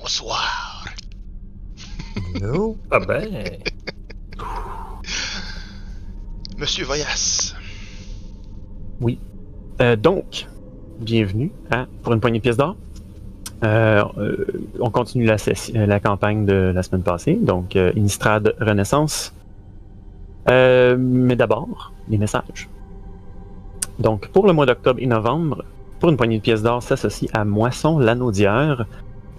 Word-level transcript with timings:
Bonsoir. 0.00 0.84
Non. 2.40 2.76
Ah 2.90 3.00
ben. 3.00 3.28
Monsieur 6.58 6.86
Voyas. 6.86 7.54
Euh, 9.80 9.96
donc, 9.96 10.46
bienvenue 10.98 11.52
à 11.70 11.86
Pour 12.02 12.14
une 12.14 12.20
poignée 12.20 12.38
de 12.38 12.42
pièces 12.42 12.56
d'or. 12.56 12.76
Euh, 13.62 14.02
euh, 14.18 14.46
on 14.78 14.90
continue 14.90 15.26
la, 15.26 16.00
campagne 16.00 16.46
de 16.46 16.72
la 16.74 16.82
semaine 16.82 17.02
passée, 17.02 17.34
donc 17.34 17.76
euh, 17.76 17.92
Innistrad 17.94 18.54
Renaissance. 18.58 19.34
Euh, 20.48 20.96
mais 20.98 21.36
d'abord, 21.36 21.92
les 22.08 22.16
messages. 22.16 22.70
Donc, 23.98 24.28
pour 24.28 24.46
le 24.46 24.54
mois 24.54 24.64
d'octobre 24.66 25.00
et 25.02 25.06
novembre, 25.06 25.64
Pour 25.98 26.08
une 26.08 26.16
poignée 26.16 26.38
de 26.38 26.42
pièces 26.42 26.62
d'or 26.62 26.82
s'associe 26.82 27.30
à 27.34 27.44
Moisson 27.44 27.98
Lanaudière, 27.98 28.86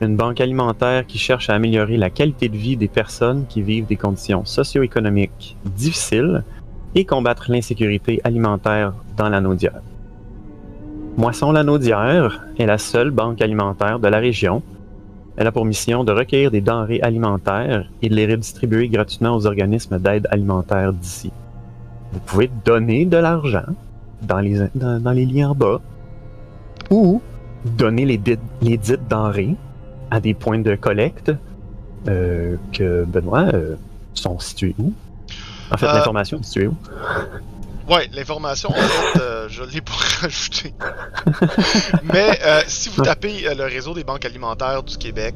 une 0.02 0.15
banque 0.15 0.41
alimentaire 0.41 1.05
qui 1.05 1.18
cherche 1.18 1.50
à 1.50 1.54
améliorer 1.54 1.97
la 1.97 2.10
qualité 2.10 2.50
de 2.50 2.57
vie 2.57 2.75
des 2.75 2.87
personnes 2.87 3.46
qui 3.47 3.61
vivent 3.61 3.86
des 3.86 3.96
conditions 3.96 4.46
socio-économiques 4.46 5.55
difficiles 5.65 6.43
et 6.96 7.05
combattre 7.05 7.51
l'insécurité 7.51 8.19
alimentaire 8.24 8.93
dans 9.15 9.29
l'Anaudière. 9.29 9.82
Moisson 11.18 11.51
Lanaudière 11.51 12.46
est 12.57 12.65
la 12.65 12.77
seule 12.77 13.11
banque 13.11 13.41
alimentaire 13.41 14.00
de 14.00 14.07
la 14.07 14.18
région. 14.18 14.64
Elle 15.37 15.47
a 15.47 15.51
pour 15.51 15.65
mission 15.65 16.04
de 16.04 16.11
recueillir 16.11 16.52
des 16.52 16.61
denrées 16.61 17.02
alimentaires 17.02 17.89
et 18.02 18.10
de 18.10 18.15
les 18.15 18.25
redistribuer 18.25 18.89
gratuitement 18.89 19.36
aux 19.36 19.46
organismes 19.46 19.99
d'aide 19.99 20.27
alimentaire 20.32 20.93
d'ici. 20.93 21.32
Vous 22.11 22.19
pouvez 22.25 22.49
donner 22.65 23.05
de 23.05 23.18
l'argent 23.18 23.65
dans 24.21 24.39
les, 24.39 24.68
dans, 24.75 25.11
les 25.11 25.25
liens 25.25 25.52
en 25.52 25.55
bas 25.55 25.82
ou 26.89 27.21
donner 27.77 28.05
les, 28.05 28.19
les 28.61 28.77
dites 28.77 29.07
denrées 29.10 29.55
à 30.11 30.20
des 30.20 30.33
points 30.33 30.60
de 30.60 30.75
collecte 30.75 31.32
euh, 32.08 32.58
que, 32.73 33.05
Benoît, 33.05 33.47
euh, 33.53 33.75
sont 34.13 34.38
situés 34.39 34.75
où? 34.77 34.94
En 35.72 35.77
fait, 35.77 35.88
Euh, 35.88 35.94
l'information 35.94 36.39
est 36.39 36.44
située 36.44 36.67
où? 36.67 36.75
Ouais, 37.89 38.08
l'information, 38.13 38.69
en 38.69 38.73
fait, 38.73 39.19
euh, 39.19 39.47
je 39.50 39.63
l'ai 39.63 39.81
pas 39.81 39.94
rajouté. 40.22 40.73
Mais 42.03 42.39
si 42.67 42.89
vous 42.89 43.02
tapez 43.02 43.53
le 43.55 43.63
réseau 43.63 43.94
des 43.94 44.03
banques 44.03 44.25
alimentaires 44.25 44.83
du 44.83 44.97
Québec 44.97 45.35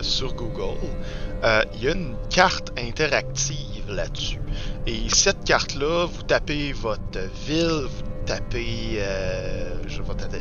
sur 0.00 0.34
Google, 0.34 0.78
il 1.74 1.82
y 1.82 1.88
a 1.88 1.92
une 1.92 2.14
carte 2.30 2.72
interactive 2.78 3.84
là-dessus. 3.88 4.40
Et 4.86 5.08
cette 5.08 5.44
carte-là, 5.44 6.06
vous 6.06 6.22
tapez 6.22 6.72
votre 6.72 7.18
ville, 7.46 7.86
vous 7.86 8.02
tapez 8.28 8.98
euh, 8.98 9.74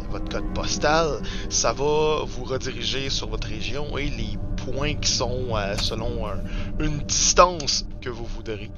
votre 0.09 0.29
code 0.29 0.53
postal, 0.53 1.21
ça 1.49 1.71
va 1.73 2.23
vous 2.25 2.43
rediriger 2.43 3.09
sur 3.09 3.27
votre 3.29 3.47
région 3.47 3.97
et 3.97 4.09
les 4.09 4.37
points 4.57 4.95
qui 4.95 5.09
sont 5.09 5.55
euh, 5.55 5.75
selon 5.77 6.27
un- 6.27 6.41
une 6.79 6.99
distance 6.99 7.85
que 8.01 8.09
vous 8.09 8.25
voudrez. 8.25 8.69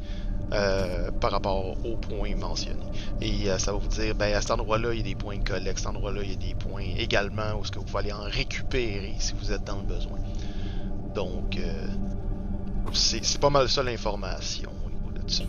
euh, 0.51 1.11
par 1.21 1.29
rapport 1.31 1.77
aux 1.85 1.95
points 1.97 2.35
mentionnés. 2.35 2.89
Et 3.21 3.45
ça 3.59 3.71
va 3.71 3.77
vous 3.77 3.87
dire, 3.87 4.15
ben 4.15 4.33
à 4.33 4.41
cet 4.41 4.49
endroit-là, 4.49 4.93
il 4.93 4.97
y 4.97 5.01
a 5.01 5.03
des 5.03 5.13
points 5.15 5.37
de 5.37 5.43
collecte, 5.43 5.77
à 5.77 5.81
cet 5.81 5.87
endroit-là, 5.89 6.21
il 6.23 6.29
y 6.31 6.33
a 6.33 6.37
des 6.37 6.55
points 6.55 6.81
également 6.97 7.53
où 7.53 7.61
est-ce 7.61 7.71
que 7.71 7.77
vous 7.79 7.97
aller 7.97 8.11
en 8.11 8.23
récupérer 8.23 9.15
si 9.19 9.33
vous 9.35 9.51
êtes 9.51 9.63
dans 9.63 9.77
le 9.77 9.83
besoin. 9.83 10.17
Donc, 11.13 11.59
c'est 12.93 13.23
c'est 13.23 13.39
pas 13.39 13.49
mal 13.51 13.69
ça 13.69 13.83
l'information 13.83 14.71
au 14.85 14.89
niveau 14.89 15.11
de 15.11 15.29
ça. 15.31 15.43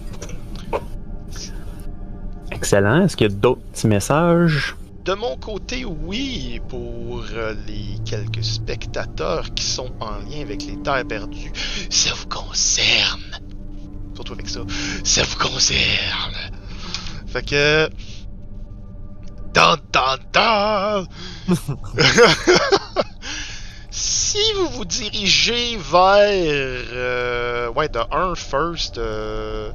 Excellent. 2.50 3.02
Est-ce 3.02 3.16
qu'il 3.16 3.30
y 3.30 3.32
a 3.32 3.34
d'autres 3.34 3.62
petits 3.72 3.86
messages? 3.86 4.76
De 5.04 5.14
mon 5.14 5.36
côté, 5.36 5.84
oui, 5.84 6.60
pour 6.68 7.24
euh, 7.32 7.54
les 7.66 7.98
quelques 8.04 8.44
spectateurs 8.44 9.54
qui 9.54 9.64
sont 9.64 9.90
en 10.00 10.16
lien 10.28 10.42
avec 10.42 10.64
les 10.66 10.76
terres 10.82 11.06
perdues, 11.06 11.52
ça 11.88 12.10
vous 12.14 12.26
concerne. 12.26 13.38
Surtout 14.14 14.34
avec 14.34 14.48
ça, 14.48 14.60
ça 15.02 15.22
vous 15.22 15.38
concerne. 15.38 16.34
Fait 17.26 17.42
que... 17.42 17.88
Dan, 19.54 19.78
dan, 19.90 20.18
dan! 20.32 21.06
si 23.90 24.38
vous 24.56 24.68
vous 24.68 24.84
dirigez 24.84 25.76
vers... 25.76 26.84
euh, 26.92 27.70
ouais, 27.70 27.88
de 27.88 27.98
1 28.12 28.34
first... 28.34 28.98
euh, 28.98 29.72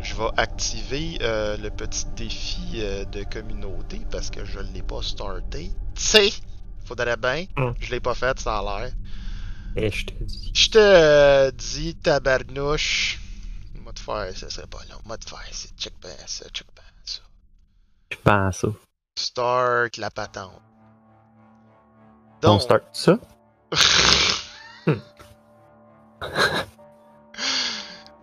je 0.00 0.14
vais 0.14 0.30
activer 0.36 1.18
euh, 1.22 1.56
le 1.56 1.70
petit 1.70 2.06
défi 2.16 2.74
euh, 2.76 3.04
de 3.06 3.22
communauté 3.24 4.00
parce 4.10 4.30
que 4.30 4.44
je 4.44 4.58
ne 4.58 4.72
l'ai 4.72 4.82
pas 4.82 5.02
starté. 5.02 5.70
Tu 5.94 6.02
sais, 6.02 6.32
faudrait 6.84 7.16
bien. 7.16 7.46
Mm. 7.56 7.72
Je 7.80 7.90
l'ai 7.90 8.00
pas 8.00 8.14
fait, 8.14 8.38
ça 8.40 8.58
a 8.58 8.62
l'air. 8.62 8.92
Et 9.76 9.90
je 9.90 10.06
te 10.06 10.24
dis. 10.24 10.52
Je 10.54 10.70
te 10.70 10.78
euh, 10.78 11.50
dis, 11.50 11.94
tabarnouche. 11.96 13.20
Moi 13.74 13.92
de 13.92 13.98
faire, 13.98 14.36
ça 14.36 14.50
serait 14.50 14.66
pas 14.66 14.80
long. 14.90 14.98
Moi 15.04 15.16
de 15.16 15.24
faire, 15.24 15.38
c'est 15.52 15.76
check 15.76 15.94
ben 16.02 16.10
ça, 16.26 16.48
check 16.48 16.66
ben 16.74 16.82
ça. 17.04 17.20
Je 18.10 18.16
pense 18.22 18.56
ça. 18.56 18.68
Start 19.16 19.96
la 19.98 20.10
patente. 20.10 20.62
On 22.42 22.46
Donc, 22.48 22.62
start 22.62 22.84
ça? 22.92 23.18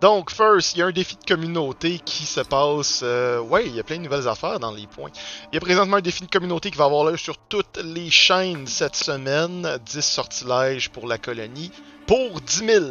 Donc, 0.00 0.30
first, 0.30 0.74
il 0.74 0.78
y 0.78 0.82
a 0.82 0.86
un 0.86 0.92
défi 0.92 1.16
de 1.16 1.24
communauté 1.24 1.98
qui 1.98 2.24
se 2.24 2.40
passe. 2.40 3.00
euh, 3.02 3.40
ouais, 3.40 3.66
il 3.66 3.74
y 3.74 3.80
a 3.80 3.82
plein 3.82 3.96
de 3.96 4.02
nouvelles 4.02 4.28
affaires 4.28 4.60
dans 4.60 4.70
les 4.70 4.86
points. 4.86 5.10
Il 5.50 5.56
y 5.56 5.58
a 5.58 5.60
présentement 5.60 5.96
un 5.96 6.00
défi 6.00 6.24
de 6.24 6.30
communauté 6.30 6.70
qui 6.70 6.78
va 6.78 6.84
avoir 6.84 7.04
lieu 7.04 7.16
sur 7.16 7.36
toutes 7.36 7.78
les 7.78 8.08
chaînes 8.08 8.66
cette 8.68 8.94
semaine. 8.94 9.78
10 9.84 10.00
sortilèges 10.00 10.90
pour 10.90 11.08
la 11.08 11.18
colonie 11.18 11.72
pour 12.06 12.40
10 12.40 12.66
000 12.66 12.84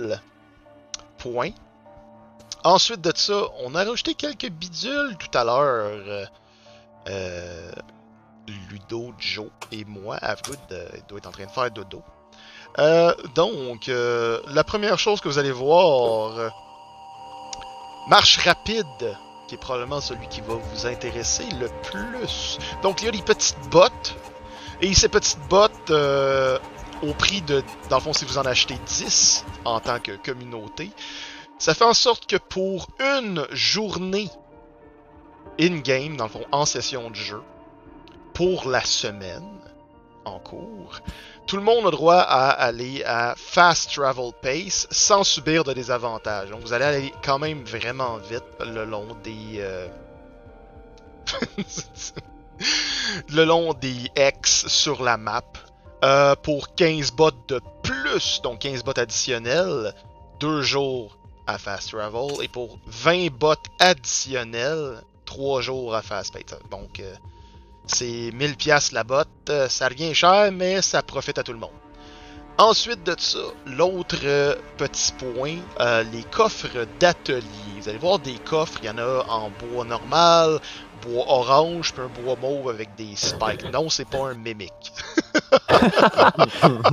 points. 1.18 1.52
Ensuite 2.64 3.02
de 3.02 3.12
ça, 3.16 3.44
on 3.64 3.74
a 3.76 3.84
rajouté 3.84 4.14
quelques 4.14 4.50
bidules 4.50 5.16
tout 5.18 5.36
à 5.38 5.44
l'heure. 5.44 5.90
Euh, 6.06 6.26
euh, 7.10 7.72
Ludo, 8.70 9.14
Joe 9.18 9.48
et 9.72 9.86
moi. 9.86 10.18
Avgood 10.18 10.58
euh, 10.72 10.90
doit 11.08 11.18
être 11.20 11.28
en 11.28 11.32
train 11.32 11.46
de 11.46 11.52
faire 11.52 11.72
dodo. 11.72 12.04
Donc, 13.34 13.88
la 13.88 14.64
première 14.64 15.00
chose 15.00 15.20
que 15.20 15.28
vous 15.28 15.40
allez 15.40 15.52
voir, 15.52 16.52
marche 18.08 18.38
rapide, 18.38 19.18
qui 19.48 19.56
est 19.56 19.60
probablement 19.60 20.02
celui 20.02 20.28
qui 20.28 20.42
va 20.42 20.56
vous 20.56 20.86
intéresser 20.86 21.46
le 21.60 21.70
plus. 21.84 22.58
Donc, 22.82 23.02
il 23.02 23.06
y 23.06 23.08
a 23.08 23.12
des 23.12 23.22
petites 23.22 23.70
bottes, 23.70 24.16
et 24.82 24.94
ces 24.94 25.10
petites 25.10 25.48
bottes, 25.50 25.92
euh, 25.92 26.60
au 27.04 27.14
prix 27.14 27.42
de, 27.42 27.64
dans 27.90 27.98
le 27.98 28.02
fond, 28.02 28.14
si 28.14 28.26
vous 28.26 28.38
en 28.38 28.46
achetez 28.46 28.78
10 28.86 29.46
en 29.66 29.80
tant 29.80 30.00
que 30.00 30.14
communauté, 30.18 30.92
ça 31.60 31.74
fait 31.74 31.86
en 31.86 31.94
sorte 31.94 32.28
que 32.28 32.38
pour 32.38 32.88
une 33.00 33.46
journée 33.52 34.30
in-game, 35.60 36.18
dans 36.18 36.26
le 36.26 36.30
fond, 36.30 36.46
en 36.52 36.66
session 36.66 37.10
de 37.10 37.16
jeu, 37.16 37.42
pour 38.34 38.70
la 38.70 38.84
semaine 38.84 39.60
en 40.26 40.40
cours, 40.40 41.00
tout 41.48 41.56
le 41.56 41.64
monde 41.64 41.88
a 41.88 41.92
droit 41.92 42.20
à 42.20 42.50
aller 42.50 43.04
à 43.06 43.34
fast 43.36 43.94
travel 43.94 44.32
pace 44.42 44.88
sans 44.92 45.24
subir 45.24 45.64
de 45.64 45.74
désavantages. 45.74 46.50
Donc 46.50 46.62
vous 46.62 46.74
allez 46.74 46.86
aller 46.86 47.14
quand 47.24 47.40
même 47.40 47.64
vraiment 47.64 48.18
vite 48.18 48.44
le 48.60 48.86
long 48.86 49.08
des 49.24 49.60
euh, 49.60 49.88
le 53.30 53.44
long 53.44 53.74
des 53.74 54.12
X 54.16 54.68
sur 54.68 55.02
la 55.04 55.18
map 55.18 55.44
Euh, 56.04 56.36
pour 56.36 56.76
15 56.76 57.12
bots 57.12 57.32
de 57.48 57.60
plus, 57.82 58.42
donc 58.44 58.60
15 58.60 58.84
bots 58.84 59.00
additionnels, 59.00 59.96
2 60.40 60.62
jours 60.62 61.18
à 61.48 61.58
fast 61.58 61.90
travel 61.90 62.44
et 62.44 62.48
pour 62.48 62.78
20 62.86 63.32
bots 63.32 63.56
additionnels, 63.80 65.02
3 65.26 65.62
jours 65.62 65.96
à 65.96 66.04
fast 66.04 66.34
pace. 66.34 66.60
Donc 66.70 67.00
euh, 67.00 67.16
c'est 67.88 68.32
1000 68.34 68.56
pièces 68.56 68.92
la 68.92 69.04
botte, 69.04 69.28
euh, 69.50 69.68
ça 69.70 69.88
revient 69.88 70.14
cher, 70.14 70.52
mais 70.52 70.82
ça 70.82 71.02
profite 71.02 71.38
à 71.38 71.44
tout 71.44 71.54
le 71.54 71.60
monde. 71.60 71.72
Ensuite 72.60 73.04
de 73.04 73.16
ça, 73.20 73.38
l'autre 73.68 74.18
euh, 74.24 74.56
petit 74.78 75.12
point, 75.14 75.58
euh, 75.80 76.04
les 76.12 76.24
coffres 76.24 76.88
d'atelier. 77.00 77.44
Vous 77.80 77.88
allez 77.88 78.00
voir 78.00 78.18
des 78.18 78.40
coffres, 78.40 78.80
il 78.82 78.88
y 78.88 78.90
en 78.90 78.98
a 78.98 79.24
en 79.30 79.52
bois 79.52 79.86
normal, 79.86 80.60
bois 81.04 81.26
orange, 81.28 81.94
puis 81.94 82.02
un 82.02 82.24
bois 82.24 82.36
mauve 82.36 82.70
avec 82.70 82.96
des 82.96 83.16
spikes. 83.16 83.72
Non, 83.72 83.90
c'est 83.90 84.10
pas 84.10 84.30
un 84.30 84.34
mimic. 84.34 84.74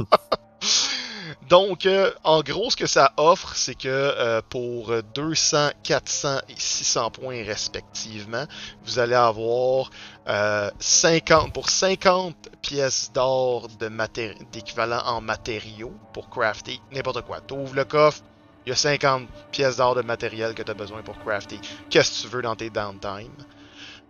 Donc, 1.49 1.87
euh, 1.87 2.11
en 2.25 2.40
gros, 2.43 2.70
ce 2.70 2.76
que 2.76 2.87
ça 2.87 3.12
offre, 3.17 3.55
c'est 3.55 3.75
que 3.75 3.88
euh, 3.88 4.40
pour 4.49 4.93
200, 5.14 5.70
400 5.82 6.38
et 6.49 6.55
600 6.56 7.11
points 7.11 7.43
respectivement, 7.44 8.44
vous 8.85 8.99
allez 8.99 9.14
avoir 9.14 9.90
euh, 10.29 10.71
50 10.79 11.53
pour 11.53 11.69
50 11.69 12.35
pièces 12.62 13.12
d'or 13.12 13.69
d'équivalent 14.53 15.03
en 15.05 15.21
matériaux 15.21 15.93
pour 16.12 16.31
crafter 16.31 16.81
n'importe 16.93 17.23
quoi. 17.23 17.41
Tu 17.41 17.55
ouvres 17.55 17.75
le 17.75 17.85
coffre, 17.85 18.23
il 18.65 18.71
y 18.71 18.73
a 18.73 18.76
50 18.76 19.29
pièces 19.50 19.76
d'or 19.76 19.94
de 19.94 20.03
matériel 20.03 20.55
que 20.55 20.62
tu 20.62 20.71
as 20.71 20.75
besoin 20.75 21.03
pour 21.03 21.19
crafter. 21.19 21.59
Qu'est-ce 21.91 22.23
que 22.23 22.29
tu 22.29 22.35
veux 22.35 22.43
dans 22.43 22.56
tes 22.56 22.71
downtime? 22.71 23.32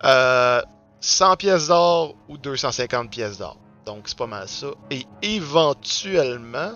Euh, 0.04 0.62
100 1.00 1.36
pièces 1.36 1.68
d'or 1.68 2.14
ou 2.28 2.38
250 2.38 3.10
pièces 3.10 3.38
d'or. 3.38 3.58
Donc 3.84 4.08
c'est 4.08 4.16
pas 4.16 4.26
mal 4.26 4.48
ça. 4.48 4.68
Et 4.90 5.04
éventuellement, 5.22 6.72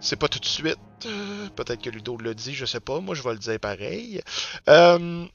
c'est 0.00 0.16
pas 0.16 0.28
tout 0.28 0.38
de 0.38 0.44
suite, 0.44 0.78
euh, 1.06 1.48
peut-être 1.56 1.80
que 1.80 1.90
Ludo 1.90 2.16
le 2.16 2.34
dit, 2.34 2.54
je 2.54 2.66
sais 2.66 2.80
pas, 2.80 3.00
moi 3.00 3.14
je 3.14 3.22
vais 3.22 3.32
le 3.32 3.38
dire 3.38 3.58
pareil. 3.58 4.20
Euh, 4.68 5.26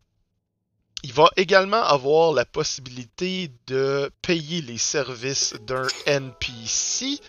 il 1.03 1.13
va 1.13 1.29
également 1.37 1.83
avoir 1.83 2.33
la 2.33 2.45
possibilité 2.45 3.51
de 3.67 4.11
payer 4.21 4.61
les 4.61 4.77
services 4.77 5.53
d'un 5.65 5.87
NPC. 6.05 7.19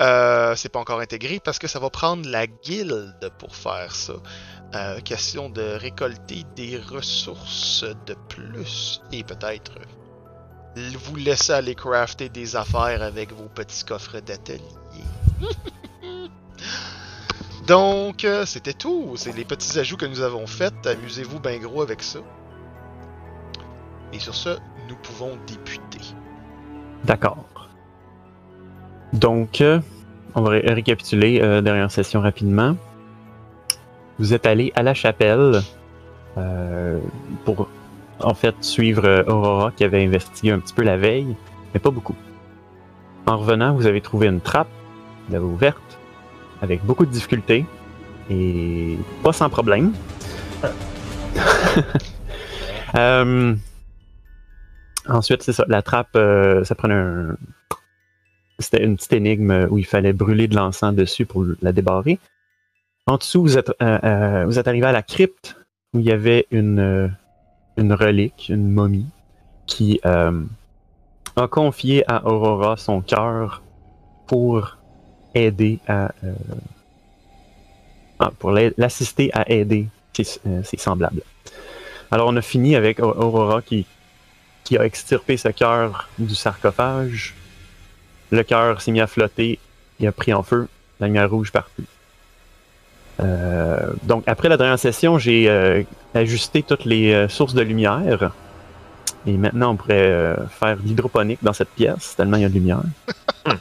Euh, 0.00 0.56
c'est 0.56 0.70
pas 0.70 0.80
encore 0.80 1.00
intégré 1.00 1.38
parce 1.38 1.58
que 1.58 1.68
ça 1.68 1.78
va 1.78 1.90
prendre 1.90 2.28
la 2.28 2.46
guilde 2.46 3.30
pour 3.38 3.54
faire 3.54 3.94
ça. 3.94 4.14
Euh, 4.74 5.00
question 5.00 5.50
de 5.50 5.62
récolter 5.62 6.44
des 6.56 6.78
ressources 6.78 7.84
de 8.06 8.16
plus 8.28 9.00
et 9.12 9.22
peut-être 9.22 9.72
vous 10.76 11.16
laisser 11.16 11.52
aller 11.52 11.76
crafter 11.76 12.28
des 12.28 12.56
affaires 12.56 13.02
avec 13.02 13.32
vos 13.32 13.48
petits 13.48 13.84
coffres 13.84 14.18
d'atelier. 14.18 14.60
Donc, 17.66 18.24
euh, 18.24 18.44
c'était 18.44 18.72
tout. 18.72 19.14
C'est 19.16 19.34
les 19.36 19.44
petits 19.44 19.78
ajouts 19.78 19.96
que 19.96 20.06
nous 20.06 20.20
avons 20.20 20.46
faits. 20.46 20.86
Amusez-vous 20.86 21.38
bien 21.38 21.58
gros 21.58 21.82
avec 21.82 22.02
ça. 22.02 22.18
Et 24.14 24.18
sur 24.20 24.34
ce, 24.34 24.50
nous 24.88 24.96
pouvons 25.02 25.32
débuter. 25.46 26.14
D'accord. 27.04 27.44
Donc, 29.12 29.60
euh, 29.60 29.80
on 30.34 30.42
va 30.42 30.50
ré- 30.50 30.64
récapituler 30.66 31.40
euh, 31.42 31.60
dernière 31.60 31.90
session 31.90 32.20
rapidement. 32.20 32.76
Vous 34.18 34.32
êtes 34.32 34.46
allé 34.46 34.72
à 34.76 34.82
la 34.82 34.94
chapelle 34.94 35.60
euh, 36.38 36.98
pour, 37.44 37.68
en 38.20 38.34
fait, 38.34 38.54
suivre 38.60 39.04
euh, 39.04 39.24
Aurora 39.26 39.72
qui 39.72 39.84
avait 39.84 40.04
investigué 40.04 40.52
un 40.52 40.60
petit 40.60 40.74
peu 40.74 40.82
la 40.82 40.96
veille, 40.96 41.34
mais 41.72 41.80
pas 41.80 41.90
beaucoup. 41.90 42.14
En 43.26 43.38
revenant, 43.38 43.74
vous 43.74 43.86
avez 43.86 44.00
trouvé 44.00 44.28
une 44.28 44.40
trappe, 44.40 44.68
vous 45.26 45.32
l'avez 45.32 45.44
ouverte, 45.44 45.98
avec 46.62 46.84
beaucoup 46.84 47.06
de 47.06 47.10
difficultés 47.10 47.64
et 48.30 48.98
pas 49.22 49.32
sans 49.32 49.50
problème. 49.50 49.92
ensuite, 55.08 55.42
c'est 55.42 55.52
ça, 55.52 55.64
la 55.68 55.82
trappe, 55.82 56.16
euh, 56.16 56.64
ça 56.64 56.74
prenait 56.74 56.94
un, 56.94 57.36
c'était 58.58 58.82
une 58.84 58.96
petite 58.96 59.12
énigme 59.12 59.66
où 59.70 59.78
il 59.78 59.86
fallait 59.86 60.12
brûler 60.12 60.46
de 60.48 60.54
l'encens 60.56 60.94
dessus 60.94 61.26
pour 61.26 61.44
la 61.62 61.72
débarrer. 61.72 62.18
En 63.06 63.16
dessous, 63.16 63.42
vous 63.42 63.58
êtes, 63.58 63.70
euh, 63.82 63.98
euh, 64.04 64.62
arrivé 64.64 64.86
à 64.86 64.92
la 64.92 65.02
crypte 65.02 65.56
où 65.92 65.98
il 66.00 66.06
y 66.06 66.12
avait 66.12 66.46
une, 66.50 67.10
relique, 67.78 68.46
une 68.48 68.70
momie, 68.70 69.06
qui 69.66 70.00
a 70.04 70.30
confié 71.50 72.04
à 72.10 72.26
Aurora 72.26 72.76
son 72.76 73.00
cœur 73.00 73.62
pour 74.26 74.78
aider 75.34 75.78
à. 75.88 76.12
ah, 78.20 78.30
pour 78.38 78.52
l'a- 78.52 78.70
l'assister 78.76 79.30
à 79.34 79.50
aider 79.50 79.88
ses, 80.12 80.40
ses 80.62 80.76
semblables. 80.76 81.22
Alors, 82.10 82.28
on 82.28 82.36
a 82.36 82.42
fini 82.42 82.76
avec 82.76 83.00
Au- 83.00 83.10
Aurora 83.16 83.62
qui, 83.62 83.86
qui 84.64 84.78
a 84.78 84.84
extirpé 84.84 85.36
ce 85.36 85.48
cœur 85.48 86.08
du 86.18 86.34
sarcophage. 86.34 87.34
Le 88.30 88.42
cœur 88.42 88.80
s'est 88.80 88.90
mis 88.90 89.00
à 89.00 89.06
flotter, 89.06 89.58
il 90.00 90.06
a 90.06 90.12
pris 90.12 90.32
en 90.32 90.42
feu, 90.42 90.68
la 91.00 91.06
lumière 91.06 91.30
rouge 91.30 91.52
partout. 91.52 91.84
Euh, 93.20 93.92
donc, 94.02 94.24
après 94.26 94.48
la 94.48 94.56
dernière 94.56 94.78
session, 94.78 95.18
j'ai 95.18 95.48
euh, 95.48 95.82
ajusté 96.14 96.62
toutes 96.62 96.84
les 96.84 97.12
euh, 97.12 97.28
sources 97.28 97.54
de 97.54 97.62
lumière. 97.62 98.32
Et 99.26 99.32
maintenant, 99.32 99.72
on 99.72 99.76
pourrait 99.76 100.36
faire 100.50 100.76
l'hydroponique 100.84 101.38
dans 101.42 101.54
cette 101.54 101.70
pièce, 101.70 102.14
tellement 102.14 102.36
il 102.36 102.42
y 102.42 102.44
a 102.44 102.48
de 102.50 102.54
lumière. 102.54 102.82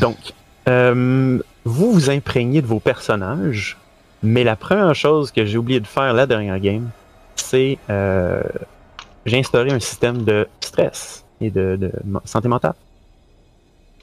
donc, 0.00 0.16
vous 0.66 1.92
vous 1.92 2.08
imprégnez 2.08 2.62
de 2.62 2.66
vos 2.66 2.80
personnages, 2.80 3.76
mais 4.22 4.44
la 4.44 4.56
première 4.56 4.94
chose 4.94 5.30
que 5.30 5.44
j'ai 5.44 5.58
oublié 5.58 5.78
de 5.78 5.86
faire 5.86 6.14
la 6.14 6.26
dernière 6.26 6.58
game, 6.58 6.88
c'est 7.48 7.78
euh, 7.88 8.42
j'ai 9.24 9.38
instauré 9.38 9.70
un 9.70 9.80
système 9.80 10.22
de 10.22 10.46
stress 10.60 11.24
et 11.40 11.50
de, 11.50 11.90
santé 12.24 12.48
mentale. 12.48 12.74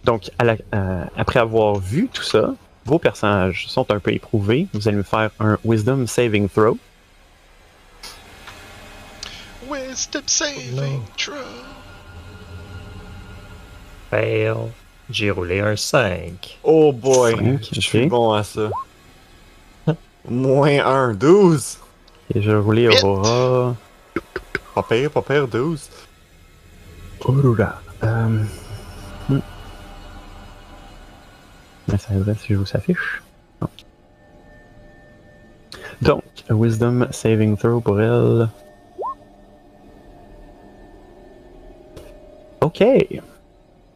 Donc, 0.03 0.31
à 0.39 0.43
la- 0.43 0.57
euh, 0.73 1.03
après 1.15 1.39
avoir 1.39 1.75
vu 1.75 2.09
tout 2.11 2.23
ça, 2.23 2.53
vos 2.85 2.99
personnages 2.99 3.67
sont 3.67 3.89
un 3.91 3.99
peu 3.99 4.13
éprouvés. 4.13 4.67
Vous 4.73 4.87
allez 4.87 4.97
me 4.97 5.03
faire 5.03 5.29
un 5.39 5.57
Wisdom 5.63 6.07
Saving 6.07 6.47
Throw. 6.49 6.77
Wisdom 9.69 10.21
saving 10.27 10.75
non. 10.75 11.01
throw. 11.17 11.33
Fail. 14.11 14.55
J'ai 15.09 15.31
roulé 15.31 15.59
un 15.59 15.75
5. 15.75 16.59
Oh 16.63 16.91
boy, 16.91 17.35
Cinq, 17.35 17.69
je 17.71 17.79
suis 17.81 18.05
bon 18.07 18.31
à 18.33 18.43
ça. 18.43 18.69
Moins 20.27 20.83
1, 20.83 21.13
12. 21.13 21.79
Et 22.33 22.41
je 22.41 22.51
Huit. 22.51 22.89
Aurora. 23.03 23.75
Pas 24.73 24.83
pire, 24.83 25.11
pas 25.11 25.21
pire, 25.21 25.47
12. 25.47 25.89
Aurora. 27.25 27.81
Euh... 28.03 28.43
hmm. 29.29 29.39
Mais 31.87 31.97
ça 31.97 32.13
aiderait 32.13 32.35
si 32.35 32.53
je 32.53 32.55
vous 32.55 32.65
s'affiche. 32.65 33.21
Non. 33.61 33.69
Donc, 36.01 36.23
Wisdom 36.49 37.07
Saving 37.11 37.57
Throw 37.57 37.79
pour 37.79 38.01
elle. 38.01 38.49
Ok. 42.61 42.83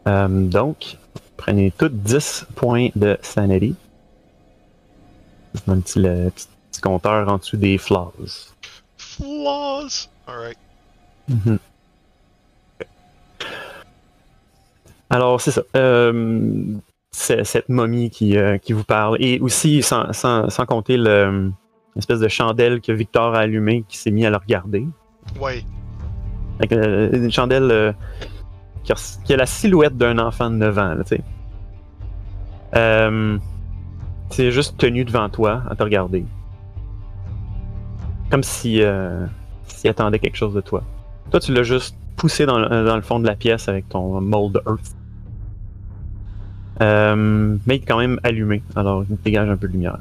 Euh, 0.08 0.28
donc, 0.28 0.98
prenez 1.38 1.72
toutes 1.78 2.02
10 2.04 2.46
points 2.56 2.90
de 2.96 3.18
sanity. 3.22 3.76
Un 5.68 5.80
petit, 5.82 6.00
le 6.00 6.30
petit, 6.30 6.48
petit 6.80 6.88
compteur 6.88 7.28
en 7.30 7.38
dessous 7.38 7.58
des 7.58 7.78
flaws. 7.78 8.14
Flaws. 8.98 10.08
Alright. 10.28 10.58
Mhm. 11.28 11.60
Alors, 15.10 15.42
c'est 15.42 15.52
ça. 15.52 15.62
Euh, 15.76 16.64
c'est 17.12 17.44
cette 17.44 17.70
momie 17.70 18.10
qui, 18.10 18.38
euh, 18.38 18.58
qui 18.58 18.74
vous 18.74 18.84
parle. 18.84 19.18
Et 19.20 19.40
aussi, 19.40 19.82
sans, 19.82 20.14
sans, 20.14 20.50
sans 20.50 20.66
compter 20.66 20.98
le- 20.98 21.52
l'espèce 21.96 22.20
de 22.20 22.28
chandelle 22.28 22.80
que 22.82 22.92
Victor 22.92 23.34
a 23.36 23.40
allumée 23.40 23.84
qui 23.90 23.98
s'est 23.98 24.12
mis 24.12 24.26
à 24.26 24.30
le 24.30 24.38
regarder. 24.38 24.86
Que, 26.70 26.76
euh, 26.76 27.10
une 27.14 27.32
chandelle 27.32 27.72
euh, 27.72 27.92
qui, 28.84 28.92
a, 28.92 28.96
qui 29.26 29.34
a 29.34 29.38
la 29.38 29.46
silhouette 29.46 29.98
d'un 29.98 30.20
enfant 30.20 30.50
de 30.50 30.56
9 30.56 30.78
ans, 30.78 30.94
là, 30.94 31.04
tu 31.04 31.18
sais. 31.18 31.24
C'est 34.32 34.52
juste 34.52 34.78
tenu 34.78 35.04
devant 35.06 35.28
toi 35.30 35.64
à 35.70 35.76
te 35.76 35.82
regarder. 35.82 36.24
Comme 38.32 38.44
si, 38.44 38.82
euh, 38.82 39.26
s'il 39.68 39.90
attendait 39.90 40.20
quelque 40.20 40.36
chose 40.38 40.54
de 40.54 40.62
toi. 40.62 40.84
Toi, 41.32 41.40
tu 41.40 41.54
l'as 41.54 41.64
juste 41.64 41.96
poussé 42.16 42.46
dans 42.46 42.60
le, 42.60 42.86
dans 42.86 42.96
le 42.96 43.02
fond 43.02 43.20
de 43.20 43.26
la 43.28 43.36
pièce 43.36 43.68
avec 43.70 43.88
ton 43.90 44.20
mold 44.22 44.62
earth. 44.68 44.96
Euh, 46.82 47.58
mais 47.66 47.76
il 47.78 47.82
est 47.82 47.86
quand 47.86 47.98
même 47.98 48.20
allumé, 48.24 48.64
alors 48.76 49.04
il 49.10 49.18
dégage 49.18 49.50
un 49.50 49.58
peu 49.58 49.68
de 49.68 49.74
lumière. 49.74 49.98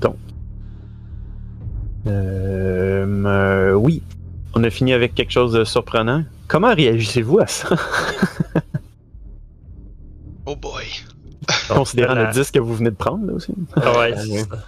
Donc. 0.00 0.16
Euh, 2.06 3.06
euh, 3.26 3.72
oui, 3.74 4.02
on 4.54 4.64
a 4.64 4.70
fini 4.70 4.92
avec 4.92 5.14
quelque 5.14 5.30
chose 5.30 5.52
de 5.52 5.64
surprenant. 5.64 6.24
Comment 6.48 6.74
réagissez-vous 6.74 7.38
à 7.38 7.46
ça, 7.46 7.68
Oh 10.46 10.56
boy. 10.56 10.84
considérant 11.68 12.14
la- 12.14 12.26
le 12.26 12.32
disque 12.32 12.54
que 12.54 12.58
vous 12.60 12.74
venez 12.74 12.90
de 12.90 12.96
prendre, 12.96 13.26
là 13.26 13.32
aussi? 13.34 13.54
Ah 13.76 13.92
ouais, 13.92 13.96
Ouais. 13.98 14.16
c'est 14.16 14.38
ça. 14.40 14.58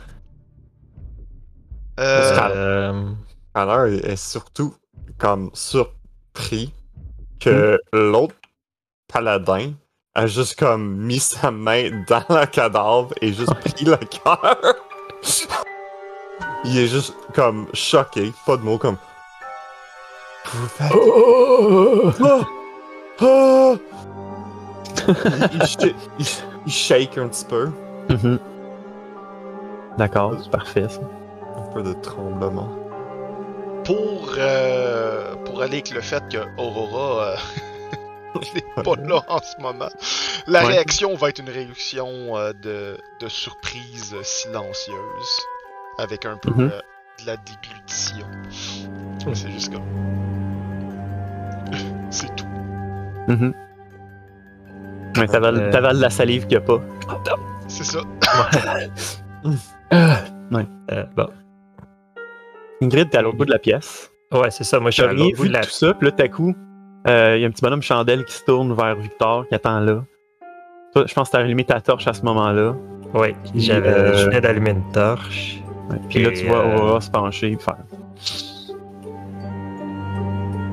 Euh, 1.99 3.11
Alors, 3.55 3.87
il 3.87 4.05
est 4.05 4.17
surtout 4.17 4.75
comme 5.19 5.51
surpris 5.55 6.73
que 7.41 7.81
l'autre 7.93 8.35
paladin 9.13 9.73
a 10.15 10.27
juste 10.27 10.59
comme 10.59 10.97
mis 10.97 11.19
sa 11.21 11.51
main 11.51 11.91
dans 12.09 12.25
le 12.29 12.47
cadavre 12.47 13.13
et 13.21 13.33
juste 13.33 13.55
pris 13.61 13.85
le 13.85 13.97
cœur. 13.97 14.57
il 16.65 16.79
est 16.79 16.87
juste 16.89 17.15
comme 17.35 17.67
choqué, 17.75 18.33
pas 18.47 18.57
de 18.57 18.63
mots 18.63 18.79
comme. 18.79 18.97
Vous 20.53 20.69
faites. 20.69 20.93
Ah! 22.23 22.47
Ah! 23.21 23.75
il, 25.09 25.49
il 25.55 25.63
sh- 25.63 25.95
il- 26.19 26.27
il 26.67 26.73
shake 26.73 27.19
un 27.19 27.29
petit 27.29 27.45
peu. 27.45 27.71
Mhm. 28.11 28.39
D'accord, 29.99 30.35
c'est 30.43 30.51
parfait 30.51 30.89
ça. 30.89 31.01
Un 31.57 31.63
peu 31.73 31.83
de 31.83 31.93
tremblement. 31.95 32.69
pour, 33.85 34.35
euh, 34.39 35.35
pour 35.45 35.63
aller 35.63 35.75
avec 35.75 35.91
le 35.93 36.01
fait 36.01 36.23
que 36.29 36.39
Aurora 36.59 37.37
euh, 38.35 38.37
n'est 38.55 38.83
pas 38.83 38.97
là 38.97 39.23
en 39.29 39.39
ce 39.39 39.61
moment, 39.63 39.89
la 40.49 40.63
Ouais. 40.63 40.67
réaction 40.73 41.15
va 41.15 41.29
être 41.29 41.39
une 41.39 41.51
réaction 41.51 42.37
euh, 42.37 42.53
de, 42.53 42.99
de 43.21 43.29
surprise 43.29 44.17
silencieuse, 44.23 45.41
avec 45.99 46.27
un 46.27 46.37
peu 46.37 46.51
Mhm. 46.51 46.71
euh, 46.73 46.81
de 47.23 47.27
la 47.27 47.37
déglutition. 47.37 48.27
C'est 49.35 49.51
juste 49.53 49.73
comme. 49.73 49.85
C'est 52.11 52.35
tout. 52.37 52.45
Ouais, 55.19 55.27
t'avales, 55.29 55.57
Euh. 55.61 55.71
t'avales 55.71 55.99
la 55.99 56.11
salive 56.11 56.47
qu'il 56.47 56.59
n'y 56.59 56.65
a 56.65 56.67
pas. 56.67 56.81
C'est 57.69 57.85
ça. 57.85 58.01
Euh, 60.93 61.05
bon. 61.17 61.27
Ingrid, 62.83 63.11
t'es 63.11 63.19
à 63.19 63.23
l'autre 63.23 63.37
bout 63.39 63.45
de 63.45 63.53
la 63.53 63.59
pièce. 63.59 64.13
Ouais, 64.33 64.51
c'est 64.51 64.65
ça. 64.65 64.81
Moi, 64.81 64.91
je 64.91 64.95
suis 64.97 65.03
à 65.03 65.13
l'autre 65.13 65.37
bout 65.37 65.43
vu 65.43 65.49
de 65.49 65.53
de 65.55 65.59
la 65.59 65.65
tout 65.65 65.71
ça, 65.71 65.95
puis 65.95 66.07
là, 66.07 66.13
tout 66.13 66.23
à 66.23 66.29
coup, 66.29 66.55
il 67.07 67.11
y 67.11 67.45
a 67.45 67.47
un 67.47 67.51
petit 67.51 67.63
bonhomme 67.63 67.83
chandelle 67.83 68.25
qui 68.25 68.35
se 68.35 68.45
tourne 68.45 68.75
vers 68.75 68.97
Victor, 68.97 69.47
qui 69.49 69.55
attend 69.55 69.81
là. 69.81 70.05
Toi, 70.93 71.05
je 71.07 71.15
pense 71.15 71.29
que 71.29 71.33
t'as 71.33 71.41
allumé 71.43 71.65
ta 71.65 71.81
torche 71.81 72.07
à 72.07 72.13
ce 72.13 72.23
moment-là. 72.23 72.75
J'avais, 73.55 73.89
euh, 73.89 74.17
je 74.17 74.25
venais 74.27 74.41
d'allumer 74.41 74.71
une 74.71 74.93
torche. 74.93 75.63
Ouais, 75.91 75.97
Puis 76.09 76.23
là, 76.23 76.31
tu 76.33 76.47
vois 76.47 76.59
euh, 76.59 76.77
Aurora 76.77 77.01
se 77.01 77.11
pencher 77.11 77.53
et 77.53 77.57
faire. 77.57 77.77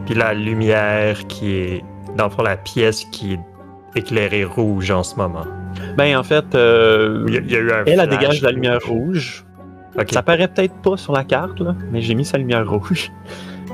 Puis 0.05 0.15
la 0.15 0.33
lumière 0.33 1.25
qui 1.27 1.55
est. 1.55 1.85
Dans 2.17 2.25
le 2.25 2.29
fond, 2.29 2.43
la 2.43 2.57
pièce 2.57 3.05
qui 3.05 3.33
est 3.33 3.39
éclairée 3.95 4.43
rouge 4.43 4.91
en 4.91 5.03
ce 5.03 5.15
moment. 5.15 5.45
Ben, 5.97 6.15
en 6.17 6.23
fait, 6.23 6.45
euh, 6.53 7.23
Il 7.27 7.33
y 7.33 7.37
a, 7.37 7.41
il 7.41 7.51
y 7.51 7.55
a 7.55 7.59
eu 7.59 7.71
un. 7.71 7.83
elle, 7.85 7.99
elle 7.99 8.09
dégage 8.09 8.41
la 8.41 8.51
lumière 8.51 8.79
rouge. 8.85 9.45
Rouge. 9.95 10.03
Ok. 10.03 10.11
Ça 10.13 10.21
paraît 10.23 10.47
peut-être 10.47 10.75
pas 10.81 10.97
sur 10.97 11.13
la 11.13 11.23
carte, 11.23 11.59
là, 11.59 11.75
mais 11.91 12.01
j'ai 12.01 12.15
mis 12.15 12.25
sa 12.25 12.37
lumière 12.37 12.69
rouge. 12.69 13.11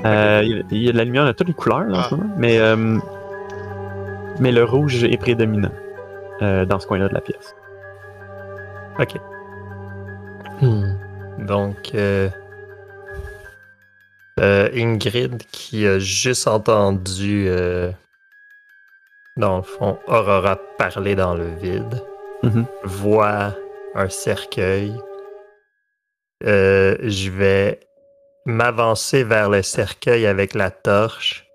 Euh, 0.06 0.40
il, 0.42 0.64
il 0.70 0.82
y 0.84 0.88
a 0.88 0.92
de 0.92 0.96
la 0.96 1.04
lumière 1.04 1.26
de 1.26 1.32
toutes 1.32 1.48
les 1.48 1.52
couleurs 1.52 1.80
là, 1.80 2.08
Ah. 2.10 2.16
mais, 2.38 2.58
euh, 2.58 2.96
mais 4.38 4.50
le 4.50 4.64
rouge 4.64 5.04
est 5.04 5.18
prédominant 5.18 5.72
euh, 6.40 6.64
dans 6.64 6.80
ce 6.80 6.86
coin-là 6.86 7.08
de 7.08 7.12
la 7.12 7.20
pièce. 7.20 7.54
Ok. 8.98 9.16
Hmm. 10.62 10.94
Donc, 11.40 11.90
euh, 11.94 12.30
euh, 14.38 14.70
Ingrid 14.74 15.42
qui 15.52 15.86
a 15.86 15.98
juste 15.98 16.48
entendu, 16.48 17.44
euh, 17.48 17.90
dans 19.36 19.58
le 19.58 19.62
fond, 19.62 19.98
Aurora 20.06 20.58
parler 20.78 21.14
dans 21.14 21.34
le 21.34 21.48
vide, 21.60 22.00
Mhm. 22.42 22.64
voit 22.84 23.54
un 23.94 24.08
cercueil. 24.08 24.94
Euh, 26.44 26.96
je 27.02 27.30
vais 27.30 27.80
m'avancer 28.46 29.24
vers 29.24 29.50
le 29.50 29.62
cercueil 29.62 30.26
avec 30.26 30.54
la 30.54 30.70
torche 30.70 31.46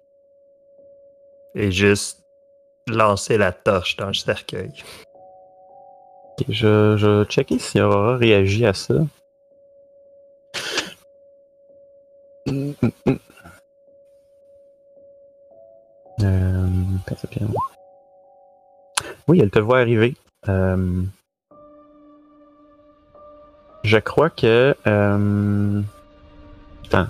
et 1.56 1.72
juste 1.72 2.24
lancer 2.88 3.38
la 3.38 3.52
torche 3.52 3.96
dans 3.96 4.08
le 4.08 4.14
cercueil. 4.14 4.72
Je, 6.50 6.96
je 6.98 7.24
checker 7.26 7.60
si 7.60 7.80
Aurora 7.80 8.18
réagit 8.18 8.66
à 8.66 8.74
ça. 8.74 8.94
Euh. 16.22 16.68
Oui, 19.28 19.40
elle 19.42 19.50
te 19.50 19.60
voit 19.60 19.80
arriver. 19.80 20.16
Euh, 20.48 21.04
je 23.86 23.98
crois 23.98 24.30
que. 24.30 24.76
Euh, 24.88 25.82
attends. 26.88 27.08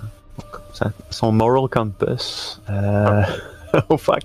Son 1.10 1.32
moral 1.32 1.68
compass. 1.70 2.60
Euh, 2.70 3.22
oh 3.88 3.96
fuck. 3.96 4.22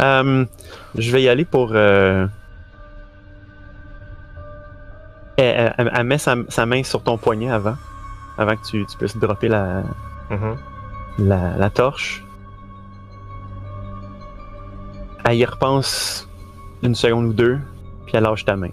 Euh, 0.00 0.44
je 0.96 1.10
vais 1.10 1.22
y 1.22 1.28
aller 1.28 1.44
pour. 1.44 1.70
euh, 1.72 2.26
elle, 5.36 5.74
elle- 5.78 5.90
elle 5.94 6.04
met 6.06 6.18
sa, 6.18 6.36
sa 6.48 6.66
main 6.66 6.82
sur 6.82 7.02
ton 7.02 7.16
poignet 7.18 7.50
avant. 7.50 7.76
Avant 8.38 8.54
que 8.56 8.64
tu, 8.66 8.86
tu 8.86 8.96
puisses 8.96 9.16
dropper 9.16 9.48
la, 9.48 9.82
Mhm. 10.30 10.56
la, 11.18 11.56
la 11.56 11.70
torche. 11.70 12.22
Elle 15.24 15.36
y 15.36 15.44
repense 15.44 16.28
une 16.82 16.94
seconde 16.94 17.26
ou 17.26 17.32
deux, 17.32 17.58
puis 18.06 18.16
elle 18.16 18.22
lâche 18.22 18.44
ta 18.44 18.56
main. 18.56 18.70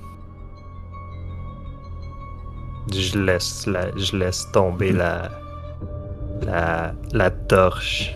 Je 2.93 3.17
laisse, 3.17 3.65
la, 3.67 3.95
je 3.97 4.15
laisse 4.15 4.49
tomber 4.51 4.91
la, 4.91 5.29
la, 6.41 6.93
la 7.11 7.31
torche. 7.31 8.15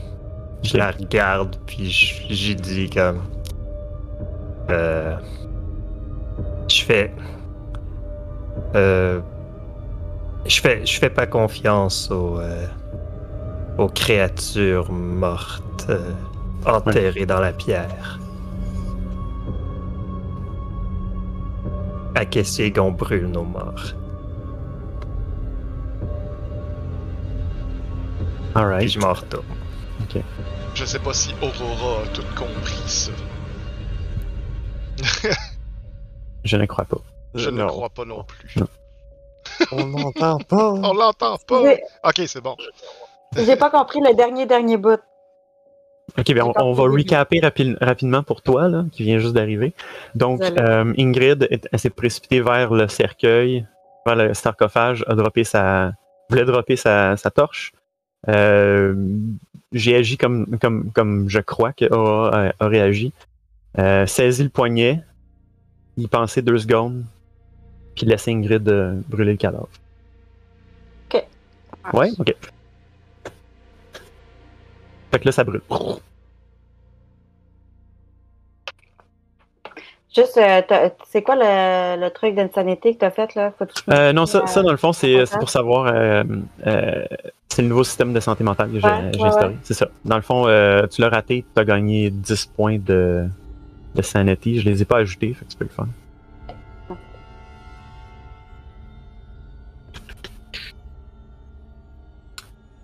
Je 0.62 0.78
la 0.78 0.92
regarde, 0.92 1.56
puis 1.66 1.90
j'y 2.30 2.56
dis 2.56 2.90
comme. 2.90 3.22
Euh, 4.70 5.16
je 6.70 6.84
fais. 6.84 7.14
Euh, 8.76 9.22
je 10.46 10.62
fais, 10.62 10.86
je 10.86 11.00
fais 11.00 11.10
pas 11.10 11.26
confiance 11.26 12.12
aux, 12.12 12.40
euh, 12.40 12.68
aux 13.78 13.88
créatures 13.88 14.92
mortes 14.92 15.90
enterrées 16.66 17.26
dans 17.26 17.40
la 17.40 17.54
pierre. 17.54 18.20
À 22.16 22.26
qu'est-ce 22.26 22.70
qu'on 22.74 22.92
brûle 22.92 23.28
nos 23.28 23.44
morts? 23.44 23.94
Puis 28.60 28.66
Alright. 28.66 28.90
je 28.90 29.00
m'en 29.00 29.14
retourne. 29.14 29.46
Je 30.76 30.86
sais 30.86 31.00
pas 31.00 31.14
si 31.14 31.34
Aurora 31.42 32.04
a 32.04 32.08
tout 32.08 32.24
compris 32.38 32.84
ça. 32.88 33.12
Je 36.44 36.58
ne 36.58 36.66
crois 36.66 36.86
pas. 36.86 36.98
Je 37.36 37.50
ne 37.50 37.60
Non, 37.60 37.68
crois 37.68 37.90
pas 37.90 38.06
non 38.06 38.24
plus. 38.24 38.56
Non. 38.58 38.68
On 39.72 39.86
n'entend 39.86 40.38
pas. 40.40 40.72
On 40.72 40.94
l'entend 40.94 41.38
pas. 41.48 41.62
Ok, 42.04 42.22
c'est 42.28 42.42
bon. 42.42 42.56
J'ai 43.36 43.56
pas 43.56 43.70
compris 43.70 44.00
le 44.00 44.16
dernier, 44.16 44.46
dernier 44.46 44.78
bout. 44.78 45.00
Ok, 46.18 46.32
bien, 46.34 46.44
on, 46.56 46.74
va 46.74 46.84
rapi- 47.40 47.78
rapidement 47.80 48.24
pour 48.24 48.42
toi, 48.42 48.68
là, 48.68 48.86
qui 48.92 49.04
vient 49.04 49.20
juste 49.20 49.34
d'arriver. 49.34 49.74
Donc, 50.16 50.42
euh, 50.42 50.94
Ingrid, 50.98 51.48
s'est 51.78 51.92
précipitée 51.92 52.42
vers 52.42 52.74
le 52.74 52.88
cercueil, 52.88 53.68
vers 54.06 54.16
le 54.16 54.34
sarcophage, 54.34 55.04
a 55.08 55.14
droppé 55.14 55.44
sa, 55.44 55.92
voulait 56.30 56.46
dropper 56.46 56.78
sa, 56.78 57.16
sa 57.16 57.30
torche. 57.30 57.74
Euh, 58.28 58.94
J'ai 59.72 59.96
agi 59.96 60.18
comme, 60.18 60.58
comme, 60.60 60.92
comme 60.92 61.30
je 61.30 61.40
crois 61.40 61.74
que 61.74 61.86
a, 61.86 62.54
a 62.60 62.68
réagi. 62.68 63.14
Euh, 63.78 64.06
saisi 64.08 64.44
le 64.44 64.50
poignet, 64.50 65.04
y 65.96 66.08
penser 66.08 66.42
deux 66.42 66.58
secondes, 66.58 67.06
puis 67.96 68.06
laisser 68.06 68.32
Ingrid 68.32 68.68
euh, 68.68 69.00
brûler 69.08 69.32
le 69.34 69.38
cadavre. 69.38 69.70
Ouais, 71.94 72.12
ok. 72.20 72.36
Fait 75.12 75.20
que 75.20 75.26
là, 75.26 75.32
ça 75.32 75.44
brûle. 75.44 75.62
Juste, 80.16 80.38
euh, 80.38 80.62
c'est 81.08 81.22
quoi 81.22 81.36
le, 81.36 82.02
le 82.02 82.10
truc 82.10 82.34
d'insanité 82.34 82.94
que 82.96 83.00
t'as 83.00 83.12
fait, 83.12 83.36
là? 83.36 83.54
Faut 83.58 83.66
que 83.66 83.74
tu- 83.74 83.82
Euh, 83.92 84.12
non, 84.12 84.26
ça, 84.26 84.48
ça, 84.48 84.64
dans 84.64 84.72
le 84.72 84.78
fond, 84.78 84.92
c'est 84.92 85.24
pour 85.38 85.50
savoir. 85.50 85.86
euh, 85.88 86.24
euh, 86.66 87.06
c'est 87.48 87.62
le 87.62 87.68
nouveau 87.68 87.84
système 87.84 88.12
de 88.14 88.20
santé 88.20 88.44
mentale 88.44 88.72
que 88.72 88.80
j'ai 88.80 88.88
Ouais, 88.88 89.12
ouais, 89.20 89.28
instauré. 89.28 89.54
ouais. 89.54 89.60
C'est 89.64 89.74
ça. 89.76 89.88
Dans 90.06 90.16
le 90.16 90.22
fond, 90.24 90.48
euh, 90.48 90.88
tu 90.88 91.02
l'as 91.02 91.10
raté, 91.10 91.46
tu 91.54 91.60
as 91.62 91.66
gagné 91.66 92.10
10 92.10 92.48
points 92.48 92.80
de, 92.80 93.28
de 93.94 94.02
sanity. 94.02 94.60
Je 94.60 94.66
les 94.70 94.82
ai 94.82 94.86
pas 94.86 94.98
ajoutés, 94.98 95.34
fait 95.36 95.46
que 95.46 95.52
tu 95.52 95.58
peux 95.58 95.66
le 95.66 95.70
faire. 95.70 95.86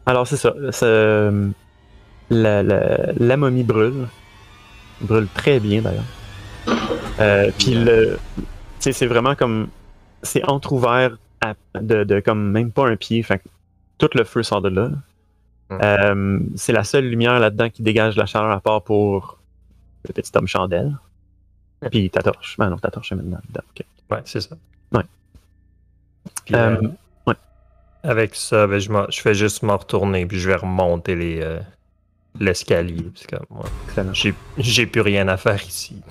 Alors, 0.05 0.27
c'est 0.27 0.37
ça. 0.37 0.53
euh, 0.83 1.49
la, 2.29 2.63
la 2.63 3.37
momie 3.37 3.63
brûle. 3.63 4.07
Brûle 5.01 5.27
très 5.33 5.59
bien, 5.59 5.81
d'ailleurs. 5.81 6.03
Euh, 7.19 7.51
Puis, 7.57 7.73
le, 7.75 8.19
tu 8.37 8.43
sais, 8.79 8.91
c'est 8.91 9.07
vraiment 9.07 9.35
comme. 9.35 9.69
C'est 10.23 10.43
entrouvert 10.49 11.17
à- 11.41 11.53
de, 11.79 12.03
de 12.03 12.19
comme 12.19 12.51
même 12.51 12.71
pas 12.71 12.87
un 12.87 12.95
pied. 12.95 13.21
Fait 13.23 13.39
que 13.39 13.43
tout 13.97 14.09
le 14.15 14.23
feu 14.23 14.43
sort 14.43 14.61
de 14.61 14.69
là. 14.69 14.89
Mm. 15.69 15.77
Euh, 15.81 16.39
c'est 16.55 16.73
la 16.73 16.83
seule 16.83 17.05
lumière 17.05 17.39
là-dedans 17.39 17.69
qui 17.69 17.83
dégage 17.83 18.15
la 18.15 18.25
chaleur 18.25 18.51
à 18.51 18.59
part 18.59 18.83
pour 18.83 19.39
le 20.07 20.13
petit 20.13 20.31
homme 20.35 20.47
chandelle. 20.47 20.97
Puis 21.91 22.09
ta 22.09 22.21
torche. 22.21 22.55
Ben 22.57 22.69
non, 22.69 22.77
ta 22.77 22.89
torche 22.89 23.11
est 23.11 23.15
maintenant 23.15 23.39
dedans. 23.49 23.63
Ouais, 24.09 24.21
c'est 24.25 24.41
ça. 24.41 24.55
Ouais. 24.91 25.03
Puis, 26.45 26.55
Euh, 26.55 26.81
ouais. 27.27 27.35
Avec 28.03 28.35
ça, 28.35 28.67
ben, 28.67 28.79
je, 28.79 29.21
fais 29.21 29.33
juste 29.33 29.63
m'en 29.63 29.77
retourner, 29.77 30.25
puis 30.25 30.39
je 30.39 30.47
vais 30.47 30.55
remonter 30.55 31.15
les, 31.15 31.59
l'escalier. 32.39 33.11
j'ai 34.57 34.85
plus 34.85 35.01
rien 35.01 35.27
à 35.27 35.37
faire 35.37 35.61
ici. 35.63 36.01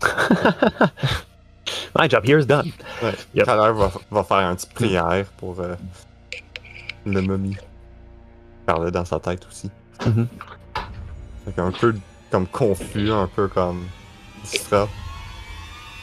My 1.98 2.08
job 2.08 2.24
here 2.24 2.38
is 2.38 2.46
done. 2.46 2.72
Ouais. 3.02 3.14
Yep. 3.34 3.44
Tout 3.44 3.50
à 3.50 3.56
l'heure, 3.56 3.74
va, 3.74 3.92
va 4.10 4.24
faire 4.24 4.38
une 4.38 4.56
petite 4.56 4.74
prière 4.74 5.26
pour 5.38 5.60
euh, 5.60 5.74
le 7.04 7.22
momie. 7.22 7.56
Parler 8.66 8.90
dans 8.90 9.04
sa 9.04 9.18
tête 9.18 9.46
aussi. 9.46 9.70
Mhm. 10.04 10.28
Fait 11.44 11.52
qu'un 11.52 11.72
peu 11.72 11.94
comme 12.30 12.46
confus, 12.46 13.10
un 13.10 13.28
peu 13.28 13.48
comme 13.48 13.86
distrait. 14.44 14.88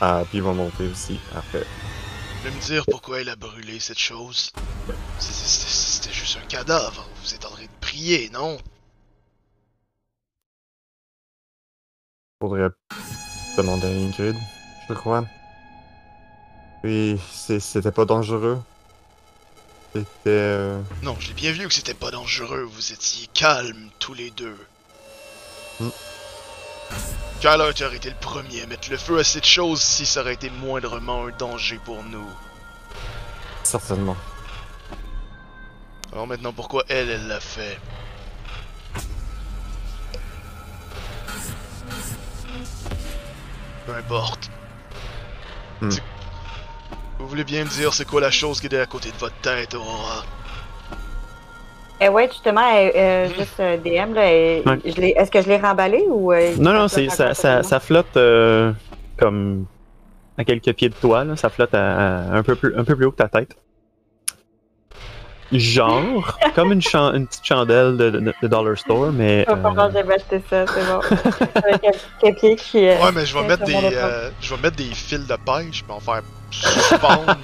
Ah, 0.02 0.24
puis 0.30 0.40
il 0.40 0.44
va 0.44 0.54
monter 0.54 0.88
aussi 0.88 1.20
après. 1.36 1.60
Vous 1.60 2.42
voulez 2.42 2.56
me 2.56 2.62
dire 2.62 2.84
pourquoi 2.90 3.22
elle 3.22 3.30
a 3.30 3.36
brûlé 3.36 3.80
cette 3.80 4.00
chose 4.00 4.52
c'était 5.20 6.14
juste 6.14 6.38
un 6.38 6.48
cadavre. 6.48 7.08
Vous 7.22 7.34
êtes 7.34 7.46
en 7.46 7.50
train 7.50 7.64
de 7.64 7.70
prier, 7.80 8.30
non? 8.32 8.58
Faudrait 12.42 12.70
à 13.58 13.62
Ingrid, 13.62 14.36
je 14.90 14.94
crois. 14.94 15.26
Puis, 16.82 17.20
c'était 17.60 17.92
pas 17.92 18.06
dangereux. 18.06 18.62
C'était. 19.94 20.08
euh, 20.28 20.82
Non, 21.04 21.16
je 21.20 21.28
l'ai 21.28 21.34
bien 21.34 21.52
vu 21.52 21.68
que 21.68 21.74
c'était 21.74 21.94
pas 21.94 22.12
dangereux. 22.12 22.64
Vous 22.64 22.92
étiez 22.92 23.28
calmes 23.34 23.90
tous 24.00 24.14
les 24.14 24.32
deux. 24.32 24.58
Kyler, 27.42 27.72
tu 27.76 27.84
aurais 27.86 27.98
été 27.98 28.10
le 28.10 28.16
premier 28.16 28.62
à 28.64 28.66
mettre 28.68 28.90
le 28.90 28.98
feu 28.98 29.20
à 29.20 29.24
cette 29.24 29.46
chose 29.46 29.82
si 29.82 30.06
ça 30.06 30.22
aurait 30.22 30.34
été 30.34 30.50
moindrement 30.50 31.28
un 31.28 31.32
danger 31.38 31.80
pour 31.86 32.04
nous. 32.04 32.28
certainement. 33.64 34.16
Alors 36.12 36.28
maintenant, 36.28 36.54
pourquoi 36.54 36.84
elle, 36.90 37.10
elle 37.10 37.28
l'a 37.28 37.40
fait? 37.40 37.80
Peu 43.86 43.94
importe. 43.94 44.50
Hmm. 45.82 45.90
Vous 47.20 47.28
voulez 47.28 47.44
bien 47.44 47.63
me 47.66 47.70
dire 47.70 47.94
c'est 47.94 48.06
quoi 48.06 48.22
la 48.22 48.32
chose 48.32 48.60
qui 48.62 48.68
est 48.68 48.80
à 48.80 48.86
côté 48.86 49.10
de 49.12 49.18
votre 49.18 49.36
tête, 49.42 49.74
Aurora 49.75 50.24
Eh 52.02 52.10
ouais, 52.10 52.28
justement, 52.30 52.62
euh, 52.75 52.90
euh, 52.96 53.30
juste 53.38 53.60
euh, 53.60 53.78
DM, 53.78 54.13
là, 54.13 54.22
Ouais. 54.22 54.80
je 54.86 54.96
l'ai- 55.02 55.13
est-ce 55.18 55.32
que 55.32 55.42
je 55.42 55.48
l'ai 55.48 55.58
remballé 55.58 56.04
ou. 56.10 56.32
euh, 56.34 56.56
Non, 56.58 56.74
non, 56.74 56.88
ça 56.88 57.34
c'est 57.34 57.63
ça, 57.63 57.80
flotte 57.80 58.18
euh, 58.18 58.72
comme 59.18 59.66
à 60.38 60.44
quelques 60.44 60.74
pieds 60.74 60.90
de 60.90 60.96
toi, 60.96 61.24
là. 61.24 61.36
ça 61.36 61.50
flotte 61.50 61.74
à, 61.74 61.96
à- 62.32 62.36
un, 62.38 62.44
peu 62.44 62.56
plus, 62.56 62.75
un 62.78 62.84
peu 62.84 62.96
plus 62.96 63.06
haut 63.06 63.12
que 63.12 63.18
ta 63.18 63.28
tête. 63.30 63.56
Genre, 65.54 66.38
comme 66.56 66.72
une, 66.72 66.82
chan- 66.82 67.14
une 67.14 67.28
petite 67.28 67.46
chandelle 67.46 67.96
de, 67.98 68.10
de- 68.10 68.34
de 68.42 68.48
Dollar 68.48 68.78
Store, 68.78 69.12
mais. 69.12 69.46
Pas 69.46 69.54
euh, 69.54 69.90
j'avais 69.94 70.16
acheté 70.16 70.42
ça, 70.50 70.66
c'est 70.68 70.86
bon. 70.86 71.00
Avec 71.64 71.84
un 71.86 71.92
petit 71.92 72.34
pied 72.34 72.56
qui. 72.56 72.88
euh, 72.88 72.98
Ouais, 73.04 73.12
mais 73.14 73.26
je 73.26 73.38
vais 73.38 73.48
mettre 73.48 73.64
des, 73.66 73.76
euh, 73.76 74.30
je 74.42 74.56
vais 74.56 74.62
mettre 74.62 74.78
des 74.78 74.86
fils 74.86 75.28
de 75.28 75.36
pêche 75.46 75.84
pour 75.84 75.98
en 75.98 76.00
faire 76.00 76.22
suspendre. 76.52 77.36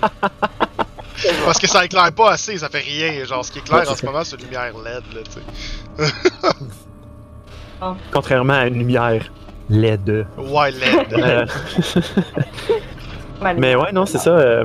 Parce 1.46 1.60
que 1.60 1.68
ça 1.68 1.84
éclaire 1.86 2.12
pas 2.14 2.32
assez, 2.32 2.58
ça 2.58 2.70
fait 2.70 2.80
rien. 2.80 3.24
Genre, 3.26 3.44
ce 3.44 3.52
qui 3.52 3.60
éclaire 3.60 3.82
Ouais, 3.82 3.90
en 3.90 3.96
ce 3.96 4.06
moment, 4.06 4.24
c'est 4.24 4.38
une 4.38 4.44
lumière 4.46 4.72
LED, 4.74 5.04
là, 5.14 5.22
tu 5.26 6.06
sais. 6.08 6.14
contrairement 8.12 8.54
à 8.54 8.68
une 8.68 8.76
lumière 8.80 9.24
LED. 9.70 10.26
Ouais, 10.38 10.72
LED. 10.72 11.14
Euh, 11.14 11.46
mais 13.58 13.76
ouais, 13.76 13.92
non, 13.92 14.06
c'est 14.06 14.18
ça. 14.18 14.64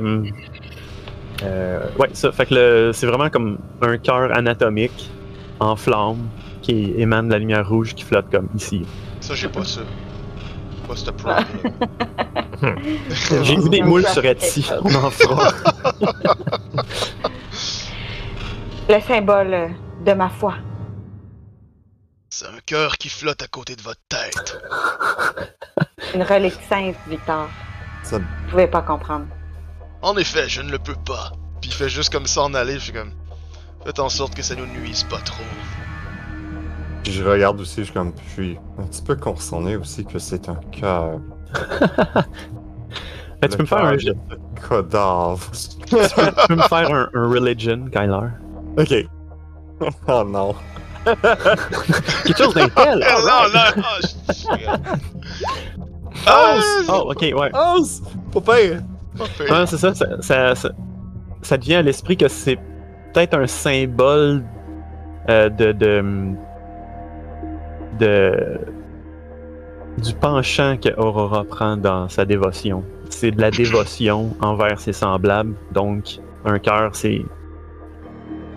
Euh, 1.43 1.79
ouais, 1.99 2.09
ça. 2.13 2.31
Fait 2.31 2.45
que 2.45 2.53
le- 2.55 2.91
c'est 2.93 3.07
vraiment 3.07 3.29
comme 3.29 3.57
un 3.81 3.97
cœur 3.97 4.35
anatomique 4.35 5.09
en 5.59 5.75
flamme 5.75 6.27
qui 6.61 6.93
émane 6.97 7.27
de 7.27 7.33
la 7.33 7.39
lumière 7.39 7.67
rouge 7.67 7.93
qui 7.93 8.03
flotte 8.03 8.29
comme 8.31 8.47
ici. 8.55 8.85
Ça, 9.21 9.33
j'ai 9.35 9.47
pas 9.49 9.63
ça. 9.63 9.81
Pas 10.87 10.95
ce 10.95 11.11
pro. 11.11 11.29
là. 11.29 11.39
J'ai 13.43 13.55
vu 13.57 13.69
des 13.69 13.81
moules 13.81 14.05
sur 14.07 14.23
Etsy. 14.25 14.69
On 14.83 14.93
en 14.95 15.09
fera. 15.09 15.51
Le 18.89 18.99
symbole 19.01 19.53
euh, 19.53 19.67
de 20.05 20.13
ma 20.13 20.29
foi. 20.29 20.55
C'est 22.29 22.45
un 22.47 22.59
cœur 22.65 22.97
qui 22.97 23.09
flotte 23.09 23.41
à 23.41 23.47
côté 23.47 23.75
de 23.75 23.81
votre 23.81 24.01
tête. 24.09 24.59
Une 26.13 26.21
relique 26.23 26.59
sainte, 26.69 26.95
Victor. 27.07 27.47
Ça- 28.03 28.17
Vous 28.19 28.23
pouvez 28.51 28.67
pas 28.67 28.81
comprendre. 28.81 29.25
En 30.05 30.15
effet, 30.17 30.47
je 30.47 30.61
ne 30.61 30.69
le 30.71 30.77
peux 30.77 30.93
pas. 30.93 31.31
Puis 31.61 31.71
il 31.71 31.73
fait 31.73 31.89
juste 31.89 32.11
comme 32.11 32.27
ça 32.27 32.43
en 32.43 32.53
aller, 32.53 32.75
je 32.75 32.79
suis 32.79 32.93
comme. 32.93 33.11
Faites 33.83 33.97
en 33.99 34.09
sorte 34.09 34.35
que 34.35 34.43
ça 34.43 34.53
nous 34.55 34.67
nuise 34.67 35.01
pas 35.03 35.17
trop. 35.17 35.41
Puis 37.03 37.11
je 37.11 37.23
regarde 37.23 37.59
aussi, 37.59 37.77
je 37.77 37.83
suis 37.85 37.93
comme. 37.93 38.13
Je 38.27 38.31
suis 38.33 38.59
un 38.77 38.83
petit 38.83 39.01
peu 39.01 39.15
concerné 39.15 39.75
aussi 39.77 40.05
que 40.05 40.19
c'est 40.19 40.47
un 40.47 40.59
cœur. 40.71 41.19
Ben, 43.41 43.49
tu 43.49 43.57
peux 43.57 43.63
me 43.63 43.67
faire 43.67 43.83
un, 43.85 43.97
tu 43.97 44.13
Cadavre. 44.69 45.39
peux 46.47 46.55
me 46.55 46.61
faire 46.63 46.89
un, 46.93 47.09
un 47.13 47.27
religion, 47.29 47.89
Kyler. 47.91 48.29
ok. 48.77 48.93
Oh 50.07 50.23
non. 50.23 50.55
Quelque 51.05 52.37
chose 52.37 52.53
d'intel. 52.53 53.03
Ah, 53.05 53.19
non, 53.25 53.49
non, 53.53 53.71
non, 53.81 53.95
je- 54.01 54.15
Oh, 56.87 57.11
ok, 57.11 57.21
ouais. 57.21 57.51
Oh, 57.53 57.85
pas 58.39 58.55
pire. 58.55 58.81
Ouais, 59.19 59.65
c'est 59.67 59.77
ça, 59.77 59.93
ça, 59.93 60.05
ça, 60.21 60.55
ça, 60.55 60.69
ça 61.41 61.57
devient 61.57 61.75
à 61.75 61.81
l'esprit 61.81 62.17
que 62.17 62.27
c'est 62.27 62.57
peut-être 63.13 63.37
un 63.37 63.47
symbole 63.47 64.43
euh, 65.29 65.49
de, 65.49 65.71
de, 65.71 66.03
de- 67.99 68.59
du 69.97 70.13
penchant 70.15 70.75
que 70.77 70.89
Aurora 70.99 71.43
prend 71.45 71.77
dans 71.77 72.09
sa 72.09 72.25
dévotion. 72.25 72.83
C'est 73.09 73.31
de 73.31 73.39
la 73.39 73.51
dévotion 73.51 74.35
envers 74.41 74.79
ses 74.79 74.91
semblables, 74.93 75.53
donc 75.71 76.19
un 76.43 76.59
cœur 76.59 76.89
c'est 76.93 77.21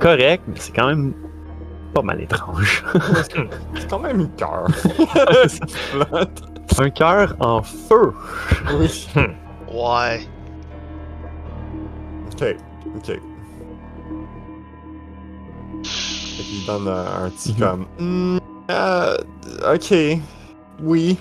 correct, 0.00 0.42
mais 0.48 0.54
c'est 0.56 0.74
quand 0.74 0.88
même 0.88 1.12
pas 1.94 2.02
mal 2.02 2.20
étrange. 2.20 2.84
C'est 3.74 3.88
quand 3.88 3.98
même 4.00 4.20
une 4.20 4.30
cœur. 4.32 4.66
Un 6.78 6.90
cœur 6.90 7.34
en 7.40 7.62
feu. 7.62 8.12
oui. 8.78 9.08
Ouais. 9.72 10.20
Ok. 12.40 12.56
Ok. 12.96 13.20
Fait 15.84 16.42
qu'il 16.44 16.64
donne 16.66 16.88
un, 16.88 17.24
un 17.24 17.30
petit 17.30 17.52
Mhm. 17.52 17.58
comme. 17.58 17.86
Euh, 18.70 19.16
ok. 19.74 19.94
Oui. 20.82 21.18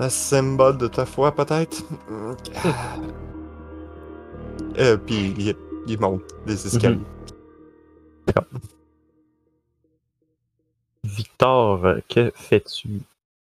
Un 0.00 0.08
symbole 0.10 0.76
de 0.78 0.88
ta 0.88 1.06
foi, 1.06 1.32
peut-être? 1.32 1.82
Ok. 2.10 2.50
euh, 4.78 4.96
puis 4.98 5.34
il, 5.38 5.54
il 5.86 5.98
monte 6.00 6.22
les 6.46 6.66
escaliers. 6.66 6.98
Victor, 11.04 11.84
euh, 11.86 12.00
que 12.08 12.32
fais-tu? 12.34 12.88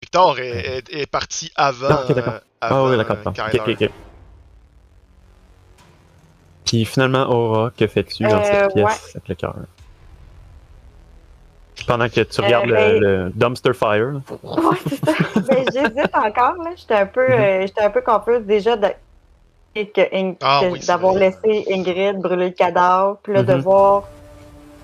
Victor 0.02 0.40
est, 0.40 0.78
est- 0.80 0.94
est 1.02 1.06
parti 1.06 1.52
avant. 1.56 1.88
Ah, 1.90 2.14
d'accord. 2.14 2.34
euh, 2.34 2.40
Ah 2.62 2.68
avant, 2.68 2.90
oui, 2.90 2.98
d'accord. 2.98 3.18
euh, 3.18 3.24
pardon. 3.24 3.44
Kyler. 3.52 3.60
Ok, 3.60 3.70
ok, 3.82 3.84
ok. 3.84 3.92
Puis 6.72 6.86
finalement, 6.86 7.24
Aura, 7.30 7.70
que 7.78 7.86
fais-tu 7.86 8.24
dans 8.24 8.38
Euh, 8.40 8.44
cette 8.44 8.74
pièce 8.74 8.86
ouais. 8.86 9.12
avec 9.16 9.28
le 9.28 9.36
cœur? 9.36 9.56
Pendant 11.86 12.08
que 12.08 12.22
tu 12.22 12.40
Euh, 12.42 12.46
regardes 12.46 12.68
le- 12.68 12.74
ben- 12.76 13.00
le, 13.00 13.30
dumpster 13.36 13.74
fire. 13.74 14.22
Ouais, 14.42 14.78
c'est 14.88 15.04
ça. 15.06 15.12
Ben, 15.50 15.66
j'hésite 15.74 16.16
encore, 16.16 16.64
là. 16.64 16.70
J'étais 16.78 16.94
un 16.96 17.06
peu, 17.08 17.28
Mhm. 17.28 17.34
euh, 17.34 17.62
j'étais 17.68 17.82
un 17.82 17.90
peu 17.90 18.00
confuse 18.02 18.46
déjà 18.46 18.78
de, 18.78 18.88
Ah 20.42 20.62
oui, 20.72 20.80
d'avoir 20.88 21.14
laissé 21.16 21.66
Ingrid 21.70 22.20
brûler 22.22 22.46
le 22.48 22.52
cadavre, 22.54 23.18
puis 23.22 23.34
là, 23.34 23.44
de 23.44 23.54
Mhm. 23.54 23.60
voir 23.60 24.04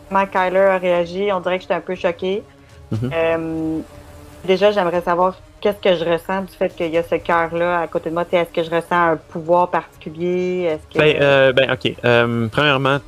comment 0.10 0.26
Kyler 0.26 0.60
a 0.60 0.78
réagi. 0.78 1.30
On 1.32 1.40
dirait 1.40 1.56
que 1.58 1.62
j'étais 1.62 1.74
un 1.76 1.80
peu 1.80 1.96
choquée. 1.96 2.44
Mhm. 2.92 3.12
Euh, 3.14 3.80
déjà, 4.44 4.72
j'aimerais 4.72 5.02
savoir 5.02 5.36
qu'est-ce 5.68 5.82
que 5.82 6.06
je 6.06 6.10
ressens 6.10 6.44
du 6.44 6.54
fait 6.54 6.70
qu'il 6.70 6.92
y 6.92 6.98
a 6.98 7.04
ce 7.04 7.16
cœur-là 7.16 7.82
à 7.82 7.88
côté 7.88 8.10
de 8.10 8.14
moi? 8.14 8.26
Est-ce 8.32 8.52
que 8.52 8.64
je 8.64 8.70
ressens 8.70 9.12
un 9.12 9.18
pouvoir 9.18 9.70
particulier? 9.70 10.64
Est-ce 10.64 10.94
que... 10.94 11.00
Ben, 11.00 11.22
euh, 11.22 11.52
ben, 11.54 11.72
ok. 11.72 11.94
Euh, 12.06 12.48
premièrement, 12.50 13.00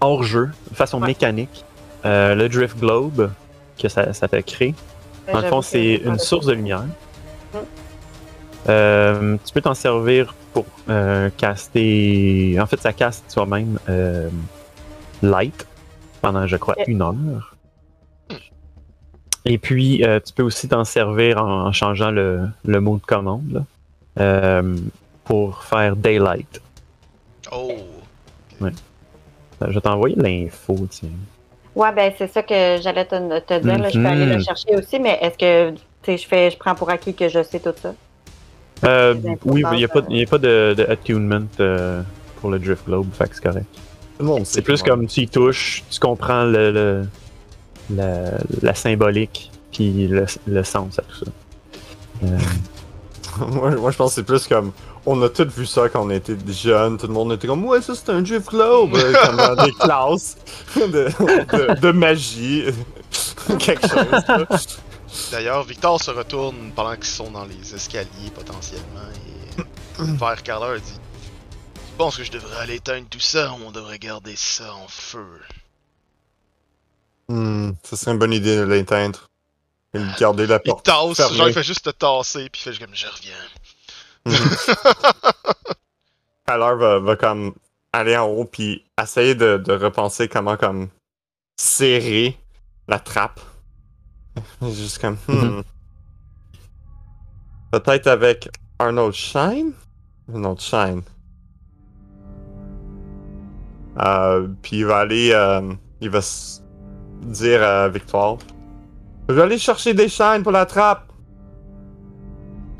hors 0.00 0.22
jeu, 0.22 0.50
de 0.70 0.76
façon 0.76 1.00
Ouais. 1.00 1.08
mécanique, 1.08 1.64
euh, 2.04 2.34
le 2.34 2.48
Drift 2.48 2.78
Globe 2.78 3.30
que 3.80 3.88
ça, 3.88 4.12
ça 4.12 4.28
fait 4.28 4.42
créer, 4.42 4.74
dans 5.26 5.34
le 5.34 5.40
j'avoue 5.40 5.56
fond, 5.56 5.62
c'est 5.62 5.96
une 6.04 6.18
source 6.18 6.46
de 6.46 6.52
lumière. 6.52 6.84
Euh, 8.68 9.36
tu 9.44 9.52
peux 9.52 9.60
t'en 9.62 9.74
servir 9.74 10.34
pour 10.52 10.66
caster. 11.36 12.58
En 12.60 12.66
fait, 12.66 12.80
ça 12.80 12.92
caste 12.92 13.24
toi-même 13.32 13.78
Light 15.22 15.66
pendant, 16.20 16.46
je 16.46 16.56
crois, 16.56 16.76
une 16.86 17.02
heure. 17.02 17.49
Et 19.46 19.58
puis, 19.58 20.04
euh, 20.04 20.20
tu 20.24 20.32
peux 20.32 20.42
aussi 20.42 20.68
t'en 20.68 20.84
servir 20.84 21.42
en, 21.42 21.66
en 21.68 21.72
changeant 21.72 22.10
le, 22.10 22.48
le 22.64 22.80
mot 22.80 22.96
de 22.98 23.02
commande 23.06 23.52
là, 23.52 23.64
euh, 24.20 24.76
pour 25.24 25.62
faire 25.64 25.96
Daylight. 25.96 26.60
Oh. 27.52 27.72
Je 28.60 29.74
vais 29.74 29.80
t'envoyer 29.80 30.16
l'info, 30.16 30.86
tiens. 30.88 31.10
Ouais, 31.74 31.92
ben 31.92 32.12
c'est 32.16 32.26
ça 32.32 32.42
que 32.42 32.78
j'allais 32.82 33.04
te, 33.04 33.38
te 33.40 33.58
dire. 33.60 33.78
là. 33.78 33.88
Je 33.90 33.98
peux 33.98 34.06
aller 34.06 34.26
le 34.26 34.34
Mhm. 34.36 34.40
chercher 34.42 34.76
aussi, 34.76 34.98
mais 34.98 35.18
est-ce 35.20 35.36
que 35.38 35.70
tu 35.70 35.80
sais, 36.04 36.16
je 36.16 36.26
fais, 36.26 36.50
je 36.50 36.56
prends 36.56 36.74
pour 36.74 36.88
acquis 36.90 37.14
que 37.14 37.28
je 37.28 37.42
sais 37.42 37.60
tout 37.60 37.74
ça? 37.80 37.94
Euh, 38.84 39.14
oui, 39.44 39.62
il 39.72 39.76
n'y 39.76 39.84
a 39.84 39.88
pas, 39.88 39.98
euh, 40.00 40.04
y 40.08 40.22
a 40.22 40.26
pas 40.26 40.38
de, 40.38 40.74
de 40.76 40.84
attunement 40.84 41.42
euh, 41.60 42.02
pour 42.40 42.50
le 42.50 42.58
Drift 42.58 42.86
Globe, 42.86 43.08
fait 43.12 43.28
que 43.28 43.34
c'est 43.36 43.42
correct. 43.42 43.66
Tout 43.74 43.80
le 44.20 44.24
monde 44.24 44.46
C'est 44.46 44.62
plus 44.62 44.82
comme 44.82 45.06
tu 45.06 45.20
y 45.20 45.28
touches, 45.28 45.84
tu 45.90 46.00
comprends 46.00 46.44
le, 46.44 46.70
le- 46.72 47.06
la, 47.94 48.32
la 48.62 48.74
symbolique 48.74 49.50
puis 49.72 50.08
le, 50.08 50.26
le 50.46 50.64
sens 50.64 50.98
à 50.98 51.02
tout 51.02 51.24
ça. 51.24 51.30
Euh, 52.24 52.38
moi, 53.46 53.70
moi, 53.76 53.90
je 53.90 53.96
pense 53.96 54.10
que 54.10 54.14
c'est 54.16 54.22
plus 54.24 54.46
comme. 54.46 54.72
On 55.06 55.20
a 55.22 55.30
tous 55.30 55.46
vu 55.46 55.64
ça 55.64 55.88
quand 55.88 56.04
on 56.04 56.10
était 56.10 56.36
jeunes. 56.48 56.98
Tout 56.98 57.06
le 57.06 57.14
monde 57.14 57.32
était 57.32 57.46
comme, 57.46 57.64
ouais, 57.64 57.80
ça 57.80 57.94
c'est 57.94 58.10
un 58.10 58.20
Drift 58.20 58.50
Globe. 58.50 58.94
euh, 58.94 59.14
comme 59.24 59.36
dans 59.36 59.64
des 59.64 59.72
classes 59.80 60.36
de, 60.76 60.86
de, 60.86 61.80
de 61.80 61.90
magie. 61.92 62.64
Quelque 63.58 63.88
chose. 63.88 64.78
D'ailleurs, 65.32 65.64
Victor 65.64 66.00
se 66.00 66.10
retourne 66.10 66.70
pendant 66.76 66.94
qu'ils 66.94 67.04
sont 67.06 67.30
dans 67.30 67.44
les 67.44 67.74
escaliers 67.74 68.30
potentiellement 68.34 69.08
et 69.98 70.02
vers 70.18 70.42
Carla 70.44 70.76
et 70.76 70.80
dit 70.80 71.00
Je 71.92 71.96
pense 71.96 72.16
que 72.16 72.24
je 72.24 72.30
devrais 72.30 72.58
aller 72.60 72.76
éteindre 72.76 73.06
tout 73.08 73.20
ça 73.20 73.52
ou 73.52 73.66
on 73.66 73.72
devrait 73.72 73.98
garder 73.98 74.34
ça 74.36 74.72
en 74.74 74.86
feu. 74.86 75.26
Hmm, 77.30 77.72
ça 77.84 77.96
serait 77.96 78.12
une 78.12 78.18
bonne 78.18 78.32
idée 78.32 78.56
de 78.56 78.62
l'éteindre. 78.62 79.28
Et 79.94 79.98
de 79.98 80.18
garder 80.18 80.46
la 80.46 80.60
Il 80.64 80.70
porte. 80.70 80.84
tasse, 80.86 81.16
fermée. 81.16 81.36
genre 81.36 81.48
il 81.48 81.54
fait 81.54 81.62
juste 81.62 81.84
te 81.84 81.90
tasser 81.90 82.48
puis 82.50 82.62
il 82.66 82.72
fait 82.72 82.84
comme 82.84 82.94
je 82.94 83.06
reviens. 83.06 84.26
Alors 86.46 86.76
va, 86.76 86.98
va 86.98 87.16
comme 87.16 87.54
aller 87.92 88.16
en 88.16 88.26
haut 88.26 88.44
puis 88.44 88.84
essayer 89.00 89.34
de, 89.34 89.56
de 89.58 89.72
repenser 89.72 90.28
comment 90.28 90.56
comme 90.56 90.88
serrer 91.56 92.38
la 92.88 92.98
trappe. 92.98 93.40
Juste 94.62 94.98
comme 94.98 95.16
hmm. 95.28 95.32
Mhm. 95.34 95.62
Peut-être 97.72 98.06
avec 98.08 98.48
un 98.78 98.96
autre 98.96 99.16
shine? 99.16 99.72
Un 100.32 100.44
autre 100.44 100.62
shine. 100.62 101.02
Euh, 103.98 104.48
puis 104.62 104.78
il 104.78 104.86
va 104.86 104.98
aller. 104.98 105.30
euh, 105.32 105.72
il 106.00 106.10
va 106.10 106.18
s- 106.18 106.59
dire 107.22 107.62
à 107.62 107.88
Victoire. 107.88 108.38
Je 109.28 109.34
vais 109.34 109.42
aller 109.42 109.58
chercher 109.58 109.94
des 109.94 110.08
shines 110.08 110.42
pour 110.42 110.52
la 110.52 110.66
trappe. 110.66 111.12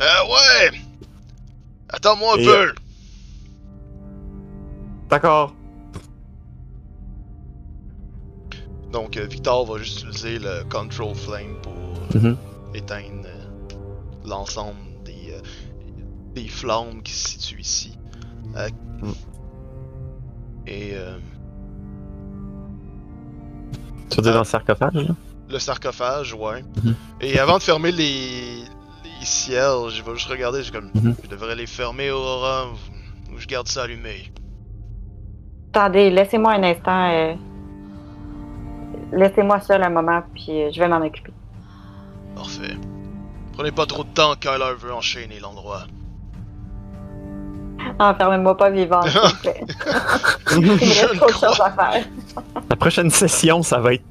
Euh 0.01 0.05
ouais! 0.29 0.79
Attends-moi 1.91 2.35
un 2.35 2.39
Et- 2.39 2.45
peu! 2.47 2.73
D'accord. 5.09 5.55
Donc 8.93 9.17
euh, 9.17 9.27
Victor 9.27 9.67
va 9.67 9.79
juste 9.79 10.03
utiliser 10.03 10.39
le 10.39 10.65
Control 10.69 11.15
Flame 11.15 11.55
pour 11.63 12.21
Mhm. 12.21 12.37
éteindre 12.75 13.27
euh, 13.27 13.47
l'ensemble 14.27 14.79
des, 15.05 15.33
euh, 15.33 15.41
des 16.35 16.49
flammes 16.49 17.03
qui 17.03 17.13
se 17.13 17.29
situent 17.31 17.61
ici. 17.61 17.97
Euh, 18.57 18.69
Mm. 19.03 19.13
Et 20.67 20.91
euh, 20.95 21.17
Tu 24.11 24.17
veux 24.17 24.23
dire 24.23 24.33
dans 24.33 24.39
le 24.41 24.45
sarcophage, 24.45 24.95
là? 24.95 25.15
le 25.49 25.59
sarcophage, 25.59 26.35
ouais. 26.35 26.63
Mhm. 26.85 26.95
Et 27.21 27.39
avant 27.39 27.59
de 27.59 27.63
fermer 27.63 27.91
les, 27.93 28.61
les 29.05 29.25
ciels, 29.25 29.89
je 29.91 30.03
vais 30.03 30.13
juste 30.15 30.29
regarder, 30.29 30.63
j'ai 30.63 30.71
comme, 30.73 30.91
Mhm. 30.95 31.15
je 31.25 31.29
devrais 31.29 31.55
les 31.57 31.67
fermer, 31.67 32.11
Aurora, 32.11 32.67
ou 33.33 33.39
je 33.39 33.47
garde 33.47 33.67
ça 33.69 33.83
allumé. 33.85 34.31
Attendez, 35.73 36.11
laissez-moi 36.11 36.53
un 36.53 36.63
instant. 36.65 37.11
euh, 37.13 37.35
Laissez-moi 39.13 39.61
seul 39.61 39.83
un 39.83 39.91
moment, 39.91 40.23
puis 40.35 40.63
euh, 40.63 40.71
je 40.73 40.79
vais 40.79 40.87
m'en 40.89 41.05
occuper. 41.05 41.33
Parfait. 42.37 42.77
Prenez 43.55 43.73
pas 43.73 43.85
trop 43.87 44.05
de 44.05 44.09
temps, 44.11 44.35
Kyler 44.39 44.75
veut 44.79 44.93
enchaîner 44.93 45.41
l'endroit. 45.41 45.83
Enfermez-moi 47.99 48.57
pas 48.57 48.71
vivant, 48.71 49.03
s'il 49.03 49.21
vous 49.21 49.37
plaît. 49.43 49.65
Il 50.53 50.61
me 50.61 50.77
Je 50.79 51.01
reste 51.07 51.17
trop 51.17 51.27
de 51.27 51.33
choses 51.33 51.61
à 51.61 51.71
faire. 51.73 52.05
La 52.69 52.77
prochaine 52.77 53.11
session, 53.11 53.63
ça 53.63 53.79
va 53.79 53.95
être. 53.95 54.03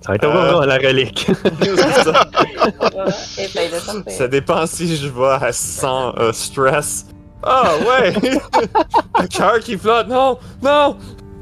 Ça 0.00 0.12
va 0.12 0.16
être 0.16 0.24
Euh. 0.24 0.50
Aurora, 0.52 0.66
la 0.66 0.76
relique. 0.78 1.26
Ça. 1.44 1.50
De 1.54 1.76
sortir. 3.80 4.12
Ça 4.12 4.28
dépend 4.28 4.66
si 4.66 4.96
je 4.96 5.08
vais 5.08 5.26
à 5.46 5.52
100 5.52 6.18
euh, 6.18 6.32
stress. 6.32 7.06
Ah 7.42 7.70
ouais! 7.86 8.12
Le 9.20 9.26
cœur 9.28 9.60
qui 9.60 9.76
flotte, 9.78 10.08
non! 10.08 10.38
Non! 10.62 10.96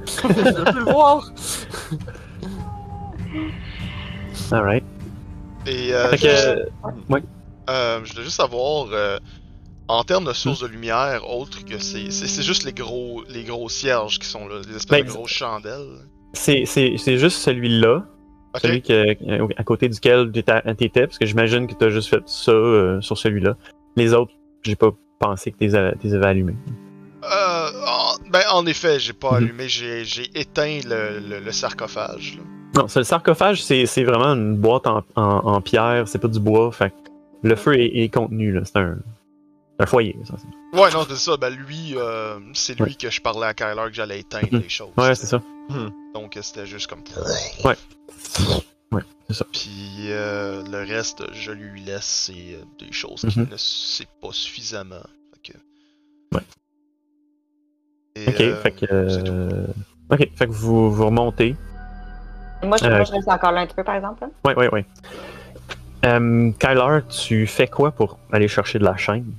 je 0.06 0.28
veux 0.28 0.64
plus 0.64 0.84
le 0.84 0.92
voir! 0.92 1.22
Alright. 4.52 4.84
Et 5.66 5.92
euh, 5.92 6.10
Fait 6.10 6.16
juste- 6.18 6.70
que. 7.10 7.16
Euh, 7.68 8.00
je 8.04 8.12
voulais 8.12 8.24
juste 8.24 8.36
savoir, 8.36 8.86
euh, 8.92 9.18
en 9.88 10.03
termes 10.05 10.25
de 10.25 10.33
sources 10.33 10.61
de 10.62 10.66
lumière, 10.66 11.29
autre 11.31 11.64
que 11.64 11.79
c'est, 11.79 12.11
c'est, 12.11 12.42
juste 12.42 12.64
les 12.64 12.72
gros, 12.72 13.22
les 13.29 13.44
gros 13.44 13.68
cierges 13.68 14.18
qui 14.18 14.27
sont 14.27 14.49
là, 14.49 14.57
les 14.68 14.77
espèces 14.77 15.03
Ben, 15.03 15.07
de 15.07 15.11
grosses 15.12 15.31
chandelles. 15.31 15.99
C'est, 16.33 16.64
juste 17.18 17.38
celui-là, 17.38 18.05
celui 18.61 18.83
que, 18.83 18.92
euh, 19.31 19.46
à 19.57 19.64
côté 19.64 19.88
duquel 19.88 20.31
t'étais, 20.33 21.07
parce 21.07 21.18
que 21.18 21.27
j'imagine 21.27 21.66
que 21.66 21.75
t'as 21.75 21.88
juste 21.90 22.09
fait 22.09 22.22
ça 22.27 22.53
euh, 22.53 23.01
sur 23.01 23.16
celui-là. 23.16 23.57
Les 23.96 24.12
autres, 24.12 24.33
j'ai 24.62 24.77
pas 24.77 24.90
pensé 25.18 25.53
que 25.53 25.57
t'es, 25.59 25.75
avais 25.75 26.27
allumés. 26.27 26.57
Euh, 27.25 27.70
en, 27.87 28.31
ben, 28.31 28.42
en 28.53 28.66
effet, 28.66 28.99
j'ai 28.99 29.12
pas 29.12 29.31
Mhm. 29.33 29.37
allumé, 29.37 29.68
j'ai, 29.68 30.05
j'ai 30.05 30.29
éteint 30.38 30.81
le, 30.85 31.20
le, 31.20 31.40
le 31.40 31.53
sarcophage. 31.53 32.38
là. 32.38 32.42
Non, 32.83 32.88
c'est 32.88 33.01
le 33.01 33.05
sarcophage, 33.05 33.62
c'est, 33.62 34.05
vraiment 34.05 34.35
une 34.35 34.57
boîte 34.57 34.87
en, 34.87 35.03
en, 35.14 35.22
en 35.22 35.61
pierre, 35.61 36.07
c'est 36.09 36.18
pas 36.18 36.29
du 36.29 36.40
bois, 36.40 36.70
fait 36.72 36.92
le 37.42 37.55
feu 37.57 37.75
est, 37.79 38.03
est 38.03 38.09
contenu, 38.09 38.53
là. 38.53 38.62
C'est 38.64 38.77
un, 38.79 38.96
un 39.78 39.86
foyer, 39.86 40.16
ça. 40.24 40.34
Ouais, 40.72 40.90
non, 40.92 41.04
c'est 41.08 41.16
ça. 41.16 41.36
Ben, 41.36 41.50
lui, 41.50 41.94
euh, 41.96 42.38
c'est 42.54 42.74
lui 42.78 42.84
Ouais. 42.84 42.94
que 42.94 43.10
je 43.10 43.20
parlais 43.20 43.46
à 43.46 43.54
Kyler 43.54 43.82
que 43.88 43.92
j'allais 43.94 44.20
éteindre 44.20 44.48
Mhm. 44.52 44.60
les 44.60 44.68
choses. 44.68 44.90
Ouais, 44.96 45.14
c'est 45.14 45.26
ça. 45.26 45.40
Donc, 46.14 46.36
euh, 46.36 46.42
c'était 46.42 46.66
juste 46.66 46.86
comme. 46.88 47.00
Ouais. 47.64 47.76
Ouais, 48.92 49.02
c'est 49.28 49.34
ça. 49.34 49.44
Puis 49.52 50.06
euh, 50.10 50.62
le 50.70 50.78
reste, 50.78 51.24
je 51.32 51.50
lui 51.52 51.80
laisse 51.82 52.04
c'est 52.04 52.54
euh, 52.54 52.62
des 52.78 52.92
choses 52.92 53.24
Mhm. 53.24 53.30
qui 53.30 53.52
ne 53.52 53.56
sait 53.56 54.06
pas 54.22 54.30
suffisamment. 54.32 55.02
Fait 55.44 55.52
que... 55.52 55.58
Ouais. 56.36 56.42
Et, 58.14 58.28
Ok, 58.28 58.40
euh, 58.40 58.62
fait 58.62 58.70
que. 58.72 58.86
euh, 58.90 59.66
Ok, 60.10 60.28
fait 60.36 60.46
que 60.46 60.52
vous, 60.52 60.90
vous 60.92 61.06
remontez. 61.06 61.56
Moi, 62.62 62.76
je, 62.78 62.84
Euh, 62.86 62.90
moi, 62.90 63.04
je 63.04 63.12
reste 63.12 63.28
encore 63.28 63.52
là 63.52 63.60
un 63.62 63.66
petit 63.66 63.74
peu, 63.74 63.84
par 63.84 63.96
exemple. 63.96 64.24
hein. 64.24 64.30
Ouais, 64.44 64.54
ouais, 64.54 64.68
ouais. 64.72 64.86
Euh, 66.04 66.52
Kyler, 66.60 67.00
tu 67.08 67.46
fais 67.46 67.66
quoi 67.66 67.90
pour 67.90 68.18
aller 68.32 68.46
chercher 68.48 68.78
de 68.78 68.84
la 68.84 68.96
chaîne? 68.96 69.32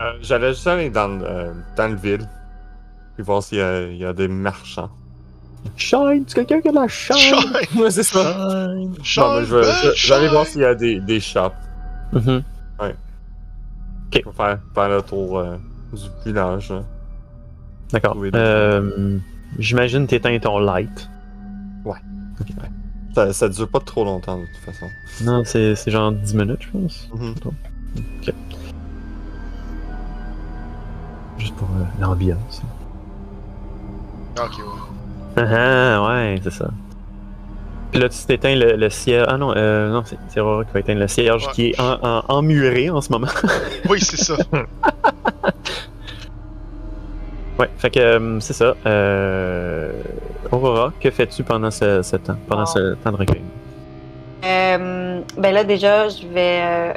Euh, 0.00 0.12
J'allais 0.22 0.48
juste 0.50 0.66
aller 0.66 0.90
dans, 0.90 1.08
le- 1.18 1.24
euh, 1.24 1.52
dans 1.76 1.88
le 1.88 1.96
ville. 1.96 2.28
Puis 3.14 3.24
voir 3.24 3.42
s'il 3.42 3.58
y, 3.58 3.60
a- 3.62 3.82
il 3.88 3.96
y 3.96 4.04
a 4.04 4.12
des 4.12 4.28
marchands. 4.28 4.90
Shine! 5.76 6.24
Tu 6.24 6.34
quelqu'un 6.34 6.60
qui 6.60 6.68
a 6.68 6.70
de 6.70 6.76
la 6.76 6.86
chaîne? 6.88 7.16
Shine! 7.16 7.80
Ouais, 7.80 7.90
c'est 7.90 8.04
ça. 8.04 8.22
Shine! 8.22 8.94
Shine, 9.02 9.24
mais 9.40 9.44
je 9.44 9.56
vais, 9.56 9.66
aller 9.66 9.94
shine! 9.96 10.28
voir 10.28 10.46
s'il 10.46 10.60
y 10.60 10.64
a 10.64 10.74
des, 10.74 11.00
des 11.00 11.18
shops. 11.20 11.52
Mhm. 12.12 12.42
Je 12.80 14.18
vais 14.20 14.32
faire, 14.34 14.58
faire 14.74 14.88
le 14.88 15.02
tour 15.02 15.38
euh, 15.38 15.56
du 15.92 16.00
village. 16.24 16.70
là. 16.70 16.82
D'accord. 17.92 18.14
Oui, 18.16 18.30
Euh, 18.34 19.18
J'imagine 19.58 20.06
que 20.06 20.10
t'éteins 20.10 20.38
ton 20.38 20.58
light. 20.60 21.10
Ça, 23.14 23.32
ça 23.32 23.48
dure 23.48 23.68
pas 23.68 23.80
trop 23.80 24.04
longtemps 24.04 24.38
de 24.38 24.44
toute 24.44 24.64
façon. 24.74 24.86
Non, 25.24 25.42
c'est 25.44 25.74
c'est 25.74 25.90
genre 25.90 26.12
10 26.12 26.34
minutes, 26.36 26.60
je 26.62 26.68
pense. 26.70 27.08
Mhm. 27.14 27.34
Juste 31.38 31.54
pour 31.54 31.68
euh, 31.68 31.84
l'ambiance. 32.00 32.62
Ok, 34.38 34.58
ouais. 34.58 34.64
Ah 35.36 35.42
ah, 36.00 36.08
ouais, 36.08 36.40
c'est 36.42 36.52
ça. 36.52 36.68
Puis 37.92 38.00
là, 38.00 38.08
tu 38.08 38.18
t'éteins 38.26 38.54
le, 38.56 38.76
le 38.76 38.90
cierge. 38.90 39.26
Ah 39.30 39.36
non, 39.38 39.52
euh, 39.56 39.90
non 39.90 40.02
c'est 40.28 40.40
Aurora 40.40 40.64
qui 40.64 40.72
va 40.74 40.80
éteindre 40.80 41.00
le 41.00 41.08
cierge 41.08 41.46
Ouais. 41.46 41.52
qui 41.54 41.66
est 41.70 41.80
en, 41.80 41.98
en- 42.02 42.22
emmuré 42.28 42.90
en 42.90 43.00
ce 43.00 43.10
moment. 43.12 43.28
Oui, 43.88 44.00
c'est 44.00 44.18
ça. 44.18 44.34
ouais, 47.58 47.68
fait 47.78 47.90
que 47.90 48.00
euh, 48.00 48.40
c'est 48.40 48.52
ça. 48.52 48.74
Euh... 48.86 49.92
Aurora, 50.52 50.92
que 51.00 51.10
fais-tu 51.10 51.42
pendant 51.44 51.70
ce, 51.70 52.02
ce 52.02 52.16
temps, 52.16 52.36
pendant 52.48 52.66
ce 52.66 52.94
temps 52.96 53.12
de 53.12 53.16
recueil? 53.16 53.42
Euh, 54.44 55.20
ben 55.36 55.52
là, 55.54 55.64
déjà, 55.64 56.08
je 56.08 56.26
vais. 56.26 56.94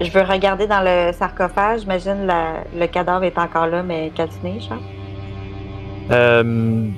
Je 0.00 0.10
veux 0.10 0.22
regarder 0.22 0.66
dans 0.66 0.80
le 0.82 1.12
sarcophage. 1.12 1.80
J'imagine 1.82 2.26
la- 2.26 2.64
le 2.76 2.86
cadavre 2.86 3.24
est 3.24 3.38
encore 3.38 3.66
là, 3.66 3.82
mais 3.82 4.10
calciné, 4.14 4.58
je 4.60 4.68
pense. 4.68 4.82
Euh, 6.10 6.88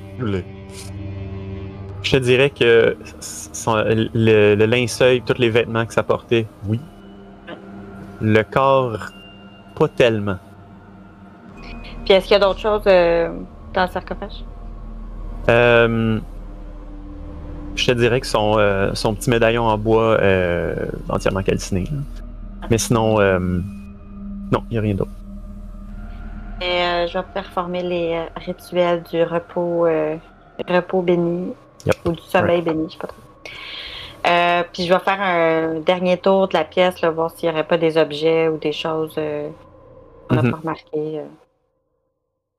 je 2.03 2.11
te 2.11 2.17
dirais 2.17 2.49
que 2.49 2.97
son- 3.19 3.75
le, 3.85 4.55
le 4.55 4.65
linceul, 4.65 5.21
tous 5.21 5.37
les 5.39 5.49
vêtements 5.49 5.85
que 5.85 5.93
ça 5.93 6.03
portait, 6.03 6.45
oui. 6.67 6.79
Le 8.21 8.41
corps, 8.43 8.97
pas 9.77 9.87
tellement. 9.87 10.37
Puis 12.05 12.13
est-ce 12.13 12.27
qu'il 12.27 12.33
y 12.33 12.37
a 12.37 12.39
d'autres 12.39 12.59
choses 12.59 12.83
euh, 12.87 13.29
dans 13.73 13.83
le 13.83 13.89
sarcophage? 13.89 14.43
Euh, 15.49 16.19
je 17.75 17.85
te 17.85 17.91
dirais 17.91 18.19
que 18.19 18.27
son, 18.27 18.55
euh, 18.57 18.91
son 18.95 19.13
petit 19.13 19.29
médaillon 19.29 19.63
en 19.63 19.77
bois 19.77 20.17
euh, 20.19 20.75
entièrement 21.09 21.43
calciné. 21.43 21.83
là. 21.83 21.97
Mais 22.69 22.77
sinon, 22.77 23.19
euh, 23.19 23.39
non, 23.39 24.63
il 24.69 24.73
n'y 24.73 24.77
a 24.77 24.81
rien 24.81 24.95
d'autre. 24.95 25.11
Et, 26.61 26.65
euh, 26.65 27.07
je 27.07 27.17
vais 27.17 27.25
performer 27.33 27.83
les 27.83 28.13
euh, 28.15 28.25
rituels 28.35 29.03
du 29.03 29.23
repos, 29.23 29.87
repos 30.67 31.01
béni 31.01 31.53
Yep. 31.85 31.95
ou 32.05 32.11
du 32.13 32.21
sommeil 32.23 32.61
béni, 32.61 32.85
je 32.87 32.93
sais 32.93 32.97
pas 32.99 33.07
trop. 33.07 33.17
Euh, 34.27 34.63
puis 34.73 34.83
je 34.85 34.93
vais 34.93 34.99
faire 34.99 35.21
un 35.21 35.79
dernier 35.79 36.17
tour 36.17 36.47
de 36.49 36.53
la 36.55 36.65
pièce, 36.65 36.99
là, 37.01 37.11
voir 37.11 37.31
s'il 37.31 37.47
n'y 37.47 37.53
aurait 37.55 37.67
pas 37.67 37.77
des 37.77 37.97
objets 37.97 38.49
ou 38.49 38.57
des 38.57 38.73
choses 38.73 39.13
euh, 39.17 39.49
qu'on 40.27 40.35
n'a 40.35 40.41
Mhm. 40.41 40.51
pas 40.51 40.57
remarquées. 40.57 41.19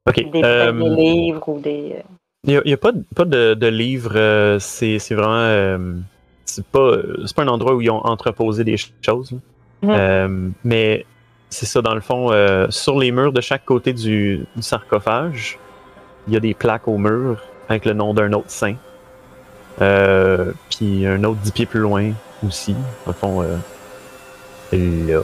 euh, 0.06 0.22
des, 0.30 0.88
livres 0.96 1.46
ou 1.48 1.60
des. 1.60 1.96
Il 2.44 2.62
n'y 2.64 2.72
a, 2.72 2.76
pas, 2.78 2.92
de, 2.92 3.04
pas 3.14 3.26
de, 3.26 3.52
de 3.54 3.66
livre. 3.66 4.12
euh, 4.14 4.58
c'est 4.60 4.96
vraiment. 5.10 5.76
c'est 6.46 6.64
pas, 6.66 6.92
pas 7.36 7.42
un 7.42 7.48
endroit 7.48 7.74
où 7.74 7.82
ils 7.82 7.90
ont 7.90 8.06
entreposé 8.06 8.64
des 8.64 8.76
choses. 9.02 9.32
là. 9.32 9.38
Mhm. 9.82 9.90
Euh, 9.90 10.48
mais 10.64 11.06
c'est 11.50 11.66
ça, 11.66 11.80
dans 11.82 11.94
le 11.94 12.00
fond, 12.00 12.30
euh, 12.32 12.66
sur 12.70 12.98
les 12.98 13.10
murs 13.12 13.32
de 13.32 13.40
chaque 13.40 13.64
côté 13.64 13.92
du, 13.92 14.44
du 14.56 14.62
sarcophage, 14.62 15.58
il 16.26 16.34
y 16.34 16.36
a 16.36 16.40
des 16.40 16.54
plaques 16.54 16.88
au 16.88 16.98
mur 16.98 17.40
avec 17.68 17.84
le 17.84 17.92
nom 17.94 18.12
d'un 18.14 18.32
autre 18.32 18.50
saint. 18.50 18.74
Euh, 19.80 20.52
puis 20.70 21.06
un 21.06 21.22
autre 21.24 21.38
dix 21.40 21.52
pieds 21.52 21.66
plus 21.66 21.80
loin 21.80 22.12
aussi. 22.46 22.74
Dans 22.74 22.78
le 23.08 23.12
fond, 23.12 23.40
là. 23.42 23.48
Là. 24.72 25.22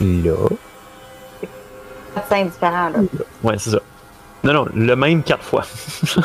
Là. 0.00 0.34
Quatre 2.14 2.28
scènes 2.28 2.48
différents, 2.48 2.88
là. 2.90 2.98
Ouais, 3.42 3.58
c'est 3.58 3.70
ça. 3.70 3.80
Non, 4.44 4.52
non, 4.52 4.66
le 4.74 4.94
même 4.96 5.22
quatre 5.22 5.42
fois. 5.42 5.64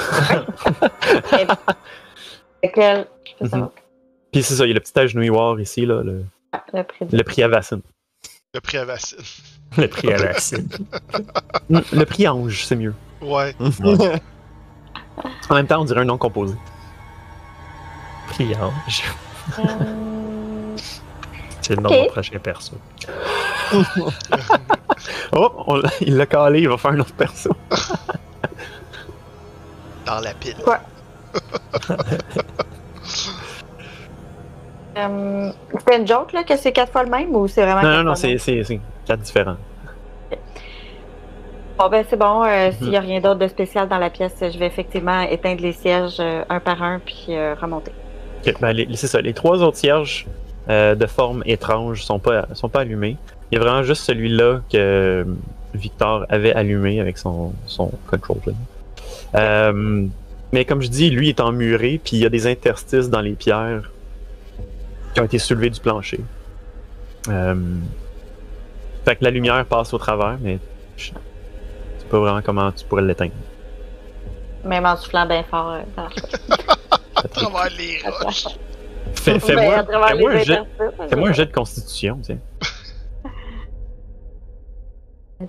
Lequel? 2.63 3.07
Je 3.41 3.47
Mhm. 3.47 3.69
Puis 4.31 4.43
c'est 4.43 4.55
ça, 4.55 4.65
il 4.65 4.69
y 4.69 4.71
a 4.71 4.75
le 4.75 4.79
petit 4.79 4.97
agenouilloir 4.97 5.59
ici, 5.59 5.85
là, 5.85 6.01
le, 6.03 6.23
Le 6.73 6.83
prix 6.83 7.05
le 7.11 7.23
prix 7.23 7.43
à 7.43 7.47
Vassine. 7.47 7.81
Le 8.53 8.61
prix 8.61 8.77
à 8.77 8.85
Vassine. 8.85 9.17
Le 9.77 9.87
prix 9.87 10.13
à. 10.13 10.17
Mm, 11.69 11.79
Le 11.93 12.03
prix 12.05 12.27
ange, 12.27 12.65
c'est 12.65 12.75
mieux. 12.75 12.93
Ouais. 13.21 13.55
En 15.49 15.55
même 15.55 15.67
temps, 15.67 15.81
on 15.81 15.85
dirait 15.85 16.01
un 16.01 16.05
nom 16.05 16.17
composé. 16.17 16.55
Prix 18.29 18.53
ange. 18.55 19.03
Euh, 19.59 19.61
C'est 21.61 21.75
le 21.75 21.81
nom 21.83 21.89
de 21.89 21.95
mon 21.95 22.07
prochain 22.07 22.39
perso. 22.39 22.73
Oh, 25.33 25.49
on 25.67 25.81
il 26.01 26.17
l'a 26.17 26.25
calé, 26.25 26.61
il 26.61 26.69
va 26.69 26.77
faire 26.77 26.91
un 26.91 26.99
autre 26.99 27.13
perso. 27.13 27.49
Dans 30.05 30.19
la 30.19 30.33
pile. 30.33 30.57
Quoi? 30.63 30.79
euh, 34.97 35.49
C'était 35.79 35.97
une 35.99 36.07
joke, 36.07 36.33
là, 36.33 36.43
que 36.43 36.55
c'est 36.57 36.71
quatre 36.71 36.91
fois 36.91 37.03
le 37.03 37.09
même 37.09 37.35
ou 37.35 37.47
c'est 37.47 37.61
vraiment. 37.63 37.81
Non, 37.81 37.97
non, 37.97 38.03
non, 38.03 38.15
c'est 38.15 38.27
même? 38.29 38.39
c'est- 38.39 38.63
c'est 38.63 38.79
quatre 39.05 39.21
différents. 39.21 39.57
Bon, 41.77 41.89
ben, 41.89 42.05
c'est 42.07 42.17
bon. 42.17 42.43
euh, 42.43 42.67
Mhm. 42.67 42.73
S'il 42.77 42.89
n'y 42.89 42.97
a 42.97 42.99
rien 42.99 43.19
d'autre 43.21 43.39
de 43.39 43.47
spécial 43.47 43.87
dans 43.87 43.97
la 43.97 44.09
pièce, 44.09 44.35
je 44.39 44.57
vais 44.59 44.67
effectivement 44.67 45.21
éteindre 45.21 45.61
les 45.61 45.71
sièges 45.73 46.17
euh, 46.19 46.43
un 46.49 46.59
par 46.59 46.83
un 46.83 46.99
puis 46.99 47.27
euh, 47.29 47.55
remonter. 47.59 47.91
Ben, 48.59 48.71
les- 48.71 48.87
c'est 48.95 49.07
ça. 49.07 49.21
Les 49.21 49.33
trois 49.33 49.61
autres 49.63 49.77
cierges 49.77 50.27
euh, 50.69 50.93
de 50.93 51.05
forme 51.07 51.41
étrange 51.47 52.03
sont 52.03 52.19
pas, 52.19 52.45
sont 52.53 52.69
pas 52.69 52.81
allumés. 52.81 53.17
Il 53.51 53.57
y 53.57 53.61
a 53.61 53.63
vraiment 53.63 53.81
juste 53.83 54.03
celui-là 54.03 54.61
que 54.71 55.25
Victor 55.73 56.25
avait 56.29 56.53
allumé 56.53 56.99
avec 57.01 57.17
son, 57.17 57.51
son 57.65 57.91
control. 58.09 58.37
mais 60.53 60.65
comme 60.65 60.81
je 60.81 60.87
dis, 60.89 61.09
lui 61.09 61.29
est 61.29 61.39
emmuré, 61.39 61.99
puis 62.03 62.17
il 62.17 62.19
y 62.19 62.25
a 62.25 62.29
des 62.29 62.45
interstices 62.45 63.09
dans 63.09 63.21
les 63.21 63.31
pierres 63.33 63.89
qui 65.13 65.19
ont 65.19 65.25
été 65.25 65.39
soulevés 65.39 65.69
du 65.69 65.79
plancher. 65.79 66.19
Euh, 67.29 67.55
fait 69.05 69.15
que 69.15 69.23
la 69.23 69.29
lumière 69.31 69.65
passe 69.65 69.93
au 69.93 69.97
travers, 69.97 70.37
mais 70.41 70.59
je 70.97 71.07
sais 71.07 71.13
pas 72.09 72.19
vraiment 72.19 72.41
comment 72.41 72.71
tu 72.71 72.85
pourrais 72.85 73.01
l'éteindre. 73.03 73.33
Même 74.63 74.85
en 74.85 74.95
soufflant 74.95 75.25
bien 75.25 75.43
fort 75.43 75.71
euh, 75.71 75.81
dans. 75.97 76.07
À 77.15 77.27
travers 77.27 77.69
les 77.77 77.99
roches. 78.07 78.45
Fais- 79.15 79.33
Ben, 79.33 79.39
Fais-moi 79.41 79.75
à 79.75 79.83
travers 79.83 80.07
fais-moi 80.09 80.31
les 80.33 80.39
un 80.39 80.43
jet 80.43 80.57
interstices, 80.57 81.09
fais-moi 81.09 81.29
un 81.29 81.33
jet 81.33 81.45
de 81.47 81.51
constitution, 81.51 82.19
tiens. 82.21 82.37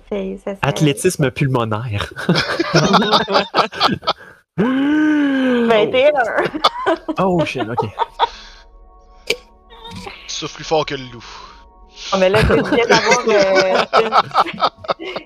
c'est- 0.09 0.37
ça 0.37 0.43
serait- 0.55 0.57
Athlétisme 0.61 1.31
pulmonaire. 1.31 2.11
21. 4.57 6.11
Oh 7.19 7.43
shit, 7.45 7.63
ok. 7.67 7.89
Tu 10.43 10.47
souffles 10.49 10.55
plus 10.57 10.63
fort 10.65 10.85
que 10.85 10.95
le 10.95 11.03
loup. 11.05 11.23
Oh, 12.13 12.17
mais 12.19 12.27
là, 12.27 12.39
tu 12.41 12.47
viens 12.47 12.85
d'avoir. 12.85 13.19
euh, 13.29 13.85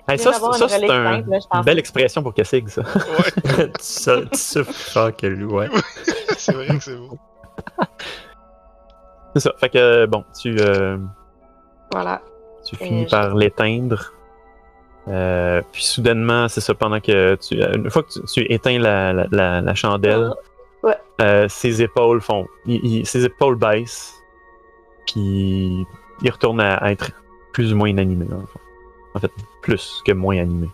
Hey, 0.08 0.20
ça, 0.20 0.32
c'est 0.34 0.90
un- 0.92 1.24
une 1.24 1.62
belle 1.66 1.80
expression 1.80 2.22
pour 2.22 2.36
Kessig, 2.36 2.68
ça. 2.70 2.82
Ouais, 2.82 3.72
tu 3.74 4.30
tu 4.30 4.38
souffles 4.38 4.66
plus 4.66 4.92
fort 4.92 5.16
que 5.16 5.26
lui, 5.26 5.46
ouais. 5.46 5.70
c'est 6.38 6.54
vrai 6.54 6.68
que 6.68 6.80
c'est 6.84 6.96
beau. 6.98 7.18
C'est 9.34 9.40
ça. 9.40 9.54
Fait 9.58 9.70
que, 9.70 10.06
bon, 10.06 10.24
tu, 10.40 10.56
euh, 10.60 10.98
Voilà. 11.92 12.22
tu 12.64 12.76
Et 12.76 12.86
finis 12.86 13.06
je- 13.06 13.10
par 13.10 13.34
l'éteindre. 13.34 14.12
Euh, 15.08 15.62
puis 15.72 15.84
soudainement, 15.84 16.48
c'est 16.48 16.62
ça, 16.62 16.76
pendant 16.76 17.00
que 17.00 17.36
tu. 17.38 17.60
euh, 17.60 17.72
Une 17.74 17.90
fois 17.90 18.04
que 18.04 18.10
tu, 18.14 18.22
tu 18.32 18.54
éteins 18.54 18.78
la, 18.78 19.14
la, 19.14 19.26
la, 19.32 19.62
la 19.62 19.74
chandelle, 19.74 20.32
Ouais. 20.84 20.96
euh, 21.22 21.48
ses 21.50 21.82
épaules 21.82 22.22
font. 22.22 22.46
il- 22.68 22.86
il- 22.86 23.06
ses 23.08 23.26
épaules 23.26 23.56
baissent. 23.56 24.14
Puis 25.08 25.86
il 26.22 26.32
retourne 26.32 26.60
à, 26.62 26.76
à 26.76 26.92
être 26.92 27.12
plus 27.54 27.74
ou 27.74 27.76
moins 27.78 27.90
inanimé. 27.90 28.28
En 29.14 29.20
fait, 29.20 29.32
plus 29.62 30.02
que 30.06 30.12
moins 30.12 30.38
animé. 30.38 30.70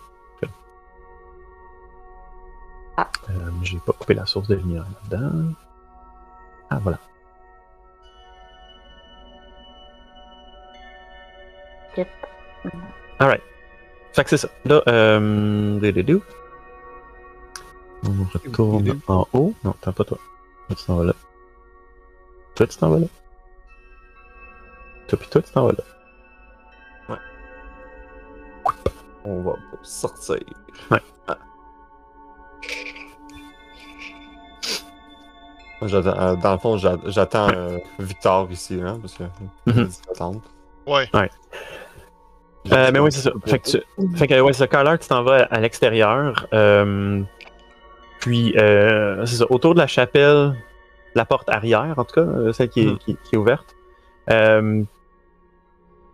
Ah. 2.98 3.10
Euh, 3.30 3.50
J'ai 3.64 3.80
pas 3.80 3.94
coupé 3.94 4.14
la 4.14 4.26
source 4.26 4.48
de 4.48 4.56
lumière 4.56 4.86
là-dedans. 5.10 5.54
Ah, 6.70 6.80
voilà. 6.84 7.00
Yep. 11.98 12.08
Alright. 13.20 13.42
Fait 14.14 14.24
que 14.24 14.30
c'est 14.30 14.38
ça. 14.38 14.50
Là, 14.66 14.84
euh. 14.88 15.80
On 18.06 18.24
retourne 18.34 19.00
en 19.08 19.28
haut. 19.34 19.54
Non, 19.64 19.74
t'as 19.82 19.92
pas 19.92 20.04
toi. 20.04 20.18
Toi, 20.68 20.76
tu 20.76 20.86
t'en 20.86 20.98
vas 20.98 21.06
là. 21.06 21.14
Toi, 22.56 22.68
tu 22.68 22.78
t'en 22.78 22.90
vas 22.90 23.00
là. 23.00 23.08
Toi, 25.14 25.20
pis 25.22 25.30
toi, 25.30 25.42
tu 25.44 25.52
t'en 25.52 25.66
vas 25.68 25.74
là. 25.74 27.18
On 29.26 29.42
va 29.44 29.54
sortir. 29.84 30.38
Ouais. 30.90 31.00
Ah. 31.28 31.38
J'attends- 35.84 36.20
euh, 36.20 36.36
dans 36.36 36.54
le 36.54 36.58
fond, 36.58 36.78
j'a- 36.78 36.98
j'attends 37.06 37.48
euh, 37.54 37.78
Victor 38.00 38.48
ici, 38.52 38.80
hein, 38.84 38.98
parce 39.02 39.14
que. 39.14 39.24
Mhm. 39.68 39.90
attendre. 40.12 40.42
Ouais. 41.14 41.30
Euh, 42.72 42.90
mais 42.92 43.00
oui, 43.00 43.12
c'est 43.12 43.22
ça. 43.22 43.32
Fait 43.46 43.60
que, 43.60 43.70
tu, 43.70 43.84
fait 44.18 44.28
que 44.28 44.40
ouais, 44.42 44.52
c'est 44.54 44.68
ça. 44.70 44.98
Tu 44.98 45.08
t'en 45.08 45.22
vas 45.24 45.44
à 45.44 45.60
l'extérieur. 45.60 46.48
euh, 46.54 47.22
puis, 48.20 48.58
euh, 48.58 49.26
c'est 49.28 49.36
ça. 49.38 49.46
Autour 49.52 49.76
de 49.76 49.80
la 49.80 49.88
chapelle, 49.88 50.56
la 51.14 51.26
porte 51.26 51.50
arrière, 51.50 51.94
en 51.98 52.04
tout 52.04 52.16
cas, 52.16 52.52
celle 52.54 52.70
qui 52.70 52.88
est, 52.88 52.98
qui, 52.98 53.16
qui 53.24 53.36
est 53.36 53.38
ouverte. 53.38 53.76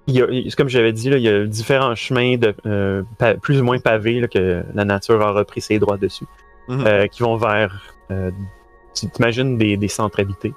Il 0.10 0.16
y 0.16 0.22
a, 0.48 0.52
comme 0.56 0.70
j'avais 0.70 0.92
dit, 0.94 1.10
là, 1.10 1.18
il 1.18 1.24
y 1.24 1.30
a 1.30 1.46
différents 1.46 1.96
chemins 1.96 2.38
de, 2.38 2.54
euh, 2.66 3.04
plus 3.42 3.60
ou 3.62 3.64
moins 3.64 3.80
pavés 3.80 4.20
là, 4.20 4.28
que 4.28 4.64
la 4.74 4.86
nature 4.86 5.22
a 5.22 5.32
repris 5.32 5.62
ses 5.62 5.80
droits 5.80 5.98
dessus, 5.98 6.26
Mhm. 6.68 6.84
euh, 6.88 7.08
qui 7.08 7.24
vont 7.24 7.36
vers. 7.38 7.82
Euh, 8.12 8.32
tu 8.94 9.10
t'imagines 9.10 9.58
des, 9.58 9.78
des 9.78 9.88
centres 9.88 10.20
habités. 10.20 10.54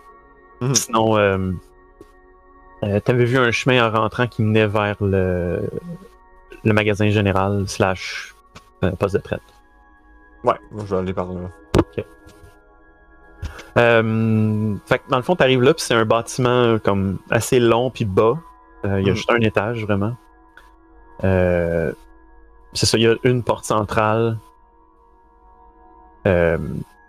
Mhm. 0.61 0.75
Sinon, 0.75 1.17
euh, 1.19 1.53
euh, 2.85 3.01
t'avais 3.01 3.25
vu 3.25 3.38
un 3.38 3.51
chemin 3.51 3.87
en 3.87 3.91
rentrant 3.91 4.27
qui 4.27 4.43
menait 4.43 4.67
vers 4.67 4.97
le, 5.01 5.61
le 6.65 6.73
magasin 6.73 7.09
général 7.11 7.65
slash 7.69 8.35
poste 8.99 9.15
de 9.15 9.21
traite. 9.21 9.41
Ouais, 10.45 10.55
je 10.79 10.83
vais 10.95 10.97
aller 11.01 11.12
par 11.12 11.27
là. 11.33 11.41
Fait 13.75 14.99
que 14.99 15.09
dans 15.11 15.17
le 15.17 15.23
fond, 15.23 15.35
t'arrives 15.37 15.62
là, 15.62 15.73
puis 15.75 15.83
c'est 15.85 15.95
un 15.95 16.05
bâtiment 16.05 16.79
comme 16.79 17.19
assez 17.31 17.59
long 17.61 17.91
puis 17.91 18.05
bas. 18.05 18.38
Euh, 18.85 19.01
Il 19.01 19.07
y 19.07 19.09
a 19.09 19.12
Mhm. 19.12 19.16
juste 19.16 19.31
un 19.31 19.40
étage 19.40 19.85
vraiment. 19.85 20.16
Euh, 21.25 21.92
c'est 22.73 22.87
ça, 22.87 22.99
il 22.99 23.05
y 23.05 23.07
a 23.07 23.14
une 23.25 23.42
porte 23.42 23.64
centrale. 23.64 24.38
Euh, 26.27 26.59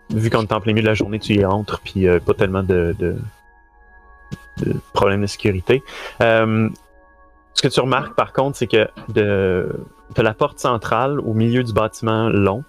vu 0.10 0.30
qu'on 0.30 0.42
est 0.42 0.52
en 0.54 0.60
plein 0.62 0.74
milieu 0.74 0.84
de 0.84 0.88
la 0.90 0.94
journée, 0.94 1.20
tu 1.20 1.34
y 1.34 1.46
entres, 1.46 1.80
puis 1.84 2.06
pas 2.20 2.34
tellement 2.34 2.64
de, 2.64 2.96
de, 3.00 3.16
de 4.58 4.74
problèmes 4.94 5.22
de 5.22 5.28
sécurité. 5.28 5.84
Ce 6.20 7.62
que 7.62 7.68
tu 7.68 7.80
remarques 7.80 8.16
par 8.16 8.34
contre, 8.34 8.58
c'est 8.58 8.68
que 8.68 8.88
de, 9.10 9.70
de 10.16 10.22
la 10.22 10.34
porte 10.34 10.60
centrale 10.60 11.20
au 11.20 11.34
milieu 11.34 11.64
du 11.64 11.72
bâtiment 11.74 12.28
long, 12.30 12.64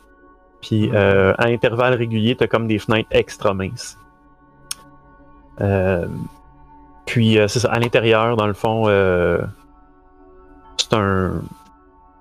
puis 0.61 0.91
euh, 0.95 1.35
à 1.39 1.47
intervalles 1.47 1.95
réguliers, 1.95 2.37
t'as 2.37 2.47
comme 2.47 2.67
des 2.67 2.79
fenêtres 2.79 3.09
extra 3.11 3.55
minces. 3.55 3.99
Puis 7.07 7.39
euh, 7.39 7.49
c'est 7.49 7.61
ça, 7.61 7.71
à 7.71 7.79
l'intérieur, 7.79 8.37
dans 8.37 8.47
le 8.47 8.55
fond, 8.55 8.85
euh, 8.89 9.39
c'est 10.77 10.95
un. 10.95 11.43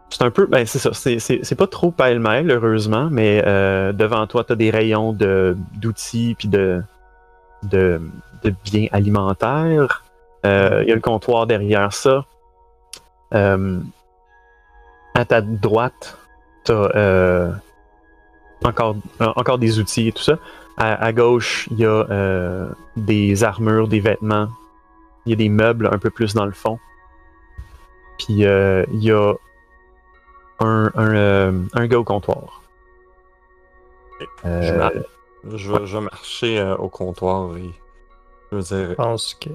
C'est 0.09 0.23
un 0.23 0.31
peu. 0.31 0.45
Ben, 0.45 0.65
c'est 0.65 0.79
ça. 0.79 0.91
C'est, 0.93 1.55
pas 1.55 1.67
trop 1.67 1.91
pêle-mêle, 1.91 2.51
heureusement, 2.51 3.07
mais 3.09 3.41
euh, 3.45 3.93
devant 3.93 4.27
toi, 4.27 4.43
t'as 4.43 4.55
des 4.55 4.69
rayons 4.69 5.13
de, 5.13 5.57
d'outils 5.75 6.35
puis 6.37 6.47
de, 6.47 6.83
de, 7.63 8.01
de 8.43 8.53
biens 8.63 8.87
alimentaires. 8.91 10.03
Il 10.43 10.49
y 10.49 10.91
a 10.91 10.95
le 10.95 10.99
comptoir 10.99 11.47
derrière 11.47 11.93
ça. 11.93 12.25
À 13.31 13.55
ta 15.25 15.41
droite, 15.41 16.17
t'as 16.65 17.53
encore, 18.63 18.95
encore 19.19 19.57
des 19.57 19.79
outils 19.79 20.09
et 20.09 20.11
tout 20.11 20.21
ça. 20.21 20.37
À, 20.77 21.13
gauche, 21.13 21.69
il 21.71 21.79
y 21.79 21.85
a 21.85 22.67
des 22.97 23.43
armures, 23.43 23.87
des 23.87 24.01
vêtements. 24.01 24.49
Il 25.25 25.29
y 25.29 25.33
a 25.33 25.35
des 25.35 25.49
meubles 25.49 25.87
un 25.91 25.97
peu 25.97 26.09
plus 26.09 26.33
dans 26.33 26.45
le 26.45 26.51
fond. 26.51 26.79
Puis 28.19 28.45
euh, 28.45 28.85
il 28.91 29.03
y 29.03 29.11
a 29.11 29.33
un, 30.59 30.91
un, 30.95 31.15
euh, 31.15 31.61
un 31.73 31.87
gars 31.87 31.99
au 31.99 32.03
comptoir. 32.03 32.61
Je, 34.19 34.25
Euh, 34.45 34.77
mar- 34.77 34.91
je 35.55 35.71
vais, 35.71 35.85
je 35.85 35.97
vais 35.97 36.03
marcher 36.03 36.59
euh, 36.59 36.75
au 36.77 36.89
comptoir 36.89 37.57
et 37.57 37.71
je 38.51 38.57
veux 38.57 38.61
dire 38.63 38.89
Je 38.89 38.93
pense 38.93 39.33
que. 39.33 39.49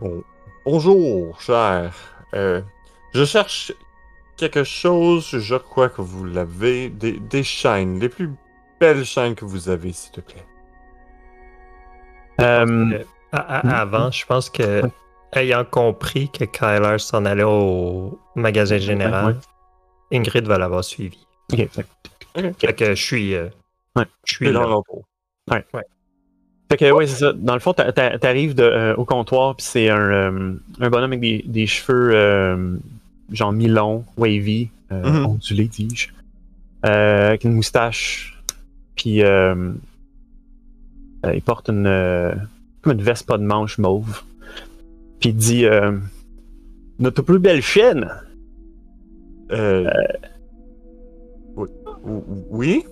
bon, 0.00 0.22
bonjour, 0.64 1.40
cher. 1.40 1.92
Euh, 2.34 2.62
je 3.14 3.24
cherche 3.24 3.72
quelque 4.36 4.64
chose. 4.64 5.28
Je 5.38 5.56
crois 5.56 5.88
que 5.88 6.00
vous 6.00 6.24
l'avez. 6.24 6.88
Des, 6.88 7.12
des 7.12 7.42
chaînes, 7.42 7.98
les 8.00 8.08
plus 8.08 8.30
belles 8.80 9.04
chaînes 9.04 9.34
que 9.34 9.44
vous 9.44 9.68
avez, 9.68 9.92
s'il 9.92 10.12
te 10.12 10.20
plaît. 10.20 10.46
euh, 12.40 13.02
À- 13.32 13.58
à- 13.58 13.66
Mhm. 13.66 13.72
avant, 13.72 14.10
je 14.10 14.24
pense 14.26 14.48
que, 14.50 14.82
ayant 15.34 15.64
compris 15.64 16.30
que 16.30 16.44
Kyler 16.44 16.98
s'en 16.98 17.24
allait 17.24 17.42
au 17.42 18.18
magasin 18.34 18.78
général, 18.78 19.36
Ingrid 20.12 20.46
va 20.46 20.58
l'avoir 20.58 20.82
suivi. 20.84 21.18
ok, 21.52 21.68
fait- 21.70 21.86
Fait 22.58 22.74
que 22.74 22.94
je 22.94 23.02
suis. 23.04 23.34
euh, 23.34 23.48
Ouais. 23.96 24.04
Je 24.24 24.34
suis 24.34 24.52
dans 24.52 24.62
là. 24.62 24.68
l'auto. 24.68 25.04
Fait 26.70 26.76
que, 26.76 26.90
ouais, 26.92 27.06
c'est 27.06 27.16
ça. 27.24 27.32
Dans 27.32 27.54
le 27.54 27.60
fond, 27.60 27.72
t'a- 27.72 27.92
t'a- 27.92 28.18
t'arrives 28.18 28.54
euh, 28.60 28.94
au 28.96 29.04
comptoir, 29.06 29.56
puis 29.56 29.64
c'est 29.66 29.88
un, 29.88 29.98
euh, 29.98 30.54
un 30.80 30.90
bonhomme 30.90 31.12
avec 31.12 31.20
des, 31.20 31.42
des 31.46 31.66
cheveux, 31.66 32.10
euh, 32.14 32.76
genre 33.32 33.52
mi-longs, 33.52 34.04
wavy, 34.18 34.68
euh, 34.92 35.02
Mhm. 35.10 35.26
ondulés, 35.26 35.64
dis-je, 35.68 36.08
euh, 36.86 37.28
avec 37.28 37.44
une 37.44 37.54
moustache, 37.54 38.38
puis 38.96 39.22
euh, 39.22 39.72
euh, 41.24 41.34
il 41.34 41.42
porte 41.42 41.70
une, 41.70 41.86
euh, 41.86 42.34
une 42.86 43.02
veste 43.02 43.26
pas 43.26 43.38
de 43.38 43.42
manche 43.42 43.78
mauve, 43.78 44.22
puis 45.20 45.30
il 45.30 45.36
dit 45.36 45.66
euh, 45.66 45.92
Notre 46.98 47.22
plus 47.22 47.38
belle 47.38 47.62
chaîne 47.62 48.08
Euh, 49.50 49.88
oui. 52.50 52.84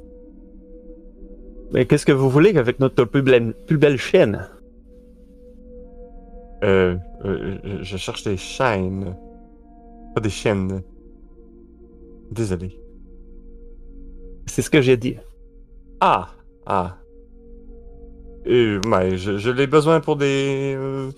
Mais 1.72 1.84
qu'est-ce 1.86 2.06
que 2.06 2.12
vous 2.12 2.30
voulez 2.30 2.56
avec 2.56 2.78
notre 2.80 3.04
plus 3.04 3.22
belle, 3.22 3.52
plus 3.66 3.78
belle 3.78 3.98
chaîne 3.98 4.48
Euh, 6.64 6.96
euh, 7.24 7.58
je 7.82 7.96
cherche 7.96 8.24
des 8.24 8.36
chaînes. 8.36 9.14
Pas 10.14 10.20
des 10.20 10.30
chaînes. 10.30 10.82
Désolé. 12.30 12.80
C'est 14.46 14.62
ce 14.62 14.70
que 14.70 14.80
j'ai 14.80 14.96
dit. 14.96 15.16
Ah! 16.00 16.30
Ah. 16.66 16.96
Euh, 18.48 18.80
mais 18.86 19.16
je, 19.16 19.38
je 19.38 19.50
l'ai 19.50 19.66
besoin 19.66 20.00
pour 20.00 20.16
des. 20.16 20.74
euh, 20.76 21.10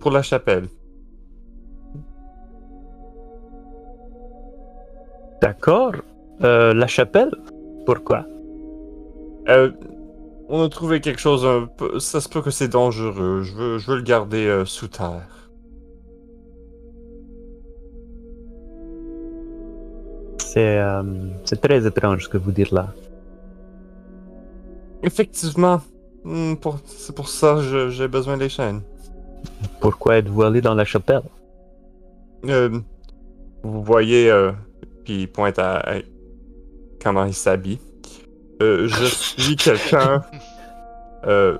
pour 0.00 0.10
la 0.10 0.22
chapelle. 0.22 0.68
D'accord. 5.42 5.94
Euh, 6.42 6.74
la 6.74 6.86
chapelle? 6.86 7.30
Pourquoi? 7.86 8.26
Euh, 9.48 9.70
on 10.48 10.62
a 10.62 10.68
trouvé 10.68 11.00
quelque 11.00 11.20
chose 11.20 11.44
un 11.46 11.66
peu. 11.66 11.98
Ça 11.98 12.20
se 12.20 12.28
peut 12.28 12.42
que 12.42 12.50
c'est 12.50 12.68
dangereux. 12.68 13.42
Je 13.42 13.54
veux, 13.54 13.78
je 13.78 13.90
veux 13.90 13.96
le 13.96 14.02
garder 14.02 14.46
euh, 14.46 14.64
sous 14.64 14.88
terre. 14.88 15.50
C'est 20.38 20.78
euh, 20.78 21.02
c'est 21.44 21.60
très 21.60 21.86
étrange 21.86 22.24
ce 22.24 22.28
que 22.28 22.38
vous 22.38 22.52
dites 22.52 22.72
là. 22.72 22.94
Effectivement. 25.02 25.80
Hmm, 26.24 26.54
pour- 26.56 26.78
c'est 26.86 27.14
pour 27.14 27.28
ça 27.28 27.54
que 27.56 27.62
je- 27.62 27.88
j'ai 27.90 28.08
besoin 28.08 28.36
des 28.36 28.48
chaînes. 28.48 28.82
Pourquoi 29.80 30.18
êtes-vous 30.18 30.42
allé 30.42 30.60
dans 30.60 30.74
la 30.74 30.84
chapelle? 30.84 31.22
Euh, 32.46 32.78
vous 33.62 33.82
voyez, 33.82 34.30
euh, 34.30 34.52
puis 35.04 35.22
il 35.22 35.28
pointe 35.28 35.58
à, 35.58 35.78
à 35.78 35.94
comment 37.02 37.24
il 37.24 37.32
s'habille. 37.34 37.78
Euh, 38.62 38.86
je 38.88 39.04
suis 39.06 39.56
quelqu'un 39.56 40.22
euh, 41.26 41.56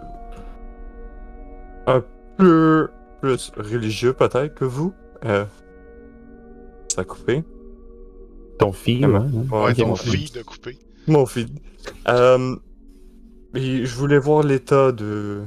un 1.86 2.02
peu 2.36 2.88
plus 3.22 3.50
religieux 3.56 4.12
peut-être 4.12 4.54
que 4.54 4.64
vous. 4.66 4.92
Euh, 5.24 5.44
ça 6.94 7.00
a 7.02 7.04
coupé. 7.04 7.42
Ton 8.58 8.72
fils, 8.72 9.00
Comment? 9.00 9.20
ouais, 9.20 9.58
Ouais, 9.64 9.70
ok, 9.70 9.76
ton 9.78 9.86
mon 9.88 9.96
fille 9.96 10.30
de 10.32 10.42
couper. 10.42 10.78
Mon 11.06 11.24
fils. 11.24 11.48
Et 13.54 13.84
je 13.84 13.96
voulais 13.96 14.18
voir 14.18 14.44
l'état 14.44 14.92
de 14.92 15.42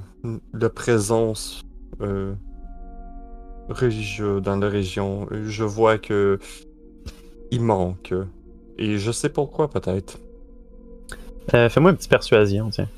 la 0.54 0.70
présence 0.70 1.62
euh, 2.02 2.34
religieuse 3.70 4.42
dans 4.42 4.58
la 4.58 4.68
région. 4.68 5.28
Je 5.32 5.63
vois 5.63 5.98
que 5.98 6.38
il 7.52 7.62
manque. 7.62 8.13
Et 8.78 8.98
je 8.98 9.12
sais 9.12 9.30
pourquoi 9.30 9.70
peut-être. 9.70 10.20
Euh, 11.54 11.70
Fais-moi 11.70 11.92
une 11.92 11.98
petite 11.98 12.10
persuasion, 12.10 12.70
tiens. 12.72 12.89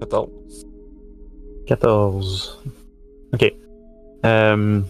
Attends. 0.00 0.30
14. 1.66 2.64
Ok. 3.34 3.54
Euh, 4.24 4.80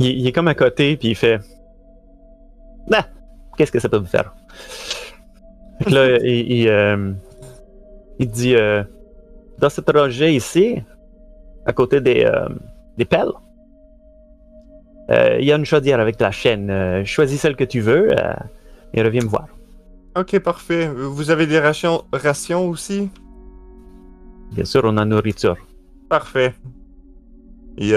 il, 0.00 0.06
il 0.06 0.26
est 0.26 0.32
comme 0.32 0.48
à 0.48 0.54
côté, 0.54 0.96
puis 0.96 1.10
il 1.10 1.14
fait. 1.14 1.40
Ah, 2.92 3.06
qu'est-ce 3.56 3.72
que 3.72 3.78
ça 3.80 3.88
peut 3.88 3.98
vous 3.98 4.06
faire? 4.06 4.34
Que 5.84 5.90
là, 5.90 6.18
il, 6.22 6.52
il, 6.52 6.68
euh, 6.68 7.12
il 8.18 8.28
dit 8.30 8.54
euh, 8.54 8.82
Dans 9.58 9.70
ce 9.70 9.80
projet 9.80 10.34
ici, 10.34 10.82
à 11.66 11.72
côté 11.72 12.00
des, 12.00 12.24
euh, 12.24 12.48
des 12.96 13.04
pelles, 13.04 13.32
il 15.40 15.44
y 15.44 15.50
a 15.50 15.56
une 15.56 15.64
chaudière 15.64 15.98
avec 15.98 16.20
la 16.20 16.30
chaîne. 16.30 17.04
Choisis 17.04 17.40
celle 17.40 17.56
que 17.56 17.64
tu 17.64 17.80
veux 17.80 18.10
et 18.94 19.02
reviens 19.02 19.22
me 19.22 19.28
voir. 19.28 19.48
Ok, 20.16 20.38
parfait. 20.38 20.86
Vous 20.86 21.32
avez 21.32 21.48
des 21.48 21.58
rations, 21.58 22.04
rations 22.12 22.68
aussi? 22.68 23.10
Bien 24.52 24.64
sûr, 24.64 24.82
on 24.84 24.96
a 24.98 25.04
nourriture. 25.04 25.56
Parfait. 26.08 26.54
Et 27.76 27.92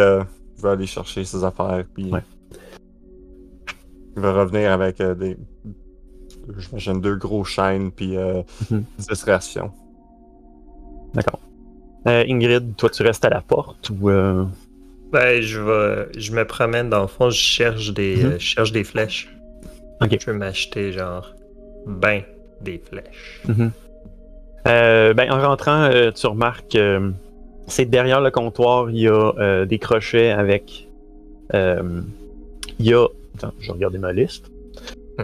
vais 0.64 0.70
aller 0.70 0.88
chercher 0.88 1.24
ses 1.24 1.44
affaires, 1.44 1.84
puis 1.94 2.12
Ouais. 2.12 2.24
Il 4.16 4.22
va 4.22 4.34
revenir 4.34 4.72
avec 4.72 5.02
euh, 5.02 5.16
des, 5.16 5.38
j'imagine 6.58 7.02
deux 7.02 7.16
gros 7.16 7.44
chaînes, 7.44 7.92
puis 7.92 8.18
euh. 8.18 8.42
10 8.72 9.24
rations. 9.24 9.72
D'accord. 11.14 11.40
Euh, 12.08 12.24
Ingrid, 12.28 12.76
toi, 12.76 12.90
tu 12.90 13.04
restes 13.04 13.24
à 13.26 13.30
la 13.30 13.42
porte 13.42 13.90
ou. 13.90 14.10
euh, 14.10 14.46
Ben, 15.12 15.42
je 15.42 15.60
vais. 15.62 16.08
Je 16.20 16.32
me 16.34 16.46
promène 16.46 16.90
dans 16.90 17.02
le 17.02 17.08
fond, 17.08 17.30
je 17.30 17.38
cherche 17.38 17.94
des, 17.94 18.18
Mhm. 18.18 18.26
euh, 18.26 18.40
je 18.40 18.46
cherche 18.46 18.72
des 18.72 18.84
flèches. 18.84 19.30
Ok. 20.02 20.18
Je 20.20 20.26
veux 20.32 20.38
m'acheter, 20.38 20.92
genre, 20.92 21.34
ben, 21.88 22.22
des 22.62 22.82
flèches. 22.84 23.42
Euh, 24.68 25.14
ben, 25.14 25.32
en 25.32 25.42
rentrant, 25.42 25.84
euh, 25.84 26.12
tu 26.12 26.26
remarques 26.28 26.76
euh, 26.76 27.12
c'est 27.68 27.86
derrière 27.86 28.20
le 28.22 28.32
comptoir, 28.32 28.90
il 28.90 28.98
y 29.00 29.08
a 29.08 29.34
euh, 29.38 29.66
des 29.66 29.80
crochets 29.80 30.32
avec. 30.32 30.88
euh, 31.54 32.02
il 32.80 32.86
y 32.88 32.94
a. 32.94 33.06
Attends, 33.36 33.54
je 33.60 33.68
vais 33.68 33.74
regarder 33.74 33.98
ma 33.98 34.14
liste. 34.14 34.52
Hmm. 35.18 35.24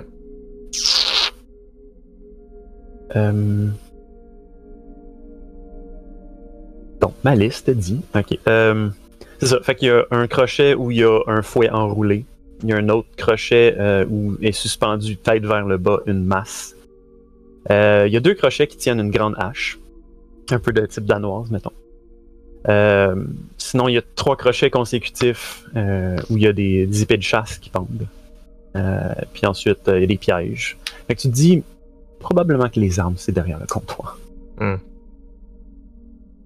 Euh, 3.16 3.68
donc, 7.02 7.14
ma 7.24 7.36
liste 7.36 7.70
dit. 7.70 8.02
Ok. 8.16 8.38
Euh, 8.48 8.90
c'est 9.40 9.48
ça. 9.48 9.60
Fait 9.62 9.76
qu'il 9.76 9.88
y 9.88 9.92
a 9.92 10.06
un 10.12 10.28
crochet 10.28 10.74
où 10.74 10.92
il 10.92 10.98
y 10.98 11.04
a 11.04 11.20
un 11.28 11.42
fouet 11.42 11.70
enroulé. 11.70 12.26
Il 12.64 12.70
y 12.70 12.74
a 12.74 12.78
un 12.78 12.90
autre 12.90 13.08
crochet 13.16 13.76
euh, 13.80 14.06
où 14.10 14.36
est 14.42 14.52
suspendu 14.52 15.16
tête 15.18 15.46
vers 15.46 15.66
le 15.66 15.78
bas 15.78 16.00
une 16.06 16.26
masse. 16.26 16.76
Euh, 17.72 18.06
il 18.08 18.14
y 18.14 18.18
a 18.18 18.20
deux 18.20 18.34
crochets 18.34 18.68
qui 18.68 18.78
tiennent 18.78 19.00
une 19.00 19.12
grande 19.12 19.36
hache. 19.38 19.80
Un 20.52 20.60
peu 20.60 20.74
de 20.74 20.86
type 20.86 21.06
danoise, 21.06 21.52
mettons. 21.52 21.72
Euh, 22.68 23.24
sinon, 23.70 23.88
il 23.88 23.94
y 23.94 23.98
a 23.98 24.02
trois 24.16 24.36
crochets 24.36 24.70
consécutifs 24.70 25.64
euh, 25.76 26.18
où 26.30 26.38
il 26.38 26.44
y 26.44 26.48
a 26.48 26.54
des, 26.54 26.86
des 26.88 27.02
épées 27.04 27.18
de 27.18 27.24
chasse 27.24 27.58
qui 27.58 27.70
pendent. 27.70 28.08
Euh, 28.76 29.14
puis 29.34 29.46
ensuite, 29.46 29.88
euh, 29.88 29.98
il 29.98 30.02
y 30.02 30.04
a 30.04 30.08
des 30.08 30.18
pièges. 30.18 30.78
Fait 31.08 31.16
que 31.16 31.22
tu 31.22 31.30
te 31.30 31.34
dis 31.34 31.64
probablement 32.20 32.70
que 32.70 32.80
les 32.80 33.00
armes, 33.00 33.16
c'est 33.18 33.32
derrière 33.32 33.60
le 33.60 33.66
comptoir. 33.68 34.18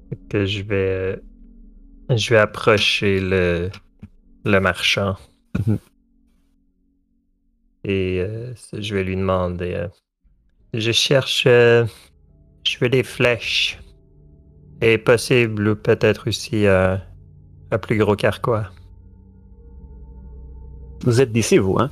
Fait 0.09 0.17
Que 0.29 0.45
je 0.45 0.61
vais. 0.63 1.19
Je 2.09 2.29
vais 2.29 2.37
approcher 2.39 3.19
le, 3.19 3.69
le 4.45 4.59
marchand. 4.59 5.15
Mhm. 5.65 5.77
Et 7.85 8.19
euh, 8.21 8.53
je 8.73 8.93
vais 8.95 9.03
lui 9.03 9.15
demander. 9.15 9.73
euh, 9.73 9.87
je 10.73 10.91
cherche. 10.91 11.43
euh, 11.47 11.85
je 12.67 12.77
veux 12.79 12.89
des 12.89 13.03
flèches. 13.03 13.79
Et 14.81 14.97
possible, 14.97 15.67
ou 15.69 15.75
peut-être 15.75 16.27
aussi 16.27 16.65
plus 17.77 17.97
gros 17.97 18.15
carquois. 18.15 18.67
Vous 21.03 21.19
êtes 21.19 21.31
d'ici, 21.31 21.57
vous, 21.57 21.77
hein? 21.79 21.91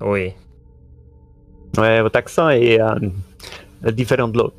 Oui. 0.00 0.32
Ouais, 1.76 2.00
votre 2.00 2.16
accent 2.16 2.48
est 2.50 2.80
euh, 2.80 3.90
différent 3.90 4.28
de 4.28 4.38
l'autre. 4.38 4.54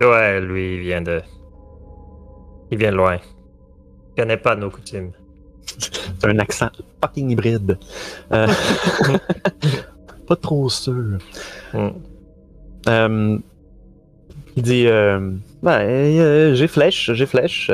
Ouais, 0.00 0.40
lui, 0.40 0.74
il 0.74 0.80
vient 0.80 1.02
de. 1.02 1.22
Il 2.70 2.78
vient 2.78 2.90
de 2.90 2.96
loin. 2.96 3.18
Il 4.10 4.20
connaît 4.20 4.36
pas 4.36 4.56
nos 4.56 4.70
coutumes. 4.70 5.12
C'est 5.78 6.24
un 6.24 6.38
accent 6.38 6.70
fucking 7.00 7.30
hybride. 7.30 7.78
Euh, 8.32 8.46
pas 10.26 10.36
trop 10.36 10.68
sûr. 10.68 11.18
Hmm. 11.72 11.90
Euh, 12.88 13.38
il 14.56 14.62
dit 14.62 14.86
euh, 14.86 15.32
ben, 15.62 16.54
j'ai 16.54 16.68
flèche, 16.68 17.12
j'ai 17.12 17.26
flèche. 17.26 17.70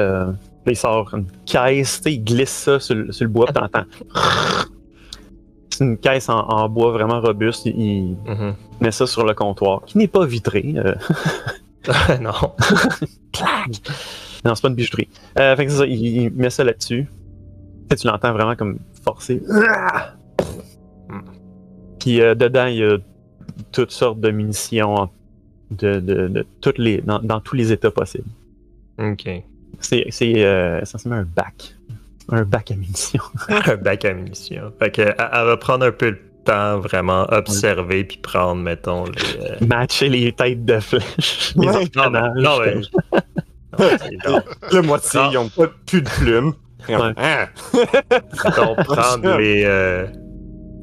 Il 0.66 0.76
sort 0.76 1.12
une 1.14 1.26
caisse, 1.44 1.96
tu 1.98 2.02
sais, 2.04 2.14
il 2.14 2.24
glisse 2.24 2.50
ça 2.50 2.78
sur, 2.80 2.94
le- 2.94 3.10
sur 3.12 3.24
le 3.24 3.30
bois, 3.30 3.46
puis 3.46 3.54
t'entends. 3.54 3.84
C'est 5.70 5.84
une 5.84 5.96
caisse 5.98 6.28
en, 6.28 6.38
en 6.38 6.68
bois 6.68 6.92
vraiment 6.92 7.20
robuste. 7.20 7.66
Il, 7.66 8.16
Mhm. 8.26 8.54
met 8.80 8.90
ça 8.92 9.06
sur 9.06 9.24
le 9.26 9.34
comptoir, 9.34 9.82
qui 9.86 9.98
n'est 9.98 10.06
pas 10.08 10.24
vitré. 10.24 10.74
euh, 10.76 10.94
non. 12.20 12.32
non, 14.44 14.54
c'est 14.54 14.62
pas 14.62 14.68
une 14.68 14.74
bijouterie. 14.74 15.08
Euh, 15.38 15.56
fait 15.56 15.66
que 15.66 15.72
c'est 15.72 15.78
ça, 15.78 15.86
il, 15.86 16.06
il 16.06 16.30
met 16.32 16.50
ça 16.50 16.62
là-dessus. 16.64 17.08
Tu 17.98 18.06
l'entends 18.06 18.32
vraiment 18.32 18.54
comme 18.56 18.78
forcer. 19.04 19.42
Puis 21.98 22.20
euh, 22.20 22.34
dedans, 22.34 22.66
il 22.66 22.76
y 22.76 22.84
a 22.84 22.96
toutes 23.70 23.90
sortes 23.90 24.20
de 24.20 24.30
munitions 24.30 25.08
de, 25.70 26.00
de, 26.00 26.28
de 26.28 26.46
toutes 26.60 26.78
les, 26.78 27.00
dans, 27.00 27.18
dans 27.18 27.40
tous 27.40 27.54
les 27.56 27.72
états 27.72 27.90
possibles. 27.90 28.28
Ok. 28.98 29.28
C'est 29.82 30.06
c'est, 30.10 30.32
euh, 30.44 30.80
essentiellement 30.80 31.18
un 31.20 31.24
bac. 31.24 31.74
Un 32.30 32.44
bac 32.44 32.70
à 32.70 32.74
munitions. 32.74 33.22
un 33.48 33.76
bac 33.76 34.04
à 34.04 34.14
munitions. 34.14 34.72
Fait 34.78 34.90
que, 34.90 35.02
elle, 35.02 35.14
elle 35.18 35.44
va 35.46 35.56
prendre 35.56 35.84
un 35.84 35.92
peu 35.92 36.12
de 36.12 36.18
temps, 36.44 36.78
vraiment 36.80 37.26
observer, 37.30 38.04
puis 38.04 38.16
prendre, 38.18 38.62
mettons, 38.62 39.04
les. 39.04 39.44
euh, 39.44 39.56
Matcher 39.66 40.08
les 40.08 40.32
têtes 40.32 40.64
de 40.64 40.78
flèches. 40.80 41.54
Les 41.56 41.66
Ouais. 41.68 41.84
Non, 41.96 42.10
mais, 42.10 42.20
non, 42.42 42.58
mais- 42.64 42.80
non, 44.28 44.40
La 44.70 44.82
moitié, 44.82 45.20
ils 45.32 45.38
ont 45.38 45.48
pas 45.48 45.68
plus 45.86 46.02
de 46.02 46.08
plumes. 46.08 46.52
Ouais. 46.88 47.12
Hein? 47.16 47.46
donc, 48.56 48.84
prendre 48.86 49.38
les, 49.38 49.62
euh, 49.64 50.06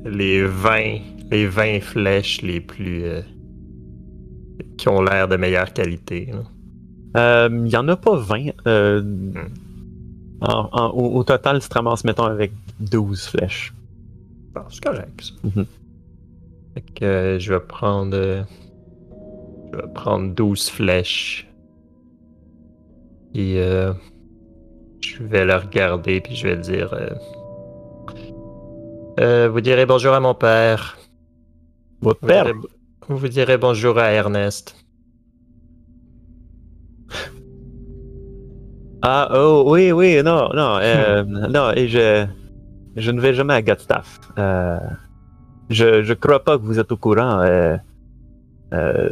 les 0.06 0.44
20, 0.46 1.00
les 1.32 1.46
20 1.46 1.82
flèches 1.82 2.42
les 2.42 2.62
plus. 2.62 3.04
euh, 3.04 3.22
qui 4.78 4.88
ont 4.88 5.02
l'air 5.02 5.28
de 5.28 5.36
meilleure 5.36 5.74
qualité. 5.74 6.30
là. 6.32 6.40
Euh, 7.18 7.50
Il 7.66 7.70
y 7.72 7.78
en 7.78 7.88
a 7.88 7.96
pas 7.96 8.16
20. 8.16 8.52
euh, 8.68 9.02
en- 10.42 10.70
en- 10.72 10.90
au, 10.92 11.18
au 11.18 11.24
total, 11.24 11.60
tu 11.62 11.68
te 11.70 11.74
ramasses, 11.74 12.04
mettons, 12.04 12.24
avec 12.26 12.52
12 12.80 13.26
flèches. 13.28 13.74
Bon, 14.54 14.62
c'est 14.70 14.84
correct, 14.84 15.22
ça. 15.22 15.34
Mhm. 15.44 15.66
Fait 16.76 16.82
que 16.96 17.06
euh, 17.06 17.40
je 17.40 17.54
vais 17.54 17.60
prendre. 17.60 18.16
euh, 18.16 18.44
je 19.72 19.78
vais 19.78 19.94
prendre 19.94 20.34
12 20.34 20.70
flèches. 20.70 21.48
Et 23.36 23.60
euh, 23.60 23.94
je 25.02 25.22
vais 25.24 25.46
le 25.46 25.56
regarder, 25.56 26.22
puis 26.22 26.36
je 26.36 26.48
vais 26.48 26.58
dire. 26.58 26.94
euh, 26.94 27.10
euh, 29.20 29.50
vous 29.50 29.62
direz 29.62 29.86
bonjour 29.86 30.14
à 30.14 30.20
mon 30.20 30.34
père. 30.34 30.98
Votre 32.02 32.20
Vous 32.22 32.28
père, 32.28 32.46
direz, 32.46 32.58
vous 33.10 33.28
direz 33.28 33.58
bonjour 33.58 33.98
à 34.00 34.12
Ernest. 34.12 34.76
Ah, 39.02 39.30
oh, 39.34 39.64
oui, 39.68 39.92
oui, 39.92 40.22
non, 40.24 40.50
non, 40.54 40.78
euh, 40.82 41.24
non, 41.50 41.72
et 41.74 41.88
je, 41.88 42.26
je 42.96 43.12
ne 43.12 43.22
vais 43.22 43.34
jamais 43.34 43.54
à 43.54 43.62
Gatstaff. 43.62 44.20
Euh, 44.38 44.78
je, 45.70 46.04
je 46.04 46.14
crois 46.14 46.44
pas 46.44 46.58
que 46.58 46.64
vous 46.64 46.80
êtes 46.80 46.92
au 46.92 46.98
courant. 46.98 47.40
Euh, 47.42 47.78
euh, 48.74 49.10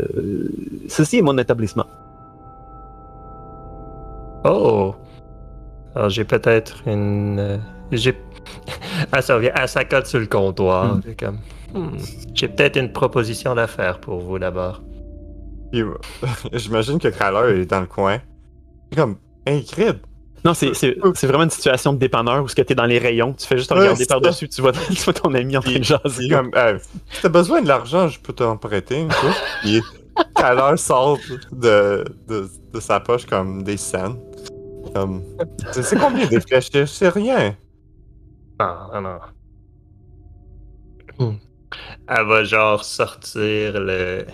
ceci 0.87 1.19
est 1.19 1.21
mon 1.21 1.37
établissement. 1.37 1.85
Oh! 4.43 4.93
Alors 5.95 6.09
j'ai 6.09 6.25
peut-être 6.25 6.83
une. 6.85 7.59
j'ai. 7.91 8.15
Elle 9.11 9.23
se 9.23 9.31
revient, 9.33 9.51
elle 9.55 9.67
s'accote 9.67 10.05
sur 10.05 10.19
le 10.19 10.25
comptoir. 10.27 10.95
Hmm. 10.95 11.01
J'ai 11.05 11.15
comme. 11.15 11.37
Hmm, 11.73 11.97
J'ai 12.33 12.47
peut-être 12.47 12.77
une 12.77 12.91
proposition 12.91 13.55
d'affaires 13.55 13.99
pour 13.99 14.19
vous 14.19 14.39
d'abord. 14.39 14.81
J'imagine 16.53 16.97
que 16.99 17.09
Kyler 17.09 17.61
est 17.61 17.65
dans 17.65 17.81
le 17.81 17.87
coin. 17.87 18.19
Comme, 18.95 19.17
Crid, 19.69 19.99
Non, 20.45 20.53
c'est, 20.53 20.73
c'est, 20.73 20.95
c'est 21.15 21.27
vraiment 21.27 21.43
une 21.43 21.49
situation 21.49 21.93
de 21.93 21.97
dépanneur 21.97 22.43
où 22.43 22.47
tu 22.47 22.61
es 22.61 22.75
dans 22.75 22.85
les 22.85 22.99
rayons, 22.99 23.33
tu 23.33 23.45
fais 23.45 23.57
juste 23.57 23.71
regarder 23.71 24.05
par-dessus, 24.05 24.49
tu 24.49 24.61
vois, 24.61 24.71
tu 24.89 24.93
vois 25.03 25.13
ton 25.13 25.33
ami 25.33 25.57
en 25.57 25.61
train 25.61 25.79
de 25.79 25.83
jaser. 25.83 26.29
comme, 26.29 26.51
euh, 26.55 26.77
si 27.11 27.21
t'as 27.21 27.29
besoin 27.29 27.61
de 27.61 27.67
l'argent, 27.67 28.07
je 28.07 28.19
peux 28.19 28.33
t'en 28.33 28.57
prêter. 28.57 29.07
Puis 29.61 29.81
Kyler 30.35 30.77
sort 30.77 31.17
de, 31.51 32.03
de, 32.27 32.49
de 32.73 32.79
sa 32.79 32.99
poche 32.99 33.25
comme 33.25 33.63
des 33.63 33.77
scènes. 33.77 34.17
Comme, 34.93 35.23
c'est 35.71 35.83
c'est 35.83 35.97
combien 35.97 36.25
des 36.27 36.39
flèches? 36.39 36.69
C'est 36.85 37.09
rien. 37.09 37.55
Non, 38.59 38.75
non, 38.93 39.01
non. 39.01 39.19
Hmm. 41.19 41.37
Elle 42.07 42.25
va 42.25 42.43
genre 42.43 42.83
sortir 42.83 43.79
le. 43.79 44.25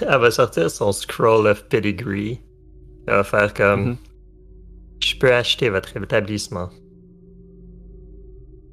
Elle 0.00 0.18
va 0.18 0.30
sortir 0.30 0.70
son 0.70 0.92
scroll 0.92 1.46
of 1.46 1.64
pedigree. 1.68 2.40
Elle 3.10 3.16
va 3.16 3.24
faire 3.24 3.52
comme. 3.54 3.84
Mhm. 3.84 3.96
Je 5.02 5.16
peux 5.16 5.34
acheter 5.34 5.68
votre 5.68 5.96
établissement. 5.96 6.70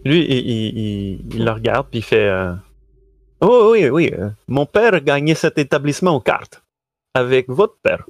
Lui, 0.06 0.24
il, 0.26 0.38
il, 0.38 0.78
il- 0.78 1.36
il 1.36 1.44
le 1.46 1.52
regarde, 1.52 1.88
puis 1.90 2.00
il 2.00 2.04
fait 2.04 2.28
euh, 2.28 2.54
Oh, 3.42 3.70
oui, 3.72 3.90
oui, 3.90 4.12
euh, 4.18 4.30
mon 4.48 4.66
père 4.66 4.94
a 4.94 5.00
gagné 5.00 5.34
cet 5.36 5.58
établissement 5.58 6.16
aux 6.16 6.22
cartes. 6.22 6.62
Avec 7.14 7.50
votre 7.50 7.78
père. 7.82 8.06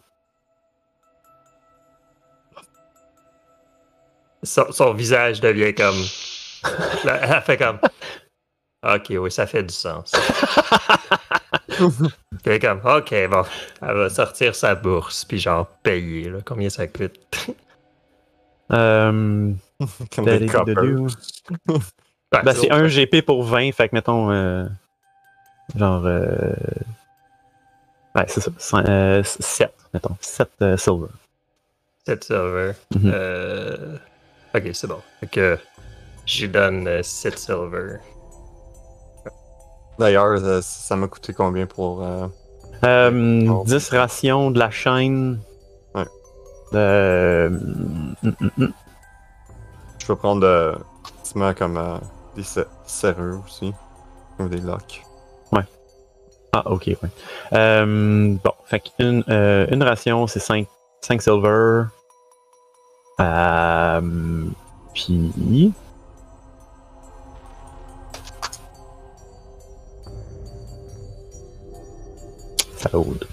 Son, 4.43 4.71
son 4.71 4.93
visage 4.93 5.39
devient 5.41 5.73
comme. 5.73 5.95
Elle 7.05 7.41
fait 7.41 7.57
comme. 7.57 7.79
Ok, 8.85 9.07
oui, 9.09 9.31
ça 9.31 9.47
fait 9.47 9.63
du 9.63 9.73
sens. 9.73 10.11
Est 12.45 12.59
comme, 12.59 12.81
ok, 12.83 13.13
bon. 13.29 13.43
Elle 13.81 13.95
va 13.97 14.09
sortir 14.09 14.55
sa 14.55 14.75
bourse, 14.75 15.25
puis 15.25 15.39
genre 15.39 15.67
payer, 15.83 16.29
là. 16.29 16.39
Combien 16.45 16.69
ça 16.69 16.87
coûte? 16.87 17.19
Euh, 18.69 19.53
Comme 20.13 20.25
Daddy 20.25 20.45
des 20.47 20.75
de. 20.75 20.81
Dieu. 20.81 20.97
Ouais, 21.69 21.77
Ben, 22.43 22.53
c'est 22.53 22.65
autre. 22.69 22.73
un 22.73 22.87
GP 22.87 23.21
pour 23.25 23.43
20, 23.43 23.71
fait 23.71 23.87
que 23.87 23.95
mettons, 23.95 24.29
euh, 24.29 24.65
genre, 25.73 26.03
euh, 26.05 26.51
ouais, 28.13 28.25
c'est 28.27 28.41
ça, 28.41 28.51
cent- 28.57 28.83
euh, 28.85 29.23
7, 29.23 29.73
mettons, 29.93 30.17
7 30.19 30.49
euh, 30.61 30.75
silver. 30.75 31.07
7 32.05 32.23
silver. 32.25 32.73
Mhm. 32.93 33.11
Euh, 33.13 33.97
Ok, 34.53 34.63
c'est 34.73 34.87
bon. 34.87 35.01
Fait 35.21 35.27
que 35.27 35.57
je 36.25 36.41
lui 36.41 36.49
donne 36.49 37.01
7 37.03 37.39
silver. 37.39 37.99
D'ailleurs, 39.99 40.39
euh, 40.43 40.61
ça 40.61 40.95
m'a 40.95 41.07
coûté 41.07 41.33
combien 41.33 41.65
pour. 41.65 42.03
euh, 42.03 42.27
Euh, 42.85 43.45
Bon. 43.47 43.63
10 43.63 43.89
rations 43.89 44.51
de 44.51 44.59
la 44.59 44.69
chaîne. 44.69 45.39
Ouais. 45.95 46.05
Euh, 46.75 47.49
mm, 47.49 48.15
mm, 48.23 48.49
mm. 48.57 48.67
Je 49.99 50.05
peux 50.07 50.15
prendre 50.15 50.45
euh, 50.45 50.75
effectivement 51.13 51.53
comme 51.53 51.77
euh, 51.77 51.97
des 52.35 52.43
se- 52.43 52.67
serrures 52.85 53.41
aussi. 53.45 53.73
Ou 54.39 54.47
des 54.47 54.61
locks. 54.61 55.03
Ah, 56.53 56.63
ok, 56.71 56.85
ouais. 56.87 57.09
Euh, 57.53 58.35
bon, 58.41 58.51
fait 58.65 58.79
qu'une 58.79 59.21
euh, 59.29 59.67
une 59.69 59.83
ration, 59.83 60.25
c'est 60.27 60.39
5, 60.39 60.65
5 61.01 61.21
silver. 61.21 61.83
Puis. 64.93 65.73
Ça 72.77 72.89
load. 72.93 73.25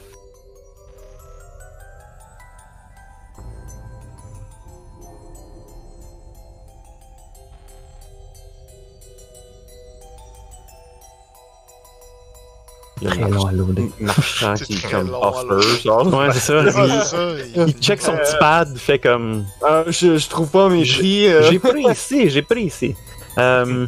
Il 13.03 13.09
Très 13.09 13.29
long 13.29 13.47
à 13.47 13.53
loader. 13.53 13.91
marchand 14.01 14.55
qui 14.65 14.81
comme 14.81 15.13
offer, 15.15 15.83
genre. 15.83 16.07
Ouais, 16.15 16.29
c'est 16.33 16.41
ça. 16.41 17.67
Check 17.81 18.01
son 18.01 18.13
petit 18.17 18.37
pad, 18.39 18.77
fait 18.79 18.99
comme. 18.99 19.45
Ah, 19.63 19.85
je, 19.89 20.17
je 20.17 20.29
trouve 20.29 20.49
pas 20.49 20.69
mes 20.69 20.85
prix. 20.85 21.27
euh. 21.27 21.43
J'ai 21.51 21.59
pris 21.59 21.85
ici, 21.91 22.31
j'ai 22.31 22.43
pris 22.43 22.65
ici. 22.65 22.95
Euh, 23.39 23.87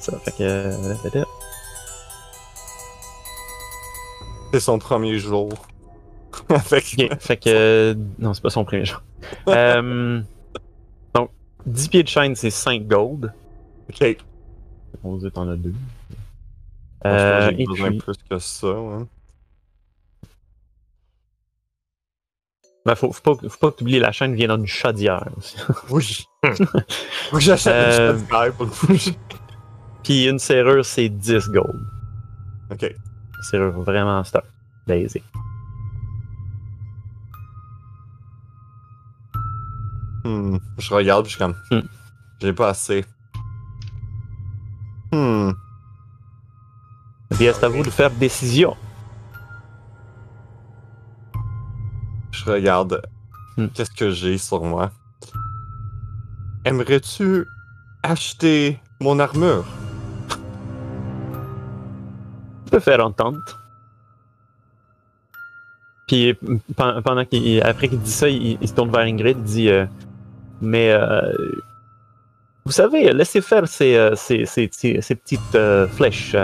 ça, 0.00 0.12
fait 0.24 0.32
que. 0.32 0.70
C'est 4.54 4.60
son 4.60 4.78
premier 4.78 5.18
jour. 5.18 5.48
Fait 6.62 7.36
que. 7.36 7.96
Non, 8.20 8.34
c'est 8.34 8.40
pas 8.40 8.50
son 8.50 8.64
premier 8.64 8.84
jour. 8.84 9.02
Euh, 9.48 10.20
donc, 11.14 11.30
10 11.66 11.88
pieds 11.88 12.02
de 12.04 12.08
chaîne, 12.08 12.36
c'est 12.36 12.50
5 12.50 12.86
gold. 12.86 13.32
Ok. 13.90 14.16
On 15.02 15.16
dit 15.16 15.28
t'en 15.32 15.48
as 15.48 15.56
2. 15.56 15.70
Je 15.70 16.14
pense 16.14 16.20
que 17.02 17.08
Euh, 17.08 17.50
J'ai 17.50 17.62
et 17.62 17.66
besoin 17.66 17.88
puis, 17.88 17.98
plus 17.98 18.16
que 18.30 18.38
ça. 18.38 18.66
hein. 18.68 19.08
ben, 22.86 22.94
faut, 22.94 23.10
faut 23.12 23.34
pas, 23.34 23.48
faut 23.48 23.70
pas 23.70 23.76
oublier 23.82 23.98
la 23.98 24.12
chaîne 24.12 24.34
vient 24.36 24.48
dans 24.48 24.58
une 24.58 24.66
chaudière 24.66 25.26
aussi. 25.36 25.56
Oui. 25.90 26.26
Faut 27.30 27.36
que 27.38 27.40
j'achète 27.42 27.72
Euh, 27.74 28.12
une 28.12 28.20
chaudière 28.20 28.52
pour 28.52 28.66
le. 28.66 28.72
Puis 30.04 30.26
une 30.28 30.38
serrure, 30.38 30.84
c'est 30.84 31.08
10 31.08 31.48
gold. 31.48 31.80
Ok. 32.70 32.94
Serrure 33.44 33.82
vraiment 33.82 34.24
stock. 34.24 34.44
Basic. 34.86 35.22
Hmm. 40.24 40.56
Je 40.78 40.94
regarde, 40.94 41.24
puis 41.24 41.32
je 41.32 41.36
suis 41.36 41.44
comme. 41.44 41.54
Hmm. 41.70 41.86
J'ai 42.40 42.54
pas 42.54 42.70
assez. 42.70 43.04
Hmm. 45.12 45.52
Puis 47.30 47.50
c'est 47.52 47.64
à 47.64 47.68
vous 47.68 47.82
de 47.82 47.90
faire 47.90 48.10
décision. 48.10 48.76
Je 52.32 52.50
regarde. 52.50 53.02
Hmm. 53.58 53.66
Qu'est-ce 53.68 53.90
que 53.90 54.10
j'ai 54.10 54.38
sur 54.38 54.64
moi? 54.64 54.90
Aimerais-tu 56.64 57.46
acheter 58.02 58.80
mon 59.00 59.18
armure? 59.18 59.66
Peux 62.74 62.80
faire 62.80 63.06
entente. 63.06 63.56
Puis 66.08 66.34
pen- 66.34 67.00
pendant 67.04 67.24
qu'il, 67.24 67.62
après 67.62 67.86
qu'il 67.88 68.00
dit 68.00 68.10
ça, 68.10 68.28
il, 68.28 68.58
il 68.60 68.68
se 68.68 68.74
tourne 68.74 68.90
vers 68.90 69.02
Ingrid, 69.02 69.36
il 69.38 69.44
dit 69.44 69.68
euh, 69.68 69.86
Mais 70.60 70.90
euh, 70.90 71.32
vous 72.64 72.72
savez, 72.72 73.12
laissez 73.12 73.40
faire 73.40 73.68
ces, 73.68 73.94
euh, 73.94 74.16
ces, 74.16 74.44
ces- 74.44 74.66
petites 75.14 75.54
euh, 75.54 75.86
flèches. 75.86 76.34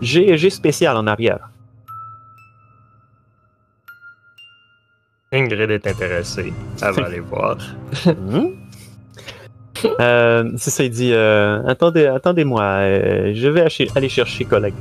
j'ai, 0.00 0.38
j'ai 0.38 0.48
spécial 0.48 0.96
en 0.96 1.06
arrière. 1.06 1.50
Ingrid 5.30 5.70
est 5.70 5.86
intéressée. 5.86 6.54
Elle 6.80 6.92
va 6.94 7.04
aller 7.08 7.20
voir. 7.20 7.58
Hmm? 8.06 8.48
C'est 10.56 10.70
ça, 10.70 10.84
il 10.84 10.90
dit 10.90 11.12
Attendez, 11.14 12.06
attendez-moi, 12.06 12.64
je 13.34 13.48
vais 13.48 13.66
aller 13.94 14.08
chercher 14.08 14.46
collègue. 14.46 14.74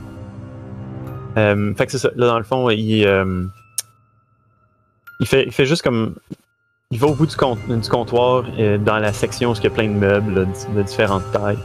Euh, 1.37 1.73
fait 1.75 1.85
que 1.85 1.91
c'est 1.91 1.99
ça, 1.99 2.09
là 2.15 2.27
dans 2.27 2.37
le 2.37 2.43
fond, 2.43 2.69
il, 2.69 3.05
euh, 3.05 3.45
il, 5.19 5.27
fait, 5.27 5.45
il 5.45 5.51
fait 5.51 5.65
juste 5.65 5.83
comme. 5.83 6.15
Il 6.89 6.99
va 6.99 7.07
au 7.07 7.15
bout 7.15 7.25
du, 7.25 7.35
du 7.35 7.89
comptoir, 7.89 8.45
euh, 8.57 8.77
dans 8.77 8.97
la 8.97 9.11
section 9.11 9.51
où 9.51 9.55
il 9.55 9.63
y 9.63 9.67
a 9.67 9.69
plein 9.69 9.89
de 9.89 9.93
meubles 9.93 10.47
de, 10.73 10.83
différentes 10.83 11.29
tailles. 11.31 11.59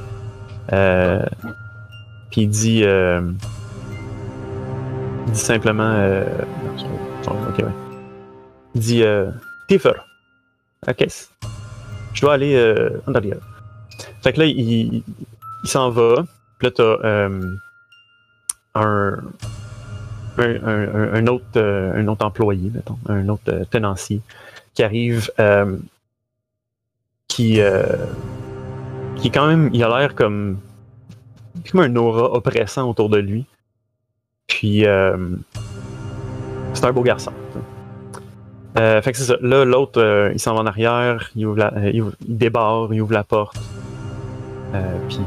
Puis 2.30 2.42
il 2.42 2.48
dit. 2.48 2.80
il 2.80 3.34
dit 5.32 5.38
simplement. 5.38 6.22
ok, 7.26 7.58
ouais. 7.58 7.64
Il 8.74 8.80
dit 8.80 9.04
Tiffer, 9.68 9.92
à 10.86 10.92
caisse. 10.92 11.30
Je 12.14 12.20
dois 12.20 12.34
aller 12.34 12.76
en 13.06 13.14
arrière. 13.14 13.38
Fait 14.22 14.32
que 14.32 14.40
là, 14.40 14.46
il, 14.46 15.04
il, 15.62 15.68
s'en 15.68 15.90
va. 15.90 16.24
Puis 16.58 16.68
là, 16.68 16.70
t'as 16.74 17.28
un, 18.74 19.18
un, 20.38 21.26
autre, 21.26 21.44
euh, 21.56 21.92
un 21.94 22.08
autre 22.08 22.24
employé, 22.24 22.70
un 23.08 23.28
autre 23.28 23.42
euh, 23.48 23.64
tenancier 23.64 24.20
qui 24.74 24.82
arrive, 24.82 25.30
euh, 25.38 25.76
qui, 27.28 27.60
qui 29.16 29.30
quand 29.30 29.46
même, 29.46 29.70
il 29.72 29.82
a 29.84 29.98
l'air 30.00 30.14
comme, 30.14 30.58
comme 31.70 31.80
un 31.80 31.96
aura 31.96 32.32
oppressant 32.32 32.88
autour 32.88 33.08
de 33.08 33.18
lui. 33.18 33.44
Puis, 34.46 34.84
c'est 36.74 36.84
un 36.84 36.92
beau 36.92 37.02
garçon. 37.02 37.32
Fait 38.74 39.12
que 39.12 39.16
c'est 39.18 39.24
ça. 39.24 39.36
Là, 39.40 39.64
l'autre, 39.64 40.30
il 40.32 40.40
s'en 40.40 40.54
va 40.54 40.60
en 40.60 40.66
arrière, 40.66 41.30
il, 41.36 41.46
ouvre 41.46 41.58
la, 41.58 41.90
il, 41.90 42.02
ouvre- 42.02 42.16
il 42.26 42.36
débarre, 42.36 42.92
il 42.92 43.00
ouvre 43.00 43.12
la 43.12 43.24
porte. 43.24 43.58
Puis 45.08 45.18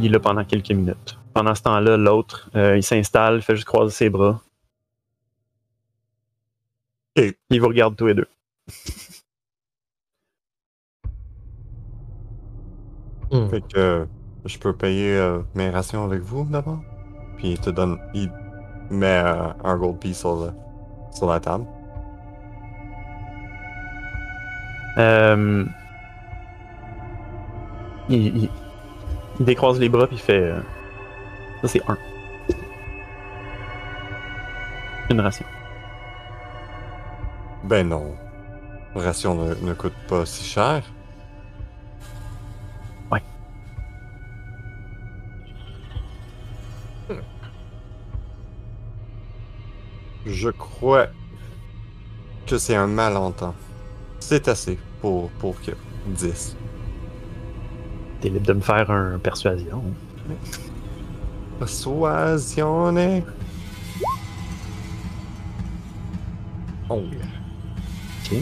il 0.00 0.06
est 0.06 0.08
là 0.10 0.20
pendant 0.20 0.44
quelques 0.44 0.70
minutes. 0.70 1.18
Pendant 1.36 1.54
ce 1.54 1.60
temps-là, 1.64 1.98
l'autre, 1.98 2.48
euh, 2.56 2.78
il 2.78 2.82
s'installe, 2.82 3.42
fait 3.42 3.56
juste 3.56 3.66
croiser 3.66 3.92
ses 3.94 4.08
bras. 4.08 4.40
Et- 7.14 7.36
Il 7.50 7.60
vous 7.60 7.68
regarde 7.68 7.94
tous 7.94 8.06
les 8.06 8.14
deux. 8.14 8.26
Hmm. 13.30 13.48
Fait 13.50 13.60
que 13.60 13.78
euh, 13.78 14.04
je 14.46 14.56
peux 14.56 14.72
payer 14.74 15.14
euh, 15.14 15.40
mes 15.54 15.68
rations 15.68 16.04
avec 16.04 16.22
vous 16.22 16.46
d'abord? 16.48 16.80
Puis 17.36 17.50
il 17.52 17.60
te 17.60 17.68
donne. 17.68 17.98
Il 18.14 18.32
met 18.88 19.22
euh, 19.22 19.48
un 19.62 19.76
gold 19.76 19.98
piece 19.98 20.20
sur, 20.20 20.36
le- 20.36 20.52
sur 21.12 21.26
la 21.26 21.38
table. 21.38 21.66
Euh, 24.96 25.66
il, 28.08 28.26
il- 28.44 28.50
il 29.38 29.44
décroise 29.44 29.78
les 29.78 29.90
bras 29.90 30.06
puis 30.06 30.16
il 30.16 30.22
fait. 30.22 30.54
Ça, 31.62 31.68
c'est 31.68 31.82
un. 31.88 31.98
Une 35.10 35.20
ration. 35.20 35.46
Ben 37.62 37.88
non. 37.88 38.18
Ration 38.94 39.34
ne, 39.34 39.54
ne 39.54 39.74
coûte 39.74 39.94
pas 40.08 40.26
si 40.26 40.44
cher. 40.44 40.94
Ouais. 43.10 43.22
Je 50.24 50.50
crois 50.50 51.08
que 52.46 52.58
c'est 52.58 52.74
un 52.76 52.86
malentendu. 52.86 53.56
C'est 54.18 54.48
assez 54.48 54.78
pour, 55.00 55.30
pour 55.32 55.60
que 55.60 55.72
10. 56.06 56.56
T'es 58.20 58.28
libre 58.30 58.46
de 58.46 58.52
me 58.54 58.60
faire 58.60 58.90
un 58.90 59.18
persuasion. 59.18 59.96
Persuasione. 61.58 63.22
Oh. 66.88 67.02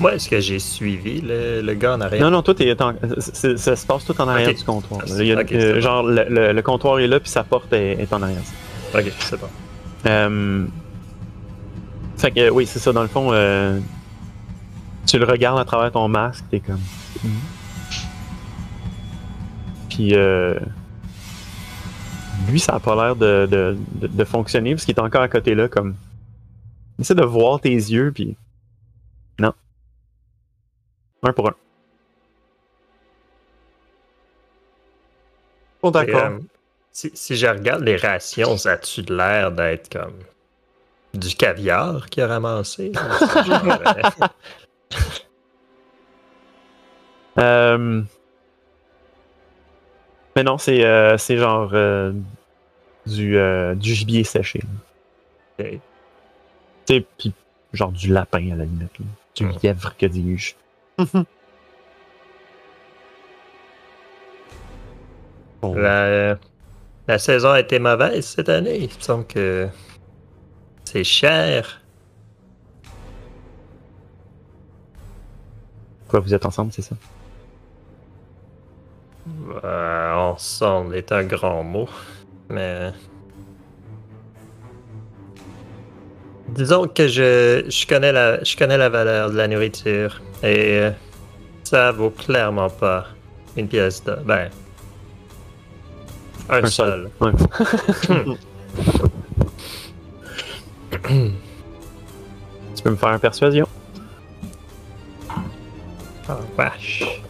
Moi, 0.00 0.14
est-ce 0.14 0.28
que 0.28 0.40
j'ai 0.40 0.58
suivi 0.58 1.20
le, 1.20 1.60
le 1.62 1.74
gars 1.74 1.94
en 1.94 2.00
arrière? 2.00 2.20
Non, 2.22 2.30
non, 2.30 2.42
toi, 2.42 2.54
t'es 2.54 2.80
en- 2.82 2.94
c'est- 3.18 3.56
ça 3.56 3.76
se 3.76 3.86
passe 3.86 4.04
tout 4.04 4.20
en 4.20 4.28
arrière 4.28 4.48
Ok. 4.50 4.56
du 4.58 4.64
comptoir. 4.64 5.00
Ah, 5.04 5.10
Il 5.20 5.26
y 5.26 5.32
a- 5.32 5.40
ok, 5.40 5.52
euh, 5.52 5.80
genre, 5.80 6.02
le, 6.02 6.24
le- 6.28 6.52
le 6.52 6.62
comptoir 6.62 6.98
est 6.98 7.06
là, 7.06 7.20
puis 7.20 7.30
sa 7.30 7.44
porte 7.44 7.72
est, 7.72 7.92
est 8.02 8.12
en 8.12 8.20
arrière. 8.22 8.42
Ok, 8.94 9.12
c'est 9.20 9.40
bon. 9.40 9.46
Euh, 10.06 10.66
Fait 12.16 12.30
que, 12.32 12.50
oui, 12.50 12.66
c'est 12.66 12.78
ça, 12.80 12.92
dans 12.92 13.02
le 13.02 13.08
fond, 13.08 13.28
euh, 13.32 13.78
tu 15.06 15.18
le 15.18 15.24
regardes 15.24 15.58
à 15.58 15.64
travers 15.64 15.92
ton 15.92 16.06
masque, 16.08 16.44
t'es 16.50 16.60
comme. 16.60 16.80
Hmm. 17.22 17.28
Puis, 19.94 20.14
euh, 20.16 20.58
lui, 22.48 22.58
ça 22.58 22.74
a 22.74 22.80
pas 22.80 22.96
l'air 22.96 23.14
de, 23.14 23.46
de, 23.48 23.76
de- 23.92 24.06
de 24.08 24.24
fonctionner, 24.24 24.74
parce 24.74 24.84
qu'il 24.84 24.96
est 24.96 25.00
encore 25.00 25.22
à 25.22 25.28
côté 25.28 25.54
là, 25.54 25.68
comme. 25.68 25.94
Essaie 26.98 27.14
de 27.14 27.22
voir 27.22 27.60
tes 27.60 27.70
yeux, 27.70 28.10
puis. 28.12 28.36
Non. 29.38 29.52
Un 31.22 31.32
pour 31.32 31.48
un. 31.48 31.54
Bon, 35.80 35.90
d'accord. 35.92 36.22
euh, 36.32 36.38
si, 36.90 37.12
si 37.14 37.36
je 37.36 37.46
regarde 37.46 37.82
les 37.84 37.96
rations, 37.96 38.56
ça 38.56 38.72
a-tu 38.72 39.02
l'air 39.02 39.52
d'être 39.52 39.92
comme 39.92 40.14
du 41.12 41.36
caviar 41.36 42.08
qu'il 42.08 42.22
a 42.24 42.26
ramassé? 42.26 42.90
Genre, 43.46 43.78
Euh... 47.38 48.02
Mais 50.36 50.42
non, 50.42 50.58
c'est 50.58 50.84
euh, 50.84 51.16
c'est 51.16 51.36
genre 51.36 51.70
euh, 51.74 52.12
du, 53.06 53.36
euh, 53.36 53.74
du 53.74 53.94
gibier 53.94 54.24
séché. 54.24 54.60
Tu 56.86 57.04
puis 57.18 57.32
genre 57.72 57.92
du 57.92 58.12
lapin 58.12 58.50
à 58.52 58.56
la 58.56 58.64
limite. 58.64 58.98
là. 58.98 59.06
Du 59.36 59.44
Mm. 59.46 59.52
lièvre, 59.62 59.96
que 59.96 60.06
dis-je. 60.06 60.54
Bon. 65.62 65.74
La, 65.74 66.36
la 67.08 67.18
saison 67.18 67.50
a 67.52 67.60
été 67.60 67.78
mauvaise 67.78 68.26
cette 68.26 68.48
année. 68.50 68.76
Il 68.80 68.82
me 68.94 69.00
semble 69.00 69.26
que 69.26 69.68
c'est 70.84 71.04
cher. 71.04 71.80
Quoi, 76.08 76.20
vous 76.20 76.34
êtes 76.34 76.44
ensemble, 76.44 76.70
c'est 76.72 76.82
ça? 76.82 76.94
Euh, 79.64 80.14
ensemble 80.14 80.96
est 80.96 81.12
un 81.12 81.24
grand 81.24 81.62
mot. 81.62 81.88
Mais 82.50 82.92
disons 86.48 86.86
que 86.86 87.08
je, 87.08 87.64
je, 87.68 87.86
connais 87.86 88.12
la, 88.12 88.42
je 88.44 88.56
connais 88.56 88.76
la 88.76 88.88
valeur 88.88 89.30
de 89.30 89.36
la 89.36 89.48
nourriture 89.48 90.20
et 90.42 90.78
euh, 90.78 90.90
ça 91.64 91.92
vaut 91.92 92.10
clairement 92.10 92.68
pas 92.68 93.06
une 93.56 93.68
pièce 93.68 94.04
de. 94.04 94.14
Ben. 94.24 94.50
Un, 96.50 96.62
Un 96.62 96.66
seul. 96.66 97.10
Ouais. 97.20 97.32
tu 102.76 102.82
peux 102.82 102.90
me 102.90 102.96
faire 102.96 103.12
une 103.12 103.18
persuasion? 103.18 103.66
Ah, 106.28 106.38
vache. 106.56 107.23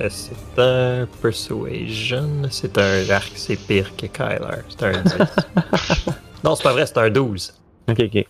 Euh, 0.00 0.08
C'est 0.10 0.58
un 0.58 1.06
Persuasion. 1.20 2.42
C'est 2.50 2.78
un 2.78 3.10
arc, 3.10 3.32
c'est 3.34 3.56
pire 3.56 3.94
que 3.96 4.06
Kyler. 4.06 4.62
C'est 4.68 4.82
un 4.84 5.02
10. 5.02 5.14
non, 6.44 6.54
c'est 6.54 6.62
pas 6.62 6.72
vrai, 6.72 6.86
c'est 6.86 6.98
un 6.98 7.10
12. 7.10 7.54
Ok, 7.88 8.00
ok. 8.00 8.26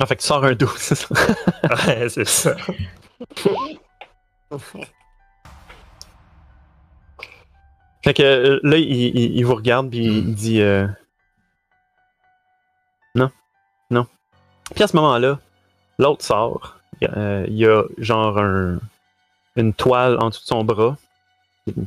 Ah, 0.00 0.06
fait 0.06 0.16
tu 0.16 0.26
sors 0.26 0.44
un 0.44 0.54
12, 0.54 0.70
c'est 0.76 0.94
ça? 0.96 1.08
Ouais, 1.86 2.08
c'est 2.08 2.26
ça. 2.26 2.56
Fait 8.02 8.12
que 8.14 8.22
euh, 8.22 8.60
là, 8.62 8.76
il, 8.76 8.90
il- 8.92 9.36
il 9.36 9.46
vous 9.46 9.54
regarde 9.54 9.88
puis 9.90 10.04
il 10.04 10.34
dit 10.34 10.60
euh, 10.60 10.86
Non, 13.14 13.30
non. 13.90 14.06
Puis 14.74 14.84
à 14.84 14.88
ce 14.88 14.96
moment-là, 14.96 15.38
l'autre 15.98 16.24
sort. 16.24 16.78
Il 17.00 17.08
y 17.08 17.10
a, 17.10 17.44
il 17.46 17.56
y 17.56 17.66
a 17.66 17.82
genre 17.98 18.38
un- 18.38 18.78
une 19.56 19.72
toile 19.72 20.18
en 20.20 20.28
dessous 20.28 20.42
de 20.42 20.46
son 20.46 20.64
bras 20.64 20.96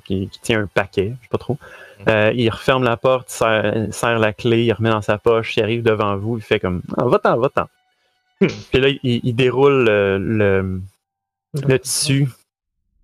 qui, 0.05 0.29
tient 0.41 0.61
un 0.61 0.67
paquet, 0.67 1.13
je 1.19 1.25
sais 1.25 1.29
pas 1.29 1.37
trop. 1.37 1.57
Euh, 2.07 2.31
il 2.35 2.49
referme 2.49 2.83
la 2.83 2.97
porte, 2.97 3.29
serre, 3.29 3.87
serre 3.91 4.19
la 4.19 4.33
clé, 4.33 4.65
il 4.65 4.73
remet 4.73 4.89
dans 4.89 5.01
sa 5.01 5.17
poche, 5.17 5.57
il 5.57 5.63
arrive 5.63 5.83
devant 5.83 6.17
vous, 6.17 6.37
il 6.37 6.43
fait 6.43 6.59
comme 6.59 6.81
ah, 6.97 7.05
Va-t'en, 7.05 7.37
va-t'en. 7.37 7.67
Puis 8.39 8.79
là, 8.79 8.89
il, 8.89 8.99
il 9.23 9.35
déroule 9.35 9.85
le, 9.85 10.81
le 11.53 11.79
tissu. 11.79 12.27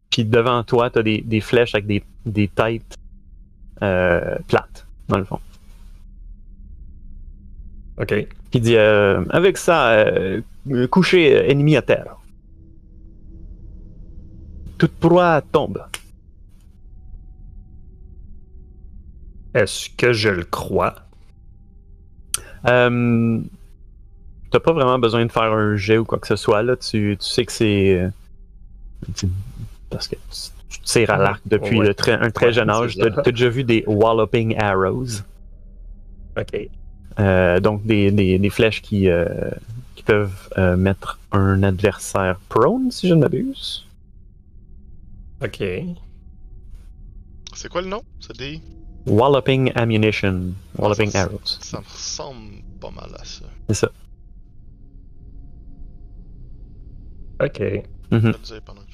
Puis 0.09 0.25
devant 0.25 0.63
toi, 0.63 0.89
tu 0.89 0.99
as 0.99 1.03
des, 1.03 1.21
des 1.21 1.41
flèches 1.41 1.73
avec 1.73 1.87
des, 1.87 2.03
des 2.25 2.47
têtes 2.47 2.97
euh, 3.81 4.37
plates, 4.47 4.85
dans 5.09 5.17
le 5.17 5.25
fond. 5.25 5.39
Ok. 7.97 8.07
Puis 8.07 8.27
il 8.53 8.61
dit 8.61 8.77
euh, 8.77 9.23
Avec 9.31 9.57
ça, 9.57 9.89
euh, 9.89 10.41
coucher 10.89 11.49
ennemi 11.49 11.75
à 11.75 11.81
terre. 11.81 12.17
Toute 14.77 14.93
proie 14.99 15.41
tombe. 15.51 15.83
Est-ce 19.53 19.89
que 19.95 20.13
je 20.13 20.29
le 20.29 20.43
crois? 20.43 20.95
Euh, 22.67 23.39
T'as 24.51 24.59
pas 24.59 24.71
vraiment 24.73 24.99
besoin 24.99 25.25
de 25.25 25.31
faire 25.31 25.43
un 25.51 25.75
jet 25.75 25.97
ou 25.97 26.05
quoi 26.05 26.19
que 26.19 26.27
ce 26.27 26.35
soit. 26.35 26.61
Là. 26.63 26.75
Tu, 26.75 27.17
tu 27.19 27.25
sais 27.27 27.43
que 27.45 27.51
c'est. 27.51 27.97
euh, 27.99 28.09
Parce 29.89 30.07
que 30.07 30.15
tu, 30.69 30.79
tires 30.81 31.09
à 31.11 31.17
l'arc 31.17 31.41
depuis 31.45 31.79
Ouais. 31.79 31.87
le 31.87 31.93
très- 31.95 32.13
un 32.13 32.29
très 32.29 32.51
jeune 32.53 32.69
âge. 32.69 32.95
T'as 32.97 33.09
t'as 33.09 33.31
déjà 33.31 33.49
vu 33.49 33.63
des 33.63 33.83
walloping 33.87 34.55
arrows? 34.59 35.21
Ok. 36.37 36.67
Euh, 37.19 37.59
donc 37.59 37.83
des, 37.85 38.11
des, 38.11 38.37
des 38.39 38.49
flèches 38.49 38.81
qui, 38.81 39.07
euh, 39.09 39.25
qui 39.95 40.03
peuvent 40.03 40.49
mettre 40.77 41.19
un 41.31 41.61
adversaire 41.63 42.39
prone, 42.49 42.91
si 42.91 43.07
je 43.07 43.13
ne 43.15 43.21
m'abuse. 43.21 43.85
Ok. 45.43 45.63
C'est 47.55 47.69
quoi 47.69 47.81
le 47.81 47.87
nom? 47.87 48.01
C'est 48.19 48.37
des. 48.37 48.61
Walloping 49.05 49.71
ammunition. 49.75 50.53
Walloping 50.77 51.09
ça, 51.09 51.23
arrows. 51.23 51.39
Ça 51.43 51.79
me 51.79 51.85
ressemble 51.85 52.61
pas 52.79 52.91
mal 52.91 53.09
à 53.19 53.23
ça. 53.25 53.45
C'est 53.67 53.73
ça. 53.75 53.89
Ok. 57.41 57.59
Je 57.59 58.15
Mhm. 58.15 58.21
vais 58.21 58.31
le 58.31 58.37
dire 58.37 58.61
pendant 58.63 58.81
que 58.81 58.87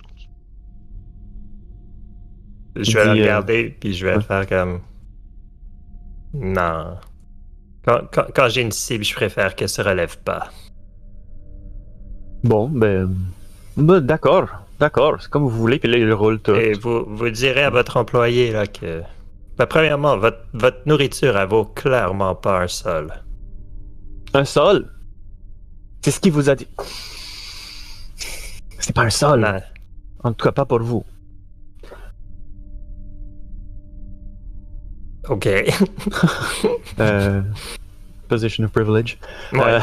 je 2.75 2.97
vais 2.97 3.03
dit, 3.03 3.19
le 3.19 3.19
euh, 3.19 3.23
regarder, 3.23 3.69
puis 3.79 3.93
je 3.93 4.05
vais 4.05 4.15
ouais. 4.15 4.21
faire 4.23 4.47
comme. 4.47 4.81
Non. 6.33 6.97
Quand, 7.83 8.01
quand, 8.11 8.25
quand 8.33 8.49
j'ai 8.49 8.61
une 8.61 8.71
cible, 8.71 9.03
je 9.03 9.13
préfère 9.15 9.55
qu'elle 9.55 9.69
se 9.69 9.81
relève 9.81 10.17
pas. 10.19 10.49
Bon, 12.43 12.69
ben. 12.69 13.13
ben, 13.75 13.99
d'accord, 13.99 14.47
d'accord, 14.79 15.17
c'est 15.21 15.29
comme 15.29 15.43
vous 15.43 15.49
voulez, 15.49 15.79
puis 15.79 15.89
là 15.91 15.97
il 15.97 16.11
roule 16.13 16.39
tout. 16.39 16.55
Et 16.55 16.73
vous, 16.73 17.05
vous 17.07 17.29
direz 17.29 17.63
à 17.63 17.69
votre 17.69 17.97
employé 17.97 18.51
là 18.51 18.67
que. 18.67 19.01
Ben, 19.57 19.65
premièrement, 19.65 20.17
votre, 20.17 20.39
votre 20.53 20.79
nourriture, 20.85 21.37
elle 21.37 21.47
vaut 21.49 21.65
clairement 21.65 22.33
pas 22.35 22.61
un 22.61 22.67
sol. 22.67 23.11
Un 24.33 24.45
sol? 24.45 24.89
C'est 26.01 26.11
ce 26.11 26.19
qu'il 26.19 26.31
vous 26.31 26.49
a 26.49 26.55
dit. 26.55 26.67
C'est 28.79 28.95
pas 28.95 29.01
un 29.03 29.09
sol, 29.09 29.41
Non. 29.41 29.59
en 30.23 30.33
tout 30.33 30.45
cas 30.45 30.51
pas 30.53 30.65
pour 30.65 30.79
vous. 30.81 31.03
Ok. 35.27 35.47
Euh, 36.99 37.41
position 38.29 38.63
of 38.63 38.71
privilege. 38.71 39.17
Ouais. 39.51 39.59
Euh, 39.61 39.79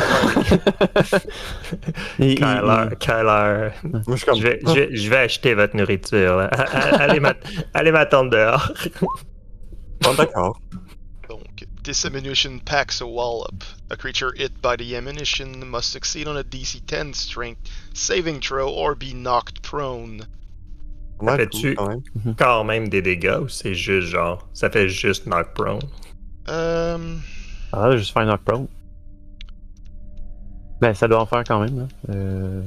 il- 2.19 2.31
il- 2.31 2.35
Kyler, 2.39 2.97
Kyler, 2.99 3.71
Moi, 4.07 4.17
je 4.17 4.25
comme. 4.25 4.37
je 4.39 4.43
vais, 4.43 4.61
je, 4.67 4.73
vais, 4.73 4.97
je 4.97 5.11
vais 5.11 5.17
acheter 5.19 5.55
votre 5.55 5.77
nourriture. 5.77 6.37
là. 6.37 6.47
Allez 6.47 7.21
m'at- 7.21 7.37
allez 7.75 7.93
m'attendre 7.93 8.31
dehors. 8.31 8.73
Bon, 10.01 10.15
d'accord. 10.15 10.61
Donc, 11.29 11.65
this 11.83 12.05
ammunition 12.05 12.59
packs 12.65 13.01
a 13.01 13.07
wallop. 13.07 13.65
A 13.91 13.97
creature 13.97 14.33
hit 14.37 14.61
by 14.63 14.77
the 14.77 14.95
ammunition 14.95 15.65
must 15.71 15.91
succeed 15.91 16.27
on 16.29 16.37
a 16.37 16.43
DC 16.45 16.81
10 16.87 17.13
strength 17.15 17.61
saving 17.95 18.41
throw 18.41 18.69
or 18.69 18.95
be 18.95 19.13
knocked 19.15 19.63
prone. 19.63 20.23
Ouais, 21.21 21.47
cool, 21.51 21.75
quand 21.77 21.89
même. 21.89 22.35
Quand 22.37 22.65
même 22.65 22.89
des 22.91 23.01
dégâts 23.01 23.39
ou 23.41 23.49
c'est 23.49 23.75
juste 23.75 24.09
genre, 24.09 24.47
ça 24.53 24.69
fait 24.69 24.89
juste 24.89 25.25
knock 25.27 25.55
prone? 25.55 25.81
Euh. 26.49 26.99
Ah, 27.77 27.89
là, 27.89 27.97
juste 27.97 28.13
faire 28.13 28.25
knock 28.25 28.41
prone. 28.43 28.67
Ben, 30.81 30.95
ça 30.95 31.09
doit 31.09 31.21
en 31.21 31.27
faire 31.27 31.45
quand 31.45 31.61
même. 31.61 31.79
Là. 31.79 31.87
Euh, 32.15 32.63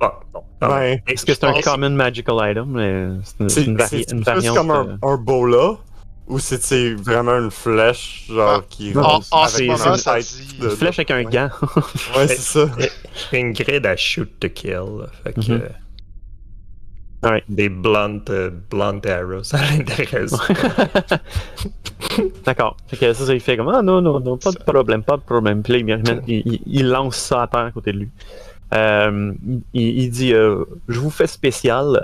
Ah, 0.00 0.12
même. 0.60 0.70
Ouais. 0.70 1.02
Est-ce 1.08 1.24
que 1.26 1.34
c'est 1.34 1.44
un 1.44 1.52
pense- 1.52 1.64
common 1.64 1.90
magical 1.90 2.36
item? 2.50 2.76
C'est 3.24 3.40
une, 3.42 3.48
c'est 3.48 3.60
C'est 3.60 3.66
une, 3.66 3.76
vari- 3.76 4.04
une 4.12 4.22
variante. 4.22 4.56
comme 4.56 4.70
euh, 4.70 4.96
un, 5.02 5.08
un 5.08 5.16
bola 5.16 5.72
ou 6.28 6.38
c'est 6.38 6.62
c'est 6.62 6.94
vraiment 6.94 7.36
une 7.38 7.50
flèche 7.50 8.26
genre 8.28 8.60
Ah, 8.62 8.64
qui 8.68 8.92
avec 8.92 9.22
ce 9.48 9.56
c'est- 9.56 9.66
une 9.66 9.76
ça 9.96 10.18
dit. 10.20 10.56
Une 10.62 10.70
flèche 10.70 10.98
avec 11.00 11.10
un 11.10 11.16
ouais. 11.16 11.24
gant. 11.24 11.50
Ouais, 12.16 12.28
c'est 12.28 12.36
ça. 12.38 12.66
Une 13.32 13.52
grid 13.52 13.84
à 13.86 13.96
shoot 13.96 14.28
to 14.38 14.48
kill. 14.48 15.06
Fait 15.24 15.32
que. 15.32 15.40
Mhm. 15.40 15.60
euh, 15.62 15.68
Des 17.48 17.68
blunt, 17.68 18.22
euh, 18.30 18.50
blunt 18.70 19.00
arrows, 19.04 19.42
ça 19.42 19.58
l'intéresse. 19.58 20.32
D'accord. 22.44 22.76
Ça, 22.92 23.12
ça, 23.14 23.34
il 23.34 23.40
fait 23.40 23.56
comme 23.56 23.68
Ah 23.68 23.82
non, 23.82 24.00
non, 24.00 24.20
non, 24.20 24.36
pas 24.36 24.52
de 24.52 24.58
problème, 24.58 25.02
pas 25.02 25.16
de 25.16 25.22
problème. 25.22 25.62
Puis 25.62 25.82
là, 25.82 26.00
il, 26.26 26.88
lance 26.88 27.16
ça 27.16 27.42
à 27.42 27.46
terre 27.48 27.60
à 27.60 27.72
côté 27.72 27.92
de 27.92 27.98
lui. 27.98 28.08
Euh, 28.72 29.32
il, 29.74 29.98
il 30.02 30.10
dit 30.10 30.32
euh, 30.32 30.64
Je 30.88 31.00
vous 31.00 31.10
fais 31.10 31.26
spécial. 31.26 31.98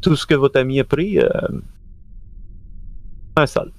tout 0.00 0.16
ce 0.16 0.26
que 0.26 0.34
votre 0.34 0.58
ami 0.58 0.80
a 0.80 0.84
pris, 0.84 1.20
un 3.36 3.46
sol. 3.46 3.70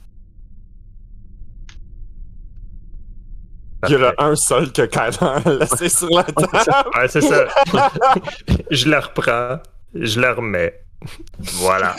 Il 3.88 3.92
y 3.92 3.96
a 3.96 3.98
le 3.98 4.22
un 4.22 4.36
seul 4.36 4.72
que 4.72 4.84
Kyler 4.84 5.18
a 5.22 5.50
laissé 5.60 5.90
sur 5.90 6.10
la 6.10 6.24
table. 6.24 6.90
Ouais, 6.96 7.08
c'est 7.08 7.22
ça. 7.22 7.46
je 8.72 8.90
le 8.90 8.98
reprends, 9.00 9.60
je 9.94 10.20
le 10.20 10.32
remets. 10.32 10.84
Voilà. 11.40 11.96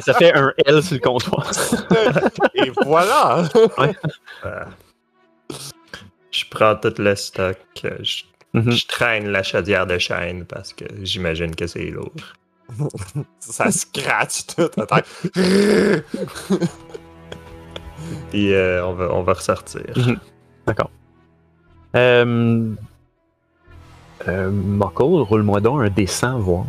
Ça 0.00 0.14
fait 0.14 0.32
un 0.34 0.52
L 0.66 0.82
sur 0.82 0.94
le 0.94 1.00
comptoir. 1.00 1.50
Et 2.54 2.70
voilà! 2.84 3.48
Euh, 4.44 4.64
je 6.30 6.44
prends 6.50 6.76
tout 6.76 6.94
le 6.98 7.14
stock. 7.16 7.56
euh, 7.84 7.90
Je, 8.02 8.22
Mhm. 8.56 8.70
je 8.70 8.86
traîne 8.86 9.26
la 9.32 9.42
chaudière 9.42 9.84
de 9.84 9.98
chêne 9.98 10.44
parce 10.44 10.72
que 10.72 10.84
j'imagine 11.02 11.56
que 11.56 11.66
c'est 11.66 11.86
lourd. 11.86 12.12
Ça 13.40 13.72
scratch 13.72 14.46
tout 14.46 14.70
à 14.80 14.86
terre. 14.86 15.02
Puis 18.30 18.52
euh, 18.54 18.84
on, 18.86 18.92
va, 18.94 19.12
on 19.12 19.22
va 19.22 19.32
ressortir. 19.32 19.82
D'accord. 20.66 20.90
Euh, 21.94 22.74
euh, 24.26 24.50
Muckle, 24.50 25.22
roule-moi 25.22 25.60
donc 25.60 25.82
un 25.82 25.90
dessin, 25.90 26.38
voir. 26.38 26.64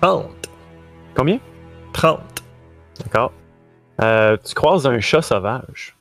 Trente. 0.00 0.50
Combien? 1.14 1.38
30. 1.92 2.20
D'accord. 3.04 3.32
Euh, 4.00 4.36
tu 4.44 4.54
croises 4.54 4.86
un 4.86 4.98
chat 5.00 5.22
sauvage. 5.22 5.96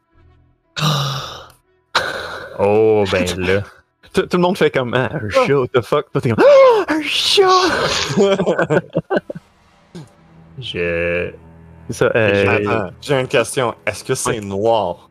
Oh, 2.59 3.05
ben 3.11 3.25
là. 3.37 3.63
tout, 4.13 4.27
le 4.31 4.37
monde 4.37 4.57
fait 4.57 4.71
comme 4.71 4.93
ah, 4.93 5.09
un 5.13 5.29
chat, 5.29 5.53
what 5.53 5.67
the 5.73 5.81
fuck? 5.81 6.07
Puis 6.11 6.21
t'es 6.21 6.29
comme 6.29 6.43
Ah, 6.87 6.93
un 6.93 7.01
chat! 7.01 7.43
Je. 10.59 11.31
C'est 11.89 11.93
ça. 11.93 12.11
euh, 12.15 12.89
j'ai 13.01 13.19
une 13.19 13.27
question. 13.27 13.73
Est-ce 13.85 14.03
que 14.03 14.15
c'est 14.15 14.39
noir? 14.41 15.09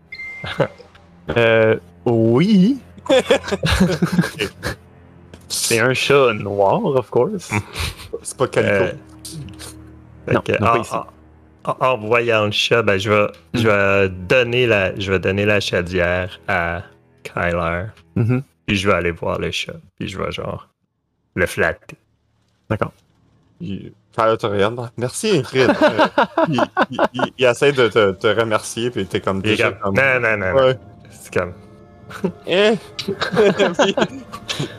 euh, 1.36 1.76
oui. 2.06 2.78
C'est 5.48 5.80
un 5.80 5.94
chat 5.94 6.32
noir, 6.34 6.84
of 6.84 7.10
course. 7.10 7.50
C'est 8.22 8.36
pas 8.36 8.46
calico. 8.46 8.72
Euh, 8.84 8.92
fait 10.26 10.32
Non, 10.34 10.40
que, 10.42 10.52
non, 10.52 10.58
pas 10.58 10.78
en, 10.78 10.82
ici. 10.82 10.94
en- 11.64 11.76
en 11.80 11.96
voyant 11.98 12.44
le 12.46 12.52
chat, 12.52 12.82
ben, 12.82 12.98
je, 12.98 13.10
vais, 13.10 13.26
je, 13.54 13.66
vais 13.68 14.08
donner 14.28 14.66
la, 14.66 14.98
je 14.98 15.10
vais 15.10 15.18
donner 15.18 15.44
la 15.44 15.60
chaudière 15.60 16.40
à 16.46 16.82
Kyler. 17.24 17.86
Mhm. 18.14 18.42
Puis 18.70 18.76
je 18.78 18.88
vais 18.88 18.94
aller 18.94 19.10
voir 19.10 19.38
le 19.38 19.50
chat. 19.50 19.74
Puis 19.98 20.08
je 20.08 20.18
vais 20.18 20.30
genre 20.30 20.68
le 21.34 21.46
flatter. 21.46 21.96
D'accord. 22.68 22.92
Il... 23.60 23.92
Kyler 24.16 24.36
te 24.38 24.46
regarde. 24.46 24.90
Merci, 24.96 25.30
Ingrid. 25.36 25.70
Il, 26.48 26.60
il- 26.90 26.98
il- 27.14 27.32
il 27.38 27.44
essaie 27.44 27.72
de 27.72 27.86
te, 27.88 28.10
te 28.12 28.26
remercier, 28.26 28.90
puis 28.90 29.06
t'es 29.06 29.20
comme 29.20 29.40
déjà 29.40 29.70
comme, 29.72 29.94
non, 29.94 30.20
non, 30.20 30.36
non. 30.36 30.74
C'est 31.10 31.32
comme. 31.32 31.52
Eh! 32.46 32.74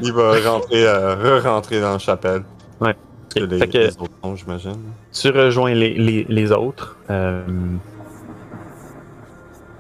Il 0.02 0.12
va 0.14 0.34
rentrer, 0.50 0.86
euh, 0.86 1.16
re-rentrer 1.16 1.80
dans 1.80 1.94
la 1.94 1.98
chapelle. 2.00 2.44
Ouais. 2.82 2.96
Que 3.34 3.39
les, 3.39 3.60
Fait 3.60 3.68
que- 3.70 3.78
les 3.78 3.98
autres 3.98 4.12
sont, 4.22 4.36
j'imagine. 4.36 4.78
Tu 5.14 5.30
rejoins 5.30 5.74
les, 5.74 5.94
les, 5.94 6.26
les 6.28 6.52
autres 6.52 6.98
euh, 7.10 7.42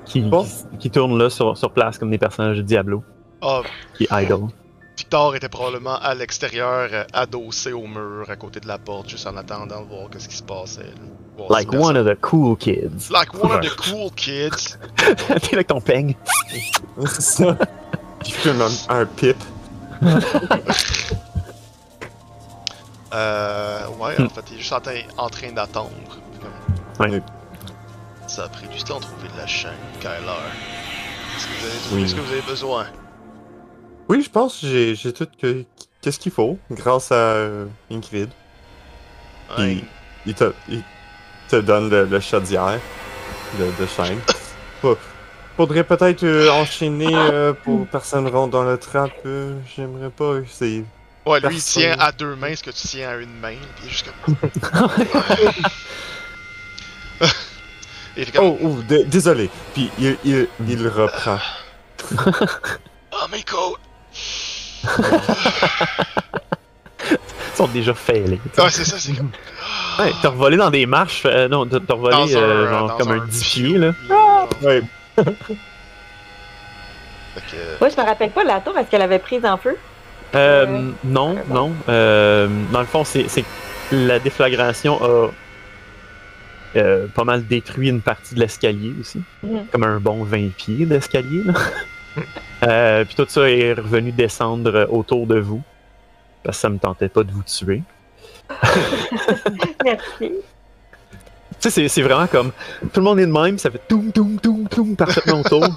qui, 0.05 0.21
Bon. 0.21 0.43
qui, 0.45 0.77
qui 0.79 0.91
tournent 0.91 1.17
là 1.17 1.29
sur, 1.29 1.57
sur 1.57 1.71
place 1.71 1.97
comme 1.97 2.09
des 2.11 2.17
personnages 2.17 2.57
de 2.57 2.61
Diablo 2.61 3.03
Ah, 3.41 3.61
qui 3.97 4.07
idle. 4.11 4.47
Victor 4.97 5.35
était 5.35 5.49
probablement 5.49 5.95
à 5.99 6.13
l'extérieur, 6.13 6.89
euh, 6.91 7.03
adossé 7.13 7.71
au 7.73 7.87
mur, 7.87 8.29
à 8.29 8.35
côté 8.35 8.59
de 8.59 8.67
la 8.67 8.77
porte, 8.77 9.09
juste 9.09 9.25
en 9.25 9.35
attendant 9.35 9.81
de 9.81 9.87
voir 9.87 10.09
qu'est-ce 10.11 10.29
qui 10.29 10.35
se 10.37 10.43
passait. 10.43 10.81
là. 10.83 11.45
Like 11.49 11.73
one 11.73 11.97
of 11.97 12.05
the 12.05 12.19
cool 12.21 12.55
kids. 12.55 13.09
Like 13.09 13.33
one 13.33 13.51
of 13.53 13.61
the 13.61 13.75
cool 13.75 14.11
kids. 14.15 14.77
T'es 15.41 15.53
avec 15.55 15.67
ton 15.67 15.81
peigne. 15.81 16.13
C'est 17.07 17.21
ça. 17.21 17.57
Il 18.25 18.33
fume 18.33 18.61
un, 18.61 18.69
un 19.01 19.05
pip. 19.05 19.37
Euh, 23.13 23.87
ouais, 23.99 24.15
Hmm. 24.17 24.25
en 24.25 24.29
fait, 24.29 24.41
il 24.51 24.55
est 24.55 24.59
juste 24.59 24.71
en, 24.71 24.79
train- 24.79 25.01
en 25.17 25.29
train 25.29 25.51
d'attendre. 25.51 25.89
Ouais. 26.99 27.21
Ça 28.27 28.45
a 28.45 28.47
pris 28.47 28.67
du 28.67 28.81
temps 28.83 28.99
de 28.99 29.03
trouver 29.03 29.27
de 29.33 29.37
la 29.37 29.47
chaîne, 29.47 29.71
Kyler. 29.99 30.15
Est-ce 31.35 31.45
que 31.45 31.51
vous 31.59 31.65
avez 31.65 32.01
Oui. 32.03 32.09
ce 32.09 32.15
que 32.15 32.21
vous 32.21 32.31
avez 32.31 32.41
besoin? 32.41 32.85
Oui, 34.11 34.21
je 34.21 34.29
pense 34.29 34.59
que 34.59 34.93
j'ai, 34.93 35.13
tout 35.13 35.25
que, 35.41 35.63
qu'est-ce 36.01 36.19
qu'il 36.19 36.33
faut, 36.33 36.59
grâce 36.69 37.13
à 37.13 37.15
euh, 37.15 37.65
Ingrid. 37.89 38.27
Ouais. 39.57 39.75
Il, 39.75 39.83
il 40.25 40.33
te, 40.33 40.51
il 40.67 40.83
te 41.47 41.55
donne 41.55 41.89
le, 41.89 42.03
le 42.03 42.19
chaudière 42.19 42.77
de, 43.57 43.71
de 43.81 43.87
chaîne. 43.87 44.19
Fa- 44.81 44.95
Faudrait 45.55 45.85
peut-être 45.85 46.25
euh, 46.25 46.49
enchaîner 46.51 47.15
euh, 47.15 47.53
pour 47.53 47.87
personne 47.87 48.27
rentre 48.27 48.51
dans 48.51 48.65
le 48.65 48.77
trap. 48.77 49.11
euh, 49.25 49.57
J'aimerais 49.77 50.09
pas. 50.09 50.39
C'est. 50.45 50.83
Ouais, 51.25 51.39
lui, 51.39 51.55
il 51.55 51.63
tient 51.63 51.95
à 51.97 52.11
deux 52.11 52.35
mains 52.35 52.53
ce 52.53 52.63
que 52.63 52.71
tu 52.71 52.85
tiens 52.89 53.11
à 53.11 53.15
une 53.15 53.39
main, 53.39 53.53
il 53.53 53.87
est 53.87 53.89
juste 53.89 54.11
comme. 54.25 54.35
il 58.17 58.25
fait 58.25 58.31
comme. 58.33 58.45
Oh, 58.45 58.57
oh, 58.61 58.75
dé- 58.89 59.05
désolé. 59.05 59.49
Puis 59.73 59.89
il, 59.97 60.17
il, 60.25 60.47
il 60.67 60.85
reprend. 60.89 61.39
Oh, 63.13 63.27
mes 63.29 63.43
côtes! 63.43 63.77
Ils 67.09 67.57
sont 67.57 67.67
déjà 67.67 67.93
failés. 67.93 68.39
Ouais, 68.57 68.69
c'est 68.69 68.85
ça, 68.85 68.97
c'est 68.97 69.13
comme. 69.13 69.31
Ouais, 69.99 70.11
t'as 70.21 70.29
revolé 70.29 70.57
dans 70.57 70.69
des 70.69 70.85
marches. 70.85 71.23
euh, 71.25 71.47
non, 71.47 71.65
t'as 71.65 71.79
revolé 71.93 72.15
Dans 72.15 72.23
un, 72.37 72.39
euh, 72.39 72.65
euh, 72.65 72.69
genre 72.69 72.87
dans 72.87 72.97
comme 72.97 73.11
un 73.11 73.21
un 73.21 73.25
10 73.25 73.39
petit 73.39 73.61
pieds, 73.63 73.77
là. 73.77 73.91
Ouais. 74.61 74.81
Moi, 77.79 77.89
je 77.89 77.95
me 78.01 78.05
rappelle 78.05 78.31
pas, 78.31 78.43
la 78.43 78.59
tour, 78.61 78.77
est-ce 78.77 78.89
qu'elle 78.89 79.01
avait 79.01 79.19
prise 79.19 79.45
en 79.45 79.57
feu? 79.57 79.75
Euh, 80.35 80.65
Euh, 80.67 80.91
non, 81.03 81.35
non. 81.49 81.71
Euh, 81.89 82.47
dans 82.71 82.79
le 82.79 82.85
fond, 82.85 83.03
c'est 83.03 83.25
la 83.91 84.19
déflagration 84.19 85.03
a 85.03 85.29
euh, 86.77 87.07
pas 87.13 87.25
mal 87.25 87.45
détruit 87.45 87.89
une 87.89 87.99
partie 88.01 88.33
de 88.35 88.39
l'escalier 88.39 88.93
aussi. 88.99 89.21
Mhm. 89.43 89.65
Comme 89.71 89.83
un 89.83 89.99
bon 89.99 90.23
20 90.23 90.53
pieds 90.55 90.85
d'escalier. 90.85 91.43
Euh, 92.63 93.03
Puis 93.05 93.15
tout 93.15 93.25
ça 93.27 93.49
est 93.49 93.73
revenu 93.73 94.11
descendre 94.11 94.71
euh, 94.75 94.85
autour 94.89 95.25
de 95.25 95.39
vous. 95.39 95.63
Parce 96.43 96.57
que 96.57 96.61
ça 96.61 96.69
me 96.69 96.77
tentait 96.77 97.09
pas 97.09 97.23
de 97.23 97.31
vous 97.31 97.41
tuer. 97.41 97.81
Merci. 99.83 100.19
Tu 100.19 100.31
sais, 101.59 101.69
c'est- 101.71 101.87
c'est 101.87 102.01
vraiment 102.03 102.27
comme. 102.27 102.51
Tout 102.93 102.99
le 102.99 103.03
monde 103.03 103.19
est 103.19 103.25
de 103.25 103.31
même, 103.31 103.57
ça 103.57 103.71
fait 103.71 103.81
toum 103.87 104.11
toum 104.11 104.39
toum 104.39 104.67
toum 104.69 104.95
parfaitement 104.95 105.41
autour. 105.41 105.63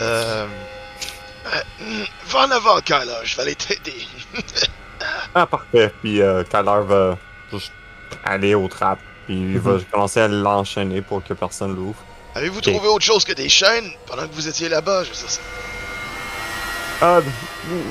Euh. 0.00 0.46
euh, 1.54 2.04
Va 2.28 2.38
en 2.46 2.50
avant, 2.50 2.80
Kyler, 2.80 3.20
je 3.24 3.36
vais 3.36 3.42
aller 3.42 3.54
t'aider. 3.56 4.06
Ah, 5.34 5.46
parfait. 5.46 5.92
Puis 6.00 6.20
euh, 6.22 6.44
Kyler 6.44 6.82
va 6.84 7.18
juste 7.52 7.72
aller 8.24 8.54
au 8.54 8.68
trap. 8.68 8.98
Puis 9.28 9.36
il 9.38 9.58
va 9.60 9.78
commencer 9.92 10.20
à 10.20 10.26
l'enchaîner 10.28 11.00
pour 11.02 11.22
que 11.22 11.34
personne 11.34 11.76
l'ouvre. 11.76 12.02
Avez-vous 12.34 12.60
trouvé 12.60 12.88
autre 12.88 13.04
chose 13.04 13.24
que 13.24 13.32
des 13.32 13.48
chaînes 13.48 13.90
pendant 14.06 14.26
que 14.26 14.34
vous 14.34 14.48
étiez 14.48 14.68
là-bas? 14.68 15.04
Je 15.04 15.10
veux 15.10 15.14
dire, 15.16 15.28
c'est- 15.30 15.40
Ah, 17.00 17.20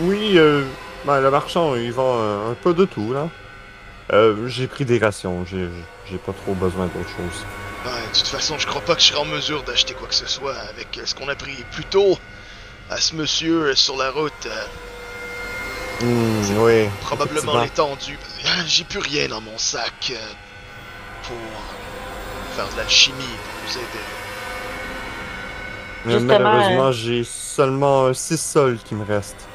oui, 0.02 0.38
euh, 0.38 0.66
ben, 1.06 1.22
le 1.22 1.32
marchand, 1.32 1.76
il 1.76 1.92
vend 1.94 2.18
euh, 2.20 2.52
un 2.52 2.54
peu 2.56 2.74
de 2.74 2.84
tout, 2.86 3.14
là. 3.14 3.30
Euh, 4.14 4.48
j'ai 4.48 4.68
pris 4.68 4.84
des 4.86 5.00
rations, 5.00 5.46
j'ai 5.46 6.18
pas 6.18 6.34
trop 6.34 6.54
besoin 6.54 6.86
d'autre 6.88 7.10
chose. 7.10 7.46
Ouais, 7.86 7.92
de 8.12 8.18
toute 8.18 8.28
façon, 8.28 8.58
je 8.58 8.66
crois 8.68 8.82
pas 8.82 8.96
que 8.96 9.02
je 9.02 9.08
serai 9.08 9.20
en 9.20 9.26
mesure 9.26 9.64
d'acheter 9.64 9.94
quoi 9.94 10.08
que 10.08 10.16
ce 10.16 10.28
soit 10.28 10.56
avec 10.70 11.00
ce 11.06 11.14
qu'on 11.16 11.28
a 11.30 11.36
pris 11.36 11.64
plus 11.72 11.84
tôt 11.86 12.18
à 12.90 12.98
ce 12.98 13.16
monsieur 13.16 13.76
sur 13.76 13.98
la 13.98 14.12
route. 14.12 14.32
euh, 14.46 14.66
Hmm, 16.00 16.60
oui. 16.60 16.88
probablement 17.02 17.60
l'étendue. 17.64 18.20
J'ai 18.68 18.84
plus 18.84 19.00
rien 19.00 19.28
dans 19.30 19.42
mon 19.42 19.58
sac 19.58 20.12
euh, 20.12 20.16
pour 21.28 22.56
faire 22.56 22.68
de 22.74 22.78
l'alchimie 22.78 23.18
pour 23.18 23.70
vous 23.70 23.78
aider. 23.78 24.06
Mais 26.06 26.12
Justement, 26.14 26.40
malheureusement, 26.40 26.92
j'ai 26.92 27.24
seulement 27.24 28.14
6 28.14 28.38
sols 28.40 28.78
qui 28.80 28.96
me 28.96 29.04
restent. 29.06 29.48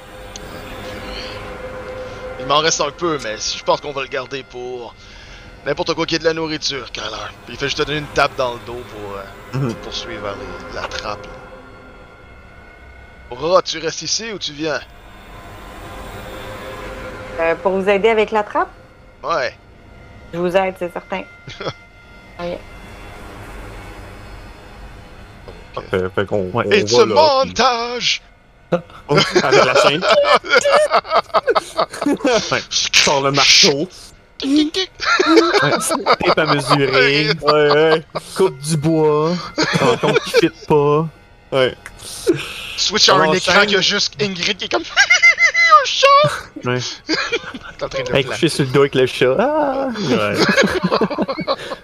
Il 2.41 2.47
m'en 2.47 2.59
reste 2.59 2.81
un 2.81 2.91
peu, 2.91 3.19
mais 3.23 3.37
je 3.37 3.63
pense 3.63 3.81
qu'on 3.81 3.93
va 3.93 4.03
le 4.03 4.09
garder 4.09 4.43
pour 4.43 4.95
n'importe 5.65 5.95
quoi 5.95 6.05
qui 6.07 6.17
est 6.17 6.19
de 6.19 6.25
la 6.25 6.35
nourriture, 6.35 6.91
Kyler. 6.91 7.07
Puis 7.47 7.55
il 7.55 7.57
fait 7.57 7.67
juste 7.67 7.79
te 7.79 7.83
donner 7.85 7.99
une 7.99 8.07
tape 8.09 8.35
dans 8.37 8.55
le 8.55 8.61
dos 8.67 8.83
pour 8.91 9.17
euh, 9.17 9.59
Mhm. 9.59 9.69
te 9.73 9.75
poursuivre 9.85 10.23
vers 10.23 10.35
les- 10.37 10.75
la 10.75 10.89
trappe. 10.89 11.27
Aurora, 13.31 13.63
tu 13.63 13.79
restes 13.79 14.03
ici 14.03 14.33
ou 14.33 14.39
tu 14.39 14.53
viens? 14.53 14.81
Euh, 17.41 17.55
pour 17.55 17.73
vous 17.73 17.89
aider 17.89 18.09
avec 18.09 18.31
la 18.31 18.43
trappe, 18.43 18.69
Ouais. 19.23 19.57
Je 20.33 20.39
vous 20.39 20.57
aide, 20.57 20.75
c'est 20.79 20.93
certain. 20.93 21.23
Oui. 22.41 22.55
Parfait, 25.75 26.03
fait 26.15 26.27
qu'on 26.27 26.51
Ouais. 26.53 26.65
a 26.67 26.71
là, 27.07 27.45
montage! 27.45 28.23
puis- 28.71 28.81
Avec 29.43 29.65
la 29.67 29.75
chaîne, 29.83 30.03
sort 32.93 33.23
le 33.23 33.33
marteau. 33.33 33.89
Ouais, 34.45 34.67
tape 36.27 36.39
à 36.39 36.47
mesurer, 36.47 37.29
Ouais, 37.43 37.71
ouais, 37.71 38.03
coupe 38.37 38.59
du 38.59 38.77
bois, 38.77 39.31
compte 40.01 40.19
qu'il 40.25 40.51
fit 40.51 40.67
pas. 40.67 41.07
ouais. 41.53 41.77
Switch 42.77 43.09
à 43.09 43.15
un 43.15 43.33
écran 43.33 43.65
qui 43.67 43.77
a 43.77 43.81
juste 43.81 44.21
Ingrid 44.21 44.57
qui 44.57 44.65
est 44.65 44.73
comme 44.73 44.83
chat! 45.85 46.07
Ouais. 46.65 46.79
T'es 47.79 47.85
en 47.85 47.89
train 47.89 48.03
de 48.05 48.11
le 48.11 48.17
Hey, 48.17 48.25
couché 48.25 48.49
sur 48.49 48.65
le 48.65 48.71
dos 48.71 48.81
avec 48.81 48.95
le 48.95 49.07
chat. 49.07 49.35
Ah! 49.39 49.89
Ouais. 49.99 50.35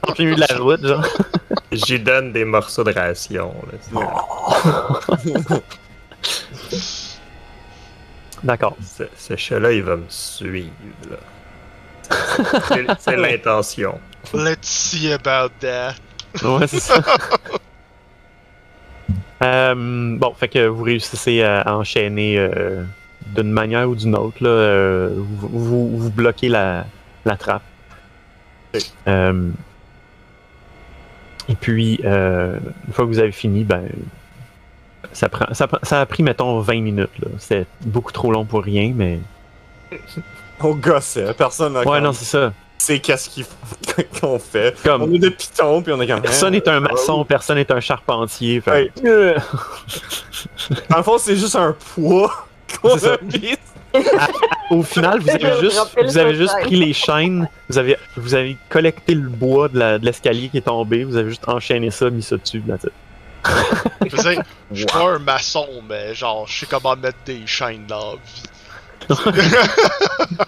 En 0.07 0.13
plein 0.13 0.25
milieu 0.25 0.37
de 0.37 0.41
la 0.49 0.57
route, 0.59 0.87
genre. 0.87 1.05
J'y 1.73 1.99
donne 1.99 2.33
des 2.33 2.45
morceaux 2.45 2.85
de 2.85 2.93
ration. 2.93 3.55
là. 3.93 4.09
D'accord. 8.45 8.77
Ce, 8.85 9.03
ce 9.17 9.37
chat-là, 9.37 9.73
il 9.73 9.83
va 9.83 9.97
me 9.97 10.05
suivre. 10.09 10.71
là. 11.11 11.17
C'est- 12.69 12.87
C'est 13.01 13.17
l'intention. 13.21 13.99
Let's 14.33 14.69
see 14.69 15.13
about 15.13 15.53
that. 15.61 15.95
Ouais, 16.43 16.67
c'est 16.67 16.81
ça. 16.81 17.03
Euh, 19.43 19.75
bon, 20.19 20.35
fait 20.35 20.49
que 20.49 20.67
vous 20.67 20.83
réussissez 20.85 21.43
à 21.43 21.75
enchaîner 21.77 22.39
euh, 22.39 22.83
d'une 23.35 23.51
manière 23.53 23.89
ou 23.89 23.95
d'une 23.95 24.15
autre. 24.17 24.37
Là, 24.43 24.49
euh, 24.51 25.11
vous, 25.17 25.49
vous, 25.49 25.99
vous 25.99 26.11
bloquez 26.11 26.49
la, 26.49 26.85
la 27.25 27.37
trappe. 27.37 27.63
Euh, 29.07 29.49
Et 31.49 31.55
puis, 31.55 32.01
euh, 32.05 32.59
une 32.87 32.93
fois 32.93 33.05
que 33.07 33.11
vous 33.11 33.19
avez 33.19 33.33
fini, 33.33 33.65
ben, 33.65 33.85
ça, 35.13 35.29
prend, 35.29 35.53
ça, 35.55 35.67
ça 35.83 36.01
a 36.03 36.07
pris, 36.07 36.23
mettons, 36.23 36.61
20 36.61 36.81
minutes. 36.83 37.11
C'était 37.39 37.67
beaucoup 37.81 38.13
trop 38.13 38.31
long 38.33 38.45
pour 38.45 38.63
rien, 38.63 38.93
mais. 38.95 39.19
On 40.61 40.75
gossait, 40.75 41.33
personne 41.35 41.73
n'a 41.75 41.87
Ouais, 41.89 42.01
non, 42.01 42.13
c'est 42.13 42.25
ça. 42.27 42.53
c'est 42.77 42.99
qu'est-ce 42.99 43.31
qu'on 44.21 44.39
fait. 44.39 44.77
Comme- 44.83 45.03
On 45.03 45.13
est 45.15 45.19
des 45.19 45.31
pitons, 45.31 45.81
puis 45.83 45.93
on 45.93 46.01
est 46.01 46.07
comme. 46.07 46.21
Personne 46.21 46.53
n'est 46.53 46.69
un 46.69 46.81
maçon, 46.81 47.25
personne 47.25 47.57
n'est 47.57 47.73
un 47.73 47.81
charpentier. 47.81 48.61
fait- 48.61 48.91
le 49.03 49.37
fond, 51.03 51.17
c'est 51.19 51.37
juste 51.37 51.57
un 51.57 51.75
poids 51.95 52.48
qu'on 52.77 52.99
C'est 52.99 53.07
ça. 53.07 53.15
a 53.15 53.19
mis. 53.25 53.57
Au 54.71 54.83
final, 54.83 55.21
vous 55.21 55.31
avez 55.31 55.61
juste, 55.61 55.81
vous 56.05 56.19
avez 56.19 56.35
juste 56.35 56.55
pris 56.63 56.77
les 56.77 56.93
chaînes, 56.93 57.49
vous 57.71 57.79
avez, 57.79 57.97
vous 58.17 58.35
avez 58.35 58.57
collecté 58.69 59.15
le 59.15 59.29
bois 59.29 59.69
de 59.69 59.99
l'escalier 60.05 60.49
qui 60.51 60.59
est 60.59 60.63
tombé, 60.63 61.05
vous 61.05 61.17
avez 61.17 61.31
juste 61.31 61.49
enchaîné 61.49 61.91
ça, 61.91 62.11
mis 62.11 62.23
ça 62.23 62.37
dessus. 62.37 62.63
là, 62.67 62.77
tu 62.79 62.89
sais. 62.89 62.93
Je 64.03 64.43
je 64.73 64.77
suis 64.77 64.87
pas 64.87 65.05
un 65.15 65.19
maçon, 65.21 65.67
mais 65.89 66.15
genre, 66.15 66.47
je 66.47 66.61
sais 66.61 66.67
comment 66.67 66.95
mettre 66.97 67.19
des 67.25 67.47
chaînes 67.47 67.87
dans 67.87 68.11
la 68.13 68.17
vie. 68.17 68.43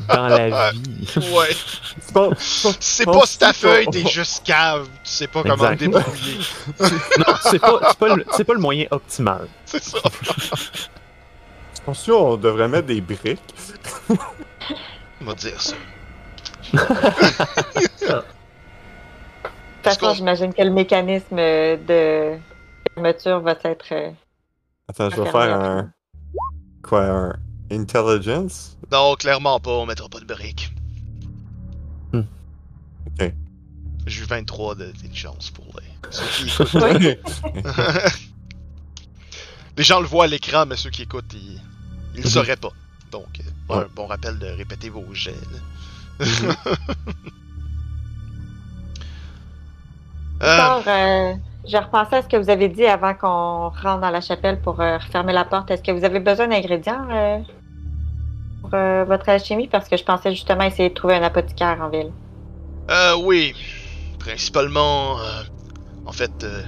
Dans 0.09 0.27
la 0.29 0.71
vie. 0.73 0.81
Ouais. 1.33 1.49
C'est 2.01 2.13
pas- 2.13 2.29
C'est 2.39 3.05
pas 3.07 3.25
si 3.25 3.39
ta 3.39 3.53
c'est 3.55 3.67
pas- 3.67 3.75
feuille, 3.75 3.87
t'es 3.91 4.07
juste 4.07 4.45
cave. 4.45 4.85
Tu 5.05 5.11
sais 5.11 5.27
pas 5.29 5.43
comment 5.43 5.57
te 5.71 5.75
débrouiller. 5.77 6.39
Non, 6.81 7.35
c'est 7.43 7.59
pas, 7.59 7.81
c'est 7.89 7.99
pas, 7.99 8.15
le- 8.17 8.25
c'est 8.37 8.45
pas 8.45 8.53
le 8.53 8.59
moyen 8.61 8.87
optimal. 8.91 9.47
C'est 9.65 9.83
ça. 9.83 9.99
Pense 11.91 12.07
qu'on 12.07 12.37
devrait 12.37 12.69
mettre 12.69 12.87
des 12.87 13.01
briques. 13.01 13.41
On 15.21 15.25
va 15.25 15.35
dire 15.35 15.61
ça. 15.61 15.75
De 16.73 16.79
toute 19.83 19.83
façon, 19.83 20.15
j'imagine 20.15 20.55
que 20.55 20.63
le 20.63 20.71
mécanisme 20.71 21.35
de 21.35 22.39
fermeture 22.95 23.41
va 23.41 23.57
être. 23.65 23.87
euh, 23.91 24.13
Attends, 24.89 25.11
je 25.11 25.21
vais 25.21 25.31
faire 25.33 25.61
un. 25.61 25.91
Quoi, 26.85 27.07
un. 27.07 27.33
Intelligence? 27.73 28.79
Non, 28.93 29.17
clairement 29.17 29.59
pas, 29.59 29.73
on 29.73 29.87
mettra 29.87 30.09
pas 30.09 30.21
de 30.21 30.27
briques. 30.27 30.73
Hmm. 32.13 32.23
Ok. 33.19 33.33
J'ai 34.07 34.23
eu 34.23 34.27
23 34.27 34.77
d'intelligence 34.77 35.51
pour 35.51 35.67
les... 35.81 36.13
ceux 36.13 36.25
qui 36.27 36.51
écoutent. 36.51 37.43
les 39.77 39.83
gens 39.83 39.99
le 40.01 40.07
voient 40.07 40.27
à 40.27 40.29
l'écran, 40.29 40.67
mais 40.67 40.77
ceux 40.77 40.91
qui 40.91 41.03
écoutent, 41.03 41.33
ils, 41.35 41.61
ils 42.15 42.19
le 42.21 42.25
Mhm. 42.25 42.31
sauraient 42.31 42.57
pas. 42.57 42.71
Donc, 43.13 43.41
euh, 43.41 43.75
Ouais. 43.75 43.85
un 43.85 43.89
bon 43.95 44.07
rappel 44.07 44.39
de 44.39 44.47
répéter 44.47 44.89
vos 44.89 45.05
jets. 45.15 45.35
là. 45.53 45.59
Euh, 50.43 50.57
Encore, 50.59 50.83
euh, 50.89 51.35
je 51.69 51.77
repensais 51.77 52.17
à 52.17 52.23
ce 52.23 52.29
que 52.29 52.37
vous 52.39 52.49
avez 52.49 52.69
dit 52.71 52.87
avant 52.87 53.13
qu'on 53.15 53.69
rentre 53.69 54.01
dans 54.01 54.11
la 54.11 54.23
chapelle 54.23 54.59
pour 54.61 54.81
euh, 54.81 54.97
refermer 54.97 55.33
la 55.35 55.45
porte. 55.45 55.71
Est-ce 55.71 55.83
que 55.83 55.93
vous 55.93 56.05
avez 56.05 56.19
besoin 56.21 56.49
d'ingrédients 56.49 57.07
euh, 57.13 57.39
pour 58.63 58.71
euh, 58.73 59.05
votre 59.05 59.29
alchimie? 59.29 59.69
Parce 59.69 59.87
que 59.89 59.99
je 59.99 60.05
pensais 60.05 60.31
justement 60.31 60.65
essayer 60.65 60.89
de 60.89 60.95
trouver 60.95 61.17
un 61.17 61.23
apothicaire 61.23 61.79
en 61.83 61.91
ville. 61.91 62.11
Euh, 62.91 63.17
oui. 63.23 63.55
Principalement, 64.19 65.21
euh, 65.21 65.43
en 66.07 66.13
fait, 66.13 66.43
euh, 66.43 66.63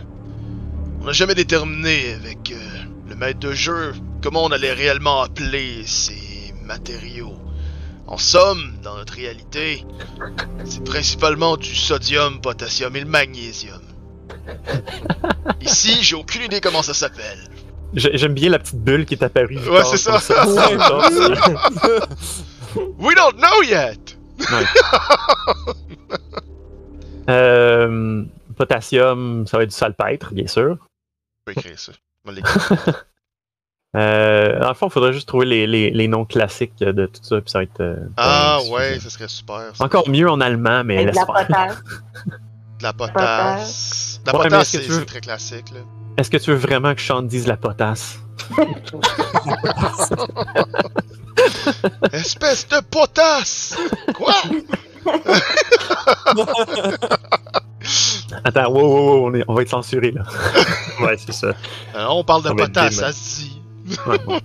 on 1.00 1.06
n'a 1.06 1.12
jamais 1.12 1.34
déterminé 1.34 2.12
avec 2.12 2.50
euh, 2.52 2.81
le 3.12 3.18
maître 3.18 3.40
de 3.40 3.52
jeu 3.52 3.92
comment 4.22 4.44
on 4.44 4.50
allait 4.52 4.72
réellement 4.72 5.20
appeler 5.22 5.82
ces 5.86 6.54
matériaux? 6.64 7.36
En 8.06 8.16
somme, 8.16 8.74
dans 8.82 8.96
notre 8.96 9.14
réalité, 9.14 9.84
c'est 10.64 10.82
principalement 10.84 11.56
du 11.56 11.74
sodium, 11.74 12.40
potassium 12.40 12.94
et 12.96 13.00
le 13.00 13.06
magnésium. 13.06 13.80
Ici, 15.60 15.98
j'ai 16.02 16.16
aucune 16.16 16.42
idée 16.42 16.60
comment 16.60 16.82
ça 16.82 16.94
s'appelle. 16.94 17.38
J'ai- 17.94 18.16
J'aime 18.16 18.34
bien 18.34 18.50
la 18.50 18.58
petite 18.58 18.80
bulle 18.82 19.04
qui 19.06 19.14
est 19.14 19.22
apparue. 19.22 19.56
du 19.56 19.68
Ouais, 19.68 19.84
c'est 19.84 19.96
ça. 19.98 20.12
torse. 20.20 21.10
We 22.98 23.14
don't 23.14 23.36
know 23.36 23.62
yet! 23.62 24.16
Euh, 27.28 28.24
potassium, 28.56 29.46
ça 29.46 29.56
va 29.58 29.62
être 29.64 29.70
du 29.70 29.76
salpêtre, 29.76 30.32
bien 30.34 30.46
sûr. 30.46 30.76
Je 31.46 31.52
vais 31.52 31.60
écrire 31.60 31.78
ça. 31.78 31.92
Euh, 33.94 34.58
dans 34.58 34.68
le 34.68 34.74
fond, 34.74 34.86
il 34.86 34.90
faudrait 34.90 35.12
juste 35.12 35.28
trouver 35.28 35.44
les, 35.44 35.66
les, 35.66 35.90
les 35.90 36.08
noms 36.08 36.24
classiques 36.24 36.78
de 36.78 37.04
tout 37.04 37.22
ça, 37.22 37.42
puis 37.42 37.50
ça 37.50 37.58
va 37.58 37.64
être. 37.64 37.80
euh, 37.82 37.96
Ah 38.16 38.58
ouais, 38.70 38.98
ça 38.98 39.10
serait 39.10 39.28
super. 39.28 39.64
ça. 39.74 39.84
Encore 39.84 40.08
mieux 40.08 40.30
en 40.30 40.40
allemand, 40.40 40.82
mais 40.82 41.04
laisse 41.04 41.14
la 41.14 41.26
faire. 41.26 41.46
potasse. 41.46 41.76
De 42.78 42.82
la 42.84 42.92
potasse. 42.94 44.20
De 44.24 44.30
la 44.32 44.38
Ouais, 44.38 44.44
potasse, 44.44 44.62
est-ce 44.62 44.72
que 44.72 44.78
c'est 44.78 44.84
tu 44.86 44.92
veux- 44.92 44.98
c'est 45.00 45.04
très 45.04 45.20
classique, 45.20 45.70
là. 45.74 45.80
Est-ce 46.16 46.30
que 46.30 46.38
tu 46.38 46.50
veux 46.52 46.56
vraiment 46.56 46.94
que 46.94 47.02
Sean 47.02 47.20
dise 47.20 47.46
la 47.46 47.58
potasse? 47.58 48.18
Espèce 52.12 52.66
de 52.68 52.80
potasse! 52.80 53.76
Quoi? 54.14 54.32
Attends, 58.44 58.70
wow, 58.70 58.80
wow, 58.82 59.06
wow, 59.20 59.26
on, 59.28 59.34
est- 59.34 59.44
on 59.48 59.54
va 59.54 59.62
être 59.62 59.68
censuré 59.70 60.10
là. 60.12 60.22
Ouais, 61.00 61.16
c'est 61.18 61.32
ça. 61.32 61.48
Euh, 61.94 62.06
on 62.10 62.22
parle 62.24 62.42
de 62.44 62.48
être 62.50 62.56
potasse, 62.56 62.94
ça 62.94 63.12
se 63.12 63.40
dit. 63.40 63.60
Ouais, 64.06 64.18
ouais. 64.26 64.40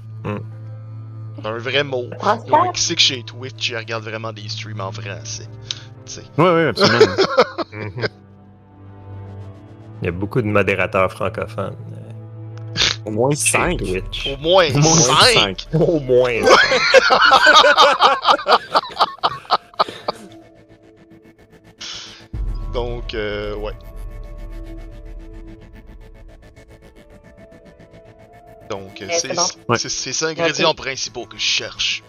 C'est 1.41 1.47
un 1.47 1.57
vrai 1.57 1.83
mot. 1.83 2.05
Ouais, 2.23 2.71
qui 2.73 2.81
sait 2.81 2.95
que 2.95 3.01
chez 3.01 3.23
Twitch, 3.23 3.69
il 3.69 3.77
regarde 3.77 4.03
vraiment 4.03 4.33
des 4.33 4.47
streams 4.49 4.81
en 4.81 4.91
français? 4.91 5.47
Ouais, 6.37 6.43
ouais, 6.51 6.67
absolument. 6.67 7.13
Mhm. 7.73 8.07
Il 10.01 10.05
y 10.05 10.07
a 10.07 10.11
beaucoup 10.11 10.41
de 10.41 10.47
modérateurs 10.47 11.11
francophones. 11.11 11.75
Au 13.05 13.11
moins 13.11 13.31
chez 13.31 13.37
5. 13.51 13.77
Twitch. 13.77 14.27
Au 14.27 14.37
moins 14.41 14.67
Au 14.73 14.77
moins 14.79 14.95
5! 14.95 15.15
cinq. 15.33 15.67
Au 15.73 15.99
moins. 15.99 16.31
Donc, 22.73 23.13
euh, 23.13 23.55
ouais. 23.55 23.73
Donc, 28.69 29.01
euh, 29.01 29.07
c'est 29.11 29.33
bon. 29.33 29.75
Ces 29.77 30.23
ingrédients 30.23 30.73
principaux 30.73 31.25
que 31.25 31.37
je 31.37 31.41
cherche. 31.41 32.03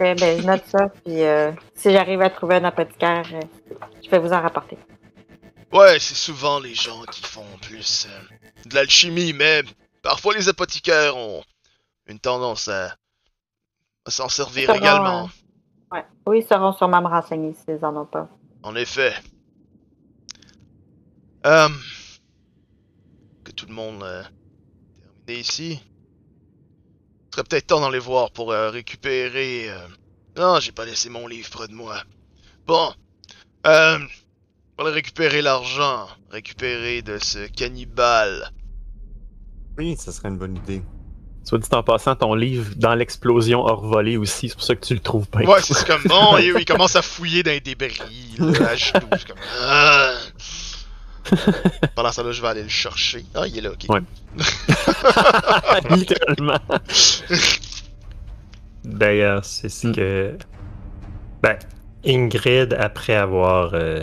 Ouais, 0.00 0.14
ben, 0.14 0.40
je 0.40 0.46
note 0.46 0.64
ça, 0.66 0.88
puis 1.04 1.22
euh, 1.22 1.50
si 1.74 1.90
j'arrive 1.90 2.22
à 2.22 2.30
trouver 2.30 2.56
un 2.56 2.64
apothicaire, 2.64 3.28
euh, 3.32 3.40
je 4.04 4.08
vais 4.08 4.18
vous 4.18 4.32
en 4.32 4.40
rapporter. 4.40 4.78
Ouais, 5.72 5.98
c'est 5.98 6.14
souvent 6.14 6.60
les 6.60 6.74
gens 6.74 7.02
qui 7.02 7.22
font 7.22 7.44
plus 7.62 8.06
euh, 8.08 8.68
de 8.68 8.74
l'alchimie, 8.76 9.32
mais 9.32 9.62
parfois 10.02 10.34
les 10.34 10.48
apothicaires 10.48 11.16
ont 11.16 11.42
une 12.06 12.20
tendance 12.20 12.68
à, 12.68 12.94
à 14.04 14.10
s'en 14.10 14.28
servir 14.28 14.70
également. 14.70 15.28
Oui, 16.28 16.40
ils 16.40 16.46
sauront 16.46 16.72
sûrement 16.72 17.00
me 17.00 17.06
renseigner 17.06 17.54
s'ils 17.54 17.82
en 17.82 17.96
ont 17.96 18.04
pas. 18.04 18.28
En 18.62 18.74
effet. 18.76 19.14
Euh, 21.46 21.68
que 23.44 23.50
tout 23.52 23.64
le 23.66 23.72
monde 23.72 24.02
euh, 24.02 24.22
terminé 25.24 25.40
ici. 25.40 25.80
Ce 27.30 27.36
serait 27.38 27.44
peut-être 27.48 27.68
temps 27.68 27.80
d'aller 27.80 27.98
voir 27.98 28.30
pour 28.30 28.52
euh, 28.52 28.68
récupérer. 28.68 29.70
euh, 29.70 29.88
Non, 30.36 30.60
j'ai 30.60 30.72
pas 30.72 30.84
laissé 30.84 31.08
mon 31.08 31.26
livre 31.26 31.48
près 31.48 31.66
de 31.66 31.72
moi. 31.72 31.96
Bon. 32.66 32.92
Euh, 33.66 33.98
pour 34.76 34.86
aller 34.86 34.96
récupérer 34.96 35.40
l'argent, 35.40 36.08
récupérer 36.30 37.00
de 37.00 37.16
ce 37.16 37.48
cannibale. 37.48 38.52
Oui, 39.78 39.96
ça 39.96 40.12
serait 40.12 40.28
une 40.28 40.36
bonne 40.36 40.56
idée. 40.56 40.82
Soit 41.48 41.58
dit 41.58 41.68
en 41.72 41.82
passant, 41.82 42.14
ton 42.14 42.34
livre 42.34 42.74
dans 42.76 42.94
l'explosion 42.94 43.66
a 43.66 43.72
revolé 43.72 44.18
aussi, 44.18 44.50
c'est 44.50 44.54
pour 44.54 44.62
ça 44.64 44.74
que 44.74 44.84
tu 44.84 44.92
le 44.92 45.00
trouves 45.00 45.26
pas. 45.28 45.38
Ouais, 45.40 45.62
c'est 45.62 45.86
comme 45.86 46.02
bon, 46.04 46.36
il, 46.36 46.54
il 46.58 46.64
commence 46.66 46.94
à 46.94 47.00
fouiller 47.00 47.42
dans 47.42 47.52
les 47.52 47.60
débris, 47.60 47.98
là, 48.38 48.68
à 48.68 48.76
genoux, 48.76 49.08
c'est 49.12 49.28
comme. 49.28 49.38
Ah. 49.62 50.12
Pendant 51.94 52.12
ça, 52.12 52.22
là, 52.22 52.32
je 52.32 52.42
vais 52.42 52.48
aller 52.48 52.62
le 52.64 52.68
chercher. 52.68 53.24
Ah, 53.34 53.46
il 53.46 53.56
est 53.56 53.60
là, 53.62 53.70
ok. 53.70 53.86
Ouais. 53.88 54.00
Littéralement. 55.96 56.58
D'ailleurs, 58.84 59.44
c'est 59.44 59.68
ce 59.68 59.86
Mm. 59.88 59.94
que. 59.94 60.38
Ben, 61.42 61.58
Ingrid, 62.06 62.74
après 62.78 63.14
avoir 63.14 63.70
euh, 63.74 64.02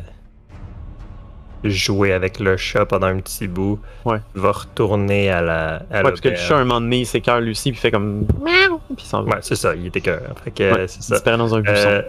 joué 1.69 2.13
avec 2.13 2.39
le 2.39 2.57
chat 2.57 2.85
pendant 2.85 3.07
un 3.07 3.19
petit 3.19 3.47
bout, 3.47 3.79
Ouais. 4.05 4.19
va 4.33 4.51
retourner 4.51 5.29
à 5.29 5.41
la. 5.41 5.75
À 5.91 5.97
Ouais, 5.97 6.03
parce 6.03 6.21
que 6.21 6.29
le 6.29 6.35
chat, 6.35 6.55
un 6.57 6.65
moment 6.65 6.81
donné, 6.81 6.99
il 6.99 7.05
s'écœure 7.05 7.41
aussi, 7.41 7.71
puis 7.71 7.79
il 7.79 7.81
fait 7.81 7.91
comme. 7.91 8.25
Puis 8.95 9.05
s'en 9.05 9.23
va. 9.23 9.35
Ouais, 9.35 9.39
c'est 9.41 9.55
ça, 9.55 9.75
il 9.75 9.87
était 9.87 10.01
cœur. 10.01 10.21
Fait 10.43 10.51
que 10.51 10.73
Ouais, 10.73 10.87
c'est 10.87 11.01
ça. 11.03 11.15
disparaît 11.15 11.37
dans 11.37 11.53
un 11.55 11.61
buisson. 11.61 11.87
Euh, 11.87 12.01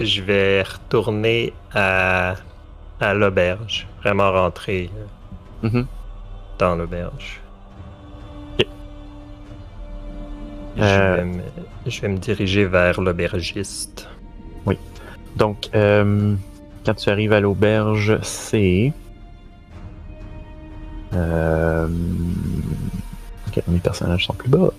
je 0.00 0.20
vais 0.22 0.62
retourner 0.62 1.52
à, 1.74 2.34
à 3.00 3.14
l'auberge. 3.14 3.86
Vraiment 4.02 4.30
rentrer 4.32 4.90
euh, 5.64 5.68
Mhm. 5.68 5.86
dans 6.58 6.76
l'auberge. 6.76 7.40
Je, 10.76 10.82
Euh. 10.82 11.16
vais 11.16 11.24
me, 11.24 11.42
je 11.86 12.00
vais 12.02 12.08
me 12.08 12.18
diriger 12.18 12.66
vers 12.66 13.00
l'aubergiste. 13.00 14.08
Donc, 15.36 15.68
euh, 15.74 16.34
quand 16.86 16.94
tu 16.94 17.10
arrives 17.10 17.32
à 17.32 17.40
l'auberge, 17.40 18.18
c'est. 18.22 18.92
Euh... 21.12 21.88
Ok, 23.48 23.62
mes 23.66 23.78
personnages 23.80 24.26
sont 24.26 24.34
plus 24.34 24.48
bas. 24.48 24.70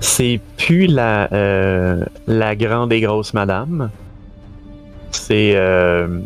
C'est 0.00 0.40
plus 0.58 0.86
la, 0.86 1.32
euh, 1.32 2.04
la 2.26 2.54
grande 2.54 2.92
et 2.92 3.00
grosse 3.00 3.32
madame. 3.32 3.90
C'est 5.10 5.52
euh, 5.56 6.20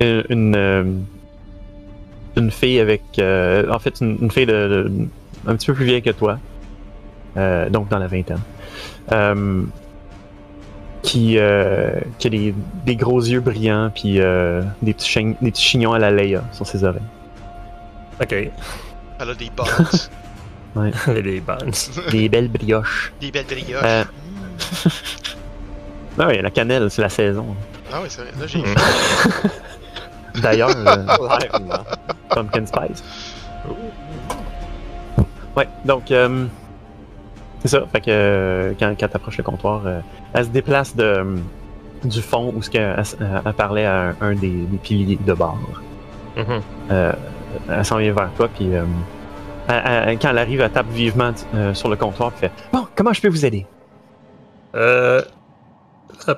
une, 0.00 1.04
une, 2.36 2.50
fille 2.50 2.80
avec. 2.80 3.02
en 3.18 3.78
fait, 3.78 4.00
une, 4.00 4.30
fille 4.30 4.46
de, 4.46 4.52
de- 4.52 5.08
un 5.46 5.54
petit 5.54 5.66
peu 5.66 5.74
plus 5.74 5.84
vieille 5.84 6.02
que 6.02 6.10
toi. 6.10 6.38
Donc 7.36 7.88
dans 7.88 7.98
la 7.98 8.06
vingtaine. 8.08 8.40
Qui, 11.02 11.36
euh, 11.38 11.90
qui 12.18 12.28
a 12.28 12.30
des, 12.30 12.54
des 12.86 12.96
gros 12.96 13.20
yeux 13.20 13.40
brillants, 13.40 13.90
puis 13.92 14.20
euh, 14.20 14.62
des, 14.82 14.94
petits 14.94 15.08
chign- 15.10 15.34
des 15.42 15.50
petits 15.50 15.62
chignons 15.64 15.92
à 15.92 15.98
la 15.98 16.10
Leia 16.12 16.42
sur 16.52 16.64
ses 16.66 16.84
oreilles. 16.84 17.02
Ok. 18.20 18.32
Elle 18.32 18.50
a 19.30 19.34
des 19.34 19.50
bottes, 19.50 20.10
Les 21.24 21.40
bands. 21.40 21.58
Des 22.10 22.28
belles 22.28 22.48
brioches. 22.48 23.12
des 23.20 23.30
belles 23.32 23.46
brioches. 23.46 23.82
Euh. 23.84 24.04
Ah 26.18 26.26
oui, 26.28 26.40
la 26.42 26.50
cannelle, 26.50 26.90
c'est 26.90 27.00
la 27.00 27.08
saison. 27.08 27.56
Ah 27.90 27.96
oui, 28.02 28.06
c'est 28.10 28.20
vrai. 28.20 28.30
Là, 28.38 28.46
j'ai 28.46 28.58
Mm. 28.58 28.66
faim. 28.66 29.48
D'ailleurs, 30.42 30.70
euh, 30.76 31.06
Pumpkin 32.28 32.66
Spice. 32.66 33.02
Ouais, 35.56 35.68
donc, 35.86 36.10
euh, 36.10 36.46
c'est 37.62 37.68
ça. 37.68 37.86
Fait 37.92 38.00
que 38.00 38.10
euh, 38.10 38.72
quand, 38.78 38.94
quand 38.98 39.08
t'approches 39.08 39.38
le 39.38 39.44
comptoir, 39.44 39.82
euh, 39.86 40.00
elle 40.34 40.44
se 40.44 40.50
déplace 40.50 40.94
de, 40.96 41.02
euh, 41.04 41.36
du 42.04 42.20
fond 42.20 42.52
où 42.54 42.62
ce 42.62 42.68
qu'elle 42.70 43.02
elle, 43.20 43.52
parlait 43.54 43.84
à 43.86 44.08
un, 44.08 44.14
un 44.20 44.34
des, 44.34 44.50
des 44.50 44.78
piliers 44.78 45.18
de 45.24 45.32
bar. 45.32 45.56
Mhm. 46.36 46.60
Euh, 46.90 47.12
elle 47.70 47.84
s'en 47.84 47.98
vient 47.98 48.12
vers 48.12 48.30
toi, 48.36 48.48
puis 48.48 48.70
elle- 48.70 48.84
elle- 49.68 50.18
quand 50.18 50.30
elle 50.30 50.38
arrive, 50.38 50.60
elle 50.60 50.70
tape 50.70 50.88
vivement 50.88 51.32
sur 51.74 51.88
le 51.88 51.96
comptoir, 51.96 52.32
puis 52.32 52.40
fait 52.48 52.52
Bon, 52.72 52.86
comment 52.96 53.12
je 53.12 53.20
peux 53.20 53.28
vous 53.28 53.44
aider 53.46 53.66
Euh, 54.74 55.22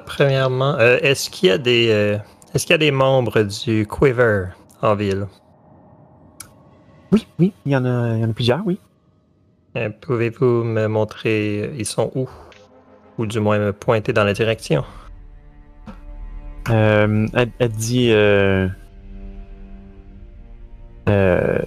premièrement, 0.07 0.75
euh, 0.79 0.99
est-ce 1.03 1.31
qu'il 1.31 1.49
y 1.49 1.53
a 1.53 1.59
des 1.59 1.89
euh, 1.91 2.19
est-ce 2.53 2.67
qu'il 2.67 2.73
y 2.73 2.75
a 2.75 2.79
des 2.79 2.91
membres 2.91 3.43
du 3.43 3.87
Quiver 3.87 4.47
en 4.83 4.95
ville? 4.95 5.27
Oui, 7.13 7.27
oui, 7.39 7.53
il 7.65 7.73
y 7.73 7.77
en 7.77 7.85
a, 7.85 8.15
il 8.17 8.21
y 8.21 8.25
en 8.25 8.31
a 8.31 8.33
plusieurs, 8.33 8.61
oui. 8.67 8.79
Euh, 9.77 9.91
Pouvez-vous 10.01 10.65
me 10.65 10.87
montrer 10.87 11.63
euh, 11.65 11.75
ils 11.77 11.87
sont 11.87 12.11
où? 12.15 12.29
Ou 13.19 13.27
du 13.27 13.41
moins 13.41 13.59
me 13.59 13.73
pointer 13.73 14.13
dans 14.13 14.25
la 14.25 14.33
direction? 14.33 14.85
Euh, 16.71 17.27
elle, 17.35 17.51
elle 17.59 17.73
dit. 17.73 18.11
Euh, 18.11 18.69
euh, 21.09 21.59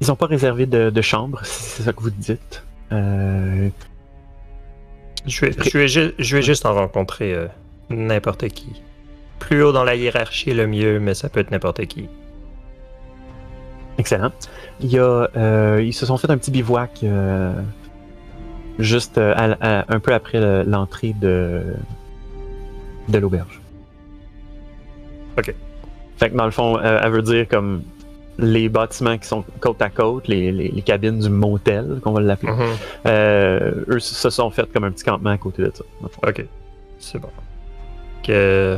ils 0.00 0.08
n'ont 0.08 0.16
pas 0.16 0.26
réservé 0.26 0.66
de, 0.66 0.90
de 0.90 1.00
chambre, 1.02 1.40
c'est 1.44 1.82
ça 1.84 1.92
que 1.92 2.00
vous 2.02 2.10
dites. 2.10 2.64
Je 2.90 3.70
vais, 5.40 5.52
je 5.52 5.78
vais, 5.78 5.88
ju- 5.88 6.14
je 6.18 6.36
vais 6.36 6.42
juste 6.42 6.66
en 6.66 6.74
rencontrer 6.74 7.48
n'importe 7.88 8.48
qui. 8.48 8.82
Plus 9.38 9.62
haut 9.62 9.72
dans 9.72 9.84
la 9.84 9.94
hiérarchie, 9.94 10.52
le 10.52 10.66
mieux, 10.66 11.00
mais 11.00 11.14
ça 11.14 11.28
peut 11.28 11.40
être 11.40 11.50
n'importe 11.50 11.86
qui. 11.86 12.08
Excellent. 14.04 14.32
Il 14.80 14.90
y 14.90 14.98
a, 14.98 15.28
euh, 15.36 15.82
ils 15.82 15.92
se 15.94 16.04
sont 16.06 16.16
fait 16.18 16.30
un 16.30 16.36
petit 16.36 16.50
bivouac 16.50 17.00
euh, 17.02 17.52
juste 18.78 19.16
euh, 19.18 19.32
à- 19.36 19.80
à- 19.80 19.84
un 19.94 19.98
peu 20.00 20.12
après 20.12 20.40
le- 20.40 20.62
l'entrée 20.64 21.14
de, 21.18 21.62
de 23.08 23.18
l'auberge. 23.18 23.60
Ok. 25.38 25.54
Fait 26.18 26.30
que 26.30 26.36
dans 26.36 26.44
le 26.44 26.50
fond, 26.50 26.78
elle 26.80 27.10
veut 27.10 27.22
dire 27.22 27.48
comme 27.48 27.82
les 28.38 28.68
bâtiments 28.68 29.16
qui 29.16 29.26
sont 29.26 29.44
côte 29.60 29.80
à 29.80 29.88
côte, 29.90 30.28
les, 30.28 30.52
les- 30.52 30.68
les 30.68 30.82
cabines 30.82 31.18
du 31.20 31.28
motel, 31.30 32.00
qu'on 32.02 32.12
va 32.12 32.20
l'appeler. 32.20 32.52
Mhm. 32.52 32.62
Euh, 33.06 33.72
eux 33.88 34.00
se 34.00 34.30
sont 34.30 34.50
fait 34.50 34.70
comme 34.72 34.84
un 34.84 34.90
petit 34.90 35.04
campement 35.04 35.30
à 35.30 35.38
côté 35.38 35.62
de 35.62 35.72
ça. 35.74 35.84
Ok, 36.26 36.44
c'est 36.98 37.18
bon. 37.18 37.28
Que. 38.22 38.76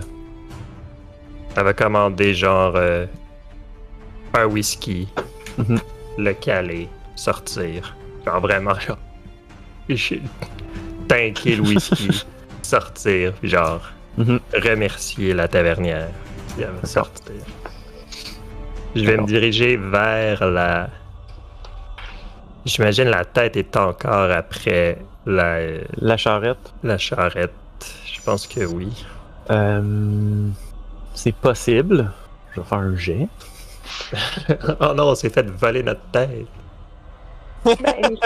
Elle 1.57 1.64
va 1.64 1.72
commander 1.72 2.35
genre 2.35 2.74
euh, 2.77 3.07
un 4.37 4.47
whisky, 4.47 5.09
Mhm. 5.59 5.78
le 6.18 6.32
caler, 6.34 6.89
sortir. 7.14 7.97
Genre 8.24 8.41
vraiment, 8.41 8.78
genre. 8.78 8.99
Tanker 11.09 11.57
le 11.57 11.62
whisky, 11.62 12.09
sortir, 12.62 13.32
puis 13.34 13.49
genre 13.49 13.80
Mhm. 14.18 14.41
remercier 14.64 15.32
la 15.34 15.47
tavernière. 15.49 16.09
Sortir. 16.84 17.34
Je 18.95 19.05
vais 19.05 19.16
me 19.18 19.26
diriger 19.26 19.76
vers 19.76 20.45
la. 20.47 20.89
J'imagine 22.64 23.05
la 23.11 23.24
tête 23.24 23.57
est 23.57 23.76
encore 23.76 24.30
après 24.30 24.99
la, 25.26 25.59
La 25.99 26.16
charrette, 26.16 26.72
la 26.82 26.99
charrette. 26.99 27.53
Je 28.12 28.20
pense 28.22 28.47
que 28.47 28.64
oui. 28.64 28.89
euh, 29.51 30.49
c'est 31.14 31.34
possible. 31.34 32.11
Je 32.55 32.61
vais 32.61 32.66
faire 32.66 32.78
un 32.78 32.97
jet. 32.97 33.28
oh 34.80 34.95
non, 34.95 35.11
on 35.11 35.14
s'est 35.14 35.30
fait 35.30 35.49
voler 35.51 35.82
notre 35.82 36.11
tête. 36.11 36.47
Ben, 37.64 38.16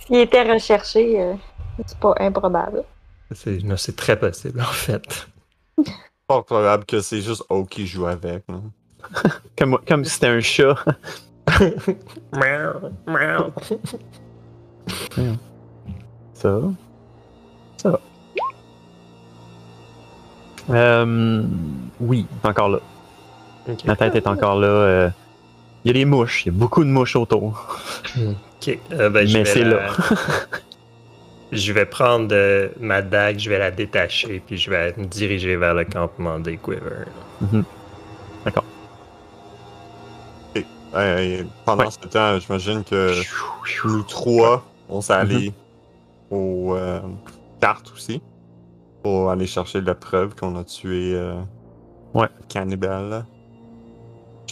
S'il 0.00 0.16
était 0.16 0.52
recherché, 0.52 1.20
euh, 1.20 1.34
c'est 1.86 1.98
pas 1.98 2.14
improbable. 2.18 2.82
C'est, 3.30 3.62
non, 3.62 3.76
c'est 3.76 3.94
très 3.94 4.18
possible 4.18 4.60
en 4.60 4.64
fait. 4.64 5.28
Pas 6.26 6.42
probable 6.42 6.84
que 6.84 7.00
c'est 7.00 7.20
juste 7.20 7.44
O 7.50 7.64
qui 7.64 7.86
joue 7.86 8.06
avec. 8.06 8.44
là. 8.48 8.56
Comme, 9.58 9.78
comme 9.86 10.04
si 10.04 10.12
c'était 10.12 10.28
un 10.28 10.40
chat. 10.40 10.74
Ça. 16.32 16.60
Ça. 17.76 18.00
Euh, 20.70 21.42
oui, 22.00 22.26
encore 22.42 22.68
là. 22.70 22.80
Ok. 23.68 23.80
La 23.84 23.96
tête 23.96 24.14
est 24.14 24.26
encore 24.26 24.56
là. 24.58 24.66
euh, 24.68 25.08
Il 25.84 25.88
y 25.88 25.90
a 25.90 25.94
des 25.94 26.04
mouches. 26.04 26.44
Il 26.46 26.52
y 26.52 26.56
a 26.56 26.58
beaucoup 26.58 26.82
de 26.84 26.88
mouches 26.90 27.16
autour. 27.16 27.78
Ok, 28.16 28.78
euh, 28.92 29.10
ben, 29.10 29.26
je 29.26 29.36
Mais 29.38 29.44
c'est 29.44 29.64
la- 29.64 29.86
là. 29.86 29.92
je 31.52 31.72
vais 31.72 31.86
prendre 31.86 32.28
euh, 32.32 32.68
ma 32.80 33.02
dague, 33.02 33.38
je 33.38 33.48
vais 33.50 33.58
la 33.58 33.70
détacher, 33.70 34.42
puis 34.46 34.56
je 34.58 34.70
vais 34.70 34.94
me 34.96 35.04
diriger 35.06 35.56
vers 35.56 35.74
le 35.74 35.84
campement 35.84 36.38
des 36.38 36.56
Quiver. 36.56 36.80
Euh, 40.96 41.42
pendant 41.64 41.84
Ouais. 41.86 41.90
ce 41.90 42.06
temps, 42.08 42.38
j'imagine 42.38 42.84
que 42.84 43.12
nous 43.84 44.02
trois, 44.04 44.64
on 44.88 45.00
s'est 45.00 45.12
allés 45.12 45.52
Mhm. 46.30 46.38
aux 46.38 46.74
euh, 46.76 47.00
cartes 47.60 47.90
aussi. 47.92 48.22
Pour 49.02 49.28
aller 49.30 49.46
chercher 49.46 49.80
la 49.80 49.94
preuve 49.96 50.34
qu'on 50.36 50.56
a 50.56 50.62
tué 50.64 51.12
euh, 51.14 51.34
Ouais. 52.14 52.28
Cannibal. 52.48 53.24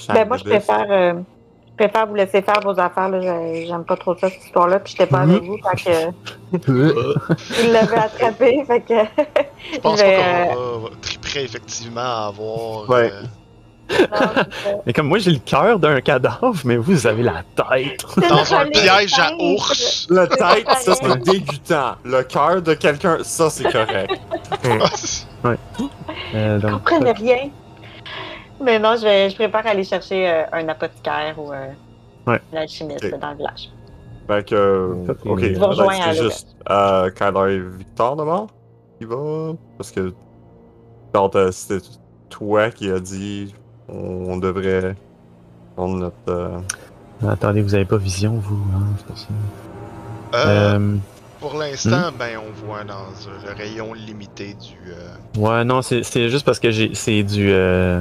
Ben, 0.08 0.26
moi, 0.28 0.36
je 0.36 0.44
préfère, 0.44 0.86
euh, 0.90 1.14
je 1.70 1.76
préfère 1.84 2.06
vous 2.06 2.14
laisser 2.14 2.42
faire 2.42 2.60
vos 2.62 2.78
affaires. 2.78 3.10
J'aime 3.66 3.84
pas 3.84 3.96
trop 3.96 4.16
ça, 4.16 4.28
cette 4.30 4.44
histoire-là. 4.44 4.78
Puis, 4.80 4.92
j'étais 4.96 5.06
pas 5.10 5.24
Mhm. 5.24 5.30
avec 5.30 5.42
vous. 5.44 5.58
Fait 5.58 5.84
que, 5.84 6.12
il 7.64 7.72
l'avait 7.72 7.96
attrapé. 7.96 8.64
Fait 8.66 8.80
que, 8.80 8.94
Je 9.74 9.78
pense 9.78 10.00
pas 10.00 10.06
euh, 10.06 10.44
qu'on 10.46 10.78
va 10.80 10.88
triperait 11.00 11.44
effectivement 11.44 12.00
à 12.00 12.26
avoir. 12.28 12.88
Ouais. 12.90 13.10
euh, 13.12 13.22
non. 13.92 14.80
Mais 14.86 14.92
comme 14.94 15.08
moi, 15.08 15.18
j'ai 15.18 15.32
le 15.32 15.38
cœur 15.38 15.78
d'un 15.78 16.00
cadavre, 16.00 16.54
mais 16.64 16.76
vous 16.76 17.06
avez 17.06 17.22
la 17.22 17.42
tête. 17.54 18.04
dans 18.28 18.54
un 18.54 18.66
piège 18.66 19.18
à 19.18 19.32
ours. 19.38 20.06
La 20.08 20.26
tête, 20.26 20.66
ça 20.80 20.94
c'est 20.94 21.18
dégoûtant. 21.22 21.96
Le 22.04 22.22
cœur 22.22 22.62
de 22.62 22.72
quelqu'un, 22.74 23.18
ça 23.22 23.50
c'est 23.50 23.70
correct. 23.70 24.12
Euh, 25.44 26.58
Je 26.60 26.66
donc, 26.66 26.84
comprenais 26.84 27.12
rien. 27.12 27.50
Mais 28.62 28.78
non, 28.78 28.94
je, 28.96 29.02
vais, 29.02 29.30
je 29.30 29.34
préfère 29.34 29.66
aller 29.66 29.84
chercher 29.84 30.28
euh, 30.28 30.44
un 30.52 30.68
apothicaire 30.68 31.38
ou 31.38 31.52
euh, 31.52 31.68
Ouais. 32.26 32.40
un 32.52 32.56
alchimiste 32.58 33.10
dans 33.20 33.30
le 33.30 33.36
village. 33.36 33.70
Fait 34.28 34.46
que. 34.48 34.54
euh, 34.54 34.94
Ok, 35.26 35.40
Je 35.40 35.58
ben, 35.58 35.88
à 35.88 36.12
juste 36.12 36.56
euh, 36.70 37.10
Kyler 37.10 37.54
et 37.54 37.60
Victor 37.60 38.16
d'abord 38.16 38.46
qui 39.00 39.06
va. 39.06 39.52
Parce 39.76 39.90
que. 39.90 40.12
Quand 41.12 41.34
euh, 41.36 41.50
c'était 41.50 41.84
toi 42.30 42.70
qui 42.70 42.90
a 42.90 42.98
dit 42.98 43.54
on 43.88 44.36
devrait 44.38 44.94
prendre 45.76 45.96
notre. 45.96 46.14
euh, 46.28 46.58
Attendez, 47.28 47.62
vous 47.62 47.74
avez 47.74 47.84
pas 47.84 47.98
vision, 47.98 48.34
vous, 48.34 48.62
hein, 48.74 48.82
c'est 48.98 49.06
pour 49.06 49.18
ça. 49.18 49.28
Euh, 50.34 50.78
Euh, 50.78 50.96
Pour 51.40 51.54
l'instant, 51.58 52.10
ben, 52.18 52.38
on 52.38 52.66
voit 52.66 52.84
dans 52.84 53.06
le 53.44 53.52
rayon 53.52 53.92
limité 53.92 54.54
du. 54.54 54.92
euh, 54.92 55.40
ouais, 55.40 55.64
non, 55.64 55.82
c'est 55.82 56.02
c'est 56.02 56.28
juste 56.30 56.46
parce 56.46 56.58
que 56.60 56.70
j'ai 56.70 56.94
c'est 56.94 57.22
du. 57.22 57.50
euh, 57.50 58.00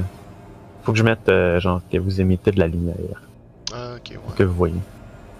faut 0.82 0.92
que 0.92 0.98
je 0.98 1.02
mette, 1.04 1.28
euh, 1.28 1.60
genre, 1.60 1.80
que 1.90 1.98
vous 1.98 2.20
émettez 2.20 2.50
de 2.50 2.58
la 2.58 2.66
lumière, 2.68 3.22
Ah, 3.72 3.94
ok, 3.96 4.10
ouais. 4.12 4.34
que 4.36 4.42
vous 4.42 4.54
voyez. 4.54 4.80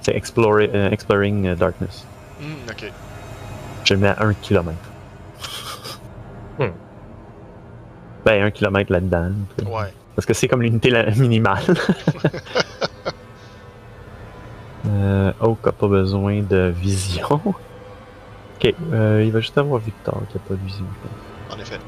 C'est 0.00 0.14
Explorer- 0.16 0.70
euh, 0.74 0.90
Exploring 0.90 1.46
euh, 1.48 1.54
Darkness. 1.54 2.06
Hmm, 2.40 2.68
ok. 2.70 2.92
Je 3.84 3.94
le 3.94 4.00
mets 4.00 4.08
à 4.08 4.22
1 4.22 4.34
km. 4.34 4.76
Ben, 8.24 8.40
un 8.44 8.52
kilomètre 8.52 8.92
là-dedans. 8.92 9.32
Ouais. 9.66 9.92
Parce 10.14 10.26
que 10.26 10.32
c'est 10.32 10.46
comme 10.46 10.62
l'unité 10.62 10.90
la- 10.90 11.10
minimale. 11.16 11.64
euh, 14.86 15.32
Oak 15.40 15.66
a 15.66 15.72
pas 15.72 15.88
besoin 15.88 16.40
de 16.42 16.72
vision. 16.74 17.26
Ok, 17.44 18.74
euh, 18.92 19.22
il 19.24 19.32
va 19.32 19.40
juste 19.40 19.58
avoir 19.58 19.80
Victor 19.80 20.22
qui 20.30 20.36
a 20.36 20.40
pas 20.40 20.54
de 20.54 20.64
vision. 20.64 20.84
En 21.50 21.58
effet. 21.58 21.78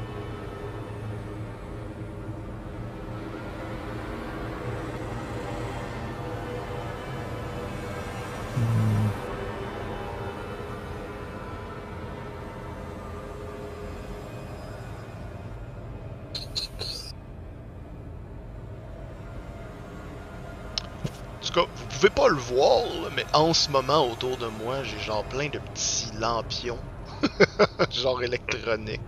En 21.45 21.47
tout 21.47 21.53
cas, 21.53 21.65
vous 21.75 21.85
pouvez 21.87 22.09
pas 22.09 22.27
le 22.27 22.37
voir, 22.37 22.83
mais 23.15 23.25
en 23.33 23.53
ce 23.53 23.69
moment, 23.69 24.09
autour 24.09 24.37
de 24.37 24.47
moi, 24.47 24.83
j'ai 24.83 24.99
genre 24.99 25.23
plein 25.25 25.49
de 25.49 25.59
petits 25.59 26.11
lampions. 26.13 26.79
genre 27.91 28.23
électroniques. 28.23 29.01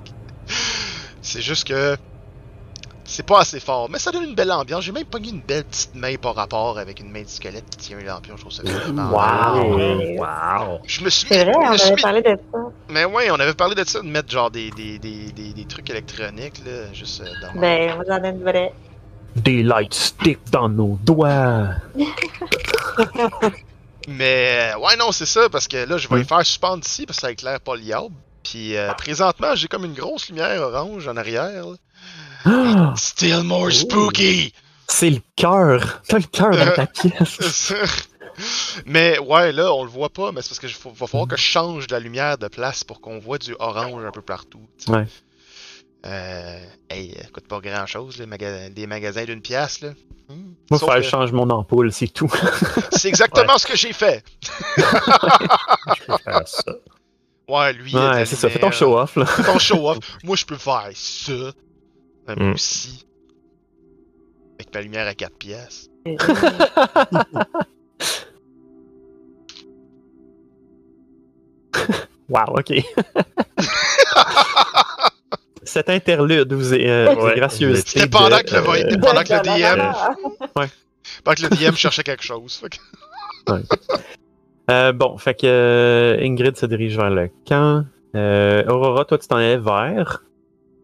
C'est 1.21 1.41
juste 1.41 1.67
que. 1.67 1.97
C'est 3.09 3.25
pas 3.25 3.39
assez 3.39 3.61
fort, 3.61 3.89
mais 3.89 3.99
ça 3.99 4.11
donne 4.11 4.25
une 4.25 4.35
belle 4.35 4.51
ambiance. 4.51 4.83
J'ai 4.83 4.91
même 4.91 5.05
pogné 5.05 5.29
une 5.29 5.39
belle 5.39 5.63
petite 5.63 5.95
main 5.95 6.15
par 6.17 6.35
rapport 6.35 6.77
avec 6.77 6.99
une 6.99 7.09
main 7.09 7.21
de 7.21 7.27
squelette 7.29 7.63
qui 7.69 7.77
tient 7.77 7.97
un 7.99 8.03
lampion. 8.03 8.35
Je 8.35 8.41
trouve 8.41 8.51
ça 8.51 8.63
vraiment 8.63 9.11
Wow. 9.11 10.17
Wow! 10.19 10.79
Je 10.85 11.03
me 11.05 11.09
suis 11.09 11.25
C'est 11.27 11.45
vrai, 11.45 11.53
je 11.53 11.57
on 11.57 11.71
me 11.71 11.77
suis 11.77 11.87
avait 11.87 11.95
mis- 11.95 12.01
parlé 12.01 12.21
de 12.21 12.37
ça. 12.51 12.59
Mais 12.89 13.05
ouais, 13.05 13.31
on 13.31 13.39
avait 13.39 13.53
parlé 13.53 13.75
de 13.75 13.83
ça, 13.87 14.01
de 14.01 14.07
mettre 14.07 14.29
genre 14.29 14.51
des, 14.51 14.71
des, 14.71 14.99
des, 14.99 15.31
des, 15.31 15.53
des 15.53 15.65
trucs 15.65 15.89
électroniques, 15.89 16.61
là, 16.65 16.91
juste 16.93 17.21
euh, 17.21 17.27
dans 17.41 17.59
Ben, 17.59 17.95
moi 17.95 18.03
j'en 18.07 18.21
ai 18.23 18.29
une 18.29 18.43
vraie. 18.43 18.73
Des 19.37 19.63
light 19.63 19.93
sticks 19.93 20.49
dans 20.51 20.67
nos 20.67 20.99
doigts. 21.01 21.67
Mais 24.09 24.73
euh, 24.75 24.79
ouais, 24.79 24.95
non, 24.97 25.11
c'est 25.11 25.25
ça, 25.25 25.49
parce 25.49 25.67
que 25.67 25.77
là, 25.77 25.97
je 25.97 26.07
vais 26.07 26.21
y 26.21 26.23
faire 26.23 26.45
suspendre 26.45 26.83
ici, 26.85 27.05
parce 27.05 27.17
que 27.17 27.21
ça 27.21 27.31
éclaire 27.31 27.59
pas 27.59 27.75
l'iable. 27.75 28.13
Puis 28.43 28.77
euh, 28.77 28.93
présentement, 28.93 29.53
j'ai 29.55 29.67
comme 29.67 29.83
une 29.85 29.93
grosse 29.93 30.29
lumière 30.29 30.61
orange 30.61 31.07
en 31.07 31.17
arrière. 31.17 31.65
là. 31.65 31.75
Still 32.95 33.43
more 33.43 33.71
spooky! 33.71 34.53
c'est 34.89 35.09
le 35.09 35.19
cœur. 35.35 36.01
T'as 36.07 36.17
le 36.19 36.23
cœur 36.23 36.51
dans 36.51 36.73
ta 36.73 36.85
pièce. 36.87 37.73
Mais 38.85 39.17
ouais, 39.19 39.51
là, 39.51 39.73
on 39.73 39.83
le 39.83 39.89
voit 39.89 40.09
pas, 40.09 40.31
mais 40.31 40.41
c'est 40.41 40.49
parce 40.49 40.59
que 40.59 40.67
faut- 40.67 40.91
va 40.91 41.07
falloir 41.07 41.27
que 41.27 41.35
je 41.37 41.41
change 41.41 41.87
de 41.87 41.93
la 41.93 41.99
lumière 41.99 42.37
de 42.37 42.47
place 42.47 42.83
pour 42.83 43.01
qu'on 43.01 43.19
voit 43.19 43.37
du 43.37 43.55
orange 43.59 44.05
un 44.05 44.11
peu 44.11 44.21
partout. 44.21 44.61
Ouais. 44.87 45.05
Euh, 46.05 46.59
hey, 46.89 47.15
ça 47.21 47.27
coûte 47.33 47.47
pas 47.47 47.59
grand 47.59 47.85
chose, 47.87 48.17
les 48.19 48.27
maga- 48.27 48.69
des 48.69 48.87
magasins 48.87 49.25
d'une 49.25 49.41
pièce, 49.41 49.81
là. 49.81 49.89
Hmm. 50.29 50.53
Moi, 50.69 50.79
Sauf 50.79 50.93
que 50.93 51.01
change 51.01 51.31
mon 51.31 51.49
ampoule, 51.49 51.91
c'est 51.91 52.07
tout. 52.07 52.31
C'est 52.91 53.07
exactement 53.09 53.57
ce 53.57 53.65
que 53.65 53.75
j'ai 53.75 53.93
fait. 53.93 54.23
Je 54.77 56.03
peux 56.05 56.17
faire 56.23 56.47
ça. 56.47 56.71
Ouais, 57.49 57.73
lui, 57.73 57.95
Ouais, 57.95 58.25
c'est 58.25 58.35
ça. 58.35 58.49
Fais 58.49 58.59
ton 58.59 58.67
lumière. 58.67 58.73
show-off, 58.79 59.15
là. 59.15 59.25
Fais 59.25 59.43
ton 59.43 59.57
show-off. 59.57 59.97
Moi, 60.23 60.35
je 60.35 60.45
peux 60.45 60.57
faire 60.57 60.89
ça. 60.93 61.31
Euh, 62.29 62.35
Mm. 62.35 62.53
aussi. 62.53 63.05
Avec 64.59 64.73
ma 64.73 64.81
lumière 64.81 65.07
à 65.07 65.13
4 65.13 65.37
pièces. 65.37 65.89
Wow, 72.29 72.57
ok. 72.59 72.73
Cet 75.63 75.89
interlude 75.89 76.51
vous 76.53 76.73
est, 76.73 76.89
euh, 76.89 77.15
Ouais. 77.15 77.35
gracieuse. 77.35 77.83
C'était 77.85 78.07
pendant 78.07 78.39
que 78.39 78.53
le, 78.55 78.59
euh, 78.59 78.97
pendant 78.99 79.23
que 79.23 79.33
le 79.33 79.41
DM, 79.41 79.79
Ah, 79.81 80.09
pendant 81.23 81.35
que 81.35 81.41
le 81.43 81.49
DM 81.49 81.75
cherchait 81.75 82.03
quelque 82.03 82.23
chose. 82.23 82.55
Fait 82.55 82.69
que- 82.69 82.77
Euh, 84.69 84.91
bon, 84.91 85.17
fait 85.17 85.33
que 85.33 85.47
euh, 85.47 86.17
Ingrid 86.21 86.57
se 86.57 86.65
dirige 86.65 86.97
vers 86.97 87.09
le 87.09 87.29
camp. 87.47 87.85
Euh, 88.15 88.65
Aurora, 88.67 89.05
toi, 89.05 89.17
tu 89.17 89.25
t'en 89.25 89.39
es 89.39 89.55
vers. 89.57 90.21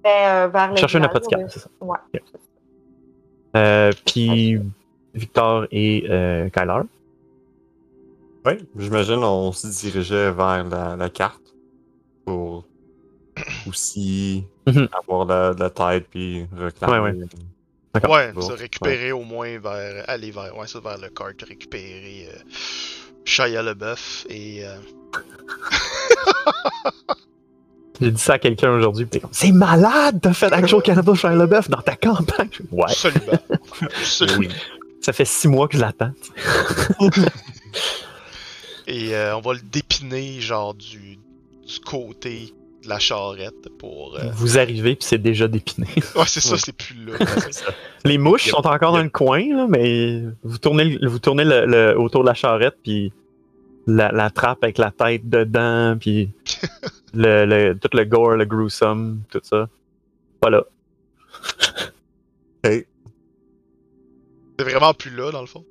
Ben, 0.03 0.45
euh, 0.45 0.47
vers 0.49 0.71
le 0.71 0.77
Chercher 0.77 0.97
un 0.97 1.01
village, 1.01 1.15
apothicaire, 1.15 1.39
ouais. 1.39 1.45
c'est 1.49 1.59
ça. 1.59 1.69
Ouais. 1.81 1.97
Euh, 3.55 3.91
Puis 4.05 4.59
Victor 5.13 5.67
et 5.71 6.05
euh, 6.09 6.49
Kyler. 6.49 6.81
Oui, 8.45 8.67
j'imagine 8.75 9.23
on 9.23 9.51
se 9.53 9.67
dirigeait 9.67 10.31
vers 10.31 10.65
la, 10.65 10.95
la 10.97 11.09
carte 11.09 11.41
pour 12.25 12.65
aussi 13.67 14.45
Mhm. 14.67 14.87
avoir 14.97 15.25
la, 15.25 15.53
la 15.53 15.69
tête 15.69 16.07
puis 16.09 16.45
reclamer. 16.55 16.99
Ouais, 16.99 17.11
ouais. 17.11 17.25
D'accord. 17.93 18.11
Ouais, 18.11 18.33
Bon, 18.33 18.41
se 18.41 18.53
récupérer 18.53 19.11
au 19.11 19.23
moins 19.23 19.59
vers. 19.59 20.09
Aller 20.09 20.31
vers. 20.31 20.57
Ouais, 20.57 20.67
ça, 20.67 20.79
vers 20.79 20.97
le 20.97 21.09
cart, 21.09 21.29
récupérer 21.47 22.27
euh, 22.33 22.37
Shia 23.23 23.61
LeBeouf 23.61 24.25
et. 24.29 24.65
euh, 24.65 24.77
J'ai 28.01 28.11
dit 28.11 28.21
ça 28.21 28.33
à 28.33 28.39
quelqu'un 28.39 28.71
aujourd'hui, 28.71 29.05
t'es 29.07 29.19
comme, 29.19 29.29
c'est 29.33 29.51
malade, 29.51 30.19
t'as 30.21 30.33
fait 30.33 30.51
Actual 30.51 30.81
Cannibal 30.81 31.15
Shia 31.15 31.35
LaBeouf 31.35 31.69
dans 31.69 31.81
ta 31.81 31.95
campagne. 31.95 32.49
Ouais, 32.71 32.83
Absolument. 32.87 33.39
Absolument. 33.81 34.53
ça 35.01 35.13
fait 35.13 35.25
six 35.25 35.47
mois 35.47 35.67
que 35.67 35.77
je 35.77 35.81
l'attends. 35.81 36.11
Et 38.87 39.15
euh, 39.15 39.35
on 39.37 39.41
va 39.41 39.53
le 39.53 39.61
dépiner, 39.61 40.41
genre, 40.41 40.73
du, 40.73 41.17
du 41.65 41.79
côté 41.85 42.53
de 42.83 42.89
la 42.89 42.99
charrette 42.99 43.69
pour. 43.79 44.17
euh, 44.17 44.29
Vous 44.35 44.57
arrivez, 44.57 44.95
puis 44.95 45.07
c'est 45.07 45.17
déjà 45.21 45.47
dépiné. 45.47 45.87
Ouais, 46.15 46.23
c'est 46.27 46.41
ça, 46.41 46.53
Ouais. 46.53 46.59
c'est 46.61 46.75
plus 46.75 47.05
là. 47.05 47.13
Les 48.03 48.17
mouches 48.17 48.47
Yep. 48.47 48.55
sont 48.55 48.67
encore 48.67 48.91
dans 48.91 49.01
le 49.03 49.09
coin, 49.09 49.39
là, 49.55 49.67
mais 49.69 50.21
vous 50.43 50.57
tournez, 50.57 50.97
vous 51.01 51.19
tournez 51.19 51.45
le, 51.45 51.65
le- 51.65 51.97
autour 51.97 52.23
de 52.23 52.27
la 52.27 52.33
charrette, 52.33 52.75
puis 52.83 53.13
la, 53.87 54.11
la 54.11 54.29
trappe 54.29 54.63
avec 54.63 54.77
la 54.77 54.91
tête 54.91 55.29
dedans, 55.29 55.97
puis 55.99 56.31
le, 57.13 57.45
le- 57.45 57.77
tout 57.77 57.89
le 57.95 58.03
gore, 58.05 58.35
le 58.35 58.45
gruesome, 58.45 59.21
tout 59.29 59.41
ça. 59.43 59.67
Voilà. 60.41 60.63
Ok. 62.65 62.85
C'est 64.59 64.63
vraiment 64.69 64.93
plus 64.93 65.09
là, 65.15 65.31
dans 65.31 65.41
le 65.41 65.47
fond? 65.47 65.65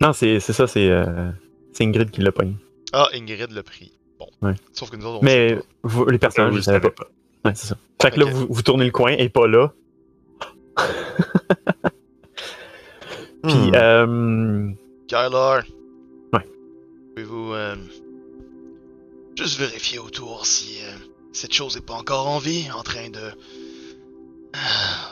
Non, 0.00 0.12
c'est 0.12 0.38
c'est 0.40 0.52
ça, 0.52 0.66
c'est 0.66 0.90
euh, 0.90 1.30
c'est 1.72 1.84
Ingrid 1.84 2.10
qui 2.10 2.20
l'a 2.20 2.30
pogné. 2.32 2.54
Ah, 2.92 3.08
Ingrid 3.14 3.50
l'a 3.52 3.62
pris. 3.62 3.92
Bon. 4.18 4.28
Ouais. 4.42 4.54
Sauf 4.72 4.90
que 4.90 4.96
nous 4.96 5.06
autres, 5.06 5.18
on 5.22 5.24
Mais 5.24 5.48
sait 5.50 5.56
pas. 5.56 5.62
vous, 5.84 6.04
les 6.06 6.18
personnages, 6.18 6.50
Vous 6.50 6.56
je 6.56 6.60
le 6.60 6.64
savais 6.64 6.80
savez 6.80 6.94
pas. 6.94 7.06
Ouais, 7.44 7.52
c'est 7.54 7.66
ça. 7.68 7.76
Fait 8.00 8.10
que 8.10 8.20
là, 8.20 8.26
vous, 8.26 8.46
vous 8.48 8.62
tournez 8.62 8.84
le 8.84 8.90
coin, 8.90 9.12
et 9.12 9.28
pas 9.28 9.46
là. 9.46 9.72
Puis, 13.42 13.52
Hmm. 13.70 13.74
euh, 13.74 14.70
Kyler. 15.08 15.60
Pouvez-vous 17.16 17.54
euh, 17.54 17.76
juste 19.38 19.58
vérifier 19.58 19.98
autour 19.98 20.44
si 20.44 20.82
euh, 20.82 20.98
cette 21.32 21.54
chose 21.54 21.78
est 21.78 21.80
pas 21.80 21.94
encore 21.94 22.28
en 22.28 22.38
vie, 22.38 22.70
en 22.70 22.82
train 22.82 23.08
de 23.08 23.18
euh, 23.18 23.32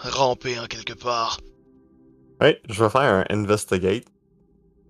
ramper 0.02 0.60
en 0.60 0.66
quelque 0.66 0.93
part? 0.93 1.40
Ouais, 2.43 2.60
je 2.68 2.85
vais 2.85 2.90
faire 2.90 3.01
un 3.01 3.24
investigate 3.31 4.05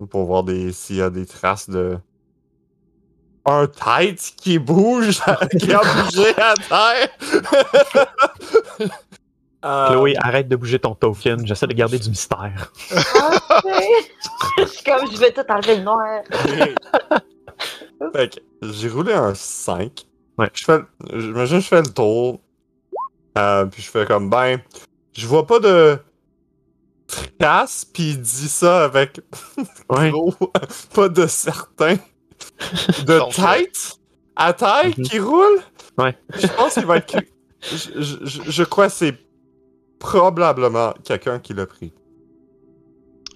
pour 0.09 0.25
voir 0.25 0.43
des 0.43 0.73
s'il 0.73 0.97
y 0.97 1.01
a 1.01 1.09
des 1.09 1.25
traces 1.25 1.69
de 1.69 1.97
un 3.45 3.67
tête 3.67 4.33
qui 4.35 4.59
bouge, 4.59 5.21
qui 5.57 5.71
a 5.71 5.79
bougé 5.79 6.35
à 6.37 6.53
terre. 6.67 7.09
Euh, 9.65 9.87
Chloé, 9.89 10.15
arrête 10.19 10.47
de 10.47 10.55
bouger 10.55 10.77
ton 10.79 10.93
token. 10.93 11.45
J'essaie 11.47 11.65
de 11.67 11.73
garder 11.73 11.97
du 11.97 12.09
mystère. 12.09 12.71
Ah, 13.15 13.31
Je 14.59 14.65
suis 14.65 14.83
comme, 14.83 15.11
je 15.11 15.17
vais 15.17 15.31
tout 15.31 15.41
enlever 15.49 15.77
le 15.77 15.83
noir. 15.83 16.21
fait 18.13 18.35
que 18.35 18.39
j'ai 18.61 18.89
roulé 18.89 19.13
un 19.13 19.33
5. 19.33 20.05
Ouais. 20.37 20.49
Je 20.53 20.65
fais, 20.65 20.79
j'imagine 21.13 21.57
que 21.57 21.63
je 21.63 21.67
fais 21.69 21.81
le 21.81 21.87
tour. 21.93 22.39
Euh, 23.37 23.65
puis 23.65 23.81
je 23.81 23.89
fais 23.89 24.05
comme 24.05 24.29
ben, 24.29 24.59
je 25.13 25.25
vois 25.27 25.45
pas 25.47 25.59
de 25.59 25.97
traces, 27.39 27.85
puis 27.85 28.11
il 28.11 28.21
dit 28.21 28.47
ça 28.49 28.85
avec 28.85 29.19
Ouais. 29.89 30.09
gros, 30.11 30.33
pas 30.93 31.09
de 31.09 31.27
certain. 31.27 31.95
De 33.05 33.19
tête? 33.35 33.97
À 34.35 34.53
terre 34.53 34.85
Mhm. 34.97 35.05
qui 35.05 35.19
roule? 35.19 35.59
Ouais. 35.97 36.17
Je 36.37 36.47
pense 36.47 36.73
qu'il 36.75 36.85
va 36.85 36.97
être. 36.97 37.17
Je, 37.61 37.77
je, 38.01 38.17
je- 38.25 38.51
je 38.51 38.63
crois 38.63 38.87
que 38.87 38.93
c'est 38.93 39.17
probablement 40.05 40.93
quelqu'un 41.03 41.39
qui 41.39 41.53
l'a 41.53 41.65
pris. 41.65 41.91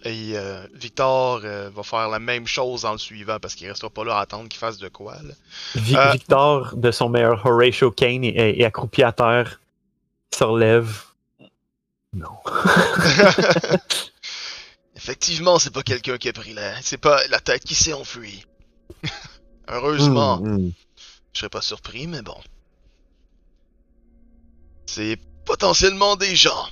Et 0.05 0.31
euh, 0.37 0.65
Victor 0.73 1.41
euh, 1.43 1.69
va 1.75 1.83
faire 1.83 2.07
la 2.07 2.19
même 2.19 2.47
chose 2.47 2.83
dans 2.83 2.93
le 2.93 2.97
suivant 2.97 3.37
parce 3.41 3.53
qu'il 3.55 3.67
restera 3.67 3.89
pas 3.89 4.05
là 4.05 4.17
à 4.17 4.21
attendre 4.21 4.47
qu'il 4.47 4.59
fasse 4.59 4.77
de 4.77 4.87
quoi. 4.87 5.15
Là. 5.15 5.33
Vi- 5.75 5.95
Euh. 5.97 6.11
Victor, 6.13 6.73
de 6.77 6.89
son 6.91 7.09
meilleur 7.09 7.45
Horatio 7.45 7.91
Kane, 7.91 8.23
est, 8.23 8.59
est 8.59 8.63
accroupi 8.63 9.03
à 9.03 9.11
terre, 9.11 9.59
se 10.33 10.43
relève. 10.45 11.03
Non. 12.13 12.29
Effectivement, 14.95 15.59
c'est 15.59 15.73
pas 15.73 15.83
quelqu'un 15.83 16.17
qui 16.17 16.29
a 16.29 16.33
pris 16.33 16.53
la. 16.53 16.81
C'est 16.81 16.97
pas 16.97 17.19
la 17.27 17.39
tête 17.39 17.63
qui 17.63 17.75
s'est 17.75 17.93
enfuie. 17.93 18.45
Heureusement, 19.67 20.37
Hmm, 20.37 20.55
hmm. 20.67 20.71
je 21.33 21.39
serais 21.39 21.49
pas 21.49 21.61
surpris, 21.61 22.07
mais 22.07 22.21
bon. 22.21 22.37
C'est 24.85 25.19
potentiellement 25.49 26.15
des 26.15 26.35
gens. 26.35 26.67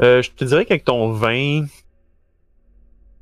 Euh, 0.00 0.22
je 0.22 0.30
te 0.30 0.44
dirais 0.44 0.64
qu'avec 0.64 0.84
ton 0.84 1.12
vin, 1.12 1.66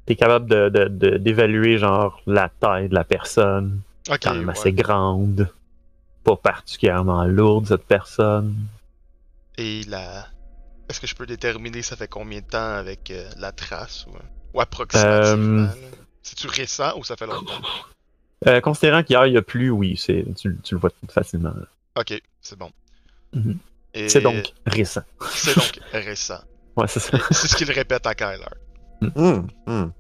t'es 0.06 0.14
capable 0.14 0.48
de, 0.48 1.16
d'évaluer 1.18 1.78
genre 1.78 2.22
la 2.26 2.48
taille 2.48 2.88
de 2.88 2.94
la 2.94 3.02
personne. 3.04 3.80
Ok, 4.08 4.20
Quand 4.22 4.34
même 4.34 4.46
ouais. 4.46 4.52
assez 4.58 4.72
grande. 4.72 5.48
Pas 6.22 6.36
particulièrement 6.36 7.24
lourde, 7.24 7.66
cette 7.66 7.84
personne. 7.84 8.54
Et 9.58 9.82
la. 9.88 10.26
Est-ce 10.88 11.00
que 11.00 11.06
je 11.06 11.14
peux 11.14 11.26
déterminer 11.26 11.82
ça 11.82 11.96
fait 11.96 12.08
combien 12.08 12.40
de 12.40 12.46
temps 12.46 12.74
avec 12.74 13.10
euh, 13.10 13.28
la 13.36 13.52
trace 13.52 14.06
ou, 14.06 14.16
ou 14.56 14.60
approximativement? 14.60 15.62
Euh? 15.64 15.90
C'est-tu 16.22 16.46
récent 16.46 16.96
ou 16.98 17.04
ça 17.04 17.16
fait 17.16 17.26
longtemps? 17.26 17.60
Euh, 18.46 18.60
considérant 18.60 19.02
qu'hier 19.02 19.26
il 19.26 19.34
y 19.34 19.36
a 19.36 19.42
plus, 19.42 19.70
oui, 19.70 19.96
c'est, 19.96 20.24
tu, 20.36 20.56
tu 20.62 20.74
le 20.74 20.80
vois 20.80 20.90
facilement. 21.08 21.50
là. 21.54 21.66
Ok, 22.00 22.20
c'est 22.40 22.58
bon. 22.58 22.70
Mhm. 23.34 23.50
Et 23.52 23.56
C'est 23.94 24.20
donc 24.20 24.52
récent. 24.66 25.02
C'est 25.32 25.54
donc 25.56 25.80
récent. 25.92 26.40
Ouais, 26.76 26.86
c'est 26.86 27.00
ça. 27.00 27.18
C'est 27.32 27.48
ce 27.48 27.56
qu'il 27.56 27.70
répète 27.72 28.06
à 28.06 28.14
Kyler. 28.14 28.44
Hum, 29.16 29.48
hum. 29.66 29.92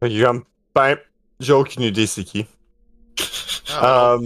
Que 0.00 0.24
comme, 0.24 0.44
ben, 0.74 0.96
j'ai 1.40 1.52
aucune 1.52 1.82
idée 1.82 2.06
c'est 2.06 2.24
qui. 2.24 2.46
Ah, 3.70 4.16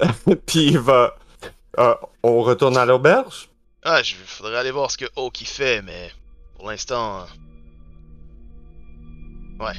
Euh, 0.00 0.34
Puis 0.46 0.66
il 0.68 0.78
va. 0.78 1.16
euh, 1.78 1.94
on 2.22 2.42
retourne 2.42 2.76
à 2.76 2.84
l'auberge? 2.84 3.48
ah, 3.84 4.02
je 4.02 4.14
faudrait 4.16 4.56
aller 4.58 4.70
voir 4.70 4.90
ce 4.90 4.96
que 4.98 5.06
Hawk 5.16 5.40
y 5.40 5.44
fait, 5.46 5.82
mais 5.82 6.10
pour 6.56 6.68
l'instant. 6.70 7.20
euh, 7.22 7.24
Ouais. 9.64 9.74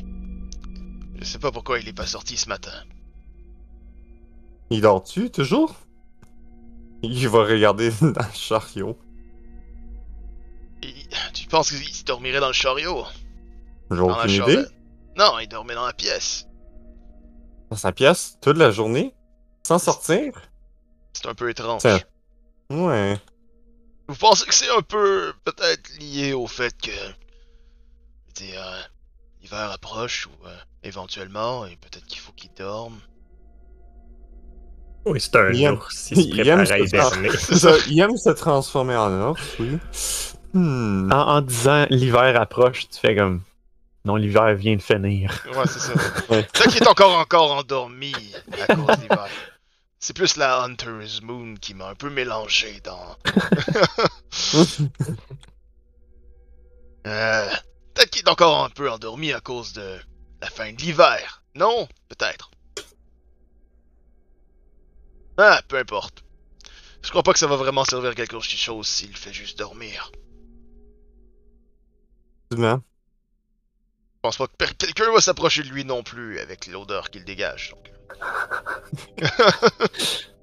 Je 1.20 1.24
sais 1.26 1.40
pas 1.40 1.52
pourquoi 1.52 1.80
il 1.80 1.88
est 1.88 1.94
pas 1.94 2.06
sorti 2.08 2.38
ce 2.38 2.50
matin. 2.50 2.72
Il 4.74 4.82
dort-tu 4.82 5.30
toujours? 5.30 5.76
Il 7.04 7.28
va 7.30 7.44
regarder 7.46 7.92
dans 8.02 8.08
le 8.26 8.34
chariot. 8.34 8.98
Il- 10.82 11.08
Tu 11.34 11.48
penses 11.48 11.70
qu'il 11.70 12.06
dormirait 12.06 12.40
dans 12.40 12.48
le 12.48 12.54
chariot? 12.54 13.06
J'ai 13.92 13.98
Dans 13.98 14.08
la 14.08 14.24
aucune 14.24 14.32
idée. 14.44 14.66
Non, 15.16 15.38
il 15.40 15.48
dormait 15.48 15.76
dans 15.76 15.86
la 15.86 15.94
pièce. 15.94 16.48
Dans 17.70 17.78
sa 17.78 17.92
pièce, 17.92 18.38
toute 18.42 18.58
la 18.58 18.72
journée, 18.72 19.14
sans 19.66 19.78
sortir? 19.78 20.34
C'est 21.14 21.28
un 21.28 21.36
peu 21.36 21.50
étrange. 21.52 21.84
Ouais. 22.72 23.20
Vous 24.08 24.16
pensez 24.16 24.46
que 24.48 24.54
c'est 24.56 24.70
un 24.76 24.82
peu 24.82 25.34
peut-être 25.44 25.98
lié 26.00 26.34
au 26.34 26.48
fait 26.48 26.76
que 26.82 26.92
dire, 28.34 28.60
euh, 28.60 28.82
l'hiver 29.42 29.70
approche 29.72 30.28
ou 30.28 30.48
euh, 30.48 30.58
éventuellement 30.82 31.66
et 31.68 31.76
peut-être 31.78 32.06
qu'il 32.06 32.20
faut 32.20 32.32
qu'il 32.34 32.52
dorme? 32.54 33.00
Oui, 35.06 35.20
c'est 35.20 35.36
un 35.36 35.50
Il 35.52 35.64
aime- 35.64 35.74
ours. 35.76 36.12
Il 36.12 36.18
se 36.18 36.22
il 36.28 36.48
aime 36.48 36.64
prépare 36.66 36.74
à 36.76 36.80
hiberner. 36.80 37.30
C'est 37.38 37.56
ça, 37.60 37.72
il 37.90 38.00
aime 38.00 38.16
se 38.18 38.30
transformer 38.30 38.96
en 38.96 39.30
ours, 39.32 39.42
oui. 39.60 39.78
Hmm. 40.54 41.12
En, 41.12 41.18
en 41.38 41.42
disant 41.42 41.86
l'hiver 41.90 42.40
approche, 42.40 42.88
tu 42.90 43.00
fais 43.00 43.16
comme. 43.16 43.42
Non, 44.06 44.16
l'hiver 44.18 44.54
vient 44.56 44.76
de 44.76 44.82
finir. 44.82 45.44
Ouais, 45.56 45.64
c'est 45.66 45.80
ça. 45.80 45.94
Ouais. 46.30 46.44
Peut-être 46.44 46.72
qu'il 46.74 46.84
est 46.84 46.88
encore 46.88 47.18
encore 47.18 47.54
endormi 47.54 48.14
à 48.68 48.76
cause 48.76 48.86
de 48.98 49.02
l'hiver. 49.02 49.28
C'est 50.00 50.14
plus 50.14 50.36
la 50.36 50.62
Hunter's 50.64 51.22
Moon 51.22 51.56
qui 51.62 51.74
m'a 51.74 51.88
un 51.90 51.96
peu 51.96 52.10
mélangé 52.10 52.82
dans. 52.84 53.16
Euh, 57.06 57.50
peut-être 57.94 58.10
qu'il 58.12 58.22
est 58.26 58.30
encore 58.30 58.64
un 58.64 58.70
peu 58.70 58.90
endormi 58.90 59.34
à 59.34 59.40
cause 59.42 59.74
de 59.74 60.00
la 60.42 60.50
fin 60.50 60.72
de 60.72 60.78
l'hiver. 60.78 61.44
Non, 61.56 61.88
peut-être. 62.10 62.50
Ah, 65.38 65.62
peu 65.68 65.78
importe. 65.78 66.24
Je 67.02 67.10
crois 67.10 67.24
pas 67.24 67.34
que 67.34 67.40
ça 67.40 67.48
va 67.48 67.56
vraiment 67.56 67.84
servir 67.84 68.12
à 68.12 68.16
quelque 68.16 68.40
chose 68.40 68.88
s'il 68.88 69.16
fait 69.16 69.34
juste 69.34 69.58
dormir. 69.58 70.12
Je 72.52 72.78
pense 74.22 74.38
pas 74.38 74.48
que 74.48 74.74
quelqu'un 74.74 75.12
va 75.12 75.20
s'approcher 75.20 75.64
de 75.64 75.70
lui 75.70 75.84
non 75.86 76.04
plus 76.04 76.40
avec 76.40 76.68
l'odeur 76.68 77.10
qu'il 77.10 77.26
dégage. 77.26 77.72
donc. 77.72 77.92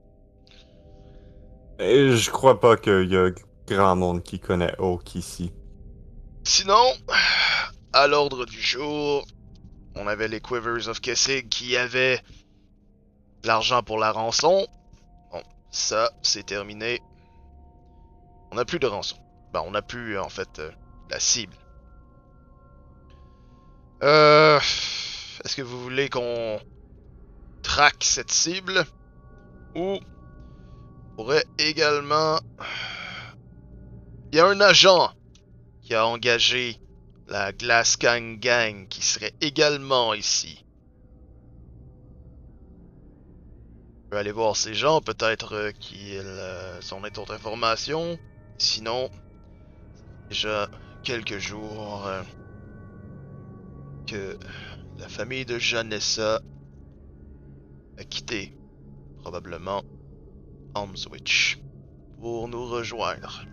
Et 1.79 2.15
je 2.15 2.31
crois 2.31 2.61
pas 2.61 2.77
qu'il 2.77 3.11
y 3.11 3.17
a 3.17 3.31
grand 3.67 3.97
monde 3.97 4.23
qui 4.23 4.39
connaît 4.39 4.75
Oak 4.79 5.15
ici. 5.15 5.51
Sinon, 6.45 6.93
à 7.95 8.07
l'ordre 8.07 8.45
du 8.45 8.61
jour, 8.61 9.25
on 9.95 10.07
avait 10.07 10.29
les 10.29 10.41
Quivers 10.41 10.89
of 10.89 11.01
Kessig 11.01 11.49
qui 11.49 11.77
avaient 11.77 12.21
l'argent 13.45 13.83
pour 13.83 13.99
la 13.99 14.13
rançon. 14.13 14.67
Ça, 15.71 16.11
c'est 16.23 16.47
terminé. 16.47 17.01
On 18.51 18.57
n'a 18.57 18.65
plus 18.65 18.79
de 18.79 18.87
rançon. 18.87 19.17
Ben, 19.53 19.63
on 19.65 19.71
n'a 19.71 19.83
plus, 19.83 20.19
en 20.19 20.29
fait, 20.29 20.59
euh, 20.59 20.71
la 21.11 21.21
cible. 21.21 21.57
Euh... 24.03 24.59
Est-ce 25.45 25.57
que 25.57 25.63
vous 25.63 25.81
voulez 25.83 26.11
qu'on 26.11 26.61
traque 27.63 28.05
cette 28.05 28.31
cible? 28.31 28.85
Ou 29.75 29.99
on 29.99 31.17
pourrait 31.17 31.45
également... 31.59 32.41
Il 34.33 34.37
y 34.37 34.41
a 34.41 34.47
un 34.47 34.61
agent 34.61 35.13
qui 35.83 35.95
a 35.95 36.07
engagé 36.07 36.77
la 37.27 37.53
Glass 37.53 37.99
Gang 37.99 38.39
Gang 38.39 38.87
qui 38.89 39.03
serait 39.03 39.33
également 39.41 40.15
ici. 40.15 40.65
Vais 44.11 44.19
aller 44.19 44.33
voir 44.33 44.57
ces 44.57 44.75
gens, 44.75 45.01
peut-être 45.01 45.55
euh, 45.55 45.71
qu'ils 45.71 46.23
euh, 46.25 46.81
ont 46.91 47.01
d'autres 47.01 47.33
informations. 47.33 48.19
Sinon, 48.59 49.09
déjà 50.29 50.69
quelques 51.05 51.39
jours 51.39 52.05
euh, 52.09 52.23
que 54.09 54.37
la 54.99 55.09
famille 55.09 55.45
de 55.45 55.61
Janessa 55.61 56.41
a 57.99 58.05
quitté 58.05 58.53
probablement 59.21 59.85
Almswitch 60.75 61.61
pour 62.19 62.49
nous 62.49 62.67
rejoindre. 62.67 63.45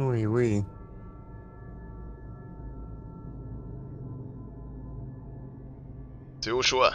Oui, 0.00 0.24
oui. 0.24 0.62
C'est 6.40 6.52
au 6.52 6.62
choix. 6.62 6.94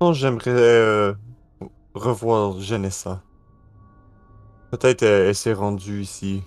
J'aimerais 0.00 0.50
euh, 0.50 1.14
revoir 1.94 2.60
Janessa. 2.60 3.22
Peut-être 4.70 5.02
elle, 5.02 5.28
elle 5.28 5.34
s'est 5.34 5.52
rendue 5.52 6.02
ici. 6.02 6.42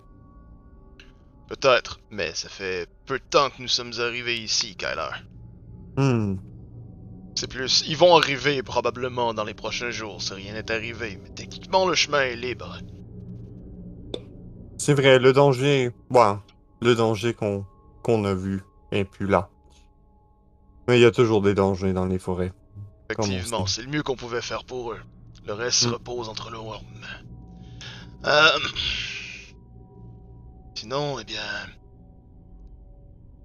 Peut-être, 1.48 2.00
mais 2.12 2.34
ça 2.34 2.48
fait 2.48 2.88
peu 3.06 3.20
de 3.20 3.24
temps 3.30 3.50
que 3.50 3.62
nous 3.62 3.68
sommes 3.68 3.92
arrivés 4.00 4.38
ici, 4.38 4.76
Kyler. 4.76 5.12
Hmm. 5.98 6.38
C'est 7.36 7.50
plus, 7.50 7.84
ils 7.88 7.98
vont 7.98 8.16
arriver 8.16 8.64
probablement 8.64 9.34
dans 9.34 9.44
les 9.44 9.54
prochains 9.54 9.92
jours 9.92 10.22
si 10.22 10.34
rien 10.34 10.54
n'est 10.54 10.72
arrivé, 10.72 11.20
mais 11.22 11.30
techniquement 11.30 11.86
le 11.86 11.96
chemin 11.96 12.22
est 12.22 12.36
libre. 12.36 12.78
C'est 14.78 14.94
vrai, 14.94 15.20
le 15.20 15.34
danger. 15.34 15.92
Ouais, 16.10 16.36
le 16.82 16.96
danger 16.96 17.34
qu'on 17.34 17.66
qu'on 18.02 18.26
a 18.26 18.34
vu 18.34 18.64
est 18.92 19.04
plus 19.04 19.28
là. 19.28 19.50
Mais 20.88 21.00
il 21.00 21.02
y 21.02 21.06
a 21.06 21.12
toujours 21.12 21.42
des 21.42 21.54
dangers 21.54 21.94
dans 21.94 22.06
les 22.06 22.18
forêts. 22.18 22.54
Effectivement, 23.12 23.66
c'est 23.66 23.82
le 23.84 23.88
mieux 23.90 24.04
qu'on 24.04 24.16
pouvait 24.16 24.42
faire 24.42 24.64
pour 24.64 24.92
eux. 24.92 25.00
Le 25.46 25.54
reste 25.54 25.88
Mm. 25.88 25.94
repose 25.94 26.30
entre 26.30 26.50
le 26.52 26.58
worm. 26.60 26.84
Euh... 28.26 28.50
Sinon, 30.76 31.20
eh 31.20 31.24
bien, 31.24 31.42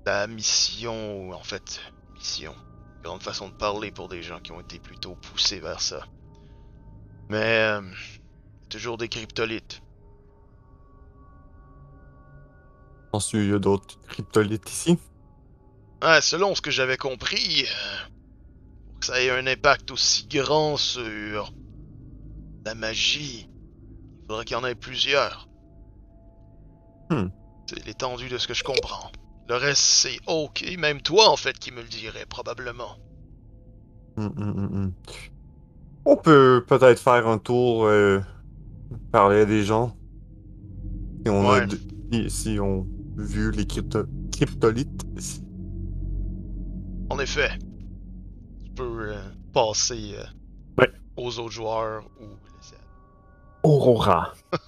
la 0.06 0.26
mission, 0.26 1.30
en 1.32 1.42
fait, 1.42 1.80
mission, 2.14 2.54
grande 3.02 3.22
façon 3.22 3.48
de 3.48 3.54
parler 3.54 3.90
pour 3.90 4.08
des 4.08 4.22
gens 4.22 4.40
qui 4.40 4.52
ont 4.52 4.60
été 4.60 4.78
plutôt 4.78 5.14
poussés 5.16 5.60
vers 5.60 5.80
ça. 5.80 6.06
Mais 7.28 7.58
euh, 7.58 7.82
toujours 8.70 8.96
des 8.98 9.08
cryptolites. 9.08 9.82
Penses-tu 13.12 13.38
qu'il 13.38 13.50
y 13.50 13.54
a 13.54 13.58
d'autres 13.58 13.98
cryptolites 14.08 14.70
ici? 14.70 14.98
Ah, 16.00 16.20
selon 16.20 16.54
ce 16.54 16.60
que 16.60 16.70
j'avais 16.70 16.96
compris, 16.96 17.64
euh, 17.64 17.96
ça 19.00 19.20
ait 19.22 19.30
un 19.30 19.46
impact 19.46 19.90
aussi 19.90 20.26
grand 20.28 20.76
sur 20.76 21.52
la 22.64 22.74
magie, 22.74 23.48
il 23.48 24.26
faudrait 24.28 24.44
qu'il 24.44 24.56
y 24.56 24.60
en 24.60 24.64
ait 24.64 24.74
plusieurs. 24.74 25.48
Hmm. 27.10 27.28
C'est 27.68 27.84
l'étendue 27.86 28.28
de 28.28 28.38
ce 28.38 28.46
que 28.48 28.54
je 28.54 28.64
comprends. 28.64 29.10
Le 29.48 29.54
reste, 29.56 29.82
c'est 29.82 30.18
OK, 30.26 30.64
même 30.78 31.00
toi 31.00 31.30
en 31.30 31.36
fait 31.36 31.56
qui 31.58 31.70
me 31.70 31.80
le 31.82 31.88
dirais 31.88 32.26
probablement. 32.28 32.96
Hmm, 34.16 34.26
hmm. 34.26 34.92
On 36.04 36.16
peut 36.16 36.64
peut-être 36.66 37.00
faire 37.00 37.26
un 37.28 37.38
tour, 37.38 37.84
euh, 37.84 38.20
parler 39.12 39.40
à 39.40 39.44
des 39.44 39.62
gens. 39.64 39.96
Si 41.24 41.30
on 41.30 41.48
a 41.48 41.58
Ouais. 41.60 41.66
de- 41.66 41.78
si, 42.12 42.30
si 42.30 42.60
on 42.60 42.86
vu 43.16 43.50
les 43.50 43.64
crypto- 43.66 44.06
cryptolites. 44.32 45.02
En 47.10 47.18
effet, 47.18 47.50
tu 48.76 48.82
peux 48.82 49.08
euh, 49.12 49.22
passer 49.54 50.14
euh, 50.18 50.24
Ouais. 50.78 50.90
aux 51.16 51.38
autres 51.38 51.52
joueurs 51.52 52.02
ou 52.20 52.24
les. 52.24 52.76
Aurora. 53.62 54.32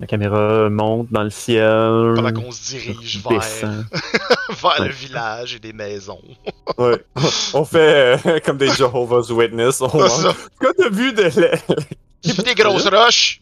La 0.00 0.06
caméra 0.08 0.68
monte 0.70 1.10
dans 1.12 1.22
le 1.22 1.30
ciel. 1.30 2.14
Pendant 2.16 2.32
qu'on 2.32 2.50
se 2.50 2.70
dirige 2.70 3.22
vers, 3.22 3.40
vers 3.40 4.74
le 4.80 4.84
Ouais. 4.86 4.88
village 4.90 5.54
et 5.54 5.58
des 5.58 5.72
maisons. 5.72 6.20
Ouais. 6.78 7.04
On 7.52 7.64
fait 7.64 8.18
euh, 8.26 8.40
comme 8.44 8.56
des 8.58 8.68
Jehovah's 8.68 9.30
Witness. 9.30 9.80
On. 9.82 9.88
Quand 9.88 10.72
t'as 10.76 10.88
vu 10.90 11.12
de 11.12 11.22
la- 11.22 12.42
Des 12.42 12.54
grosses 12.54 12.88
roches! 12.88 13.40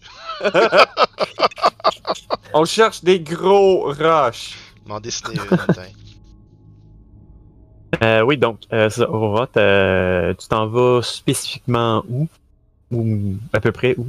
On 2.52 2.64
cherche 2.64 3.02
des 3.04 3.20
gros 3.20 3.92
roches. 3.94 4.58
M'en 4.84 4.98
dessiner 5.00 5.36
une, 5.36 5.54
attends. 5.54 5.82
Euh, 8.02 8.22
oui, 8.22 8.36
donc, 8.38 8.60
euh, 8.72 8.88
Aurora, 9.08 9.46
t'as- 9.46 10.34
tu 10.34 10.48
t'en 10.48 10.66
vas 10.66 11.00
spécifiquement 11.02 12.02
où? 12.08 12.26
Ou 12.90 13.34
à 13.52 13.60
peu 13.60 13.72
près 13.72 13.94
où? 13.98 14.06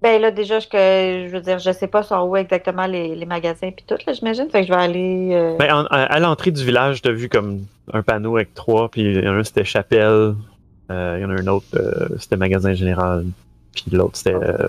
Ben 0.00 0.20
là, 0.20 0.30
déjà, 0.30 0.60
je, 0.60 0.68
que, 0.68 1.26
je 1.28 1.32
veux 1.34 1.40
dire, 1.40 1.58
je 1.58 1.72
sais 1.72 1.88
pas 1.88 2.02
sur 2.02 2.24
où 2.26 2.36
exactement 2.36 2.86
les, 2.86 3.16
les 3.16 3.26
magasins 3.26 3.70
puis 3.72 3.84
tout, 3.86 3.96
là, 4.06 4.12
j'imagine. 4.12 4.48
Fait 4.48 4.60
que 4.60 4.68
je 4.68 4.72
vais 4.72 4.80
aller. 4.80 5.30
euh, 5.32 5.56
Ben, 5.58 5.72
en- 5.74 5.86
à, 5.86 6.02
à 6.04 6.18
l'entrée 6.20 6.50
du 6.52 6.64
village, 6.64 7.02
t'as 7.02 7.10
vu 7.10 7.28
comme 7.28 7.64
un 7.92 8.02
panneau 8.02 8.36
avec 8.36 8.54
trois, 8.54 8.88
puis 8.88 9.02
il 9.02 9.24
y 9.24 9.28
en 9.28 9.32
a 9.32 9.36
un 9.36 9.42
c'était 9.44 9.64
Chapelle, 9.64 10.34
euh, 10.90 11.16
il 11.18 11.22
y 11.22 11.24
en 11.24 11.30
a 11.30 11.40
un 11.40 11.46
autre, 11.48 11.66
euh, 11.74 12.08
c'était 12.20 12.36
Magasin 12.36 12.74
Général, 12.74 13.24
puis 13.74 13.84
l'autre 13.90 14.16
c'était 14.16 14.34
euh, 14.34 14.68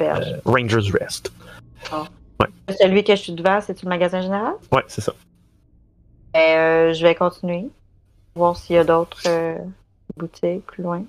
euh, 0.00 0.20
Rangers 0.44 0.90
Rest. 0.92 1.32
Celui 2.80 3.04
que 3.04 3.14
je 3.16 3.20
suis 3.22 3.32
devant, 3.32 3.60
c'est-tu 3.60 3.84
le 3.86 3.90
magasin 3.90 4.20
général? 4.20 4.54
Ouais, 4.72 4.82
c'est 4.88 5.00
ça. 5.00 5.12
Ben, 6.34 6.58
euh, 6.58 6.92
je 6.92 7.02
vais 7.06 7.14
continuer. 7.14 7.68
Voir 8.34 8.56
s'il 8.56 8.76
y 8.76 8.78
a 8.78 8.84
d'autres 8.84 9.22
euh, 9.28 9.56
boutiques 10.16 10.66
plus 10.66 10.82
loin. 10.82 11.04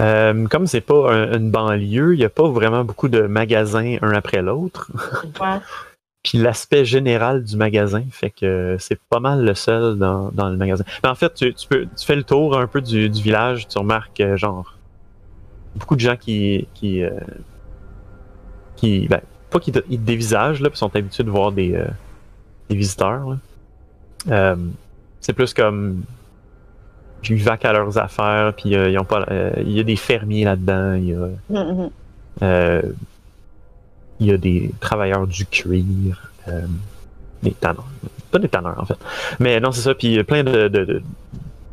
Euh, 0.00 0.46
comme 0.48 0.66
c'est 0.66 0.80
pas 0.80 1.12
un- 1.12 1.38
une 1.38 1.50
banlieue, 1.50 2.14
il 2.14 2.20
y 2.20 2.24
a 2.24 2.28
pas 2.28 2.48
vraiment 2.48 2.84
beaucoup 2.84 3.08
de 3.08 3.22
magasins 3.22 3.96
un 4.02 4.12
après 4.12 4.42
l'autre. 4.42 4.90
Ouais. 5.40 5.58
Puis 6.24 6.38
l'aspect 6.38 6.84
général 6.84 7.44
du 7.44 7.56
magasin 7.56 8.02
fait 8.10 8.30
que 8.30 8.76
c'est 8.80 8.98
pas 9.08 9.20
mal 9.20 9.44
le 9.44 9.54
seul 9.54 9.96
dans, 9.96 10.30
dans 10.32 10.48
le 10.48 10.56
magasin. 10.56 10.82
Mais 11.04 11.08
en 11.08 11.14
fait, 11.14 11.32
tu, 11.34 11.54
tu 11.54 11.68
peux, 11.68 11.86
tu 11.96 12.04
fais 12.04 12.16
le 12.16 12.24
tour 12.24 12.58
un 12.58 12.66
peu 12.66 12.80
du, 12.80 13.08
du 13.08 13.22
village, 13.22 13.68
tu 13.68 13.78
remarques 13.78 14.20
euh, 14.20 14.36
genre 14.36 14.74
beaucoup 15.76 15.94
de 15.94 16.00
gens 16.00 16.16
qui 16.16 16.66
qui 16.74 17.04
euh, 17.04 17.10
qui 18.74 19.06
ben, 19.06 19.20
pas 19.50 19.60
qui 19.60 19.70
te, 19.70 19.78
ils 19.88 20.00
te 20.00 20.04
dévisagent 20.04 20.60
là, 20.60 20.68
puis 20.68 20.78
sont 20.78 20.94
habitués 20.96 21.22
de 21.22 21.30
voir 21.30 21.52
des, 21.52 21.80
des 22.68 22.74
visiteurs. 22.76 23.28
là. 23.30 23.36
Euh, 24.30 24.56
c'est 25.20 25.32
plus 25.32 25.52
comme 25.54 26.02
ils 27.28 27.42
vaquent 27.42 27.64
à 27.64 27.72
leurs 27.72 27.98
affaires, 27.98 28.52
puis 28.56 28.76
euh, 28.76 28.88
ils 28.90 28.98
ont 28.98 29.04
pas, 29.04 29.24
euh, 29.30 29.50
il 29.58 29.72
y 29.72 29.80
a 29.80 29.82
des 29.82 29.96
fermiers 29.96 30.44
là-dedans, 30.44 30.94
il 30.94 31.04
y 31.08 31.14
a 31.14 31.28
Mhm. 31.50 31.90
euh, 32.42 32.82
il 34.20 34.26
y 34.26 34.32
a 34.32 34.36
des 34.38 34.70
travailleurs 34.80 35.26
du 35.26 35.44
cuir, 35.46 36.30
des 37.42 37.50
tanneurs. 37.52 37.88
Pas 38.30 38.38
des 38.38 38.48
tanneurs, 38.48 38.80
en 38.80 38.84
fait. 38.86 38.96
Mais 39.40 39.60
non, 39.60 39.72
c'est 39.72 39.82
ça. 39.82 39.94
Puis 39.94 40.08
il 40.08 40.14
y 40.14 40.18
a 40.18 40.24
plein 40.24 40.42
de, 40.42 40.68
de, 40.68 40.84
de, 40.84 41.02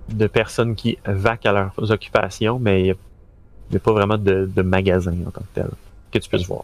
de 0.09 0.27
personnes 0.27 0.75
qui 0.75 0.97
vaquent 1.05 1.45
à 1.45 1.51
leurs 1.53 1.91
occupations, 1.91 2.59
mais 2.59 2.81
il 2.81 2.95
n'y 3.71 3.77
a 3.77 3.80
pas 3.80 3.93
vraiment 3.93 4.17
de, 4.17 4.49
de 4.53 4.61
magasin 4.61 5.13
en 5.25 5.31
tant 5.31 5.41
que 5.41 5.45
tel 5.53 5.67
que 6.11 6.19
tu 6.19 6.27
puisses 6.30 6.45
voir. 6.47 6.63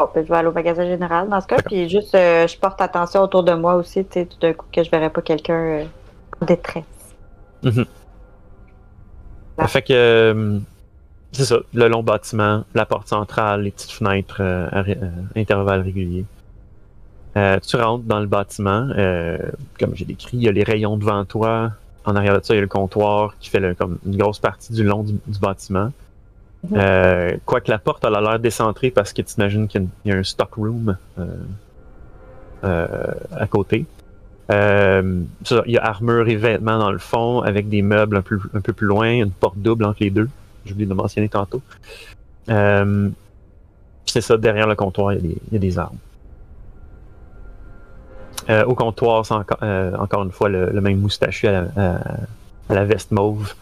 Bon, 0.00 0.08
ben, 0.14 0.24
je 0.24 0.30
vais 0.32 0.38
aller 0.38 0.48
au 0.48 0.52
magasin 0.52 0.86
général 0.86 1.28
dans 1.28 1.42
ce 1.42 1.46
cas. 1.46 1.58
Puis 1.60 1.86
juste, 1.90 2.14
euh, 2.14 2.46
je 2.46 2.56
porte 2.56 2.80
attention 2.80 3.20
autour 3.20 3.42
de 3.44 3.52
moi 3.52 3.74
aussi, 3.74 4.02
tu 4.06 4.12
sais, 4.12 4.24
tout 4.24 4.38
d'un 4.40 4.54
coup, 4.54 4.64
que 4.72 4.82
je 4.82 4.90
verrai 4.90 5.10
pas 5.10 5.20
quelqu'un 5.20 5.54
euh, 5.54 5.84
en 6.40 6.46
détresse. 6.46 6.84
Ah. 9.58 9.68
Fait 9.68 9.82
que 9.82 9.92
euh, 9.92 10.58
c'est 11.32 11.44
ça, 11.44 11.58
le 11.74 11.88
long 11.88 12.02
bâtiment, 12.02 12.64
la 12.74 12.86
porte 12.86 13.08
centrale, 13.08 13.60
les 13.64 13.72
petites 13.72 13.90
fenêtres 13.90 14.40
à 14.40 14.84
intervalles 15.36 15.82
réguliers. 15.82 16.24
Tu 17.34 17.76
rentres 17.76 18.04
dans 18.04 18.20
le 18.20 18.26
bâtiment, 18.26 18.88
comme 19.78 19.94
j'ai 19.94 20.06
décrit, 20.06 20.38
il 20.38 20.42
y 20.44 20.48
a 20.48 20.52
les 20.52 20.64
rayons 20.64 20.96
devant 20.96 21.26
toi. 21.26 21.72
En 22.06 22.16
arrière 22.16 22.40
de 22.40 22.44
ça, 22.44 22.54
il 22.54 22.56
y 22.56 22.58
a 22.58 22.62
le 22.62 22.68
comptoir 22.68 23.34
qui 23.38 23.50
fait 23.50 23.60
le- 23.60 23.74
comme 23.74 23.98
une 24.06 24.16
grosse 24.16 24.38
partie 24.38 24.72
du 24.72 24.82
long 24.82 25.02
du, 25.02 25.12
du 25.26 25.38
bâtiment. 25.38 25.92
Euh, 26.72 27.36
Quoique 27.46 27.70
la 27.70 27.78
porte 27.78 28.04
a 28.04 28.10
l'air 28.10 28.38
décentrée 28.38 28.90
parce 28.90 29.12
que 29.12 29.22
tu 29.22 29.34
imagines 29.36 29.66
qu'il 29.66 29.86
y 30.04 30.12
a 30.12 30.16
un 30.16 30.22
stock 30.22 30.54
room 30.54 30.96
euh, 31.18 31.26
euh, 32.64 32.86
à 33.32 33.46
côté. 33.46 33.86
Il 34.50 35.26
y 35.66 35.78
a 35.78 35.84
armure 35.84 36.28
et 36.28 36.36
vêtements 36.36 36.78
dans 36.78 36.90
le 36.90 36.98
fond, 36.98 37.40
avec 37.40 37.68
des 37.68 37.82
meubles 37.82 38.16
un 38.16 38.22
peu, 38.22 38.72
plus 38.72 38.86
loin, 38.86 39.10
une 39.12 39.30
porte 39.30 39.58
double 39.58 39.84
entre 39.84 39.98
les 40.00 40.10
deux. 40.10 40.28
J'ai 40.64 40.72
oublié 40.72 40.88
de 40.88 40.94
mentionner 40.94 41.28
tantôt. 41.28 41.62
C'est 42.46 44.20
ça, 44.20 44.36
derrière 44.36 44.66
le 44.66 44.74
comptoir, 44.74 45.12
il 45.12 45.36
y 45.52 45.56
a 45.56 45.58
des, 45.58 45.78
armes. 45.78 45.98
Au 48.66 48.74
comptoir, 48.74 49.24
c'est 49.24 49.34
encore, 49.34 50.24
une 50.24 50.32
fois 50.32 50.48
le, 50.48 50.80
même 50.80 50.98
moustachu 50.98 51.46
à 51.46 51.68
la 52.68 52.84
veste 52.84 53.12
mauve. 53.12 53.54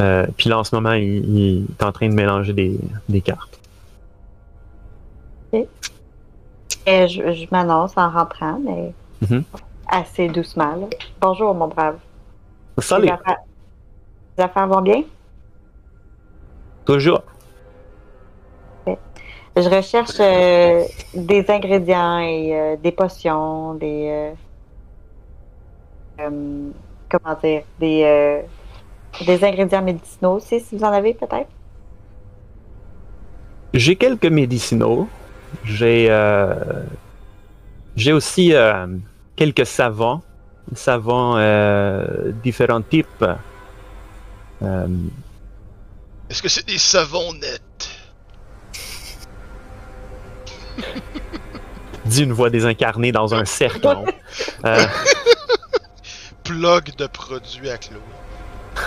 Euh, 0.00 0.26
puis 0.36 0.50
là, 0.50 0.58
en 0.58 0.64
ce 0.64 0.74
moment, 0.74 0.92
il, 0.92 1.24
il 1.36 1.66
est 1.70 1.82
en 1.82 1.92
train 1.92 2.08
de 2.08 2.14
mélanger 2.14 2.52
des, 2.52 2.78
des 3.08 3.20
cartes. 3.20 3.58
Et 6.88 7.08
je, 7.08 7.32
je 7.32 7.46
m'annonce 7.50 7.96
en 7.96 8.10
rentrant, 8.10 8.60
mais 8.64 8.92
Mhm. 9.22 9.42
assez 9.88 10.28
doucement. 10.28 10.76
là. 10.76 10.86
Bonjour, 11.20 11.54
mon 11.54 11.68
brave. 11.68 11.98
Salut! 12.78 13.06
Les 13.06 13.12
affaires, 13.12 13.38
les 14.36 14.44
affaires 14.44 14.66
vont 14.68 14.82
bien? 14.82 15.02
Toujours! 16.84 17.22
Je 19.58 19.70
recherche 19.70 20.20
euh, 20.20 20.84
des 21.14 21.50
ingrédients 21.50 22.18
et 22.18 22.54
euh, 22.54 22.76
des 22.76 22.92
potions, 22.92 23.72
des. 23.74 24.08
euh, 24.10 24.34
euh, 26.20 26.70
comment 27.08 27.36
dire? 27.42 27.62
Des, 27.78 28.02
euh, 28.04 28.42
des 29.24 29.44
ingrédients 29.44 29.82
médicinaux 29.82 30.34
aussi, 30.36 30.60
si 30.60 30.76
vous 30.76 30.84
en 30.84 30.92
avez 30.92 31.14
peut-être. 31.14 31.48
J'ai 33.74 33.96
quelques 33.96 34.26
médicinaux. 34.26 35.08
J'ai 35.64 36.06
euh, 36.10 36.54
j'ai 37.96 38.12
aussi 38.12 38.52
euh, 38.54 38.86
quelques 39.36 39.66
savons, 39.66 40.20
savons 40.74 41.36
euh, 41.36 42.32
différents 42.42 42.82
types. 42.82 43.24
Euh, 44.62 44.86
Est-ce 46.28 46.42
que 46.42 46.48
c'est 46.48 46.66
des 46.66 46.78
savons 46.78 47.32
nets? 47.34 47.90
dit 52.04 52.22
une 52.22 52.32
voix 52.32 52.50
désincarnée 52.50 53.12
dans 53.12 53.34
un 53.34 53.44
cercle. 53.44 53.88
Euh, 54.64 54.86
Plug 56.44 56.94
de 56.96 57.06
produits 57.06 57.70
à 57.70 57.78
Chloé. 57.78 58.00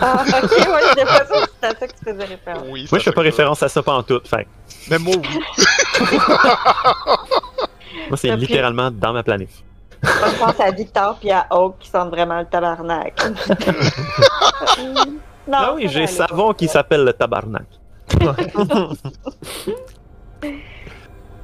Ah, 0.01 0.23
ok, 0.23 0.51
ouais, 0.51 0.81
j'ai 0.97 1.05
pas 1.05 1.25
ça, 1.25 1.45
c'est 1.59 1.67
à 1.67 1.75
ça 1.75 1.87
que 1.87 1.93
tu 1.93 2.05
faisais 2.05 2.25
référence. 2.25 2.63
Oui, 2.69 2.87
moi, 2.91 2.99
je 2.99 3.03
fais 3.03 3.11
pas 3.11 3.21
référence 3.21 3.63
à 3.63 3.69
ça 3.69 3.81
pantoute. 3.83 4.27
Fait 4.27 4.43
que 4.43 4.49
Mais 4.89 4.99
moi, 4.99 5.15
oui. 5.17 5.39
moi, 8.09 8.17
c'est 8.17 8.35
littéralement 8.35 8.91
dans 8.91 9.13
ma 9.13 9.23
planif. 9.23 9.63
Moi, 10.03 10.13
je 10.31 10.37
pense 10.39 10.59
à 10.59 10.71
Victor 10.71 11.17
puis 11.19 11.31
à 11.31 11.47
Oak 11.51 11.75
qui 11.79 11.89
sentent 11.89 12.11
vraiment 12.11 12.39
le 12.39 12.45
tabarnak. 12.45 13.19
non, 15.47 15.53
ah 15.53 15.73
oui, 15.75 15.87
ça 15.87 15.91
j'ai 15.91 16.07
savon 16.07 16.53
qui 16.53 16.67
s'appelle 16.67 17.03
le 17.03 17.13
tabarnak. 17.13 17.67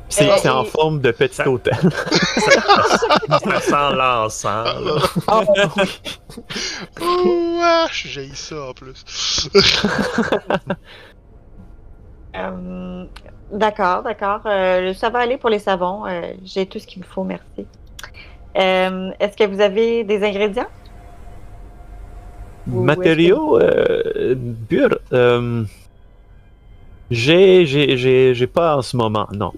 C'est 0.10 0.49
en 0.49 0.64
forme 0.64 1.02
de 1.02 1.11
petit 1.11 1.41
hôtel. 1.48 1.76
Ça 3.30 3.60
sent 3.60 3.95
l'encens. 3.95 4.69
Oh, 7.02 7.27
Ouah, 7.60 7.88
j'ai 7.91 8.30
ça 8.34 8.69
en 8.69 8.73
plus. 8.73 9.03
euh, 12.36 13.06
d'accord, 13.52 14.03
d'accord. 14.03 14.41
Euh, 14.45 14.94
ça 14.94 15.10
va 15.10 15.19
aller 15.19 15.38
pour 15.38 15.49
les 15.49 15.60
savons. 15.60 16.06
Euh, 16.06 16.34
j'ai 16.44 16.65
tout 16.65 16.80
ce 16.80 16.88
qu'il 16.88 17.02
me 17.02 17.07
faut, 17.07 17.23
merci. 17.23 17.65
Euh, 18.57 19.11
Est-ce 19.19 19.36
que 19.38 19.44
vous 19.45 19.61
avez 19.61 20.03
des 20.03 20.23
ingrédients? 20.23 20.68
Que- 22.65 22.72
Matériaux 22.72 23.60
euh, 23.60 24.36
purs. 24.68 24.99
euh, 25.14 25.64
j'ai, 27.11 27.65
j'ai, 27.65 27.98
j'ai, 27.98 28.34
j'ai 28.34 28.48
pas 28.48 28.77
en 28.77 28.82
ce 28.82 28.98
moment, 28.98 29.27
non. 29.32 29.53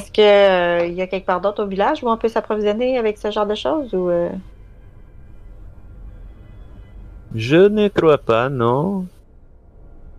Est-ce 0.00 0.10
qu'il 0.12 0.94
y 0.96 1.02
a 1.02 1.06
quelque 1.06 1.26
part 1.26 1.42
d'autre 1.42 1.62
au 1.64 1.66
village 1.66 2.02
où 2.02 2.08
on 2.08 2.16
peut 2.16 2.28
s'approvisionner 2.28 2.98
avec 2.98 3.18
ce 3.18 3.30
genre 3.30 3.46
de 3.46 3.54
choses? 3.54 3.92
Ou, 3.92 4.08
euh, 4.08 4.30
Je 7.34 7.56
ne 7.68 7.88
crois 7.88 8.16
pas, 8.18 8.48
non. 8.48 9.06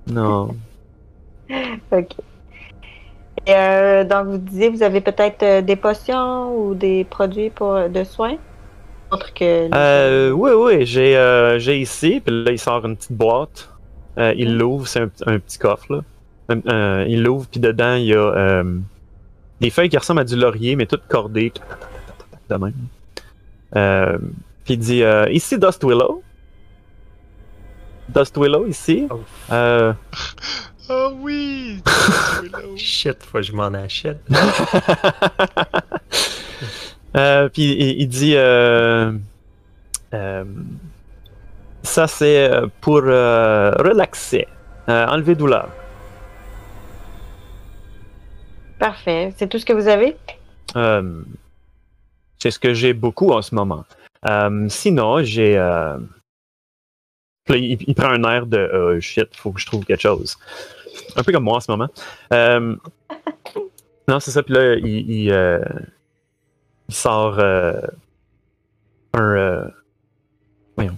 Non. 0.08 0.56
Ok. 1.92 2.16
Et, 3.48 3.54
euh, 3.56 4.04
donc, 4.04 4.28
vous 4.28 4.38
disiez, 4.38 4.70
vous 4.70 4.84
avez 4.84 5.02
peut-être 5.02 5.44
euh, 5.44 5.62
des 5.62 5.76
potions 5.76 6.56
ou 6.56 6.76
des 6.76 7.04
produits 7.06 7.50
pour, 7.50 7.90
de 7.90 8.04
soins? 8.04 8.38
autre 9.12 9.34
que. 9.34 9.70
Euh, 9.74 10.32
oui, 10.32 10.52
oui, 10.56 10.86
j'ai 10.86 11.18
euh, 11.18 11.60
j'ai 11.60 11.80
ici, 11.82 12.22
puis 12.24 12.44
là, 12.46 12.52
il 12.52 12.60
sort 12.60 12.86
une 12.86 12.96
petite 12.96 13.14
boîte. 13.14 13.70
Euh, 14.20 14.34
il 14.38 14.58
l'ouvre, 14.58 14.88
c'est 14.88 15.02
un, 15.02 15.10
un 15.26 15.40
petit 15.40 15.58
coffre, 15.58 15.94
là. 15.94 16.02
Euh, 16.52 16.62
euh, 16.68 17.06
il 17.08 17.24
l'ouvre, 17.24 17.48
puis 17.50 17.60
dedans, 17.60 17.96
il 17.96 18.06
y 18.06 18.14
a 18.14 18.20
euh, 18.20 18.80
des 19.62 19.70
feuilles 19.70 19.90
qui 19.90 19.98
ressemblent 19.98 20.22
à 20.22 20.26
du 20.26 20.36
laurier, 20.36 20.76
mais 20.76 20.86
toutes 20.88 21.08
cordées. 21.08 21.54
De 22.50 22.56
même. 22.56 22.74
Euh, 23.78 24.18
puis 24.66 24.74
il 24.74 24.80
dit 24.80 25.04
euh, 25.04 25.30
Ici, 25.30 25.58
Dust 25.58 25.84
Willow. 25.84 26.22
Dust 28.10 28.36
Willow, 28.38 28.68
ici. 28.68 29.08
Oh. 29.10 29.22
Euh, 29.52 29.94
Ah 30.90 31.10
oui! 31.22 31.82
Willow. 32.42 32.74
Shit, 32.76 33.24
faut 33.24 33.38
que 33.38 33.44
je 33.44 33.54
m'en 33.54 33.74
achète. 33.74 34.20
Euh, 37.18 37.50
puis 37.50 37.64
il, 37.74 38.00
il 38.04 38.08
dit 38.08 38.36
euh, 38.38 39.12
euh, 40.14 40.46
ça 41.84 42.08
c'est 42.08 42.50
pour 42.80 43.02
euh, 43.04 43.72
relaxer, 43.80 44.48
euh, 44.88 45.06
enlever 45.08 45.36
douleur. 45.36 45.68
Parfait. 48.82 49.32
C'est 49.38 49.48
tout 49.48 49.60
ce 49.60 49.66
que 49.66 49.74
vous 49.74 49.88
avez? 49.88 50.18
Euh, 50.76 51.22
c'est 52.40 52.50
ce 52.50 52.58
que 52.58 52.74
j'ai 52.74 52.94
beaucoup 52.94 53.30
en 53.32 53.44
ce 53.44 53.54
moment. 53.54 53.86
Euh, 54.28 54.68
sinon, 54.70 55.22
j'ai. 55.22 55.56
euh, 55.56 55.98
il, 57.50 57.78
il 57.88 57.94
prend 57.94 58.10
un 58.10 58.24
air 58.24 58.48
de 58.48 58.58
euh, 58.58 59.00
shit, 59.00 59.36
faut 59.36 59.52
que 59.52 59.60
je 59.62 59.68
trouve 59.68 59.86
quelque 59.86 60.02
chose. 60.02 60.36
Un 61.16 61.22
peu 61.22 61.32
comme 61.32 61.44
moi 61.44 61.58
en 61.58 61.60
ce 61.60 61.72
moment. 61.72 61.90
Non, 64.08 64.20
c'est 64.20 64.32
ça. 64.32 64.42
Puis 64.42 64.54
là, 64.56 64.74
il, 64.76 64.86
il, 64.88 65.62
il 66.90 66.94
sort 66.96 67.40
un. 69.14 69.70
voyons. 70.76 70.98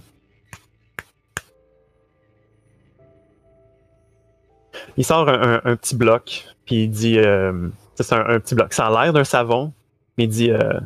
Il 4.96 5.04
sort 5.04 5.28
un, 5.28 5.54
un- 5.56 5.60
un 5.64 5.76
petit 5.76 5.94
bloc, 5.94 6.46
puis 6.66 6.84
il 6.84 6.90
dit. 6.90 7.18
euh, 7.18 7.68
ça, 7.96 8.04
c'est 8.04 8.14
un, 8.14 8.26
un 8.26 8.40
petit 8.40 8.54
bloc. 8.54 8.72
Ça 8.72 8.86
a 8.86 9.04
l'air 9.04 9.12
d'un 9.12 9.24
savon, 9.24 9.72
mais 10.18 10.24
il 10.24 10.28
dit 10.30 10.50
euh, 10.50 10.80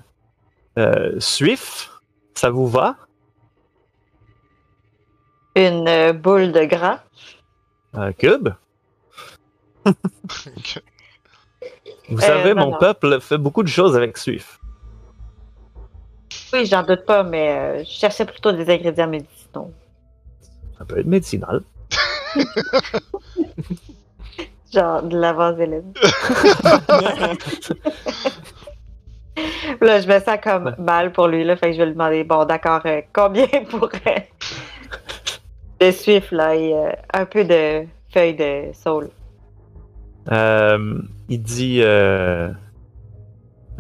euh, 0.79 1.19
Suif, 1.21 1.91
ça 2.35 2.51
vous 2.51 2.67
va? 2.69 2.97
Une 5.57 6.13
boule 6.13 6.53
de 6.53 6.65
gras. 6.65 7.01
Un 7.95 8.13
cube 8.13 8.49
Vous 9.85 9.93
Euh, 12.19 12.21
savez, 12.21 12.55
non, 12.55 12.67
mon 12.67 12.71
non. 12.73 12.79
peuple 12.79 13.21
fait 13.21 13.39
beaucoup 13.39 13.63
de 13.63 13.69
choses 13.69 13.97
avec 13.97 14.17
Suif. 14.19 14.61
Oui, 16.53 16.67
j'en 16.67 16.83
doute 16.83 17.05
pas, 17.05 17.23
mais 17.23 17.51
euh, 17.51 17.79
je 17.85 17.91
cherchais 17.91 18.25
plutôt 18.25 18.53
des 18.53 18.71
ingrédients 18.73 19.09
médicinaux. 19.09 19.73
Ça 20.79 20.85
peut 20.85 20.99
être 20.99 21.07
médicinal. 21.07 21.63
Genre 24.73 25.03
de 25.03 25.19
la 25.19 25.33
vaseline. 25.33 25.93
Là, 29.81 30.01
je 30.01 30.09
me 30.09 30.19
sens 30.19 30.39
comme 30.43 30.75
mal 30.79 31.13
pour 31.13 31.29
lui, 31.29 31.45
là. 31.45 31.57
Fait 31.57 31.69
que 31.69 31.73
je 31.75 31.79
vais 31.79 31.87
lui 31.87 31.93
demander, 31.93 32.25
bon, 32.25 32.45
d'accord, 32.45 32.81
euh, 32.87 33.01
combien 33.13 33.47
pour 33.71 33.89
euh, 34.07 34.19
de 35.81 35.91
suif, 35.93 36.33
là, 36.33 36.57
et 36.57 36.75
euh, 36.75 36.91
un 37.15 37.25
peu 37.25 37.45
de 37.45 37.87
feuilles 38.13 38.35
de 38.35 38.73
saule? 38.73 39.11
Euh, 40.33 40.99
il 41.29 41.43
dit 41.43 41.81
euh, 41.83 42.51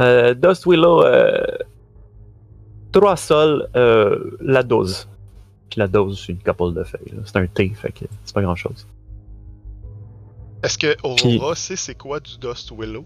euh, 0.01 0.35
Dust 0.35 0.66
Willow, 0.66 1.02
euh, 1.05 1.43
trois 2.93 3.16
sols, 3.16 3.69
euh, 3.77 4.36
la 4.40 4.62
dose. 4.62 5.09
Puis 5.70 5.81
la 5.81 5.89
dose, 5.89 6.23
c'est 6.24 6.32
une 6.32 6.39
couple 6.39 6.73
de 6.73 6.85
feuilles. 6.85 7.12
là. 7.15 7.23
C'est 7.24 7.36
un 7.36 7.47
thé, 7.47 7.73
fait 7.74 7.93
que 7.93 8.05
c'est 8.24 8.35
pas 8.35 8.43
grand 8.43 8.56
chose. 8.56 8.86
Est-ce 10.63 10.77
que 10.79 10.97
Aurora 11.03 11.55
sait 11.55 11.77
c'est 11.77 11.95
quoi 11.95 12.21
du 12.21 12.37
Dust 12.39 12.73
Willow? 12.77 13.05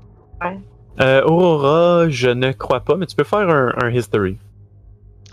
Euh, 1.01 1.23
Aurora, 1.24 2.09
je 2.09 2.29
ne 2.29 2.53
crois 2.53 2.81
pas, 2.81 2.97
mais 2.97 3.07
tu 3.07 3.15
peux 3.16 3.24
faire 3.24 3.49
un, 3.49 3.73
un 3.83 3.91
history. 3.91 4.37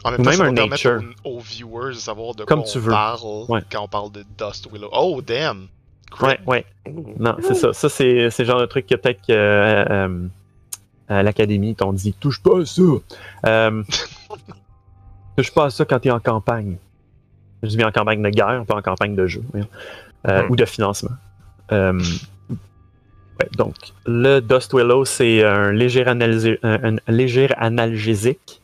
En 0.03 0.11
même 0.11 0.21
Ou 0.21 0.23
temps, 0.23 0.29
même 0.29 0.55
ça 0.55 0.63
un 0.63 0.67
nature. 0.67 1.01
aux, 1.25 1.37
aux 1.37 1.39
viewers 1.39 1.89
de 1.89 1.99
savoir 1.99 2.33
de 2.35 2.45
Comme 2.45 2.61
quoi 2.61 2.69
tu 2.71 2.77
on 2.77 2.81
veux. 2.81 2.91
parle 2.91 3.45
Ouais. 3.49 3.61
quand 3.71 3.83
on 3.83 3.87
parle 3.87 4.11
de 4.11 4.23
Dust 4.37 4.69
Willow. 4.71 4.89
Oh, 4.93 5.21
damn! 5.21 5.67
Ouais, 6.21 6.39
ouais. 6.47 6.65
Non, 7.19 7.35
c'est 7.41 7.53
ça. 7.53 7.71
Ça, 7.73 7.87
c'est 7.89 8.29
le 8.39 8.45
genre 8.45 8.59
de 8.61 8.65
truc 8.65 8.87
que 8.87 8.95
peut-être 8.95 9.19
que 9.27 9.31
euh, 9.33 9.85
euh, 9.89 10.27
à 11.07 11.21
l'académie, 11.23 11.75
t'ont 11.75 11.93
dit 11.93 12.13
touche 12.13 12.41
pas 12.41 12.61
à 12.61 12.65
ça. 12.65 12.81
Euh, 13.45 13.83
touche 15.37 15.51
pas 15.53 15.65
à 15.65 15.69
ça 15.69 15.85
quand 15.85 15.99
t'es 15.99 16.11
en 16.11 16.19
campagne. 16.19 16.77
Je 17.61 17.67
dis 17.69 17.77
bien 17.77 17.87
en 17.89 17.91
campagne 17.91 18.21
de 18.21 18.29
guerre, 18.29 18.63
pas 18.65 18.75
en 18.75 18.81
campagne 18.81 19.15
de 19.15 19.27
jeu. 19.27 19.43
Euh, 19.55 20.43
Mhm. 20.43 20.51
Ou 20.51 20.55
de 20.55 20.65
financement. 20.65 21.11
Euh, 21.71 22.01
donc, 23.57 23.75
le 24.05 24.39
Dust 24.41 24.73
Willow, 24.73 25.05
c'est 25.05 25.43
un 25.43 25.71
léger, 25.71 26.03
analgésique, 27.57 28.61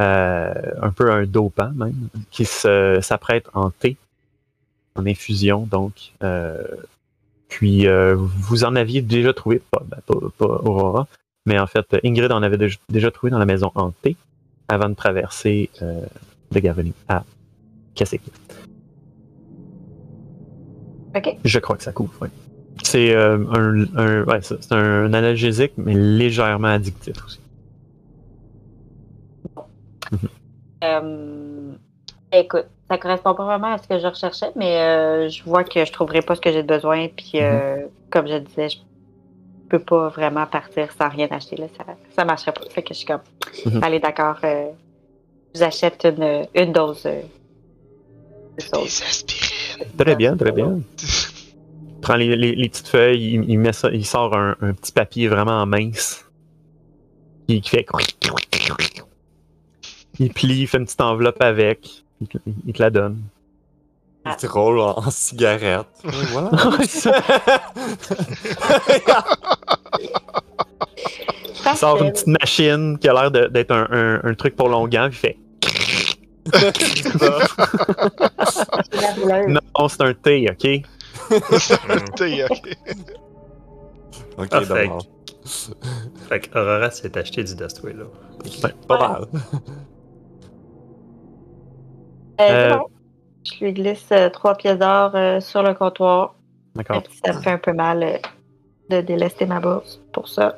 euh, 0.00 0.52
un 0.82 0.90
peu 0.90 1.10
un 1.12 1.24
dopant 1.24 1.70
même, 1.74 2.08
qui 2.30 2.44
s'apprête 2.44 3.46
en 3.54 3.70
thé, 3.70 3.96
en 4.96 5.06
infusion, 5.06 5.66
donc. 5.66 6.12
euh, 6.22 6.62
puis, 7.48 7.86
vous 8.16 8.64
en 8.64 8.76
aviez 8.76 9.00
déjà 9.02 9.32
trouvé, 9.32 9.62
pas, 9.70 9.82
ben, 9.86 9.98
pas, 10.06 10.14
pas 10.36 10.44
Aurora, 10.46 11.06
mais 11.46 11.58
en 11.58 11.66
fait, 11.66 11.86
Ingrid 12.04 12.30
en 12.30 12.42
avait 12.42 12.58
déjà- 12.58 13.10
trouvé 13.10 13.30
dans 13.30 13.38
la 13.38 13.46
maison 13.46 13.72
en 13.74 13.90
thé 13.90 14.16
avant 14.68 14.88
de 14.90 14.94
traverser 14.94 15.70
de 15.80 16.60
Gaveling 16.60 16.92
à 17.08 17.24
Kaseki. 17.94 18.30
OK. 21.16 21.36
Je 21.44 21.58
crois 21.58 21.76
que 21.76 21.82
ça 21.82 21.92
couvre, 21.92 22.12
oui. 22.20 22.28
C'est 22.84 23.14
euh, 23.14 23.38
un, 23.52 23.96
un- 23.96 24.24
ouais, 24.24 24.40
c'est 24.42 24.62
c'est 24.62 24.72
un 24.74 25.12
analgésique, 25.12 25.72
mais 25.76 25.94
légèrement 25.94 26.68
addictif 26.68 27.16
aussi. 27.24 27.40
Euh, 30.84 31.72
écoute, 32.32 32.66
ça 32.88 32.98
correspond 32.98 33.34
pas 33.34 33.44
vraiment 33.44 33.72
à 33.74 33.78
ce 33.78 33.88
que 33.88 33.98
je 33.98 34.06
recherchais, 34.06 34.50
mais 34.54 34.76
euh, 34.80 35.28
je 35.28 35.42
vois 35.42 35.64
que 35.64 35.84
je 35.84 35.92
trouverai 35.92 36.22
pas 36.22 36.34
ce 36.36 36.40
que 36.40 36.52
j'ai 36.52 36.62
de 36.62 36.68
besoin. 36.68 37.08
Puis, 37.08 37.40
euh, 37.42 37.86
comme 38.10 38.28
je 38.28 38.36
disais, 38.38 38.68
je 38.68 38.76
peux 39.68 39.80
pas 39.80 40.08
vraiment 40.10 40.46
partir 40.46 40.88
sans 40.92 41.08
rien 41.08 41.26
acheter. 41.30 41.56
Là. 41.56 41.66
Ça, 41.76 41.84
ça 42.16 42.24
marcherait 42.24 42.52
pas. 42.52 42.60
Fait 42.70 42.82
que 42.82 42.94
je 42.94 42.98
suis 42.98 43.06
comme, 43.06 43.20
Mhm. 43.66 43.82
allez, 43.82 43.98
d'accord, 43.98 44.38
euh, 44.44 44.68
je 45.54 45.58
vous 45.60 45.64
achète 45.66 46.04
une, 46.04 46.46
une 46.54 46.72
dose 46.72 47.02
euh, 47.06 47.22
de 47.22 48.62
Des 48.62 48.64
sauce. 48.64 49.24
Très 49.96 50.16
bien, 50.16 50.36
très 50.36 50.52
bien. 50.52 50.80
Il 51.96 52.00
prend 52.00 52.14
les, 52.14 52.36
les- 52.36 52.54
les 52.54 52.68
petites 52.68 52.86
feuilles, 52.88 53.34
il, 53.34 53.50
il 53.50 53.58
met 53.58 53.72
ça, 53.72 53.90
il 53.90 54.06
sort 54.06 54.34
un, 54.36 54.54
un 54.60 54.72
petit 54.72 54.92
papier 54.92 55.26
vraiment 55.28 55.66
mince. 55.66 56.24
Qui 57.48 57.60
fait. 57.62 57.84
Il 60.20 60.32
plie, 60.32 60.60
il 60.60 60.66
fait 60.68 60.78
une 60.78 60.84
petite 60.84 61.00
enveloppe 61.00 61.42
avec. 61.42 62.04
Il, 62.20 62.28
te- 62.28 62.38
il 62.66 62.72
te 62.72 62.80
la 62.82 62.90
donne. 62.90 63.20
Il 64.26 64.36
te 64.36 64.46
roule 64.46 64.78
en, 64.78 64.96
en 64.98 65.10
cigarette. 65.10 65.86
Et 66.04 66.08
voilà. 66.30 66.50
Il 71.70 71.76
sort 71.76 72.02
une 72.02 72.12
petite 72.12 72.26
machine 72.28 72.98
qui 72.98 73.08
a 73.08 73.12
l'air 73.12 73.30
d'être 73.50 73.70
un, 73.72 73.86
un- 73.90 74.20
un 74.24 74.34
truc 74.34 74.56
pour 74.56 74.68
longuant, 74.68 75.08
puis 75.10 75.18
il 75.18 75.20
fait. 75.20 75.36
Non, 79.48 79.88
c'est 79.88 80.02
un 80.02 80.14
thé, 80.14 80.46
ok? 80.50 80.58
T'es, 82.16 82.44
ok. 82.44 82.76
ok, 84.38 84.48
Ah, 84.50 84.60
fait 84.60 84.66
d'abord. 84.66 85.06
Fait 86.28 86.40
que 86.40 86.58
Aurora 86.58 86.90
s'est 86.90 87.16
acheté 87.16 87.42
du 87.44 87.54
Dust 87.54 87.82
Willow. 87.84 88.10
Pas 88.86 88.98
mal. 88.98 89.26
Euh, 92.40 92.44
c'est 92.46 92.50
Euh, 92.72 92.76
bon. 92.76 92.86
Je 93.44 93.64
lui 93.64 93.72
glisse 93.72 94.06
euh, 94.12 94.28
trois 94.28 94.54
pièces 94.54 94.78
d'or 94.78 95.12
euh, 95.14 95.40
sur 95.40 95.62
le 95.62 95.72
comptoir. 95.74 96.34
D'accord. 96.74 97.02
Ça 97.24 97.32
me 97.32 97.40
fait 97.40 97.50
un 97.50 97.58
peu 97.58 97.72
mal 97.72 98.02
euh, 98.02 98.18
de 98.90 99.00
délester 99.00 99.46
ma 99.46 99.58
bourse 99.60 100.00
pour 100.12 100.28
ça. 100.28 100.56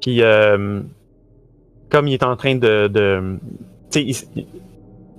Puis, 0.00 0.22
euh, 0.22 0.80
comme 1.90 2.08
il 2.08 2.14
est 2.14 2.22
en 2.24 2.36
train 2.36 2.54
de. 2.56 3.38
Il- 3.94 4.10
il- 4.36 4.46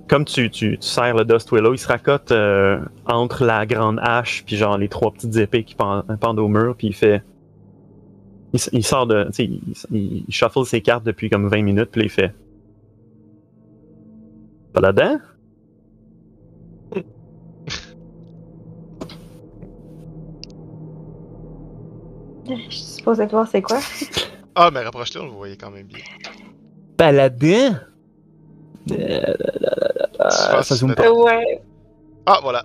comme 0.08 0.24
tu, 0.24 0.50
tu, 0.50 0.76
tu 0.78 0.86
serres 0.88 1.14
le 1.16 1.24
Dust 1.24 1.52
Willow, 1.52 1.72
il 1.74 1.78
se 1.78 1.86
racote 1.86 2.32
euh, 2.32 2.80
entre 3.06 3.44
la 3.44 3.64
grande 3.64 3.98
hache 4.02 4.42
puis 4.44 4.56
genre 4.56 4.76
les 4.76 4.88
trois 4.88 5.12
petites 5.12 5.36
épées 5.36 5.62
qui 5.64 5.74
pen- 5.76 6.02
pendent 6.20 6.40
au 6.40 6.48
mur, 6.48 6.74
puis 6.76 6.88
il 6.88 6.94
fait. 6.94 7.22
Il, 8.72 8.82
sort 8.84 9.06
de. 9.06 9.24
Tu 9.26 9.32
sais, 9.32 9.44
il, 9.44 9.60
il- 9.92 10.24
il 10.26 10.34
shuffle 10.34 10.64
ses 10.64 10.80
cartes 10.80 11.04
depuis 11.04 11.30
comme 11.30 11.46
20 11.48 11.62
minutes, 11.62 11.90
puis 11.92 12.02
il 12.02 12.08
fait. 12.10 12.34
Pas 14.72 14.80
là-dedans? 14.80 15.18
Je 22.48 22.54
suis 22.70 22.72
supposée 22.96 23.26
de 23.26 23.30
voir 23.30 23.46
c'est 23.46 23.62
quoi. 23.62 23.78
Ah, 24.54 24.70
mais 24.72 24.80
rapproche-toi, 24.80 25.22
on 25.22 25.26
le 25.26 25.30
voyait 25.32 25.56
quand 25.56 25.70
même 25.70 25.86
bien. 25.86 26.00
Paladin? 26.96 27.80
Euh, 28.92 30.62
ça 30.62 30.74
zoome 30.76 30.94
pas. 30.94 31.10
Ouais. 31.10 31.62
Ah, 32.26 32.40
voilà. 32.42 32.64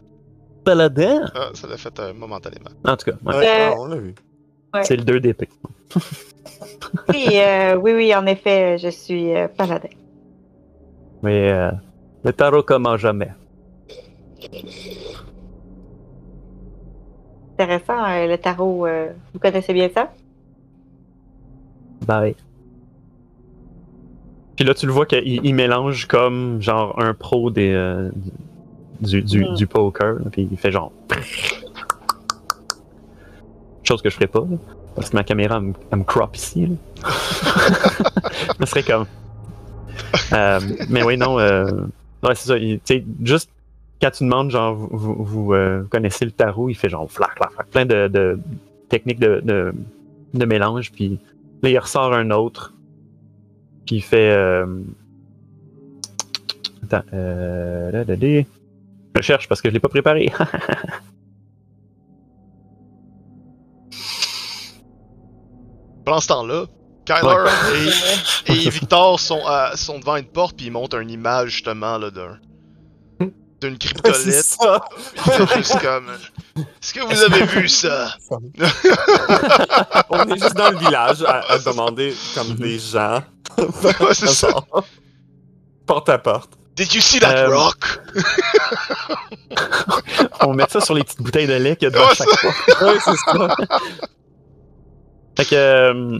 Paladin? 0.63 1.25
Ah, 1.35 1.49
ça 1.53 1.67
l'a 1.67 1.77
fait 1.77 1.99
euh, 1.99 2.13
momentanément. 2.13 2.69
En 2.83 2.95
tout 2.97 3.11
cas, 3.11 3.17
ouais. 3.25 3.35
Ouais, 3.35 3.45
Euh, 3.47 3.69
ah, 3.71 3.75
on 3.77 3.85
l'a 3.87 3.97
vu. 3.97 4.15
Ouais. 4.73 4.83
c'est 4.83 4.95
le 4.97 5.03
2 5.03 5.19
d'épée. 5.19 5.49
Oui, 7.09 7.27
euh, 7.33 7.75
oui, 7.75 7.93
oui, 7.93 8.15
en 8.15 8.25
effet, 8.25 8.77
je 8.77 8.87
suis 8.89 9.35
euh, 9.35 9.47
paladin. 9.47 9.89
Mais 11.21 11.51
euh, 11.51 11.71
le 12.23 12.31
tarot 12.31 12.63
comment 12.63 12.95
jamais. 12.97 13.31
Intéressant, 17.53 18.03
euh, 18.05 18.27
le 18.27 18.37
tarot. 18.37 18.85
euh, 18.85 19.11
vous 19.33 19.39
connaissez 19.39 19.73
bien 19.73 19.89
ça? 19.89 20.11
Bye. 22.05 22.35
Puis 24.55 24.63
là, 24.65 24.73
tu 24.73 24.85
le 24.85 24.91
vois 24.93 25.05
qu'il 25.05 25.45
il 25.45 25.53
mélange 25.53 26.05
comme 26.07 26.61
genre 26.61 26.95
un 27.01 27.13
pro 27.13 27.49
des, 27.51 27.71
euh, 27.73 28.09
du, 29.01 29.21
du, 29.21 29.43
Mm. 29.45 29.55
du 29.55 29.67
poker. 29.67 30.17
Puis 30.31 30.47
il 30.51 30.57
fait 30.57 30.71
genre. 30.71 30.91
Chose 33.83 34.01
que 34.01 34.09
je 34.09 34.15
ferais 34.15 34.27
pas. 34.27 34.39
là, 34.39 34.57
parce 34.95 35.09
que 35.09 35.15
ma 35.17 35.23
caméra, 35.23 35.57
elle 35.57 35.61
me, 35.63 35.73
elle 35.91 35.99
me 35.99 36.03
crop 36.03 36.35
ici. 36.35 36.65
Là. 36.67 36.75
Ça 38.59 38.65
serait 38.65 38.83
comme. 38.83 39.05
Euh, 40.33 40.59
mais 40.89 41.03
oui, 41.03 41.17
non. 41.17 41.37
Euh, 41.39 41.65
ouais, 42.23 42.33
c'est 42.35 42.47
ça. 42.47 42.57
Tu 42.57 42.79
sais, 42.85 43.03
juste 43.21 43.49
quand 44.01 44.11
tu 44.11 44.23
demandes, 44.23 44.49
genre, 44.51 44.73
vous, 44.73 44.87
vous, 44.91 45.23
vous, 45.23 45.53
euh, 45.53 45.83
connaissez 45.89 46.25
le 46.25 46.31
tarot, 46.31 46.69
il 46.69 46.75
fait 46.75 46.89
genre 46.89 47.09
flac, 47.11 47.31
flac, 47.35 47.51
flac, 47.51 47.67
plein 47.67 47.85
de, 47.85 48.07
de 48.07 48.39
techniques 48.89 49.19
de, 49.19 49.41
de, 49.43 49.73
de 50.33 50.45
mélange. 50.45 50.91
Puis 50.91 51.19
là, 51.61 51.69
il 51.69 51.77
ressort 51.77 52.13
un 52.13 52.31
autre. 52.31 52.73
Puis 53.85 53.97
il 53.97 54.01
fait. 54.01 54.31
Euh... 54.31 54.65
Attends. 56.83 57.03
Euh... 57.13 57.91
là, 57.91 58.03
là, 58.03 58.15
là. 58.15 58.43
Je 59.15 59.21
cherche 59.21 59.47
parce 59.47 59.61
que 59.61 59.69
je 59.69 59.73
l'ai 59.73 59.79
pas 59.79 59.89
préparé. 59.89 60.31
Pendant 66.05 66.19
ce 66.19 66.27
temps-là, 66.27 66.65
Kyler 67.05 67.45
et, 68.47 68.53
et 68.53 68.69
Victor 68.69 69.19
sont, 69.19 69.43
à- 69.45 69.75
sont 69.75 69.99
devant 69.99 70.17
une 70.17 70.25
porte, 70.25 70.55
puis 70.57 70.67
ils 70.67 70.71
montrent 70.71 70.99
une 70.99 71.09
image 71.09 71.51
justement 71.51 71.97
là, 71.97 72.11
d'un 72.11 72.37
d'une 73.61 73.77
ils 73.77 74.43
sont 74.43 75.47
juste 75.55 75.79
comme. 75.81 76.09
Est-ce 76.57 76.93
que 76.93 76.99
vous 77.01 77.21
avez 77.23 77.45
vu 77.45 77.67
ça? 77.69 78.13
On 80.09 80.23
est 80.27 80.39
juste 80.39 80.55
dans 80.55 80.71
le 80.71 80.77
village 80.77 81.23
à, 81.23 81.39
à 81.53 81.57
demander 81.59 82.13
comme 82.35 82.53
des 82.55 82.77
gens. 82.79 83.21
Ouais, 83.57 84.13
c'est 84.13 84.27
ça. 84.27 84.49
Porte 85.85 86.09
à 86.09 86.17
porte. 86.17 86.51
Did 86.75 86.93
you 86.93 86.99
see 87.01 87.19
that 87.21 87.31
Euh, 87.47 87.55
rock? 87.55 87.99
On 90.41 90.53
met 90.53 90.65
ça 90.69 90.81
sur 90.81 90.93
les 90.93 91.03
petites 91.03 91.21
bouteilles 91.21 91.47
de 91.47 91.53
lait 91.53 91.75
qu'il 91.77 91.85
y 91.85 91.87
a 91.87 91.91
devant 91.91 92.07
Ouais, 92.09 92.15
chaque 92.15 92.27
fois. 92.29 92.87
Ouais, 92.87 92.97
c'est 93.03 93.15
ça. 93.15 93.55
Fait 95.37 95.45
que. 95.45 95.55
euh, 95.55 96.19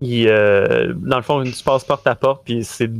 il, 0.00 0.26
euh, 0.28 0.92
dans 0.96 1.16
le 1.18 1.22
fond, 1.22 1.44
tu 1.44 1.62
passes 1.62 1.84
porte 1.84 2.04
à 2.08 2.16
porte, 2.16 2.42
puis 2.44 2.64
c'est 2.64 2.90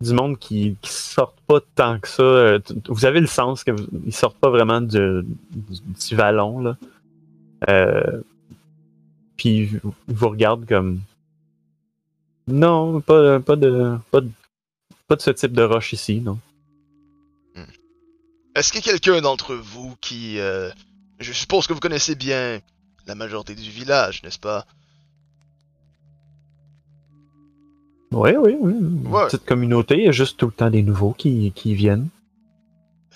du 0.00 0.12
monde 0.12 0.38
qui, 0.38 0.76
qui 0.82 0.92
sortent 0.92 1.40
pas 1.46 1.60
tant 1.74 1.98
que 1.98 2.08
ça. 2.08 2.22
Euh, 2.22 2.58
Vous 2.88 3.04
avez 3.04 3.20
le 3.20 3.26
sens 3.26 3.64
que 3.64 3.72
sortent 4.10 4.38
pas 4.38 4.50
vraiment 4.50 4.80
du, 4.80 5.22
du, 5.50 6.14
vallon, 6.14 6.60
là. 6.60 6.76
Euh, 7.68 8.20
puis 9.36 9.78
vous- 10.08 10.28
regardent 10.28 10.66
comme. 10.66 11.00
Non, 12.48 13.00
pas, 13.00 13.40
pas 13.40 13.56
de. 13.56 13.96
Pas 14.10 14.20
de 14.20 14.30
pas 15.08 15.16
de 15.16 15.22
ce 15.22 15.30
type 15.30 15.52
de 15.52 15.62
roche 15.62 15.92
ici, 15.92 16.20
non. 16.20 16.38
Est-ce 18.54 18.72
qu'il 18.72 18.84
y 18.84 18.88
a 18.88 18.92
quelqu'un 18.92 19.20
d'entre 19.20 19.54
vous 19.54 19.94
qui. 20.00 20.38
euh, 20.38 20.70
je 21.20 21.32
suppose 21.32 21.66
que 21.66 21.72
vous 21.72 21.80
connaissez 21.80 22.14
bien 22.14 22.60
la 23.06 23.14
majorité 23.14 23.54
du 23.54 23.70
village, 23.70 24.22
n'est-ce 24.22 24.38
pas? 24.38 24.66
Oui, 28.12 28.30
oui, 28.38 28.56
oui. 28.60 28.72
Une 28.72 29.06
Ouais. 29.08 29.26
petite 29.26 29.44
communauté, 29.44 29.96
il 29.98 30.04
y 30.04 30.08
a 30.08 30.12
juste 30.12 30.36
tout 30.38 30.46
le 30.46 30.52
temps 30.52 30.70
des 30.70 30.82
nouveaux 30.82 31.12
qui, 31.12 31.52
qui 31.54 31.74
viennent. 31.74 32.08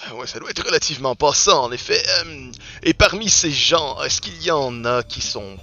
Ah 0.09 0.15
Ouais, 0.17 0.27
ça 0.27 0.39
doit 0.41 0.51
être 0.51 0.65
relativement 0.65 1.15
passant, 1.15 1.65
en 1.65 1.73
effet. 1.73 2.03
Euh, 2.25 2.51
et 2.83 2.95
parmi 2.95 3.29
ces 3.29 3.51
gens, 3.51 4.03
est-ce 4.03 4.21
qu'il 4.21 4.43
y 4.43 4.51
en 4.51 4.85
a 4.85 5.03
qui 5.03 5.21
sont 5.21 5.57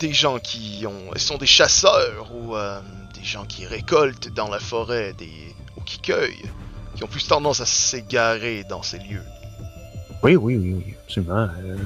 des 0.00 0.12
gens 0.12 0.38
qui 0.38 0.84
ont 0.86 1.14
sont 1.16 1.38
des 1.38 1.46
chasseurs 1.46 2.30
ou 2.34 2.56
euh, 2.56 2.80
des 3.14 3.24
gens 3.24 3.44
qui 3.44 3.66
récoltent 3.66 4.28
dans 4.34 4.48
la 4.48 4.58
forêt, 4.58 5.12
des 5.16 5.30
ou 5.76 5.80
qui 5.82 5.98
cueillent, 6.00 6.42
qui 6.96 7.04
ont 7.04 7.08
plus 7.08 7.26
tendance 7.26 7.60
à 7.60 7.66
s'égarer 7.66 8.64
dans 8.68 8.82
ces 8.82 8.98
lieux? 8.98 9.22
Oui, 10.22 10.36
oui, 10.36 10.56
oui, 10.56 10.74
oui, 10.86 10.94
absolument. 11.04 11.48
Euh, 11.64 11.76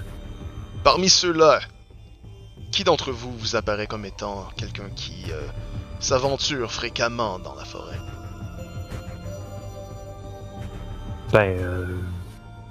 Parmi 0.82 1.08
ceux-là, 1.08 1.60
qui 2.76 2.84
d'entre 2.84 3.10
vous 3.10 3.32
vous 3.38 3.56
apparaît 3.56 3.86
comme 3.86 4.04
étant 4.04 4.48
quelqu'un 4.54 4.90
qui 4.94 5.24
euh, 5.32 5.40
s'aventure 5.98 6.70
fréquemment 6.70 7.38
dans 7.38 7.54
la 7.54 7.64
forêt? 7.64 7.96
Ben, 11.32 11.56
euh, 11.58 11.86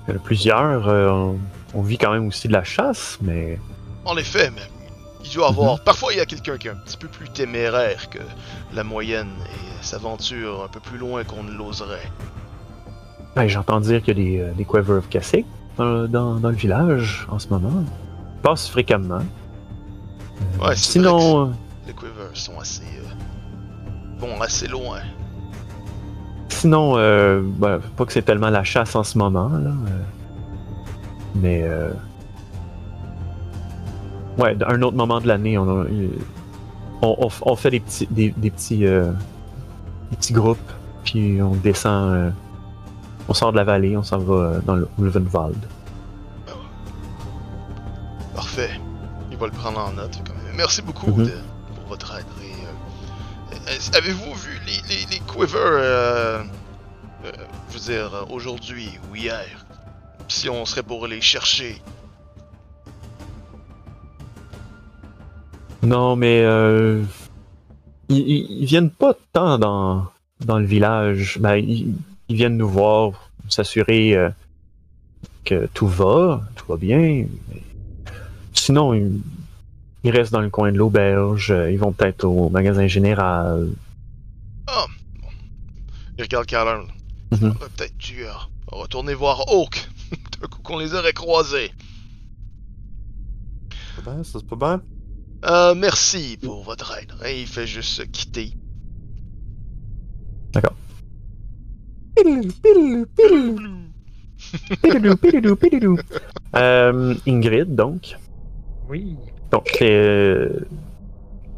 il 0.08 0.12
y 0.12 0.14
en 0.14 0.20
a 0.20 0.24
plusieurs. 0.24 0.88
euh, 0.88 1.10
on, 1.10 1.40
on 1.74 1.82
vit 1.82 1.98
quand 1.98 2.12
même 2.12 2.28
aussi 2.28 2.48
de 2.48 2.54
la 2.54 2.64
chasse, 2.64 3.18
mais 3.20 3.60
En 4.06 4.16
effet, 4.16 4.52
mais 4.52 4.62
il 5.24 5.34
doit 5.34 5.48
avoir. 5.48 5.84
Parfois, 5.84 6.14
il 6.14 6.18
y 6.18 6.22
a 6.22 6.28
quelqu'un 6.28 6.60
qui 6.60 6.68
est 6.68 6.72
un 6.72 6.76
petit 6.76 6.98
peu 6.98 7.08
plus 7.08 7.28
téméraire 7.30 8.08
que 8.12 8.20
la 8.74 8.84
moyenne 8.84 9.34
et 9.48 9.84
s'aventure 9.84 10.66
un 10.66 10.68
peu 10.68 10.80
plus 10.80 11.00
loin 11.00 11.24
qu'on 11.24 11.42
ne 11.42 11.52
l'oserait. 11.52 12.12
ben, 13.36 13.48
j'entends 13.48 13.80
dire 13.80 14.04
qu'il 14.04 14.20
y 14.20 14.40
a 14.40 14.50
des, 14.50 14.54
des 14.56 14.66
Quiver 14.66 14.94
of 15.00 15.10
Cassick 15.10 15.48
dans, 15.80 16.08
dans, 16.08 16.36
dans 16.36 16.50
le 16.50 16.56
village 16.56 17.26
en 17.28 17.40
ce 17.40 17.48
moment. 17.48 17.74
Ils 17.82 18.42
passent 18.44 18.70
fréquemment. 18.70 19.24
Ouais, 20.62 20.76
Sinon, 20.76 21.48
euh, 21.48 21.52
Les 21.88 21.94
Quivers 21.94 22.30
sont 22.34 22.60
assez. 22.60 22.84
euh, 22.84 24.42
assez 24.42 24.68
loin. 24.68 25.00
sinon 26.50 26.98
euh, 26.98 27.42
ben, 27.44 27.80
pas 27.96 28.06
que 28.06 28.14
c'est 28.14 28.22
tellement 28.24 28.50
la 28.50 28.64
chasse 28.64 28.96
en 28.96 29.04
ce 29.04 29.18
moment, 29.18 29.50
là. 29.50 29.70
euh, 29.70 30.02
mais, 31.36 31.62
euh, 31.64 31.92
ouais, 34.38 34.56
un 34.66 34.82
autre 34.82 34.96
moment 34.98 35.20
de 35.20 35.28
l'année, 35.28 35.58
on, 35.58 35.64
a- 35.82 35.84
euh, 35.86 36.08
on, 37.02 37.16
on 37.20 37.28
f- 37.28 37.42
on 37.44 37.56
fait 37.56 37.72
des 37.72 37.80
petits, 37.82 38.08
des, 38.10 38.34
des 38.36 38.50
petits, 38.52 38.80
des 38.80 40.18
petits 40.18 40.34
groupes, 40.34 40.72
puis 41.04 41.42
on 41.42 41.52
descend, 41.56 42.34
on 43.28 43.34
sort 43.34 43.52
de 43.52 43.58
la 43.58 43.64
vallée, 43.64 43.96
on 43.98 44.04
s'en 44.04 44.18
va 44.20 44.60
dans 44.66 44.76
le 44.76 44.88
Ulvenwald. 45.00 45.58
Il 49.36 49.40
va 49.42 49.48
le 49.48 49.52
prendre 49.52 49.80
en 49.80 49.92
note. 49.92 50.18
quand 50.26 50.34
même. 50.34 50.56
Merci 50.56 50.82
beaucoup 50.82 51.12
Mhm. 51.12 51.26
de- 51.26 51.32
pour 51.76 51.88
votre 51.90 52.16
aide. 52.18 52.26
Euh, 53.52 53.98
Avez-vous 53.98 54.34
vu 54.36 54.60
les, 54.66 54.96
les, 54.96 55.02
les 55.12 55.20
Quivers, 55.28 55.60
euh, 55.62 56.42
euh, 57.26 57.32
je 57.70 57.74
veux 57.74 57.80
dire, 57.94 58.26
aujourd'hui 58.30 58.90
ou 59.12 59.16
hier 59.16 59.46
Si 60.30 60.50
on 60.50 60.66
serait 60.66 60.84
pour 60.84 61.06
les 61.08 61.20
chercher? 61.20 61.82
Non, 65.84 66.16
mais 66.16 66.42
ils, 68.10 68.18
ils- 68.18 68.66
viennent 68.66 68.90
pas 68.90 69.14
tant 69.34 69.58
dans, 69.60 70.06
dans 70.46 70.60
le 70.60 70.66
village. 70.66 71.38
Ben, 71.42 71.56
ils, 71.58 71.94
ils 72.30 72.36
viennent 72.36 72.58
nous 72.58 72.70
voir, 72.70 73.30
s'assurer 73.50 74.18
que 75.44 75.68
tout 75.74 75.88
va, 75.88 76.42
tout 76.56 76.66
va 76.68 76.78
bien. 76.78 77.26
Sinon, 78.66 78.96
ils, 78.96 79.22
ils 80.04 80.10
restent 80.10 80.32
dans 80.32 80.42
le 80.42 80.50
coin 80.50 80.72
de 80.72 80.78
l'auberge. 80.80 81.52
euh, 81.52 81.72
Ils 81.72 81.78
vont 81.78 81.92
peut-être 81.92 82.24
au 82.24 82.50
magasin 82.50 82.88
général. 82.88 83.70
Ah, 84.66 84.86
bon. 85.22 85.28
Il 86.18 86.24
regarde 86.24 86.48
Kyler. 86.48 86.82
Mhm. 87.32 87.40
On 87.44 87.46
aurait 87.50 87.70
peut-être 87.78 87.98
dû 87.98 88.24
euh, 88.26 88.32
retourner 88.68 89.14
voir 89.14 89.42
Hawk. 89.52 89.88
D'un 90.42 90.48
coup 90.48 90.64
qu'on 90.64 90.80
les 90.80 90.96
aurait 90.96 91.14
croisés. 91.14 91.70
C'est 93.96 94.04
pas 94.04 94.12
bien, 94.14 94.24
ça, 94.24 94.40
c'est 94.40 94.48
pas 94.48 94.56
bien. 94.56 94.82
Euh, 95.46 95.76
merci 95.76 96.40
pour 96.42 96.64
votre 96.64 96.98
aide. 96.98 97.12
Et 97.24 97.42
il 97.42 97.48
fait 97.48 97.68
juste 97.68 97.92
se 97.92 98.02
quitter. 98.02 98.52
Pididou. 105.62 105.98
Euh, 106.56 107.14
Ingrid, 107.28 107.76
donc. 107.76 108.16
Oui. 108.90 109.16
Donc, 109.52 109.78
euh, 109.82 110.50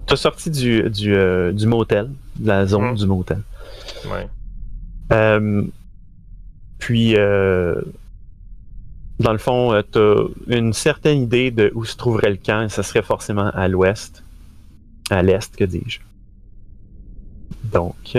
t'as 0.05 0.15
sorti 0.15 0.49
du, 0.51 0.89
du, 0.89 1.15
euh, 1.15 1.51
du 1.51 1.67
motel, 1.67 2.09
de 2.37 2.47
la 2.47 2.65
zone 2.65 2.89
Mhm. 2.91 2.95
du 2.95 3.05
motel. 3.07 3.41
Ouais. 4.11 4.27
Euh, 5.11 5.63
puis, 6.79 7.15
euh, 7.17 7.81
dans 9.19 9.31
le 9.31 9.37
fond, 9.37 9.73
euh, 9.73 9.81
t'as 9.81 10.15
une 10.47 10.73
certaine 10.73 11.21
idée 11.23 11.49
de 11.51 11.71
où 11.75 11.85
se 11.85 11.95
trouverait 11.97 12.29
le 12.29 12.37
camp, 12.37 12.63
et 12.63 12.69
ça 12.69 12.83
serait 12.83 13.01
forcément 13.01 13.49
à 13.49 13.67
l'ouest. 13.67 14.23
À 15.09 15.23
l'est, 15.23 15.55
que 15.55 15.63
dis-je. 15.63 15.99
Donc, 17.71 18.17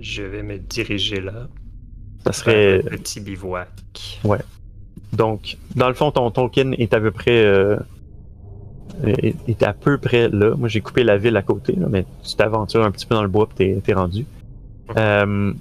Je 0.00 0.22
vais 0.22 0.42
me 0.42 0.58
diriger 0.58 1.20
là. 1.20 1.48
ça 2.24 2.32
serait. 2.32 2.82
Le 2.82 2.90
petit 2.98 3.20
bivouac. 3.20 3.70
Donc, 5.12 5.56
dans 5.76 5.88
le 5.88 5.94
fond, 5.94 6.10
ton 6.10 6.30
token 6.30 6.74
est 6.74 6.92
à 6.92 7.00
peu 7.00 7.10
près. 7.12 7.44
Est, 9.04 9.62
à 9.62 9.72
peu 9.72 9.98
près 9.98 10.28
là. 10.28 10.54
Moi, 10.56 10.68
j'ai 10.68 10.80
coupé 10.80 11.04
la 11.04 11.18
ville 11.18 11.36
à 11.36 11.42
côté, 11.42 11.74
là, 11.74 11.86
mais 11.90 12.04
tu 12.22 12.34
t'aventures 12.34 12.82
un 12.82 12.90
petit 12.90 13.06
peu 13.06 13.14
dans 13.14 13.22
le 13.22 13.28
bois 13.28 13.48
et 13.58 13.78
t'es, 13.80 13.92
rendu. 13.92 14.26
Euh, 14.96 15.52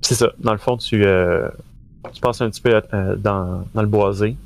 c'est 0.00 0.14
ça. 0.14 0.32
Dans 0.38 0.52
le 0.52 0.58
fond, 0.58 0.76
tu, 0.76 1.04
euh, 1.04 1.48
tu 2.12 2.20
passes 2.20 2.40
un 2.40 2.50
petit 2.50 2.60
peu 2.60 2.80
euh, 2.92 3.16
dans, 3.16 3.64
dans 3.74 3.82
le 3.82 3.88
boisé. 3.88 4.36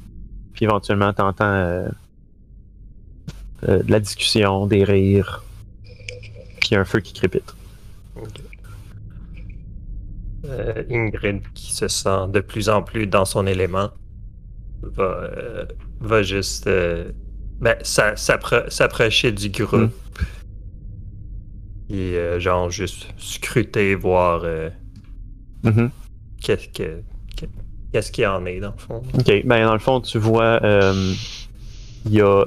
Puis 0.52 0.64
éventuellement, 0.64 1.12
tu 1.12 1.22
entends 1.22 1.86
de 3.62 3.90
la 3.90 4.00
discussion, 4.00 4.66
des 4.66 4.84
rires. 4.84 5.42
Puis 6.60 6.76
un 6.76 6.84
feu 6.84 7.00
qui 7.00 7.12
crépite. 7.12 7.54
Ingrid, 10.90 11.42
qui 11.54 11.74
se 11.74 11.88
sent 11.88 12.28
de 12.28 12.40
plus 12.40 12.68
en 12.68 12.82
plus 12.82 13.06
dans 13.06 13.24
son 13.24 13.46
élément, 13.46 13.90
va, 14.82 15.28
va 16.00 16.22
juste 16.22 16.70
ben, 17.60 17.76
s'a- 17.82 18.14
s'appro- 18.16 18.68
s'approcher 18.70 19.32
du 19.32 19.48
groupe. 19.50 19.92
Et 21.88 22.16
euh, 22.16 22.40
genre 22.40 22.68
juste 22.70 23.06
scruter, 23.16 23.94
voir 23.94 24.42
euh, 24.44 24.70
Mhm. 25.62 25.90
qu'est-ce 26.42 26.68
que- 26.68 27.00
que- 27.36 27.46
qu'est-ce 27.92 28.10
qu'il 28.10 28.24
y 28.24 28.26
en 28.26 28.44
est 28.46 28.60
dans 28.60 28.72
le 28.72 28.78
fond. 28.78 29.02
Ok, 29.14 29.42
ben 29.44 29.64
dans 29.64 29.72
le 29.72 29.78
fond, 29.78 30.00
tu 30.00 30.18
vois, 30.18 30.60
euh, 30.64 31.12
il 32.06 32.12
y 32.12 32.20
a 32.20 32.44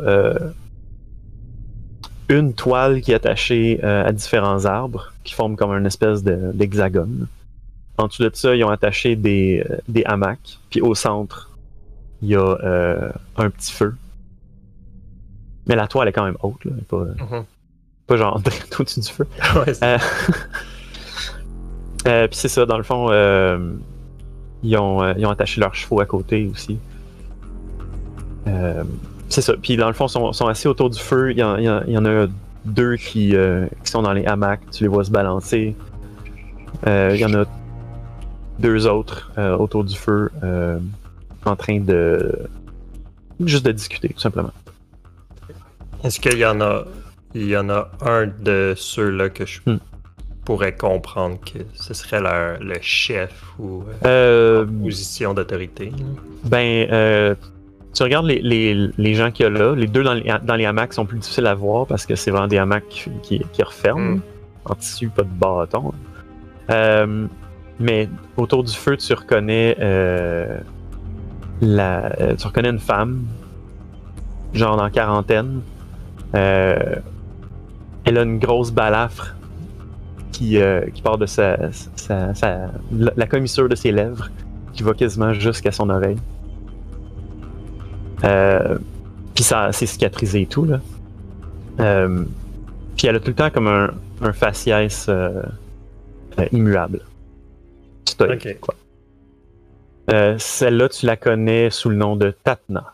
une 2.29 2.53
toile 2.53 3.01
qui 3.01 3.11
est 3.11 3.15
attachée 3.15 3.81
à 3.83 4.11
différents 4.11 4.65
arbres 4.65 5.13
qui 5.23 5.33
forment 5.33 5.55
comme 5.55 5.71
une 5.71 5.85
espèce 5.85 6.21
de- 6.23 6.51
d'hexagone. 6.53 7.27
En 7.97 8.07
dessous 8.07 8.23
de 8.23 8.31
ça, 8.33 8.55
ils 8.55 8.63
ont 8.63 8.69
attaché 8.69 9.15
des, 9.15 9.63
des 9.87 10.03
hamacs. 10.05 10.59
Puis 10.69 10.79
au 10.81 10.93
centre, 10.95 11.49
il 12.21 12.29
y 12.29 12.35
a 12.35 12.39
euh, 12.63 13.09
un 13.37 13.49
petit 13.49 13.71
feu. 13.71 13.95
Mais 15.69 15.75
la 15.75 15.87
toile 15.87 16.09
est 16.09 16.11
quand 16.11 16.25
même 16.25 16.37
haute, 16.43 16.65
là. 16.65 16.71
Pas, 16.89 16.97
Mhm. 17.05 17.43
pas 18.07 18.17
genre 18.17 18.39
direct 18.41 18.75
au-dessus 18.79 18.99
du 18.99 19.07
feu. 19.07 19.25
Ouais, 19.55 19.73
Euh, 19.83 19.97
euh, 22.07 22.27
Puis 22.27 22.37
c'est 22.37 22.47
ça, 22.47 22.65
dans 22.65 22.77
le 22.77 22.83
fond, 22.83 23.07
euh, 23.11 23.73
ils, 24.63 24.77
ont, 24.77 25.13
ils 25.15 25.25
ont 25.25 25.29
attaché 25.29 25.61
leurs 25.61 25.75
chevaux 25.75 25.99
à 26.01 26.05
côté 26.05 26.49
aussi. 26.51 26.77
C'est 29.31 29.41
ça. 29.41 29.53
Puis 29.61 29.77
dans 29.77 29.87
le 29.87 29.93
fond, 29.93 30.07
ils 30.07 30.11
sont, 30.11 30.33
sont 30.33 30.47
assis 30.47 30.67
autour 30.67 30.89
du 30.89 30.99
feu. 30.99 31.31
Il 31.31 31.37
y 31.37 31.43
en, 31.43 31.55
il 31.57 31.63
y 31.93 31.97
en- 31.97 32.05
a 32.05 32.25
deux 32.65 32.95
qui, 32.97 33.35
qui 33.83 33.91
sont 33.91 34.01
dans 34.01 34.13
les 34.13 34.25
hamacs. 34.25 34.61
Tu 34.71 34.83
les 34.83 34.87
vois 34.89 35.03
se 35.03 35.11
balancer. 35.11 35.75
Il 36.87 37.15
y 37.15 37.25
en 37.25 37.33
a 37.35 37.45
deux 38.57 38.87
autres 38.87 39.31
autour 39.59 39.83
du 39.83 39.95
feu 39.95 40.31
en 41.45 41.55
train 41.55 41.79
de. 41.79 42.39
juste 43.45 43.65
de 43.67 43.71
discuter, 43.71 44.09
tout 44.09 44.19
simplement. 44.19 44.49
Est-ce 46.03 46.19
qu'il 46.19 46.37
y 46.37 46.45
en 46.45 46.61
a 46.61 46.85
il 47.35 47.47
y 47.47 47.55
en 47.57 47.69
a 47.69 47.89
un 48.01 48.25
de 48.25 48.73
ceux-là 48.75 49.29
que 49.29 49.45
je 49.45 49.59
Hmm. 49.65 49.77
pourrais 50.45 50.73
comprendre 50.75 51.37
que 51.41 51.59
ce 51.75 51.93
serait 51.93 52.19
leur- 52.21 52.59
le 52.59 52.75
chef 52.81 53.31
ou 53.59 53.83
euh, 54.05 54.63
Euh, 54.63 54.65
position 54.83 55.35
d'autorité? 55.35 55.91
Ben, 56.45 56.87
euh, 56.91 57.35
tu 57.93 58.01
regardes 58.01 58.25
les, 58.25 58.41
les, 58.41 58.89
les 58.97 59.13
gens 59.13 59.29
qu'il 59.29 59.43
y 59.43 59.47
a 59.47 59.51
là. 59.51 59.75
Les 59.75 59.85
deux 59.85 60.01
dans 60.03 60.13
les, 60.15 60.33
dans 60.43 60.55
les 60.55 60.65
hamacs 60.65 60.93
sont 60.93 61.05
plus 61.05 61.19
difficiles 61.19 61.45
à 61.45 61.53
voir 61.53 61.85
parce 61.85 62.05
que 62.07 62.15
c'est 62.15 62.31
vraiment 62.31 62.47
des 62.47 62.57
hamacs 62.57 62.87
qui, 62.89 63.11
qui, 63.21 63.41
qui 63.53 63.61
referment. 63.61 64.15
Mm. 64.15 64.21
En 64.65 64.75
tissu, 64.75 65.09
pas 65.09 65.23
de 65.23 65.29
bâton. 65.29 65.91
Euh, 66.71 67.27
mais 67.79 68.09
autour 68.37 68.63
du 68.63 68.73
feu, 68.75 68.97
tu 68.97 69.13
reconnais 69.13 69.75
la, 71.61 72.11
tu 72.37 72.47
reconnais 72.47 72.69
une 72.69 72.79
femme, 72.79 73.23
genre 74.53 74.77
dans 74.77 74.89
quarantaine. 74.89 75.61
Euh, 76.35 76.95
elle 78.05 78.17
a 78.17 78.21
une 78.23 78.39
grosse 78.39 78.71
balafre 78.71 79.35
qui, 80.31 80.57
euh, 80.57 80.81
qui 80.93 81.01
part 81.01 81.17
de 81.17 81.25
sa, 81.25 81.71
sa, 81.95 82.33
sa- 82.33 82.71
la, 82.91 83.27
commissure 83.27 83.67
de 83.67 83.75
ses 83.75 83.91
lèvres 83.91 84.29
qui 84.73 84.83
va 84.83 84.93
quasiment 84.93 85.33
jusqu'à 85.33 85.71
son 85.71 85.89
oreille. 85.89 86.17
Euh, 88.23 88.77
puis 89.35 89.43
ça, 89.43 89.71
c'est 89.71 89.85
cicatrisé 89.85 90.41
et 90.41 90.45
tout, 90.45 90.65
là. 90.65 90.79
Euh, 91.79 92.23
puis 92.97 93.07
elle 93.07 93.15
a 93.15 93.19
tout 93.19 93.29
le 93.29 93.35
temps 93.35 93.49
comme 93.49 93.67
un, 93.67 93.91
un 94.21 94.33
faciès 94.33 95.07
euh, 95.09 95.41
euh, 96.39 96.45
immuable. 96.51 97.01
Stoïque, 98.05 98.59
quoi. 98.59 98.75
Celle-là, 100.39 100.89
tu 100.89 101.05
la 101.05 101.15
connais 101.17 101.69
sous 101.69 101.89
le 101.89 101.95
nom 101.95 102.15
de 102.15 102.31
Tatna. 102.43 102.93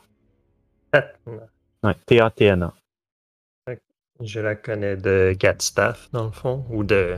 Ouais, 1.83 1.93
T-A-T-N-A. 2.05 2.73
Je 4.23 4.39
la 4.39 4.55
connais 4.55 4.95
de 4.95 5.35
Gatstaff, 5.37 6.09
dans 6.13 6.25
le 6.25 6.31
fond, 6.31 6.63
ou 6.69 6.83
de. 6.83 7.15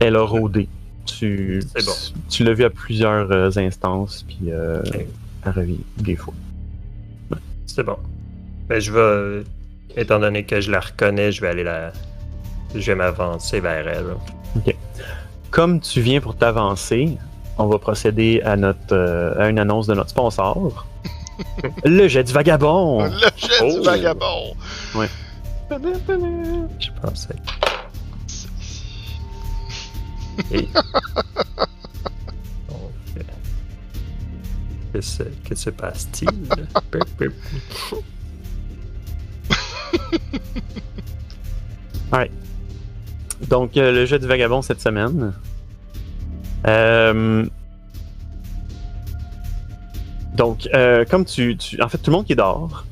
Elle 0.00 0.16
a 0.16 0.22
rôdé. 0.22 0.68
Tu, 1.06 1.62
C'est 1.74 1.86
bon. 1.86 1.92
tu, 2.28 2.36
tu 2.36 2.44
l'as 2.44 2.52
vu 2.52 2.64
à 2.64 2.70
plusieurs 2.70 3.30
euh, 3.32 3.50
instances, 3.56 4.24
puis 4.28 4.50
euh, 4.52 4.82
Ok. 4.86 5.06
elle 5.46 5.52
revient 5.52 5.80
des 5.96 6.16
fois. 6.16 6.34
C'est 7.66 7.82
bon. 7.82 7.96
Ben, 8.68 8.80
je 8.80 8.92
vais. 8.92 9.44
Étant 9.96 10.18
donné 10.20 10.44
que 10.44 10.60
je 10.60 10.70
la 10.70 10.80
reconnais, 10.80 11.32
je 11.32 11.40
vais 11.40 11.48
aller 11.48 11.64
la. 11.64 11.92
Je 12.74 12.80
vais 12.92 12.94
m'avancer 12.94 13.60
vers 13.60 13.88
elle. 13.88 14.74
Comme 15.50 15.80
tu 15.80 16.02
viens 16.02 16.20
pour 16.20 16.36
t'avancer, 16.36 17.16
on 17.56 17.66
va 17.66 17.78
procéder 17.78 18.42
à, 18.44 18.56
notre, 18.56 18.92
euh, 18.92 19.34
à 19.42 19.48
une 19.48 19.58
annonce 19.58 19.86
de 19.86 19.94
notre 19.94 20.10
sponsor. 20.10 20.86
le 21.84 22.06
jet 22.08 22.24
du 22.24 22.32
vagabond! 22.34 23.04
Le 23.04 23.10
jet 23.36 23.54
Oh. 23.62 23.78
du 23.78 23.86
vagabond! 23.86 24.54
Je 25.70 26.90
pensais. 27.00 27.34
Et... 30.52 30.62
Donc, 32.68 32.92
que 34.92 35.00
se, 35.00 35.22
que 35.44 35.54
se 35.54 35.70
passe-t-il? 35.70 36.30
Pip. 37.18 37.32
Donc, 43.48 43.76
euh, 43.76 43.92
le 43.92 44.04
jeu 44.06 44.18
du 44.18 44.26
vagabond 44.26 44.62
cette 44.62 44.80
semaine. 44.80 45.32
Euh, 46.66 47.46
Donc, 50.36 50.68
euh, 50.74 51.04
comme 51.04 51.24
tu, 51.24 51.56
tu- 51.56 51.80
En 51.82 51.88
fait, 51.88 51.98
tout 51.98 52.10
le 52.10 52.16
monde 52.16 52.26
qui 52.26 52.34
dort. 52.36 52.84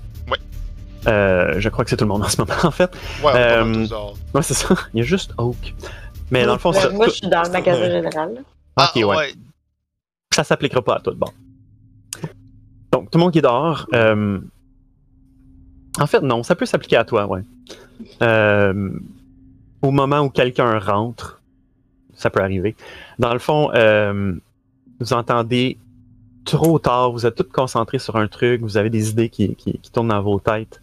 Ouais. 1.06 1.12
Euh, 1.12 1.60
je 1.60 1.68
crois 1.68 1.84
que 1.84 1.90
c'est 1.90 1.96
tout 1.96 2.04
le 2.04 2.08
monde 2.08 2.22
en 2.24 2.28
ce 2.28 2.40
moment, 2.40 2.52
en 2.64 2.70
fait. 2.70 2.90
Ouais, 3.22 3.32
est 3.32 3.36
Euh, 3.62 3.86
dehors. 3.86 4.14
Ouais, 4.34 4.42
c'est 4.42 4.54
ça. 4.54 4.74
Il 4.94 4.98
y 4.98 5.00
a 5.00 5.04
juste 5.04 5.32
Oak. 5.38 5.74
Mais 6.30 6.44
dans 6.44 6.54
le 6.54 6.58
fond, 6.58 6.72
ça, 6.72 6.86
Euh, 6.86 6.92
moi, 6.92 7.06
je 7.06 7.12
suis 7.12 7.28
dans 7.28 7.42
le 7.42 7.50
magasin 7.50 7.88
général. 7.90 8.42
Ah, 8.76 8.90
Ok, 8.94 9.02
ouais. 9.04 9.32
ça 10.34 10.44
s'appliquera 10.44 10.82
pas 10.82 10.96
à 10.96 11.00
tout. 11.00 11.14
Bon. 11.14 11.28
Donc, 12.92 13.10
tout 13.10 13.18
le 13.18 13.24
monde 13.24 13.32
qui 13.32 13.40
dort. 13.42 13.86
euh, 13.94 14.38
En 16.00 16.06
fait, 16.06 16.20
non, 16.20 16.42
ça 16.42 16.54
peut 16.54 16.66
s'appliquer 16.66 16.96
à 16.96 17.04
toi, 17.04 17.26
ouais. 17.26 17.42
Euh, 18.22 18.90
Au 19.82 19.90
moment 19.90 20.20
où 20.20 20.30
quelqu'un 20.30 20.78
rentre, 20.78 21.40
ça 22.14 22.28
peut 22.30 22.40
arriver. 22.40 22.74
Dans 23.18 23.32
le 23.32 23.38
fond, 23.38 23.70
euh, 23.74 24.34
vous 25.00 25.12
entendez 25.12 25.78
trop 26.44 26.78
tard, 26.78 27.12
vous 27.12 27.24
êtes 27.26 27.34
tous 27.36 27.44
concentrés 27.44 27.98
sur 27.98 28.16
un 28.16 28.26
truc, 28.28 28.62
vous 28.62 28.76
avez 28.76 28.90
des 28.90 29.10
idées 29.10 29.28
qui, 29.28 29.54
qui, 29.54 29.78
qui 29.78 29.90
tournent 29.90 30.08
dans 30.08 30.22
vos 30.22 30.38
têtes, 30.40 30.80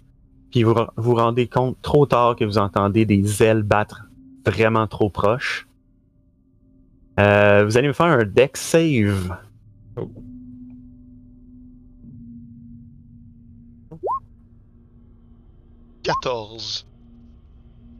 puis 0.53 0.61
vous 0.61 0.75
vous 0.97 1.15
rendez 1.15 1.47
compte 1.47 1.81
trop 1.81 2.05
tard 2.05 2.35
que 2.35 2.45
vous 2.45 2.59
entendez 2.59 3.05
des 3.05 3.41
ailes 3.41 3.63
battre 3.63 4.05
vraiment 4.45 4.85
trop 4.85 5.09
proches. 5.09 5.67
Euh, 7.19 7.65
vous 7.65 7.75
allez 7.75 7.87
me 7.87 7.93
faire 7.93 8.05
un 8.05 8.23
deck 8.23 8.55
save. 8.55 9.35
14. 16.03 16.85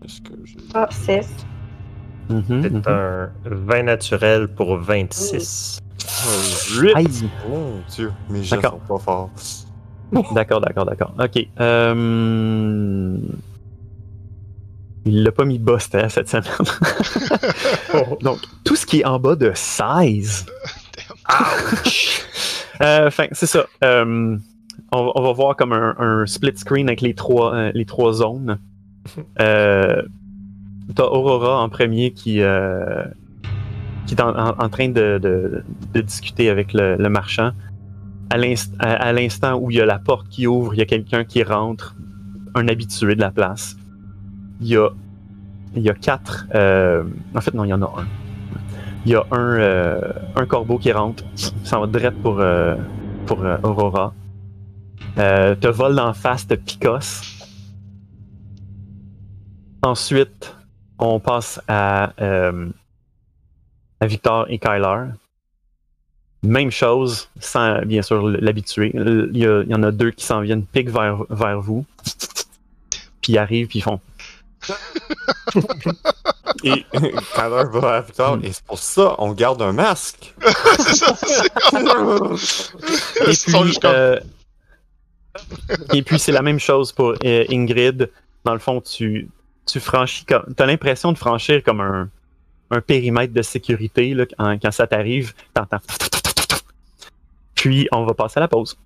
Est-ce 0.06 0.22
que 0.22 0.34
j'ai. 0.44 0.58
Ah, 0.76 0.88
6. 0.92 1.28
Mhm, 2.30 2.44
C'est 2.62 2.70
mhm. 2.70 2.84
un 2.86 3.32
vin 3.46 3.82
naturel 3.82 4.48
pour 4.48 4.78
26. 4.78 5.80
Huit! 6.78 6.96
Aïe. 6.96 7.30
Mon 7.50 7.82
dieu, 7.90 8.14
mes 8.30 8.44
jets 8.44 8.58
D'accord. 8.58 8.80
sont 8.88 8.94
pas 8.94 9.04
forts. 9.04 9.32
D'accord, 10.34 10.62
d'accord, 10.62 10.86
d'accord. 10.86 11.14
Ok. 11.20 11.48
Euh... 11.60 13.18
Il 15.06 15.24
l'a 15.24 15.32
pas 15.34 15.44
mis 15.46 15.60
c'était 15.80 16.08
cette 16.10 16.30
semaine. 16.30 16.46
Donc, 18.22 18.40
tout 18.64 18.76
ce 18.78 18.86
qui 18.86 19.02
est 19.02 19.06
en 19.06 19.20
bas 19.20 19.36
de 19.36 19.52
16. 19.54 20.46
Euh, 22.82 23.08
Enfin, 23.08 23.28
c'est 23.34 23.46
ça. 23.46 23.66
Euh, 23.84 24.36
on, 24.92 25.06
va- 25.06 25.12
on 25.16 25.22
va 25.22 25.32
voir 25.32 25.56
comme 25.56 25.74
un, 25.74 25.96
un 26.00 26.26
split 26.26 26.54
screen 26.58 26.88
avec 26.90 27.02
les 27.02 27.14
trois, 27.14 27.54
euh, 27.54 27.72
les 27.76 27.86
trois 27.86 28.14
zones. 28.14 28.58
Euh, 29.40 30.02
t'as 30.96 31.04
Aurora 31.04 31.62
en 31.62 31.70
premier 31.70 32.12
qui, 32.12 32.42
euh, 32.42 33.04
qui 34.08 34.16
est 34.16 34.22
en, 34.22 34.30
en- 34.36 34.58
en 34.58 34.70
train 34.70 34.90
de, 34.90 35.20
de- 35.22 35.64
de 35.94 36.02
discuter 36.02 36.50
avec 36.50 36.74
le, 36.74 36.96
le 36.96 37.10
marchand. 37.10 37.52
À 38.34 38.38
l'inst- 38.38 38.74
à 38.80 38.94
à 38.94 39.14
l'instant 39.14 39.60
où 39.60 39.70
il 39.70 39.78
y 39.78 39.82
a 39.82 39.86
la 39.86 40.00
porte 40.00 40.28
qui 40.28 40.48
ouvre, 40.48 40.74
il 40.74 40.80
y 40.80 40.82
a 40.82 40.88
quelqu'un 40.88 41.24
qui 41.24 41.44
rentre, 41.44 41.96
un 42.56 42.68
habitué 42.68 43.14
de 43.16 43.22
la 43.22 43.30
place. 43.30 43.78
Il 44.60 44.70
y 44.70 45.90
a, 45.90 45.94
quatre. 45.94 46.48
euh, 46.56 47.04
en 47.36 47.42
fait, 47.42 47.54
non, 47.54 47.64
il 47.64 47.70
y 47.70 47.74
en 47.74 47.84
a 47.84 47.86
un. 47.86 48.08
Il 49.06 49.12
y 49.12 49.16
a 49.16 49.24
un, 49.30 49.60
euh, 49.60 50.46
corbeau 50.50 50.80
qui 50.80 50.92
rentre, 50.92 51.24
s'en 51.64 51.82
va 51.82 51.88
direct 51.88 52.18
pour, 52.24 52.40
euh, 52.40 52.76
pour 53.28 53.40
Aurora. 53.62 54.14
Te 55.16 55.68
vole 55.68 55.96
d'en 55.96 56.14
face, 56.14 56.48
te 56.48 56.56
picosse. 56.56 57.22
Ensuite, 59.84 60.56
on 60.98 61.20
passe 61.20 61.62
à, 61.68 62.14
à 64.00 64.08
Victor 64.08 64.48
et 64.50 64.58
Kyler. 64.58 65.12
Même 66.44 66.72
chose, 66.72 67.30
sans 67.40 67.82
bien 67.84 68.02
sûr 68.02 68.28
l'habitué. 68.28 68.92
Il 68.94 69.38
y, 69.38 69.46
a- 69.46 69.62
il 69.64 69.70
y 69.70 69.76
en 69.76 69.84
a 69.84 69.92
deux 69.92 70.12
qui 70.12 70.26
s'en 70.26 70.42
viennent, 70.42 70.66
piquent 70.66 70.90
vers, 70.90 71.24
vers 71.30 71.60
vous. 71.62 71.86
Puis 73.22 73.34
ils 73.34 73.38
arrivent, 73.38 73.68
puis 73.68 73.80
ils 73.80 73.82
font. 73.84 74.00
Et 76.64 76.86
va 77.36 78.06
c'est 78.52 78.64
pour 78.66 78.80
ça 78.80 79.16
on 79.18 79.34
garde 79.34 79.62
un 79.62 79.74
masque. 79.74 80.34
c'est 80.78 80.96
ça, 80.96 81.16
c'est 81.16 81.50
comme- 81.72 82.38
Et 83.28 83.34
puis, 83.36 83.78
euh, 83.84 84.20
et 85.94 86.02
puis 86.04 86.20
c'est 86.20 86.32
la 86.32 86.42
même 86.42 86.60
chose 86.60 86.92
pour 86.92 87.14
euh, 87.26 87.46
Ingrid. 87.50 88.10
Dans 88.46 88.54
le 88.54 88.60
fond, 88.60 88.80
tu, 88.82 89.30
tu 89.66 89.80
franchis 89.80 90.26
comme. 90.26 90.54
T'as 90.56 90.66
l'impression 90.66 91.12
de 91.12 91.18
franchir 91.18 91.64
comme 91.64 91.82
un, 91.82 92.10
un 92.72 92.82
périmètre 92.82 93.34
de 93.34 93.42
sécurité 93.42 94.14
là, 94.14 94.26
quand, 94.26 94.58
quand 94.62 94.72
ça 94.72 94.88
t'arrive. 94.88 95.34
T'entends. 95.54 95.80
Puis 97.64 97.88
on 97.94 98.04
va 98.04 98.14
passer 98.14 98.40
à 98.40 98.42
la 98.42 98.50
pause. 98.50 98.78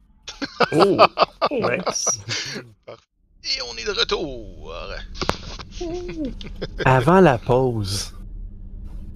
Oh! 0.72 0.98
Nice. 1.50 2.22
Et 3.44 3.60
on 3.68 3.76
est 3.76 3.86
de 3.86 4.00
retour. 4.00 4.72
Avant 6.86 7.20
la 7.20 7.40
pause, 7.40 8.14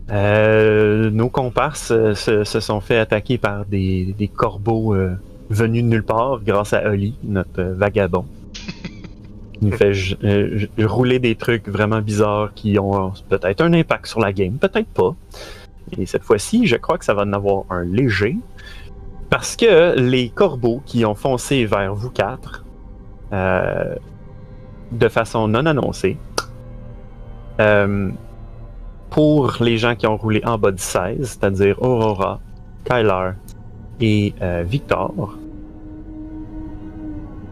euh, 0.10 1.12
nos 1.12 1.30
comparses 1.30 1.92
euh, 1.92 2.16
se, 2.16 2.44
se 2.44 2.60
sont 2.60 2.82
fait 2.82 2.98
attaquer 2.98 3.38
par 3.38 3.66
des, 3.66 4.16
des 4.18 4.28
corbeaux 4.28 4.96
euh, 4.96 5.16
venus 5.52 5.84
de 5.84 5.90
nulle 5.90 6.04
part 6.04 6.40
grâce 6.44 6.74
à 6.74 6.90
Oli, 6.90 7.14
notre 7.22 7.62
euh, 7.62 7.76
vagabond. 7.76 8.26
Il 9.62 9.68
nous 9.68 9.78
fait 9.78 9.92
euh, 10.24 10.66
rouler 10.80 11.20
des 11.20 11.36
trucs 11.36 11.68
vraiment 11.68 12.02
bizarres 12.02 12.52
qui 12.56 12.80
ont 12.80 13.14
peut-être 13.30 13.62
un 13.62 13.74
impact 13.74 14.08
sur 14.08 14.22
la 14.22 14.34
game, 14.34 14.58
peut-être 14.58 14.90
pas. 14.90 15.14
Et 16.00 16.08
cette 16.08 16.24
fois-ci, 16.24 16.66
je 16.66 16.78
crois 16.78 16.98
que 16.98 17.06
ça 17.06 17.14
va 17.14 17.24
en 17.24 17.34
avoir 17.34 17.66
un 17.70 17.84
léger. 17.84 18.38
Parce 19.32 19.56
que 19.56 19.98
les 19.98 20.28
corbeaux 20.28 20.82
qui 20.86 21.06
ont 21.06 21.16
foncé 21.16 21.66
vers 21.66 21.96
vous 21.96 22.10
quatre, 22.10 22.66
euh, 23.32 23.96
de 24.92 25.08
façon 25.08 25.48
non 25.48 25.66
annoncée, 25.66 26.18
euh, 27.62 28.12
pour 29.10 29.56
les 29.62 29.78
gens 29.78 29.96
qui 29.96 30.06
ont 30.06 30.18
roulé 30.18 30.42
en 30.44 30.58
bas 30.58 30.72
de 30.72 30.80
16, 30.80 31.16
c'est-à-dire 31.22 31.82
Aurora, 31.82 32.42
Kyler 32.84 33.32
et 34.02 34.34
euh, 34.42 34.64
Victor, 34.68 35.38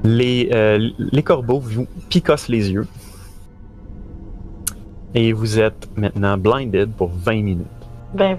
les, 0.03 0.49
les 0.97 1.23
corbeaux 1.23 1.59
vous 1.61 1.87
picossent 2.09 2.49
les 2.49 2.71
yeux. 2.71 2.87
Et 5.15 5.31
vous 5.31 5.59
êtes 5.59 5.87
maintenant 5.95 6.37
blinded 6.37 6.91
pour 6.91 7.09
20 7.09 7.41
minutes. 7.41 7.67
Ben. 8.13 8.37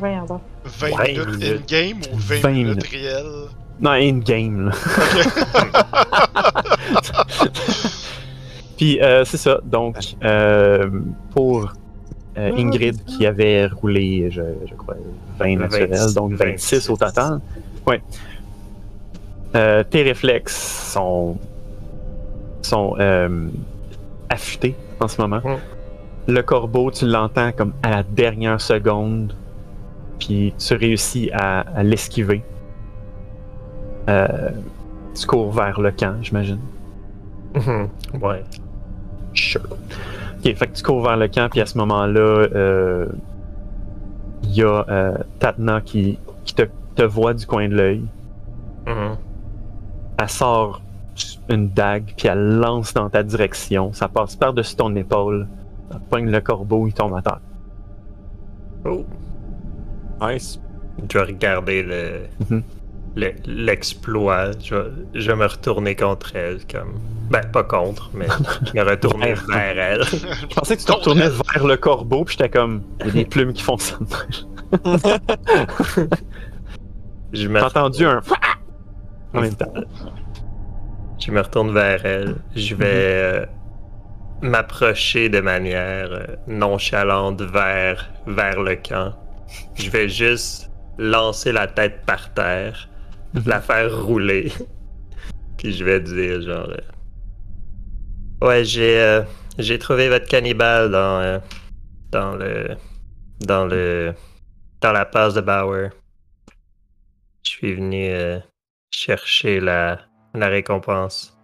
20 0.78 0.90
Ouais, 0.92 1.12
minutes 1.12 1.38
minutes. 1.38 1.72
in-game 1.72 1.98
ou 2.12 2.16
20, 2.18 2.40
20 2.40 2.50
minutes 2.50 2.68
minutes. 2.68 2.86
réelles? 2.90 3.48
Non, 3.80 3.90
in-game. 3.92 4.66
là. 4.66 4.72
Puis 8.76 9.00
euh, 9.02 9.24
c'est 9.24 9.36
ça. 9.36 9.60
Donc, 9.64 9.96
euh, 10.24 10.88
pour 11.34 11.72
euh, 12.38 12.52
Ingrid 12.56 13.04
qui 13.04 13.26
avait 13.26 13.66
roulé, 13.66 14.30
je, 14.30 14.42
je 14.68 14.74
crois, 14.74 14.94
20 15.38 15.56
naturels, 15.58 15.90
26, 15.90 16.14
donc 16.14 16.32
26 16.32 16.90
au 16.90 16.96
total. 16.96 17.40
Ouais. 17.86 18.00
Euh, 19.54 19.82
tes 19.82 20.02
réflexes 20.02 20.90
sont, 20.92 21.36
sont 22.62 22.94
euh, 23.00 23.48
affûtés 24.28 24.74
en 25.00 25.08
ce 25.08 25.20
moment. 25.20 25.40
Mm. 25.44 25.56
Le 26.28 26.42
corbeau, 26.42 26.90
tu 26.90 27.06
l'entends 27.06 27.52
comme 27.52 27.72
à 27.82 27.90
la 27.90 28.02
dernière 28.02 28.60
seconde, 28.60 29.34
puis 30.20 30.54
tu 30.56 30.74
réussis 30.74 31.30
à, 31.32 31.60
à 31.60 31.82
l'esquiver. 31.82 32.44
Euh, 34.08 34.50
tu 35.14 35.26
cours 35.26 35.50
vers 35.50 35.80
le 35.80 35.90
camp, 35.90 36.14
j'imagine. 36.22 36.60
Mhm. 37.54 37.88
ouais. 38.22 38.44
Sure. 39.34 39.62
Ok, 40.38 40.54
fait 40.54 40.66
que 40.66 40.76
tu 40.76 40.82
cours 40.82 41.02
vers 41.02 41.16
le 41.16 41.28
camp, 41.28 41.48
puis 41.50 41.60
à 41.60 41.66
ce 41.66 41.76
moment-là, 41.78 42.20
euh, 42.54 43.06
il 44.44 44.52
y 44.52 44.62
a 44.62 44.84
euh, 44.88 45.18
Tatna 45.38 45.80
qui, 45.80 46.18
qui 46.44 46.54
te, 46.54 46.62
te 46.94 47.02
voit 47.02 47.34
du 47.34 47.46
coin 47.46 47.68
de 47.68 47.74
l'œil. 47.74 48.04
Mhm. 48.86 49.16
Elle 50.18 50.28
sort 50.28 50.80
une 51.48 51.68
dague, 51.68 52.14
puis 52.16 52.28
elle 52.28 52.56
lance 52.58 52.94
dans 52.94 53.08
ta 53.10 53.22
direction. 53.22 53.92
Ça 53.92 54.08
passe 54.08 54.36
par-dessus 54.36 54.76
ton 54.76 54.94
épaule. 54.94 55.46
Elle 55.90 56.00
poigne 56.08 56.30
le 56.30 56.40
corbeau, 56.40 56.86
il 56.86 56.92
tombe 56.92 57.14
à 57.14 57.22
terre. 57.22 57.40
Oh. 58.84 59.04
Nice. 60.20 60.60
Je 61.10 61.18
vais 61.18 61.24
regarder 61.24 61.82
le, 61.82 62.20
Mhm. 62.50 62.62
le- 63.16 63.34
l'exploit. 63.46 64.50
je, 64.62 64.74
vais, 64.74 64.90
je 65.14 65.30
vais 65.30 65.36
me 65.36 65.46
retourner 65.46 65.96
contre 65.96 66.36
elle. 66.36 66.58
comme 66.70 67.00
Ben, 67.30 67.42
pas 67.52 67.62
contre, 67.64 68.10
mais 68.12 68.26
me 68.74 68.82
retourner 68.82 69.34
Vers. 69.34 69.78
elle. 69.78 70.04
Je 70.50 70.54
pensais 70.54 70.76
que 70.76 70.80
tu 70.80 70.86
te 70.86 70.92
retournais 70.92 71.28
vers 71.54 71.66
le 71.66 71.76
corbeau, 71.76 72.24
puis 72.24 72.36
j'étais 72.38 72.50
comme, 72.50 72.82
il 73.00 73.06
y 73.06 73.10
a 73.10 73.12
des 73.12 73.24
plumes 73.34 73.52
qui 73.52 73.62
font 73.62 73.78
ça. 73.78 73.96
Je 77.32 77.46
me, 77.48 77.58
J'ai 77.60 77.64
entendu 77.64 78.04
un 78.06 78.20
en 79.34 79.40
même 79.42 79.54
temps. 79.54 79.72
je 81.20 81.30
me 81.30 81.40
retourne 81.40 81.72
vers 81.72 82.04
elle. 82.04 82.36
Je 82.56 82.74
vais 82.74 82.86
euh, 82.86 83.46
m'approcher 84.42 85.28
de 85.28 85.40
manière 85.40 86.08
euh, 86.10 86.24
nonchalante 86.48 87.40
vers, 87.42 88.10
vers 88.26 88.60
le 88.60 88.74
camp. 88.76 89.12
Je 89.74 89.90
vais 89.90 90.08
juste 90.08 90.70
lancer 90.98 91.52
la 91.52 91.66
tête 91.66 92.04
par 92.06 92.32
terre, 92.34 92.88
la 93.46 93.60
faire 93.60 94.04
rouler. 94.04 94.52
Puis 95.58 95.72
je 95.72 95.84
vais 95.84 96.00
dire 96.00 96.40
genre 96.42 96.70
euh, 96.70 98.46
Ouais, 98.46 98.64
j'ai 98.64 98.98
euh, 99.00 99.22
j'ai 99.58 99.78
trouvé 99.78 100.08
votre 100.08 100.26
cannibale 100.26 100.90
dans 100.90 101.20
euh, 101.20 101.38
dans 102.10 102.34
le 102.34 102.76
dans 103.40 103.66
le 103.66 104.14
dans 104.80 104.92
la 104.92 105.04
passe 105.04 105.34
de 105.34 105.40
Bauer. 105.40 105.90
Je 107.44 107.50
suis 107.50 107.74
venu 107.74 108.10
chercher 108.90 109.60
la 109.60 109.98
la 110.34 110.48
récompense. 110.48 111.36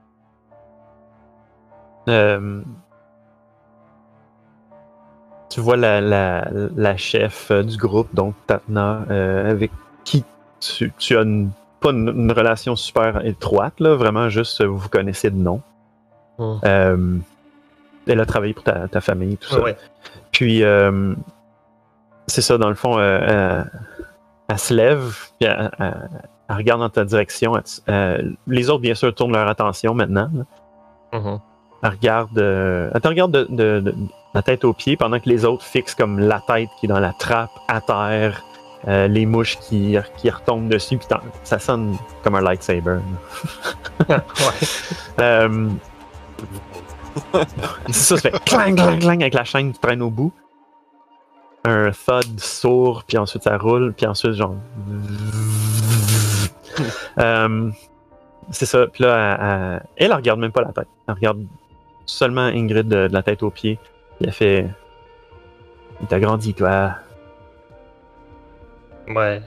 Euh, 2.08 2.62
tu 5.56 5.62
vois 5.62 5.78
la, 5.78 6.02
la, 6.02 6.46
la 6.76 6.96
chef 6.98 7.50
euh, 7.50 7.62
du 7.62 7.78
groupe, 7.78 8.08
donc 8.14 8.34
Tatna, 8.46 9.06
euh, 9.10 9.50
avec 9.50 9.70
qui 10.04 10.22
tu, 10.60 10.92
tu 10.98 11.16
as 11.16 11.22
une, 11.22 11.48
pas 11.80 11.92
une, 11.92 12.08
une 12.08 12.30
relation 12.32 12.76
super 12.76 13.24
étroite, 13.24 13.80
là, 13.80 13.94
vraiment 13.94 14.28
juste 14.28 14.60
euh, 14.60 14.66
vous 14.66 14.76
vous 14.76 14.90
connaissez 14.90 15.30
de 15.30 15.36
nom. 15.36 15.62
Hmm. 16.36 16.56
Euh, 16.66 17.16
elle 18.06 18.20
a 18.20 18.26
travaillé 18.26 18.52
pour 18.52 18.64
ta, 18.64 18.86
ta 18.86 19.00
famille, 19.00 19.38
tout 19.38 19.48
ça. 19.48 19.62
Ouais. 19.62 19.78
Puis, 20.30 20.62
euh, 20.62 21.14
c'est 22.26 22.42
ça, 22.42 22.58
dans 22.58 22.68
le 22.68 22.74
fond, 22.74 23.00
elle, 23.00 23.64
elle 24.48 24.58
se 24.58 24.74
lève, 24.74 25.16
puis 25.40 25.48
elle, 25.48 25.70
elle- 25.78 26.10
elle 26.50 26.56
regarde 26.56 26.80
dans 26.80 26.90
ta 26.90 27.06
direction. 27.06 27.54
les 28.46 28.68
autres, 28.70 28.82
bien 28.82 28.94
sûr, 28.94 29.14
tournent 29.14 29.32
leur 29.32 29.48
attention 29.48 29.94
maintenant. 29.94 30.28
là. 30.34 31.18
Mhm. 31.18 31.38
Elle 31.82 31.90
regarde, 31.90 32.38
elle 32.94 33.00
te 33.00 33.08
regarde 33.08 33.32
de, 33.32 33.46
de- 33.48 33.80
de- 33.80 33.94
la 34.36 34.42
tête 34.42 34.66
aux 34.66 34.74
pieds 34.74 34.98
pendant 34.98 35.18
que 35.18 35.30
les 35.30 35.46
autres 35.46 35.64
fixent 35.64 35.94
comme 35.94 36.18
la 36.18 36.40
tête 36.40 36.68
qui 36.78 36.84
est 36.84 36.88
dans 36.90 37.00
la 37.00 37.14
trappe 37.14 37.58
à 37.68 37.80
terre, 37.80 38.44
euh, 38.86 39.08
les 39.08 39.24
mouches 39.24 39.58
qui, 39.60 39.96
qui 40.18 40.28
retombent 40.28 40.68
dessus, 40.68 40.98
puis 40.98 41.06
ça 41.42 41.58
sonne 41.58 41.96
comme 42.22 42.34
un 42.34 42.42
lightsaber. 42.42 42.98
ouais. 44.10 44.18
Euh, 45.20 45.70
c'est 47.86 47.94
ça, 47.94 48.16
ça 48.18 48.30
fait 48.30 48.44
clang, 48.44 48.74
clang, 48.74 48.98
clang 48.98 49.22
avec 49.22 49.32
la 49.32 49.44
chaîne 49.44 49.72
qui 49.72 49.80
traîne 49.80 50.02
au 50.02 50.10
bout. 50.10 50.34
Un 51.64 51.90
thud 51.92 52.38
sourd, 52.38 53.04
puis 53.04 53.16
ensuite 53.16 53.42
ça 53.42 53.56
roule, 53.56 53.94
puis 53.94 54.06
ensuite 54.06 54.34
genre. 54.34 54.56
Euh, 57.18 57.70
c'est 58.50 58.66
ça. 58.66 58.86
Puis 58.86 59.02
là, 59.02 59.38
elle, 59.40 59.82
elle, 59.96 60.10
elle 60.10 60.12
regarde 60.12 60.38
même 60.38 60.52
pas 60.52 60.60
la 60.60 60.72
tête. 60.72 60.88
Elle 61.08 61.14
regarde 61.14 61.46
seulement 62.04 62.42
Ingrid 62.42 62.86
de, 62.86 63.08
de 63.08 63.12
la 63.14 63.22
tête 63.22 63.42
aux 63.42 63.48
pieds. 63.48 63.78
Puis 64.18 64.26
elle 64.26 64.32
fait 64.32 64.66
T'as 66.08 66.18
grandi, 66.20 66.52
toi. 66.54 66.96
Ouais. 69.08 69.40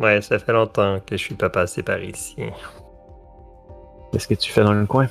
Ouais, 0.00 0.20
ça 0.22 0.38
fait 0.40 0.52
longtemps 0.52 0.98
que 1.06 1.16
je 1.16 1.22
suis 1.22 1.34
pas 1.36 1.50
passé 1.50 1.82
par 1.84 2.00
ici. 2.02 2.36
Qu'est-ce 4.12 4.26
que 4.26 4.34
tu 4.34 4.50
fais 4.50 4.64
dans 4.64 4.72
le 4.72 4.86
coin? 4.86 5.06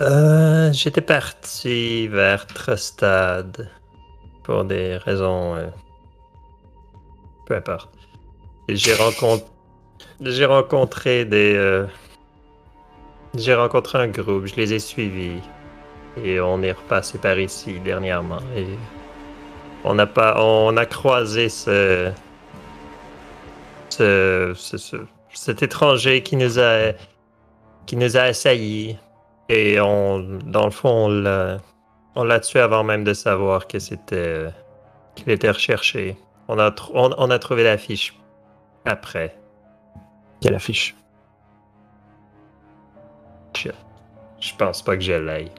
Euh, 0.00 0.72
j'étais 0.72 1.00
parti 1.00 2.06
vers 2.08 2.46
Trostad 2.46 3.68
pour 4.44 4.64
des 4.64 4.96
raisons. 4.96 5.56
euh, 5.56 5.66
peu 7.46 7.56
importe. 7.56 7.90
J'ai 8.68 8.94
rencontré, 8.94 9.46
j'ai 10.20 10.44
rencontré 10.46 11.24
des. 11.24 11.54
euh, 11.56 11.86
J'ai 13.34 13.54
rencontré 13.54 13.98
un 13.98 14.08
groupe, 14.08 14.46
je 14.46 14.54
les 14.56 14.72
ai 14.72 14.78
suivis 14.78 15.40
et 16.16 16.40
on 16.40 16.62
est 16.62 16.72
repassé 16.72 17.18
par 17.18 17.38
ici 17.38 17.78
dernièrement 17.80 18.40
et 18.56 18.66
on 19.84 19.98
a 19.98 20.06
pas, 20.06 20.42
on 20.42 20.76
a 20.76 20.84
croisé 20.86 21.48
ce, 21.48 22.10
ce, 23.88 24.52
ce- 24.56 24.76
ce- 24.76 24.96
cet 25.32 25.62
étranger 25.62 26.22
qui 26.22 26.36
nous 26.36 26.58
a, 26.58 26.92
qui 27.86 27.96
nous 27.96 28.16
a 28.16 28.22
assaillis 28.22 28.96
et 29.48 29.80
on, 29.80 30.38
dans 30.44 30.64
le 30.64 30.70
fond, 30.70 31.06
on 31.06 31.08
l'a, 31.08 31.58
on 32.14 32.24
l'a 32.24 32.40
tué 32.40 32.60
avant 32.60 32.82
même 32.84 33.04
de 33.04 33.14
savoir 33.14 33.66
que 33.66 33.78
c'était, 33.78 34.46
qu'il 35.14 35.30
était 35.30 35.50
recherché. 35.50 36.16
On 36.48 36.58
a, 36.58 36.70
tr- 36.70 36.90
on, 36.94 37.14
on 37.16 37.30
a 37.30 37.38
trouvé 37.38 37.62
l'affiche 37.64 38.14
après. 38.84 39.36
Quelle 40.40 40.54
affiche? 40.54 40.94
Je, 43.56 43.70
je 44.40 44.52
pense 44.56 44.82
pas 44.82 44.96
que 44.96 45.02
je 45.02 45.12
l'aille. 45.12 45.50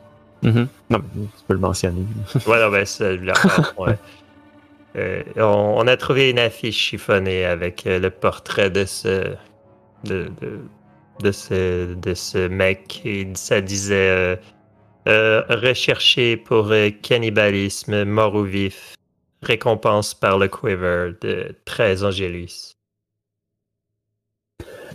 Mhm. 0.44 0.68
Non, 0.90 1.00
tu 1.00 1.44
peux 1.48 1.54
le 1.54 1.60
mentionner. 1.60 2.04
Ben 2.48 2.60
ouais. 3.78 3.98
Euh, 4.98 5.24
on, 5.38 5.76
on 5.78 5.88
a 5.88 5.96
trouvé 5.98 6.30
une 6.32 6.40
affiche 6.40 6.76
chiffonnée 6.78 7.46
avec 7.46 7.86
euh, 7.88 8.00
le 8.00 8.10
portrait 8.10 8.70
de 8.70 8.84
ce, 8.86 9.34
de, 10.04 10.30
de, 10.42 10.60
de 11.22 11.32
ce, 11.32 11.94
de 11.94 12.14
ce 12.14 12.48
mec 12.48 13.02
et 13.06 13.28
ça 13.36 13.62
disait 13.62 14.38
euh, 15.08 15.42
recherché 15.50 16.36
pour 16.38 16.74
cannibalisme, 17.04 18.04
mort 18.04 18.36
ou 18.36 18.44
vif, 18.44 18.96
récompense 19.44 20.14
par 20.14 20.38
le 20.40 20.48
quiver 20.50 21.14
de 21.22 21.56
13 21.66 22.04
Angélus. 22.04 22.74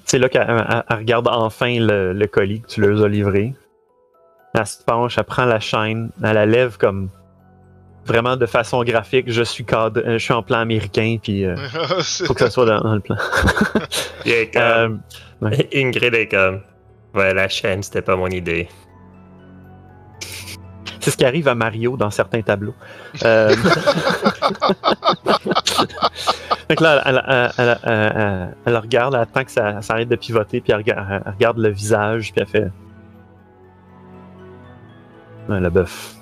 C'est 0.04 0.18
là 0.18 0.28
qu'elle 0.28 0.46
elle- 0.48 0.84
elle 0.88 0.96
regarde 0.98 1.26
enfin 1.28 1.78
le, 1.80 2.12
le 2.12 2.26
colis 2.26 2.60
que 2.60 2.66
tu 2.68 2.80
leur 2.82 3.02
as 3.02 3.08
livré. 3.08 3.54
Elle 4.58 4.66
se 4.66 4.82
penche, 4.82 5.18
elle 5.18 5.24
prend 5.24 5.44
la 5.44 5.60
chaîne, 5.60 6.10
elle 6.24 6.34
la 6.34 6.46
lève 6.46 6.78
comme 6.78 7.10
vraiment 8.06 8.36
de 8.36 8.46
façon 8.46 8.82
graphique. 8.84 9.26
Je 9.30 9.42
suis 9.42 9.64
cadre, 9.64 10.00
euh, 10.06 10.12
je 10.18 10.24
suis 10.24 10.32
en 10.32 10.42
plan 10.42 10.58
américain, 10.60 11.18
puis 11.22 11.44
euh, 11.44 11.56
C'est- 12.00 12.24
faut 12.26 12.32
que 12.34 12.40
ça 12.40 12.50
soit 12.50 12.64
dans, 12.64 12.80
dans 12.80 12.94
le 12.94 13.00
plan. 13.00 13.16
Il 14.24 14.32
est 14.32 14.50
comme- 14.52 15.00
Euh, 15.42 15.50
Ingrid 15.74 16.14
est 16.14 16.28
comme 16.28 16.60
Ouais, 17.14 17.34
la 17.34 17.48
chaîne, 17.48 17.82
c'était 17.82 18.02
pas 18.02 18.16
mon 18.16 18.28
idée. 18.28 18.68
c'est 21.00 21.10
ce 21.10 21.16
qui 21.16 21.24
arrive 21.24 21.48
à 21.48 21.54
Mario 21.54 21.96
dans 21.96 22.10
certains 22.10 22.42
tableaux. 22.42 22.74
Euh... 23.24 23.54
Que 26.68 26.82
là, 26.82 27.02
elle, 27.06 27.22
elle- 27.26 27.50
elle- 27.58 27.78
elle- 27.84 28.12
elle- 28.16 28.54
elle 28.66 28.76
regarde, 28.76 29.14
elle 29.14 29.20
attend 29.20 29.44
que 29.44 29.50
ça, 29.52 29.80
ça 29.82 29.94
arrête 29.94 30.08
de 30.08 30.16
pivoter, 30.16 30.60
puis 30.60 30.72
elle 30.72 30.78
regarde 31.32 31.58
le 31.58 31.68
visage, 31.70 32.32
puis 32.32 32.40
elle 32.42 32.48
fait. 32.48 32.70
Ouais, 35.48 35.60
le 35.60 35.70
bœuf. 35.70 36.14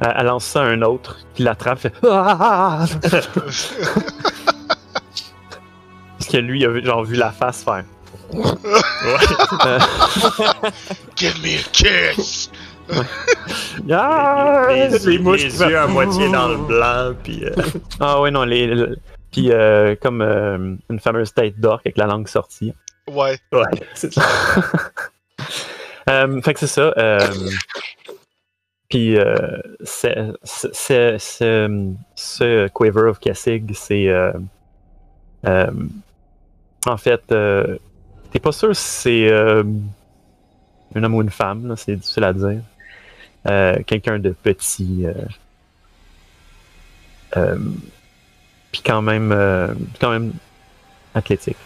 Elle, 0.00 0.14
elle 0.18 0.26
lance 0.26 0.44
ça 0.44 0.62
à 0.62 0.66
un 0.66 0.82
autre, 0.82 1.18
qui 1.34 1.42
l'attrape, 1.42 1.78
fait. 1.78 1.92
Ah! 2.08 2.84
Parce 6.18 6.30
que 6.30 6.36
lui, 6.38 6.60
il 6.60 6.64
a 6.66 6.68
vu- 6.68 6.84
genre, 6.84 7.04
vu 7.04 7.16
la 7.16 7.30
face 7.30 7.62
faire. 7.64 7.84
Give 11.16 11.34
me 11.42 11.56
a 11.58 11.62
kiss! 11.72 12.50
Ah! 13.90 14.66
les, 14.70 14.88
les- 14.88 14.98
Les 14.98 15.18
mouches 15.18 15.42
les 15.44 15.48
qui 15.50 15.64
yeux 15.64 15.78
à 15.78 15.86
moitié 15.86 16.28
dans 16.30 16.48
le 16.48 16.56
blanc, 16.58 17.14
puis. 17.22 17.44
euh, 17.44 17.54
Ah 18.00 18.20
ouais, 18.20 18.30
non, 18.30 18.44
les. 18.44 18.66
le- 18.66 18.96
Puis 19.32 19.50
euh, 19.52 19.94
comme 20.00 20.20
euh, 20.22 20.74
une 20.90 21.00
fameuse 21.00 21.32
tête 21.32 21.58
d'orque 21.60 21.86
avec 21.86 21.96
la 21.98 22.06
langue 22.06 22.28
sortie. 22.28 22.72
Ouais. 23.10 23.38
ouais, 23.52 23.62
c'est 23.94 24.12
ça. 24.12 24.22
Euh, 26.08 26.40
fait 26.40 26.54
que 26.54 26.60
c'est 26.60 26.66
ça. 26.66 26.92
euh, 26.96 27.18
puis 28.88 29.16
euh, 29.18 29.58
ce 29.84 30.34
Quiver 32.68 33.08
of 33.08 33.18
Kessig, 33.20 33.70
c'est. 33.74 34.08
euh, 34.08 34.32
en 36.86 36.96
fait, 36.96 37.22
t'es 37.26 38.40
pas 38.40 38.52
sûr 38.52 38.74
si 38.74 39.26
c'est 39.28 39.32
un 40.94 41.02
homme 41.04 41.14
ou 41.14 41.22
une 41.22 41.30
femme, 41.30 41.74
c'est 41.76 41.96
difficile 41.96 42.24
à 42.24 42.32
dire. 42.32 42.62
Quelqu'un 43.86 44.18
de 44.18 44.30
petit. 44.30 45.04
puis 47.32 48.82
quand 48.84 49.02
même, 49.02 49.76
quand 50.00 50.10
même 50.10 50.32
athlétique. 51.14 51.56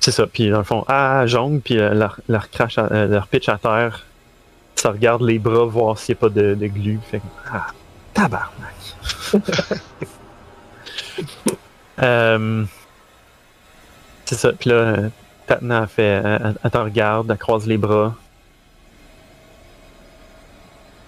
C'est 0.00 0.10
ça. 0.12 0.26
Puis 0.26 0.50
dans 0.50 0.58
le 0.58 0.64
fond, 0.64 0.84
ah, 0.88 1.26
jongle, 1.26 1.60
puis 1.60 1.78
euh, 1.78 1.94
leur, 1.94 2.20
leur, 2.28 2.50
crache 2.50 2.78
à- 2.78 2.88
euh, 2.90 3.06
leur 3.06 3.26
pitch 3.28 3.48
à 3.48 3.58
terre. 3.58 4.06
Ça 4.76 4.90
regarde 4.90 5.22
les 5.22 5.38
bras, 5.38 5.64
voir 5.66 5.98
s'il 5.98 6.14
n'y 6.14 6.18
a 6.18 6.20
pas 6.20 6.28
de, 6.30 6.54
de 6.54 6.66
glu. 6.66 6.98
Fait 7.10 7.20
ah, 7.52 7.66
tabarnak. 8.14 8.74
Euh, 12.02 12.64
c'est 14.24 14.36
ça. 14.36 14.52
Puis 14.54 14.70
là, 14.70 14.76
euh, 14.76 15.08
Tatna 15.46 15.86
fait, 15.86 16.02
elle, 16.24 16.54
elle 16.64 16.70
te 16.70 16.78
regarde, 16.78 17.30
elle 17.30 17.36
croise 17.36 17.66
les 17.66 17.76
bras. 17.76 18.14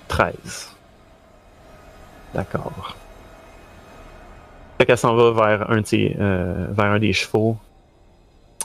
13. 0.09 0.71
D'accord. 2.35 2.95
Fait 4.79 4.85
qu'elle 4.87 4.99
s'en 4.99 5.15
va 5.15 5.31
vers 5.33 5.71
un, 5.71 5.81
de 5.81 5.87
ses- 5.87 6.15
euh, 6.21 6.67
vers 6.71 6.87
un 6.93 6.99
des 6.99 7.13
chevaux. 7.15 7.57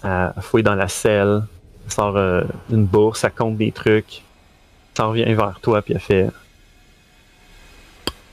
Elle 0.03 0.33
fouille 0.41 0.63
dans 0.63 0.75
la 0.75 0.87
selle. 0.87 1.43
Elle 1.85 1.91
sort 1.91 2.17
euh, 2.17 2.43
une 2.69 2.85
bourse, 2.85 3.23
elle 3.23 3.31
compte 3.31 3.57
des 3.57 3.71
trucs. 3.71 4.21
Elle 4.91 4.97
s'en 4.97 5.09
revient 5.09 5.33
vers 5.33 5.59
toi, 5.61 5.81
puis 5.81 5.93
elle 5.93 5.99
fait. 5.99 6.29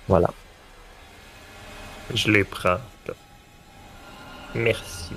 Voilà. 0.08 0.30
Je 2.12 2.30
les 2.30 2.44
prends. 2.44 2.78
Merci. 4.54 5.14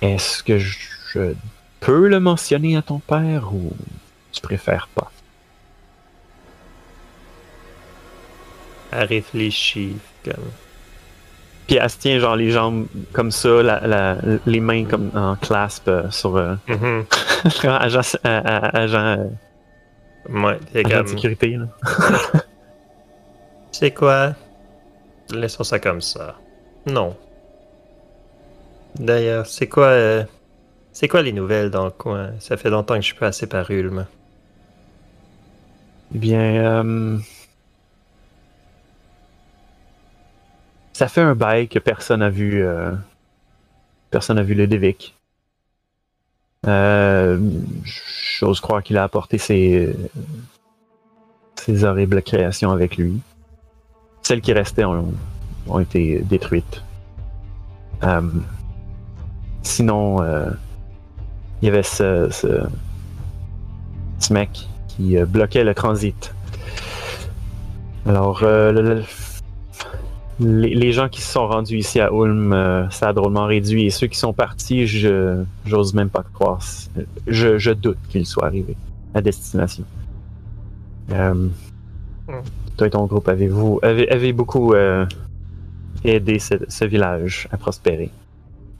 Est-ce 0.00 0.42
que 0.42 0.58
je, 0.58 0.78
je 1.12 1.34
peux 1.80 2.08
le 2.08 2.20
mentionner 2.20 2.76
à 2.76 2.82
ton 2.82 2.98
père 2.98 3.52
ou 3.54 3.72
tu 4.32 4.40
préfères 4.40 4.88
pas? 4.88 5.10
Elle 8.92 9.04
réfléchit. 9.04 9.96
Comme... 10.24 10.50
Puis 11.70 11.78
elle 11.80 11.88
se 11.88 11.98
tient 11.98 12.18
genre 12.18 12.34
les 12.34 12.50
jambes 12.50 12.88
comme 13.12 13.30
ça, 13.30 13.62
la- 13.62 13.86
la- 13.86 14.16
les 14.44 14.58
mains 14.58 14.84
comme 14.86 15.12
en 15.14 15.36
clasp 15.36 15.86
euh, 15.86 16.10
sur 16.10 16.34
euh, 16.36 16.56
Mhm. 16.66 17.04
agent, 17.70 18.00
euh, 18.26 18.40
euh, 18.44 18.68
agent, 18.72 19.16
Ouais, 20.28 20.58
agent 20.74 21.02
de 21.04 21.06
sécurité. 21.06 21.56
Là. 21.56 21.66
C'est 23.70 23.92
quoi? 23.92 24.34
Laissons 25.32 25.62
ça 25.62 25.78
comme 25.78 26.00
ça. 26.00 26.34
Non. 26.86 27.16
D'ailleurs, 28.98 29.46
c'est 29.46 29.68
quoi. 29.68 29.84
euh, 29.86 30.24
C'est 30.92 31.06
quoi 31.06 31.22
les 31.22 31.32
nouvelles 31.32 31.70
dans 31.70 31.84
le 31.84 31.92
coin? 31.92 32.30
Ça 32.40 32.56
fait 32.56 32.68
longtemps 32.70 32.94
que 32.96 33.00
je 33.02 33.06
suis 33.06 33.14
passé 33.14 33.46
par 33.46 33.70
Ulm. 33.70 34.06
Eh 36.16 36.18
bien, 36.18 36.40
euh, 36.40 37.16
ça 41.00 41.08
fait 41.08 41.22
un 41.22 41.34
bail 41.34 41.66
que 41.66 41.78
personne 41.78 42.20
n'a 42.20 42.28
vu, 42.28 42.62
euh, 42.62 42.92
personne 44.10 44.36
n'a 44.36 44.42
vu 44.42 44.52
le 44.52 44.66
Devic. 44.66 45.16
Euh, 46.66 47.38
J'ose 47.84 48.60
croire 48.60 48.82
qu'il 48.82 48.98
a 48.98 49.04
apporté 49.04 49.38
ses, 49.38 49.96
ses 51.54 51.84
horribles 51.84 52.20
créations 52.20 52.70
avec 52.70 52.98
lui. 52.98 53.18
Celles 54.20 54.42
qui 54.42 54.52
restaient 54.52 54.84
ont, 54.84 55.14
ont 55.68 55.78
été 55.78 56.18
détruites. 56.18 56.84
Euh, 58.02 58.20
sinon, 59.62 60.22
il 61.62 61.64
y 61.64 61.68
avait 61.70 61.82
ce, 61.82 62.28
ce, 62.30 64.32
mec 64.34 64.68
qui 64.86 65.16
bloquait 65.16 65.64
le 65.64 65.74
transit. 65.74 66.34
Alors, 68.04 68.42
le- 68.42 69.02
les, 70.40 70.74
les 70.74 70.92
gens 70.92 71.08
qui 71.08 71.20
se 71.20 71.32
sont 71.32 71.46
rendus 71.46 71.76
ici 71.76 72.00
à 72.00 72.10
Ulm, 72.10 72.52
euh, 72.52 72.88
ça 72.90 73.08
a 73.08 73.12
drôlement 73.12 73.46
réduit. 73.46 73.86
Et 73.86 73.90
ceux 73.90 74.08
qui 74.08 74.18
sont 74.18 74.32
partis, 74.32 74.86
je 74.86 75.44
j'ose 75.66 75.94
même 75.94 76.10
pas 76.10 76.24
croire. 76.34 76.60
Je, 77.26 77.58
je 77.58 77.70
doute 77.70 77.98
qu'ils 78.08 78.26
soient 78.26 78.46
arrivés 78.46 78.76
à 79.14 79.20
destination. 79.20 79.84
Euh, 81.12 81.48
Hmm. 82.30 82.42
Toi 82.76 82.86
et 82.86 82.90
ton 82.90 83.06
groupe, 83.06 83.28
avez-vous 83.28 83.80
avez, 83.82 84.08
avez 84.08 84.32
beaucoup 84.32 84.72
euh, 84.72 85.04
aidé 86.04 86.38
ce, 86.38 86.54
ce 86.68 86.84
village 86.84 87.48
à 87.50 87.56
prospérer 87.56 88.10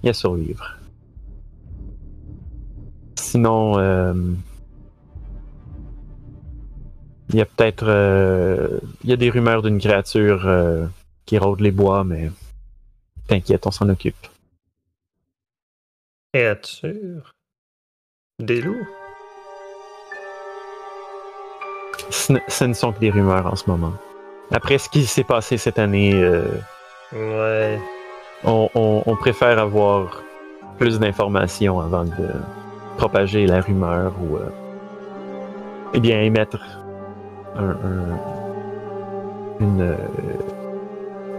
et 0.04 0.10
à 0.10 0.12
survivre? 0.12 0.76
Sinon, 3.16 3.76
euh, 3.76 4.14
il 7.30 7.36
y 7.36 7.40
a 7.40 7.44
peut-être 7.44 7.86
euh, 7.88 8.78
il 9.02 9.10
y 9.10 9.12
a 9.12 9.16
des 9.16 9.30
rumeurs 9.30 9.62
d'une 9.62 9.78
créature 9.80 10.42
euh, 10.46 10.86
qui 11.31 11.39
rôde 11.39 11.61
les 11.61 11.70
bois, 11.70 12.02
mais 12.02 12.28
t'inquiète, 13.28 13.65
on 13.65 13.70
s'en 13.70 13.89
occupe. 13.89 14.27
Créature. 16.35 17.31
Des 18.40 18.61
loups? 18.61 18.85
Ce, 22.11 22.32
ne- 22.32 22.40
ce 22.48 22.65
ne 22.65 22.73
sont 22.74 22.93
que 22.93 22.98
des 22.98 23.11
rumeurs 23.11 23.47
en 23.47 23.55
ce 23.55 23.70
moment. 23.70 23.93
Après 24.51 24.78
ce 24.78 24.89
qui 24.89 25.07
s'est 25.07 25.23
passé 25.23 25.57
cette 25.57 25.78
année, 25.78 26.15
euh, 26.20 26.48
Ouais. 27.12 27.78
on, 28.43 28.69
on- 28.74 29.05
on 29.07 29.15
préfère 29.15 29.61
avoir 29.61 30.24
plus 30.78 30.98
d'informations 30.98 31.78
avant 31.78 32.07
de 32.07 32.28
propager 32.97 33.47
la 33.47 33.61
rumeur 33.61 34.12
ou 34.20 34.36
euh, 34.36 34.48
eh 35.94 36.01
bien 36.01 36.20
émettre 36.23 36.59
un, 37.55 37.70
un- 37.70 38.19
une 39.61 39.81
euh, 39.82 39.97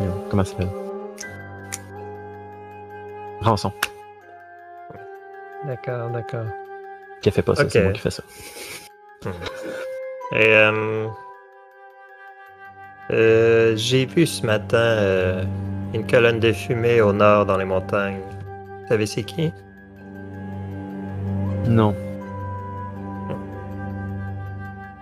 non, 0.06 0.24
comment 0.30 0.44
ça 0.44 0.52
s'appelle? 0.52 0.70
Rançon 3.42 3.72
D'accord, 5.66 6.10
d'accord. 6.10 6.46
qui 7.22 7.30
a 7.30 7.32
fait 7.32 7.42
pas 7.44 7.56
ça 7.56 7.70
c'est 7.70 7.84
moi 7.84 7.92
qui 7.92 8.00
fais 8.02 8.10
ça 8.12 8.24
Et 10.34 10.56
euh, 10.56 11.08
euh, 13.12 13.76
j'ai 13.76 14.06
vu 14.06 14.26
ce 14.26 14.46
matin 14.46 14.78
euh, 14.78 15.44
une 15.94 16.06
colonne 16.08 16.40
de 16.40 16.52
fumée 16.52 17.02
au 17.02 17.14
nord 17.14 17.46
dans 17.46 17.58
les 17.58 17.66
montagnes. 17.66 18.22
Vous 18.82 18.88
savez 18.88 19.06
c'est 19.06 19.24
qui? 19.24 19.52
non 21.68 21.96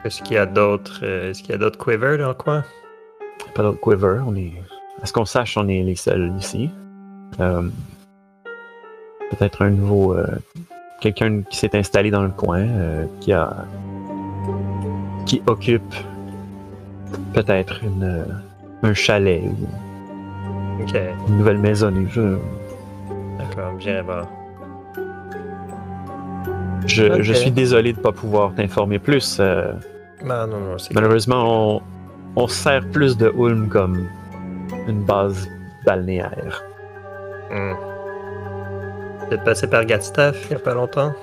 Est-ce 0.03 0.21
qu'il 0.23 0.35
y 0.35 0.39
a 0.39 0.45
d'autres 0.45 0.99
euh, 1.03 1.30
Est-ce 1.30 1.41
qu'il 1.41 1.51
y 1.51 1.55
a 1.55 1.57
d'autres 1.57 1.77
quivers 1.84 2.17
dans 2.17 2.30
le 2.30 2.34
coin? 2.34 2.63
pas 3.55 3.63
d'autre 3.63 3.80
quiver 3.81 4.19
on 4.26 4.35
est 4.35 4.53
à 5.01 5.05
ce 5.05 5.13
qu'on 5.13 5.26
sache 5.26 5.57
on 5.57 5.67
est 5.67 5.84
les 5.84 5.95
seuls 5.95 6.31
ici? 6.38 6.69
Euh, 7.39 7.63
peut-être 9.31 9.61
un 9.61 9.69
nouveau 9.69 10.13
euh, 10.13 10.26
quelqu'un 10.99 11.41
qui 11.43 11.57
s'est 11.57 11.76
installé 11.77 12.11
dans 12.11 12.23
le 12.23 12.30
coin 12.30 12.61
euh, 12.61 13.05
qui 13.21 13.31
a 13.34 13.65
qui 15.26 15.41
occupe 15.47 15.93
peut-être 17.34 17.84
une 17.84 18.26
un 18.84 18.93
chalet 18.93 19.43
ou 19.43 19.67
une 21.27 21.38
nouvelle 21.38 21.57
maisonnée. 21.59 22.07
Je 22.09 22.38
d'accord, 23.38 23.80
j'irai 23.80 24.01
voir. 24.01 24.27
je, 26.85 27.34
suis 27.34 27.51
désolé 27.51 27.93
de 27.93 27.99
pas 27.99 28.11
pouvoir 28.11 28.53
t'informer 28.55 28.99
plus 28.99 29.38
euh, 29.39 29.73
Non, 30.23 30.47
non, 30.47 30.59
non, 30.59 30.77
c'est 30.77 30.93
malheureusement 30.93 31.76
on, 31.76 31.81
on 32.35 32.47
sert 32.47 32.88
plus 32.89 33.17
de 33.17 33.31
Ulm 33.38 33.67
comme 33.69 34.07
une 34.87 35.03
base 35.03 35.49
balnéaire 35.85 36.63
Hmm. 37.51 37.73
Vous 39.25 39.33
êtes 39.33 39.43
passé 39.43 39.67
par 39.67 39.83
Gatstaff 39.85 40.45
il 40.45 40.51
y 40.51 40.55
a 40.55 40.59
pas 40.59 40.75
longtemps? 40.75 41.13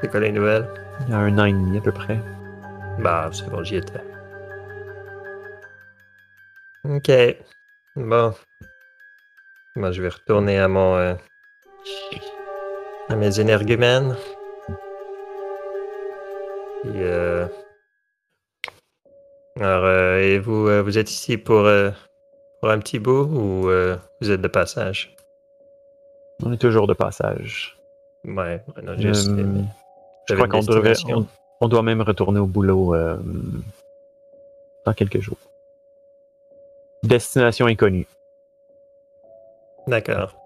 C'est 0.00 0.10
quoi 0.10 0.20
les 0.20 0.32
nouvelles? 0.32 0.68
il 1.06 1.10
y 1.10 1.14
a 1.14 1.18
un 1.18 1.38
an 1.38 1.46
et 1.46 1.52
demi 1.52 1.78
à 1.78 1.80
peu 1.80 1.92
près 1.92 2.18
Bah, 2.98 3.30
c'est 3.32 3.48
bon, 3.48 3.62
j'y 3.64 3.76
étais. 3.76 4.02
Ok. 6.84 7.10
Bon. 7.96 8.34
Moi, 9.76 9.92
je 9.92 10.02
vais 10.02 10.08
retourner 10.10 10.58
à 10.58 10.68
mon. 10.68 10.96
euh, 10.96 11.14
à 13.08 13.16
mes 13.16 13.40
énergumènes. 13.40 14.14
Et, 16.84 16.88
euh, 17.02 17.46
Alors, 19.60 19.84
euh, 19.84 20.18
et 20.18 20.38
vous, 20.38 20.68
euh, 20.68 20.82
vous 20.82 20.98
êtes 20.98 21.10
ici 21.10 21.36
pour, 21.36 21.60
euh, 21.66 21.90
pour 22.60 22.70
un 22.70 22.78
petit 22.78 22.98
bout 22.98 23.22
ou 23.24 23.70
vous 24.20 24.30
êtes 24.30 24.40
de 24.40 24.48
passage? 24.48 25.14
on 26.44 26.52
est 26.52 26.58
toujours 26.58 26.88
de 26.88 26.94
passage 26.94 27.76
Ouais, 28.24 28.60
ouais, 28.76 28.82
non, 28.82 28.96
je 28.96 30.34
crois 30.34 30.48
qu'on 30.48 30.60
devrait, 30.60 30.94
on, 31.08 31.26
on 31.60 31.68
doit 31.68 31.82
même 31.82 32.02
retourner 32.02 32.40
au 32.40 32.46
boulot 32.46 32.94
dans 34.84 34.92
quelques 34.94 35.20
jours. 35.20 35.38
Destination 37.02 37.66
inconnue. 37.66 38.06
D'accord. 39.86 40.36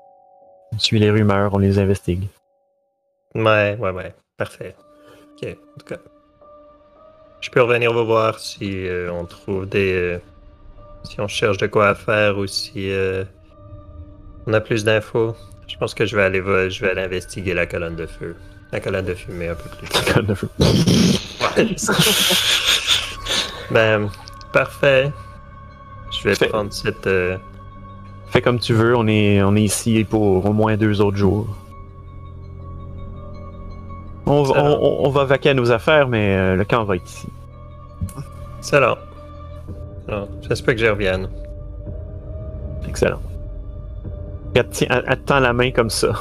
On 0.73 0.79
suit 0.79 0.99
les 0.99 1.11
rumeurs, 1.11 1.55
on 1.55 1.59
les 1.59 1.79
investigue. 1.79 2.29
Ouais, 3.35 3.77
ouais, 3.79 3.91
ouais. 3.91 4.15
Parfait. 4.37 4.75
Ok, 5.33 5.49
en 5.49 5.79
tout 5.79 5.87
cas. 5.87 6.01
Je 7.47 7.51
peux 7.53 7.63
revenir 7.63 7.93
vous 7.93 8.05
voir 8.05 8.41
si 8.41 8.89
euh, 8.89 9.09
on 9.13 9.25
trouve 9.25 9.69
des. 9.69 9.93
euh, 9.93 10.19
si 11.05 11.21
on 11.21 11.29
cherche 11.29 11.59
de 11.59 11.69
quoi 11.69 11.91
à 11.91 11.95
faire 11.95 12.39
ou 12.39 12.49
si 12.49 12.91
euh, 12.91 13.23
on 14.49 14.53
a 14.53 14.61
plus 14.61 14.83
d'infos. 14.83 15.37
Je 15.69 15.77
pense 15.77 15.95
que 15.95 16.05
je 16.07 16.17
vais 16.17 16.25
aller 16.25 16.41
je 16.71 16.85
vais 16.85 16.91
aller 16.91 17.03
investiguer 17.03 17.55
la 17.55 17.67
colonne 17.67 17.95
de 17.95 18.07
feu. 18.07 18.35
La 18.73 18.81
colonne 18.81 19.05
de 19.05 19.15
fumée 19.15 19.47
un 19.47 19.55
peu 19.55 19.69
plus 19.79 19.89
tard. 19.89 20.25
Ouais. 21.57 21.77
ben, 23.71 24.11
parfait. 24.53 25.13
Je 26.21 26.29
vais 26.29 26.49
prendre 26.49 26.73
cette. 26.73 27.09
Fais 28.27 28.43
comme 28.43 28.59
tu 28.59 28.75
veux, 28.75 28.97
on 28.97 29.07
est, 29.07 29.41
on 29.45 29.55
est 29.55 29.63
ici 29.63 30.03
pour 30.03 30.45
au 30.45 30.53
moins 30.53 30.77
deux 30.77 31.01
autres 31.01 31.17
jours. 31.17 31.47
On, 34.27 34.43
on, 34.51 35.07
on 35.07 35.11
va 35.11 35.25
vaquer 35.25 35.51
à 35.51 35.55
nos 35.55 35.71
affaires, 35.71 36.09
mais 36.09 36.57
le 36.57 36.65
camp 36.65 36.83
va 36.83 36.97
être 36.97 37.07
ici. 37.09 37.29
Excellent. 38.59 38.97
Alors, 40.09 40.29
J'espère 40.49 40.75
que 40.75 40.81
j'y 40.81 40.89
revienne. 40.89 41.29
Excellent. 42.89 43.21
Elle- 44.55 44.65
elle 44.89 45.17
te 45.19 45.25
tend 45.27 45.41
la 45.41 45.53
main 45.53 45.71
comme 45.71 45.91
ça. 45.91 46.13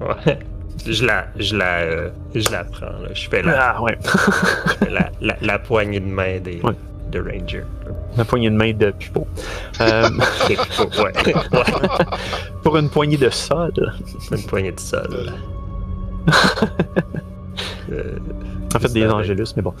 Ouais. 0.00 0.38
Je 0.86 1.04
la, 1.04 1.26
je 1.36 1.56
la, 1.56 1.78
euh, 1.80 2.10
je 2.34 2.48
la 2.50 2.64
prends. 2.64 2.86
là. 2.86 3.08
Je 3.12 3.28
fais 3.28 3.42
la, 3.42 3.72
Ah 3.74 3.82
ouais. 3.82 3.98
je 4.02 4.74
fais 4.84 4.90
la, 4.90 5.10
la, 5.20 5.36
la 5.42 5.58
poignée 5.58 6.00
de 6.00 6.06
main 6.06 6.38
des, 6.38 6.60
Ouais. 6.62 6.72
de 7.10 7.18
Ranger. 7.20 7.64
La 8.16 8.24
poignée 8.24 8.48
de 8.50 8.54
main 8.56 8.72
de 8.72 8.90
Pupo. 8.92 9.26
Euh, 9.80 10.08
ouais, 10.48 11.12
ouais. 11.26 11.34
pour 12.62 12.76
une 12.78 12.88
poignée 12.88 13.18
de 13.18 13.28
sol. 13.30 13.72
Une 14.30 14.42
poignée 14.44 14.72
de 14.72 14.80
sol. 14.80 15.32
Euh, 17.92 18.16
En 18.74 18.78
fait, 18.78 18.92
des 18.92 19.06
Angélus, 19.06 19.48
mais 19.56 19.62
bon. 19.62 19.74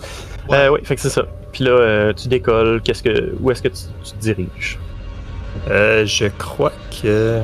Ouais. 0.48 0.56
Euh, 0.58 0.70
oui, 0.72 0.80
fait 0.84 0.96
que 0.96 1.00
c'est 1.00 1.10
ça. 1.10 1.24
Puis 1.52 1.64
là, 1.64 1.70
euh, 1.70 2.12
tu 2.12 2.28
décolles. 2.28 2.80
Qu'est-ce 2.82 3.02
que, 3.02 3.34
où 3.40 3.50
est-ce 3.50 3.62
que 3.62 3.68
tu, 3.68 3.82
tu 4.04 4.12
te 4.12 4.18
diriges? 4.18 4.78
Euh, 5.68 6.04
je 6.06 6.26
crois 6.26 6.72
que 7.02 7.40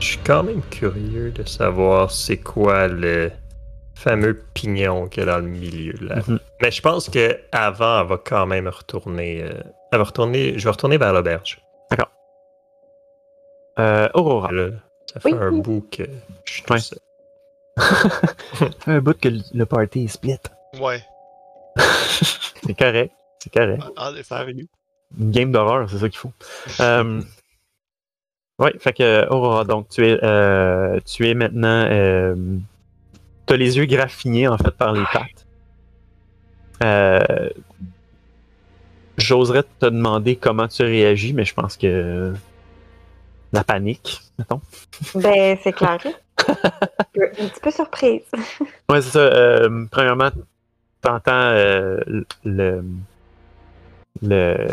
je 0.00 0.04
suis 0.06 0.18
quand 0.18 0.42
même 0.42 0.62
curieux 0.70 1.30
de 1.30 1.46
savoir 1.46 2.10
c'est 2.10 2.38
quoi 2.38 2.88
le 2.88 3.30
fameux 3.94 4.42
pignon 4.54 5.06
qu'il 5.08 5.24
y 5.24 5.28
a 5.28 5.32
dans 5.32 5.38
le 5.38 5.48
milieu 5.50 5.92
là. 6.00 6.16
Mhm. 6.26 6.38
Mais 6.62 6.70
je 6.70 6.80
pense 6.80 7.08
que 7.10 7.38
avant, 7.52 8.00
elle 8.00 8.06
va 8.08 8.18
quand 8.24 8.46
même 8.46 8.66
retourner. 8.68 9.42
euh, 9.44 9.52
elle 9.92 9.98
va 9.98 10.04
retourner. 10.04 10.58
Je 10.58 10.64
vais 10.64 10.70
retourner 10.70 10.96
vers 10.98 11.12
l'auberge. 11.12 11.60
euh, 13.78 14.08
Aurora. 14.14 14.50
Là, 14.52 14.68
ça 15.12 15.20
fait 15.20 15.32
Oui. 15.32 15.38
un 15.40 15.52
bout 15.52 15.86
que 15.90 16.02
je 16.44 16.52
suis 16.52 16.62
tout 16.62 16.78
seul. 16.78 16.98
Ça 17.78 18.66
fait 18.80 18.90
un 18.92 19.00
bout 19.00 19.18
que 19.18 19.28
le- 19.28 19.40
le 19.54 19.64
party 19.64 20.04
est 20.04 20.08
split. 20.08 20.36
Ouais. 20.80 21.04
C'est 22.64 22.74
correct. 22.78 23.12
C'est 23.38 23.52
correct. 23.52 23.82
En 23.96 24.12
arrive. 24.36 24.66
Une 25.18 25.30
game 25.30 25.50
d'horreur, 25.50 25.88
c'est 25.90 25.98
ça 25.98 26.08
qu'il 26.08 26.18
faut. 26.18 26.32
Euh, 26.80 27.20
ouais, 28.58 28.72
fait 28.78 28.92
que 28.92 29.28
Aurora, 29.28 29.64
donc 29.64 29.88
tu 29.88 30.06
es, 30.06 30.18
euh, 30.22 31.00
tu 31.04 31.28
es 31.28 31.34
maintenant. 31.34 31.86
Euh, 31.90 32.34
T'as 33.46 33.56
les 33.56 33.76
yeux 33.78 33.86
graffinés 33.86 34.46
en 34.46 34.56
fait 34.56 34.70
par 34.70 34.92
les 34.92 35.02
pattes. 35.12 35.46
Euh, 36.84 37.50
J'oserais 39.16 39.64
te 39.80 39.86
demander 39.86 40.36
comment 40.36 40.68
tu 40.68 40.82
réagis, 40.82 41.32
mais 41.32 41.44
je 41.44 41.52
pense 41.52 41.76
que 41.76 42.32
la 43.52 43.64
panique, 43.64 44.20
mettons. 44.38 44.60
Ben, 45.16 45.58
c'est 45.62 45.72
clair. 45.72 45.98
Un 46.48 47.48
petit 47.48 47.60
peu 47.60 47.70
surprise. 47.70 48.22
Ouais, 48.88 49.02
c'est 49.02 49.10
ça. 49.10 49.18
euh, 49.18 49.86
premièrement, 49.90 50.30
t'entends 51.00 51.30
euh, 51.32 51.98
le, 52.44 52.84
le 54.22 54.66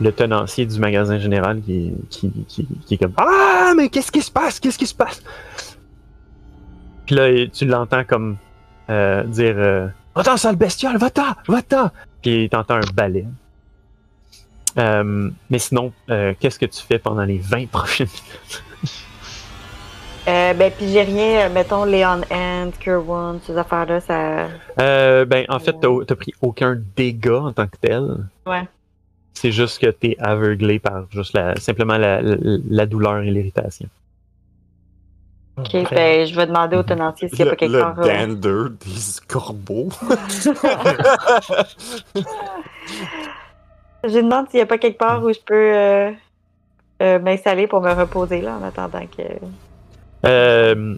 le 0.00 0.12
tenancier 0.12 0.66
du 0.66 0.78
magasin 0.78 1.18
général 1.18 1.60
qui, 1.62 1.92
qui, 2.10 2.66
est 2.90 2.96
comme 2.96 3.14
Ah, 3.16 3.72
mais 3.76 3.88
qu'est-ce 3.88 4.10
qui 4.10 4.22
se 4.22 4.30
passe? 4.30 4.58
Qu'est-ce 4.60 4.78
qui 4.78 4.86
se 4.86 4.94
passe? 4.94 5.22
Puis 7.06 7.14
là, 7.14 7.46
tu 7.46 7.64
l'entends 7.66 8.04
comme 8.04 8.36
euh, 8.90 9.22
dire 9.24 9.54
euh, 9.56 9.88
Va-t'en, 10.16 10.36
sale 10.36 10.56
bestiole, 10.56 10.96
va-t'en, 10.96 11.34
va-t'en! 11.48 11.90
puis 12.22 12.48
t'entends 12.48 12.76
un 12.76 12.92
balai. 12.94 13.26
Euh, 14.78 15.30
mais 15.50 15.58
sinon, 15.58 15.92
qu'est-ce 16.08 16.58
que 16.58 16.66
tu 16.66 16.82
fais 16.82 16.98
pendant 16.98 17.24
les 17.24 17.38
20 17.38 17.68
prochaines 17.68 18.08
minutes? 18.08 18.62
Euh, 20.26 20.54
ben, 20.54 20.72
puis 20.72 20.88
j'ai 20.88 21.02
rien, 21.02 21.46
euh, 21.46 21.52
mettons, 21.52 21.84
Leon 21.84 22.22
Hand, 22.30 22.72
Cure 22.80 23.06
Wound, 23.06 23.40
ces 23.42 23.56
affaires-là, 23.58 24.00
ça. 24.00 24.46
Euh, 24.80 25.24
ben, 25.26 25.44
en 25.50 25.58
fait, 25.58 25.74
t'as 25.80 25.88
t'as 26.06 26.14
pris 26.14 26.32
aucun 26.40 26.80
dégât 26.96 27.40
en 27.40 27.52
tant 27.52 27.66
que 27.66 27.76
tel. 27.80 28.24
Ouais. 28.46 28.62
C'est 29.34 29.52
juste 29.52 29.80
que 29.80 29.88
t'es 29.90 30.16
aveuglé 30.20 30.78
par 30.78 31.04
juste 31.10 31.34
la, 31.34 31.56
simplement 31.56 31.98
la, 31.98 32.22
la, 32.22 32.36
la 32.40 32.86
douleur 32.86 33.18
et 33.18 33.30
l'irritation. 33.30 33.88
Ok, 35.56 35.72
ben, 35.90 36.26
je 36.26 36.34
vais 36.34 36.46
demander 36.46 36.76
au 36.76 36.82
tenancier 36.82 37.28
s'il 37.28 37.44
n'y 37.44 37.48
a 37.48 37.50
pas 37.50 37.56
quelque 37.56 37.72
le 37.72 37.80
part. 37.80 37.98
euh, 38.00 38.26
dander 38.26 38.74
des 38.84 39.26
corbeaux. 39.28 39.88
Je 44.04 44.18
demande 44.18 44.48
s'il 44.50 44.58
n'y 44.58 44.62
a 44.62 44.66
pas 44.66 44.78
quelque 44.78 44.98
part 44.98 45.22
où 45.24 45.32
je 45.32 45.38
peux 45.44 45.54
euh, 45.54 46.10
euh, 47.02 47.18
m'installer 47.20 47.66
pour 47.66 47.80
me 47.80 47.92
reposer 47.92 48.40
là 48.42 48.58
en 48.60 48.62
attendant 48.62 49.06
que. 49.06 49.22
Euh, 50.24 50.96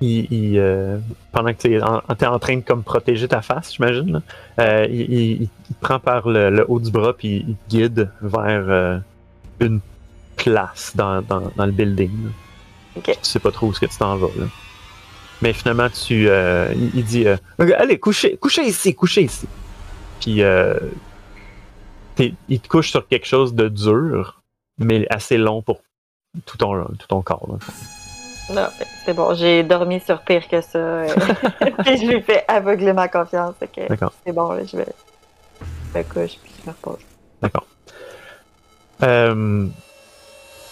il, 0.00 0.32
il, 0.32 0.58
euh, 0.58 0.98
pendant 1.32 1.52
que 1.52 1.58
tu 1.60 1.74
es 1.74 1.82
en, 1.82 2.00
t'es 2.16 2.26
en 2.26 2.38
train 2.38 2.56
de 2.56 2.60
comme 2.62 2.82
protéger 2.84 3.26
ta 3.28 3.42
face, 3.42 3.74
j'imagine, 3.74 4.12
là, 4.12 4.22
euh, 4.60 4.86
il, 4.88 5.00
il- 5.12 5.42
il 5.42 5.48
te 5.48 5.80
prend 5.80 5.98
par 5.98 6.28
le, 6.28 6.50
le 6.50 6.64
haut 6.68 6.78
du 6.80 6.90
bras 6.90 7.12
puis 7.16 7.44
il 7.48 7.56
te 7.56 7.68
guide 7.68 8.10
vers 8.22 8.64
euh, 8.68 8.98
une 9.60 9.80
place 10.36 10.92
dans, 10.94 11.20
dans, 11.22 11.50
dans 11.56 11.66
le 11.66 11.72
building. 11.72 12.10
là. 12.24 12.30
Ok. 12.96 13.04
Tu 13.06 13.12
sais 13.22 13.40
pas 13.40 13.50
trop 13.50 13.66
où 13.66 13.70
est-ce 13.72 13.80
que 13.80 13.86
tu 13.86 13.98
t'en 13.98 14.16
vas. 14.16 14.28
Là. 14.36 14.46
Mais 15.42 15.52
finalement, 15.52 15.88
tu, 15.90 16.28
il, 16.94 17.04
dit 17.04 17.26
euh, 17.26 17.36
Allez, 17.76 17.98
couchez, 17.98 18.36
couchez 18.36 18.66
ici, 18.66 18.94
couchez 18.94 19.22
ici. 19.22 19.46
Puis 20.20 20.42
il 22.48 22.60
te 22.60 22.68
couche 22.68 22.90
sur 22.90 23.06
quelque 23.06 23.26
chose 23.26 23.54
de 23.54 23.68
dur, 23.68 24.42
mais 24.78 25.06
assez 25.10 25.38
long 25.38 25.62
pour 25.62 25.80
tout 26.46 26.56
ton, 26.56 26.84
tout 26.84 27.06
ton 27.08 27.22
corps. 27.22 27.46
là. 27.48 27.58
Non, 28.54 28.68
c'est 29.04 29.12
bon, 29.14 29.34
j'ai 29.34 29.62
dormi 29.62 30.00
sur 30.00 30.22
pire 30.22 30.48
que 30.48 30.60
ça. 30.62 31.02
puis 31.84 31.96
je 32.00 32.06
lui 32.06 32.22
fais 32.22 32.44
aveugler 32.48 32.92
ma 32.94 33.08
confiance. 33.08 33.54
que 33.60 33.86
D'accord. 33.88 34.12
C'est 34.26 34.32
bon, 34.32 34.52
là, 34.52 34.62
je 34.64 34.76
vais. 34.76 34.86
Je 35.94 35.98
me 35.98 36.04
couche 36.04 36.38
puis 36.42 36.52
je 36.64 36.70
me 36.70 36.74
repose. 36.74 37.00
D'accord. 37.42 37.66
Euh, 39.02 39.66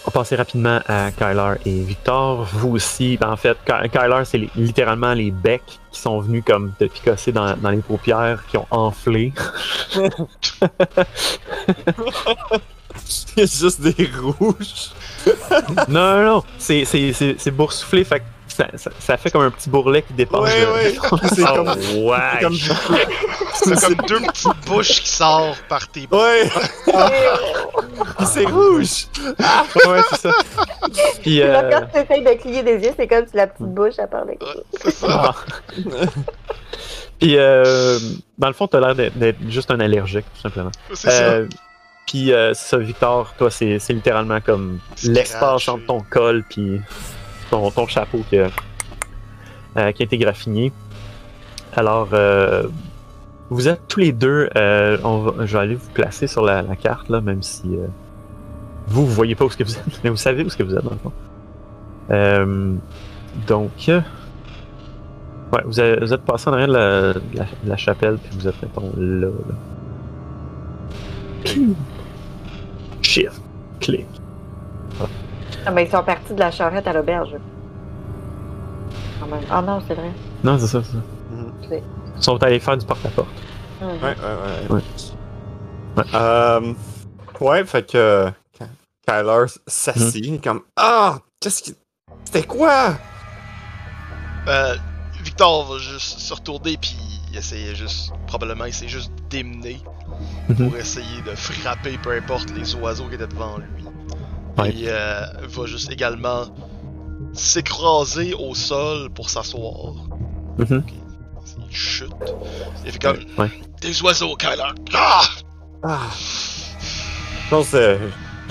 on 0.05 0.09
va 0.09 0.11
passer 0.11 0.35
rapidement 0.35 0.79
à 0.87 1.11
Kyler 1.11 1.53
et 1.65 1.81
Victor. 1.83 2.45
Vous 2.53 2.69
aussi, 2.75 3.17
ben, 3.17 3.29
en 3.31 3.35
fait, 3.37 3.57
Ky- 3.65 3.89
Kyler, 3.91 4.23
c'est 4.25 4.37
li- 4.37 4.49
littéralement 4.55 5.13
les 5.13 5.31
becs 5.31 5.61
qui 5.91 5.99
sont 5.99 6.19
venus 6.19 6.43
comme 6.45 6.73
te 6.79 6.85
picosser 6.85 7.31
dans, 7.31 7.55
dans 7.57 7.69
les 7.71 7.81
paupières, 7.81 8.43
qui 8.47 8.57
ont 8.57 8.67
enflé. 8.71 9.33
Il 13.35 13.39
y 13.39 13.43
a 13.43 13.45
juste 13.45 13.81
des 13.81 14.09
rouges. 14.17 14.91
non, 15.87 16.15
non, 16.17 16.23
non, 16.23 16.43
c'est, 16.57 16.85
c'est, 16.85 17.13
c'est, 17.13 17.35
c'est 17.37 17.51
boursouflé, 17.51 18.03
fait 18.03 18.19
que 18.19 18.25
ça, 18.47 18.67
ça, 18.75 18.89
ça 18.99 19.17
fait 19.17 19.29
comme 19.29 19.43
un 19.43 19.51
petit 19.51 19.69
bourrelet 19.69 20.01
qui 20.01 20.13
dépasse. 20.13 20.41
Ouais, 20.41 20.65
de- 20.65 20.71
ouais. 20.71 20.93
C'est 21.35 21.43
comme. 21.43 21.73
C'est 21.79 22.03
ouais. 22.03 22.41
comme. 22.41 22.55
C'est 23.53 23.81
comme 23.81 24.07
deux 24.07 24.21
petites 24.21 24.65
bouches 24.65 25.01
qui 25.01 25.09
sortent 25.09 25.61
par 25.69 25.87
tes 25.89 26.07
Ouais! 26.11 26.49
Puis 28.17 28.25
c'est 28.25 28.45
rouge! 28.45 29.07
ouais, 29.85 30.01
c'est 30.09 30.21
ça. 30.21 30.31
Puis, 31.21 31.41
euh, 31.41 31.69
quand 31.69 31.87
tu 31.93 31.99
essayes 31.99 32.23
de 32.23 32.41
clier 32.41 32.63
des 32.63 32.77
yeux, 32.85 32.93
c'est 32.97 33.07
comme 33.07 33.27
si 33.27 33.35
la 33.35 33.47
petite 33.47 33.67
bouche, 33.67 33.95
parlait. 34.09 34.37
Ouais, 34.41 34.63
c'est 34.81 34.91
ça. 34.91 35.07
ah. 35.09 35.35
Puis, 37.19 37.35
euh, 37.37 37.99
dans 38.37 38.47
le 38.47 38.53
fond, 38.53 38.67
t'as 38.67 38.79
l'air 38.79 38.95
d'être, 38.95 39.17
d'être 39.17 39.37
juste 39.49 39.69
un 39.71 39.79
allergique, 39.79 40.25
tout 40.35 40.41
simplement. 40.41 40.71
C'est 40.93 41.09
ça. 41.11 41.39
Puis 42.07 42.31
euh, 42.31 42.53
ça, 42.53 42.77
Victor, 42.77 43.33
toi, 43.37 43.51
c'est 43.51 43.79
c'est 43.79 43.93
littéralement 43.93 44.39
comme 44.41 44.79
l'espace 45.03 45.67
entre 45.67 45.85
ton 45.85 45.99
col 46.09 46.43
puis 46.49 46.79
ton, 47.51 47.69
ton 47.69 47.85
chapeau 47.85 48.23
qui 48.29 48.37
a, 48.39 48.47
euh, 49.77 49.91
qui 49.91 50.03
a 50.03 50.05
été 50.05 50.17
graffiné. 50.17 50.71
Alors, 51.75 52.09
euh, 52.13 52.63
vous 53.49 53.67
êtes 53.67 53.81
tous 53.89 53.99
les 53.99 54.11
deux. 54.13 54.49
euh, 54.55 54.97
on 55.03 55.19
va- 55.19 55.45
je 55.45 55.53
vais 55.57 55.63
aller 55.63 55.75
vous 55.75 55.89
placer 55.91 56.27
sur 56.27 56.43
la, 56.43 56.61
la 56.61 56.75
carte, 56.77 57.09
là, 57.09 57.19
même 57.21 57.43
si 57.43 57.63
euh, 57.75 57.85
vous, 58.87 59.05
vous 59.05 59.13
voyez 59.13 59.35
pas 59.35 59.43
où 59.45 59.49
ce 59.49 59.57
que 59.57 59.63
vous 59.65 59.75
êtes, 59.75 59.99
mais 60.03 60.09
vous 60.09 60.15
savez 60.17 60.43
où 60.43 60.49
ce 60.49 60.55
que 60.57 60.63
vous 60.63 60.75
êtes, 60.75 60.83
dans 60.83 60.91
le 60.91 60.97
fond. 60.97 61.11
Euh, 62.11 62.73
donc, 63.47 63.71
euh, 63.89 63.99
ouais, 65.51 65.61
vous, 65.65 65.77
avez- 65.79 65.99
vous 65.99 66.13
êtes 66.13 66.23
passé 66.23 66.49
en 66.49 66.53
arrière 66.53 66.69
de 66.69 66.73
la, 66.73 67.13
de 67.13 67.21
la, 67.33 67.43
de 67.43 67.69
la 67.69 67.77
chapelle, 67.77 68.17
puis 68.17 68.31
vous 68.39 68.47
êtes, 68.47 68.61
mettons, 68.61 68.91
là. 68.97 69.27
là. 69.27 69.55
Shift, 73.17 73.41
clic. 73.79 74.05
Ah, 75.65 75.71
mais 75.71 75.85
ils 75.85 75.91
sont 75.91 76.03
partis 76.03 76.33
de 76.33 76.39
la 76.39 76.51
charrette 76.51 76.87
à 76.87 76.93
l'auberge. 76.93 77.35
Quand 79.19 79.27
même. 79.27 79.43
Ah 79.49 79.61
non, 79.61 79.81
c'est 79.87 79.95
vrai. 79.95 80.11
Non, 80.43 80.57
c'est 80.59 80.67
ça, 80.67 80.81
c'est 80.83 80.91
ça. 80.91 81.03
Ok. 81.63 81.81
Ils 82.15 82.23
sont 82.23 82.41
allés 82.43 82.59
faire 82.59 82.77
du 82.77 82.85
porte-à-porte. 82.85 83.27
Mhm. 83.81 83.87
Ouais, 83.87 83.97
ouais, 84.01 84.13
ouais. 84.69 84.75
Ouais. 84.75 84.81
Ouais. 85.97 86.03
Euh, 86.13 86.73
ouais, 87.41 87.65
fait 87.65 87.89
que. 87.89 88.31
Kyler 89.07 89.45
s'assit, 89.65 90.43
comme. 90.43 90.61
Ah! 90.75 91.19
Qu'est-ce 91.39 91.63
qui. 91.63 91.75
C'était 92.25 92.43
quoi? 92.43 92.93
Euh, 94.47 94.75
Victor 95.23 95.65
va 95.65 95.77
juste 95.77 96.19
se 96.19 96.33
retourner 96.33 96.77
puis 96.77 96.97
essayer 97.35 97.75
juste, 97.75 98.11
probablement 98.27 98.65
essayer 98.65 98.89
juste 98.89 99.11
Mhm. 100.49 100.69
pour 100.69 100.77
essayer 100.77 101.21
de 101.25 101.35
frapper 101.35 101.97
peu 102.01 102.11
importe 102.15 102.51
les 102.55 102.73
oiseaux 102.75 103.05
qui 103.09 103.15
étaient 103.15 103.27
devant 103.27 103.57
lui. 103.57 103.83
Ouais. 104.57 104.73
Et 104.75 104.85
euh, 104.87 105.21
va 105.47 105.65
juste 105.65 105.91
également 105.91 106.45
s'écraser 107.33 108.33
au 108.33 108.55
sol 108.55 109.09
pour 109.13 109.29
s'asseoir. 109.29 109.93
Mhm. 110.57 110.83
Il 111.69 111.75
chute. 111.75 112.11
Il 112.85 112.91
fait 112.91 112.99
comme 113.01 113.17
Ouais. 113.37 113.51
des 113.81 114.01
oiseaux, 114.01 114.35
Kyler. 114.35 114.63
Ah! 114.93 115.21
Ah! 115.83 115.99
Je 117.45 117.49
pense 117.49 117.69
que 117.71 117.97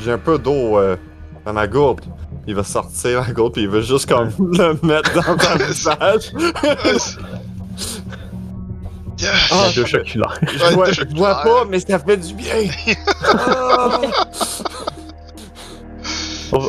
j'ai 0.02 0.12
un 0.12 0.18
peu 0.18 0.38
d'eau 0.38 0.78
euh, 0.78 0.96
dans 1.44 1.52
ma 1.52 1.66
gourde. 1.66 2.02
Il 2.46 2.54
va 2.54 2.62
sortir 2.64 3.22
la 3.22 3.32
gourde 3.32 3.54
puis 3.54 3.62
il 3.62 3.68
va 3.68 3.80
juste 3.80 4.08
comme 4.08 4.28
le 4.38 4.78
mettre 4.86 5.12
dans 5.14 5.36
ton 5.36 5.64
visage. 5.66 6.32
Ah. 9.50 9.68
Je 9.74 9.80
vois, 10.74 10.90
je- 10.92 11.02
je 11.08 11.16
vois 11.16 11.42
pas, 11.42 11.64
mais 11.68 11.80
ça 11.80 11.98
fait 11.98 12.16
du 12.16 12.34
bien. 12.34 12.54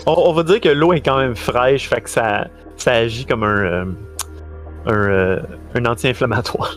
On, 0.05 0.33
va 0.33 0.43
dire 0.43 0.59
que 0.59 0.69
l'eau 0.69 0.91
est 0.93 1.01
quand 1.01 1.17
même 1.17 1.35
fraîche, 1.35 1.87
fait 1.87 2.01
que 2.01 2.09
ça, 2.09 2.47
ça 2.77 2.93
agit 2.93 3.25
comme 3.25 3.43
un, 3.43 3.57
euh, 3.57 3.85
un, 4.87 4.91
euh, 4.93 5.39
un 5.75 5.85
anti-inflammatoire. 5.85 6.75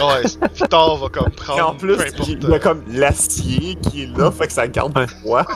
Ouais, 0.00 0.22
Victor 0.54 0.98
va 0.98 1.08
comme 1.08 1.28
Et 1.28 1.36
prendre. 1.36 1.68
en 1.68 1.74
plus, 1.74 1.96
il 2.28 2.48
y 2.48 2.54
a 2.54 2.58
comme 2.58 2.82
l'acier 2.88 3.76
qui 3.76 4.02
est 4.02 4.18
là, 4.18 4.30
fait 4.30 4.48
que 4.48 4.52
ça 4.52 4.66
garde 4.68 4.96
Ouais. 4.98 5.06
froid. 5.22 5.44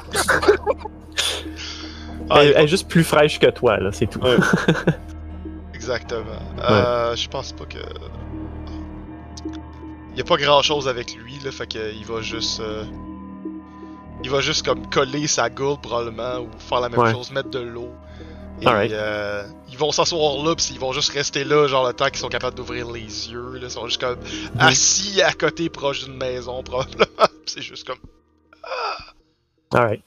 Ah, 2.31 2.43
elle, 2.43 2.57
est 2.57 2.69
juste 2.69 2.89
plus 2.89 3.05
fraîche 3.05 3.39
que 3.39 3.51
toi, 3.51 3.77
là, 3.77 3.91
c'est 3.93 4.07
tout. 4.07 4.19
Ouais. 4.21 4.37
Exactement. 5.75 6.25
Euh, 6.59 7.15
je 7.15 7.29
pense 7.29 7.53
pas 7.53 7.67
que. 7.67 7.77
Il 10.15 10.19
y 10.19 10.21
a 10.21 10.25
pas 10.25 10.37
grand 10.37 10.63
chose 10.63 10.87
avec 10.89 11.15
lui, 11.15 11.39
là, 11.45 11.51
fait 11.51 11.67
que 11.67 11.93
il 11.93 12.05
va 12.05 12.21
juste. 12.23 12.61
euh, 12.61 12.85
Il 14.23 14.31
va 14.31 14.41
juste 14.41 14.65
comme 14.65 14.89
coller 14.89 15.27
sa 15.27 15.51
gourde 15.51 15.83
probablement 15.83 16.39
ou 16.41 16.49
faire 16.59 16.81
la 16.81 16.89
même 16.89 17.01
Ouais. 17.01 17.13
chose, 17.13 17.31
mettre 17.31 17.51
de 17.51 17.59
l'eau. 17.59 17.91
Et 18.63 18.67
euh, 18.69 19.43
ils 19.69 19.77
vont 19.77 19.91
s'asseoir 19.93 20.43
là, 20.43 20.55
pis 20.55 20.71
ils 20.73 20.79
vont 20.79 20.93
juste 20.93 21.11
rester 21.13 21.45
là, 21.45 21.67
genre 21.67 21.87
le 21.87 21.93
temps 21.93 22.07
qu'ils 22.07 22.19
sont 22.19 22.29
capables 22.29 22.57
d'ouvrir 22.57 22.91
les 22.91 23.03
yeux. 23.31 23.55
Là, 23.55 23.65
ils 23.65 23.71
sont 23.71 23.87
juste 23.87 24.01
comme 24.01 24.17
assis 24.59 25.21
à 25.21 25.33
côté 25.33 25.69
proche 25.69 26.05
d'une 26.05 26.17
maison 26.17 26.63
probablement. 26.63 27.05
Pis 27.45 27.53
c'est 27.55 27.63
juste 27.63 27.87
comme. 27.87 27.99
Alright. 29.75 30.03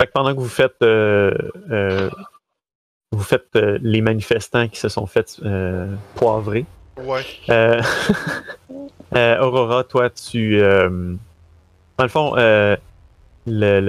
Fait 0.00 0.06
que 0.08 0.12
pendant 0.12 0.34
que 0.34 0.40
vous 0.40 0.48
faites, 0.48 0.82
euh, 0.82 1.32
euh, 1.70 2.10
vous 3.12 3.22
faites 3.22 3.48
euh, 3.56 3.78
les 3.80 4.00
manifestants 4.02 4.68
qui 4.68 4.78
se 4.78 4.88
sont 4.88 5.06
fait 5.06 5.40
poivrer, 6.16 6.66
Ouais. 6.98 7.24
euh, 9.14 9.38
Aurora, 9.40 9.84
toi, 9.84 10.10
tu. 10.10 10.60
euh, 10.60 11.14
dans 11.96 12.04
le 12.04 12.08
fond, 12.10 12.34
euh, 12.36 12.76
le, 13.46 13.80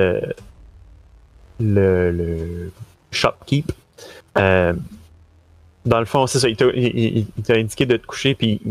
le, 1.59 2.11
le, 2.11 2.71
shopkeep, 3.11 3.71
dans 4.35 5.99
le 5.99 6.05
fond, 6.05 6.27
c'est 6.27 6.39
ça, 6.39 6.47
il 6.49 6.55
t'a 6.55 7.53
indiqué 7.55 7.85
de 7.85 7.97
te 7.97 8.05
coucher, 8.05 8.35
puis 8.35 8.61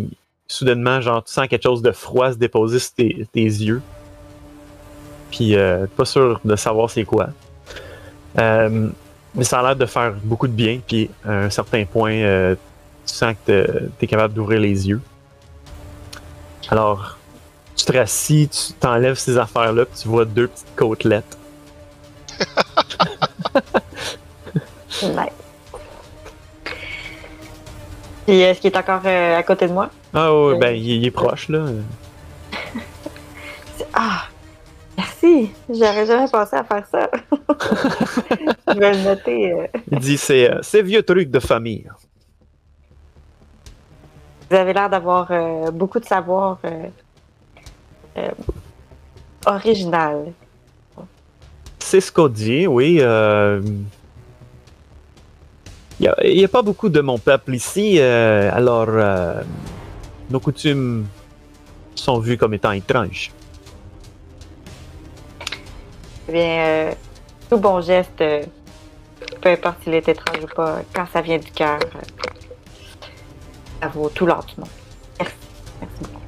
soudainement, 0.47 1.01
genre, 1.01 1.23
tu 1.25 1.33
sens 1.33 1.47
quelque 1.49 1.63
chose 1.65 1.83
de 1.83 1.91
froid 1.93 2.33
se 2.33 2.39
déposer 2.39 2.79
sur 2.79 2.95
tes, 2.95 3.27
tes 3.33 3.43
yeux. 3.45 3.83
Puis, 5.31 5.55
pas 5.97 6.05
sûr 6.05 6.41
de 6.45 6.57
savoir 6.57 6.91
c'est 6.91 7.05
quoi. 7.05 7.29
Mais 8.37 9.45
ça 9.45 9.61
a 9.61 9.63
l'air 9.63 9.77
de 9.77 9.87
faire 9.87 10.15
beaucoup 10.23 10.47
de 10.49 10.53
bien, 10.53 10.81
puis 10.87 11.11
à 11.25 11.33
un 11.45 11.51
certain 11.51 11.85
point, 11.85 12.55
tu 13.07 13.15
sens 13.15 13.35
que 13.35 13.53
t'es- 13.53 13.83
t'es 13.99 14.07
capable 14.07 14.33
d'ouvrir 14.35 14.61
les 14.61 14.89
yeux. 14.89 15.01
Alors, 16.71 17.17
Tu 17.77 17.85
te 17.85 17.97
rassis, 17.97 18.49
tu 18.49 18.73
t'enlèves 18.75 19.15
ces 19.15 19.39
affaires-là, 19.39 19.85
puis 19.87 20.01
tu 20.03 20.09
vois 20.09 20.25
deux 20.25 20.49
petites 20.49 20.75
côtelettes. 20.77 21.39
Nice. 25.03 25.31
Puis 28.27 28.41
est-ce 28.41 28.61
qu'il 28.61 28.73
est 28.73 28.77
encore 28.77 29.01
euh, 29.05 29.37
à 29.39 29.43
côté 29.45 29.69
de 29.69 29.73
moi? 29.73 29.91
Ah 30.13 30.33
ouais, 30.35 30.55
Euh. 30.55 30.59
ben 30.59 30.75
il, 30.75 30.91
il 30.91 31.07
est 31.07 31.11
proche 31.13 31.49
là. 31.49 31.67
Ah! 33.95 34.25
Merci! 34.97 35.51
J'aurais 35.71 36.05
jamais 36.07 36.29
pensé 36.29 36.57
à 36.57 36.65
faire 36.65 36.85
ça. 36.91 37.09
Je 38.75 38.79
vais 38.79 38.93
le 38.93 39.03
noter. 39.05 39.53
euh. 39.53 39.67
Il 39.93 39.99
dit 40.01 40.19
c'est 40.19 40.51
c'est 40.63 40.83
vieux 40.83 41.03
truc 41.03 41.31
de 41.31 41.39
famille. 41.39 41.89
Vous 44.51 44.57
avez 44.57 44.73
l'air 44.73 44.89
d'avoir 44.89 45.29
euh, 45.31 45.71
beaucoup 45.71 46.01
de 46.01 46.07
savoir 46.07 46.59
euh, 46.65 46.87
euh, 48.17 48.31
original. 49.45 50.33
C'est 51.79 52.01
ce 52.01 52.11
qu'on 52.11 52.29
dit, 52.29 52.67
oui. 52.67 53.01
Il 56.01 56.35
n'y 56.35 56.45
a, 56.45 56.49
pas 56.49 56.63
beaucoup 56.63 56.89
de 56.89 57.01
mon 57.01 57.19
peuple 57.19 57.55
ici, 57.55 58.01
alors 58.01 58.89
nos 60.31 60.41
coutumes 60.41 61.07
sont 61.95 62.19
vues 62.19 62.37
comme 62.37 62.55
étant 62.55 62.73
étranges. 62.73 63.33
Eh 66.29 66.33
bien, 66.33 66.91
tout 67.49 67.59
bon 67.59 67.81
geste, 67.81 68.23
peu 69.41 69.49
importe 69.49 69.83
s'il 69.83 69.95
est 69.95 70.09
étrange 70.09 70.45
ou 70.45 70.55
pas, 70.55 70.83
quand 70.95 71.07
ça 71.13 71.23
vient 71.23 71.39
du 71.39 71.51
cœur, 71.51 71.81
ça 73.81 73.89
vaut 73.89 74.09
tout 74.09 74.27
monde. 74.27 74.69
Merci. 75.19 75.35
Merci 75.81 75.95
beaucoup. 76.03 76.21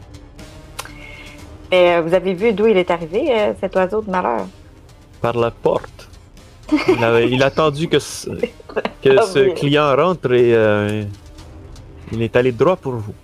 Mais 1.70 1.96
euh, 1.96 2.02
vous 2.02 2.14
avez 2.14 2.34
vu 2.34 2.52
d'où 2.52 2.66
il 2.66 2.76
est 2.76 2.90
arrivé, 2.90 3.28
euh, 3.30 3.52
cet 3.60 3.74
oiseau 3.76 4.02
de 4.02 4.10
malheur? 4.10 4.46
Par 5.20 5.36
la 5.36 5.50
porte. 5.50 6.08
Il 6.88 7.02
a, 7.04 7.20
il 7.22 7.42
a 7.42 7.46
attendu 7.46 7.88
que 7.88 7.98
ce, 7.98 8.30
que 9.02 9.18
Ah 9.18 9.22
ce 9.22 9.38
oui. 9.40 9.54
client 9.54 9.94
rentre 9.96 10.32
et 10.32 10.54
euh, 10.54 11.04
il 12.12 12.22
est 12.22 12.34
allé 12.36 12.52
droit 12.52 12.76
pour 12.76 12.92
vous. 12.94 13.14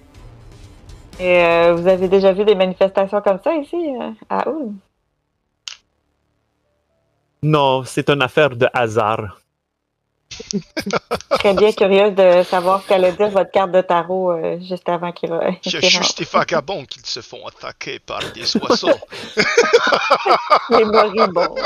Et 1.19 1.73
vous 1.73 1.87
avez 1.89 2.09
déjà 2.09 2.33
vu 2.33 2.45
des 2.45 2.55
manifestations 2.55 3.23
comme 3.23 3.39
ça 3.43 3.55
ici, 3.55 3.95
à 4.29 4.45
Ulm? 4.51 4.77
Non, 7.43 7.85
c'est 7.85 8.11
une 8.11 8.21
affaire 8.21 8.51
de 8.55 8.67
hasard. 8.73 9.41
Très 11.31 11.55
bien 11.55 11.73
curieuse 11.73 12.15
de 12.15 12.43
savoir 12.45 12.83
ce 12.83 12.89
qu'allait 12.89 13.13
dire 13.13 13.31
votre 13.31 13.51
carte 13.51 13.73
de 13.73 13.81
tarot 13.81 14.33
euh, 14.33 14.59
juste 14.61 14.89
avant 14.89 15.13
qu'il 15.13 15.31
re- 15.31 15.57
Je 15.65 15.79
qu'il 15.79 15.91
suis 15.91 16.15
des 16.19 16.25
vagabonds 16.25 16.85
qu'ils 16.85 17.05
se 17.07 17.21
font 17.21 17.47
attaquer 17.47 17.99
par 17.99 18.21
des 18.35 18.57
oiseaux. 18.59 18.89
Les 20.71 20.85
moribonds. 20.85 21.55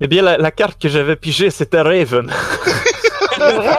Eh 0.00 0.06
bien, 0.06 0.22
la, 0.22 0.38
la 0.38 0.52
carte 0.52 0.80
que 0.80 0.88
j'avais 0.88 1.16
pigée, 1.16 1.50
c'était 1.50 1.80
Raven. 1.80 2.30
C'est 3.36 3.52
vrai? 3.52 3.78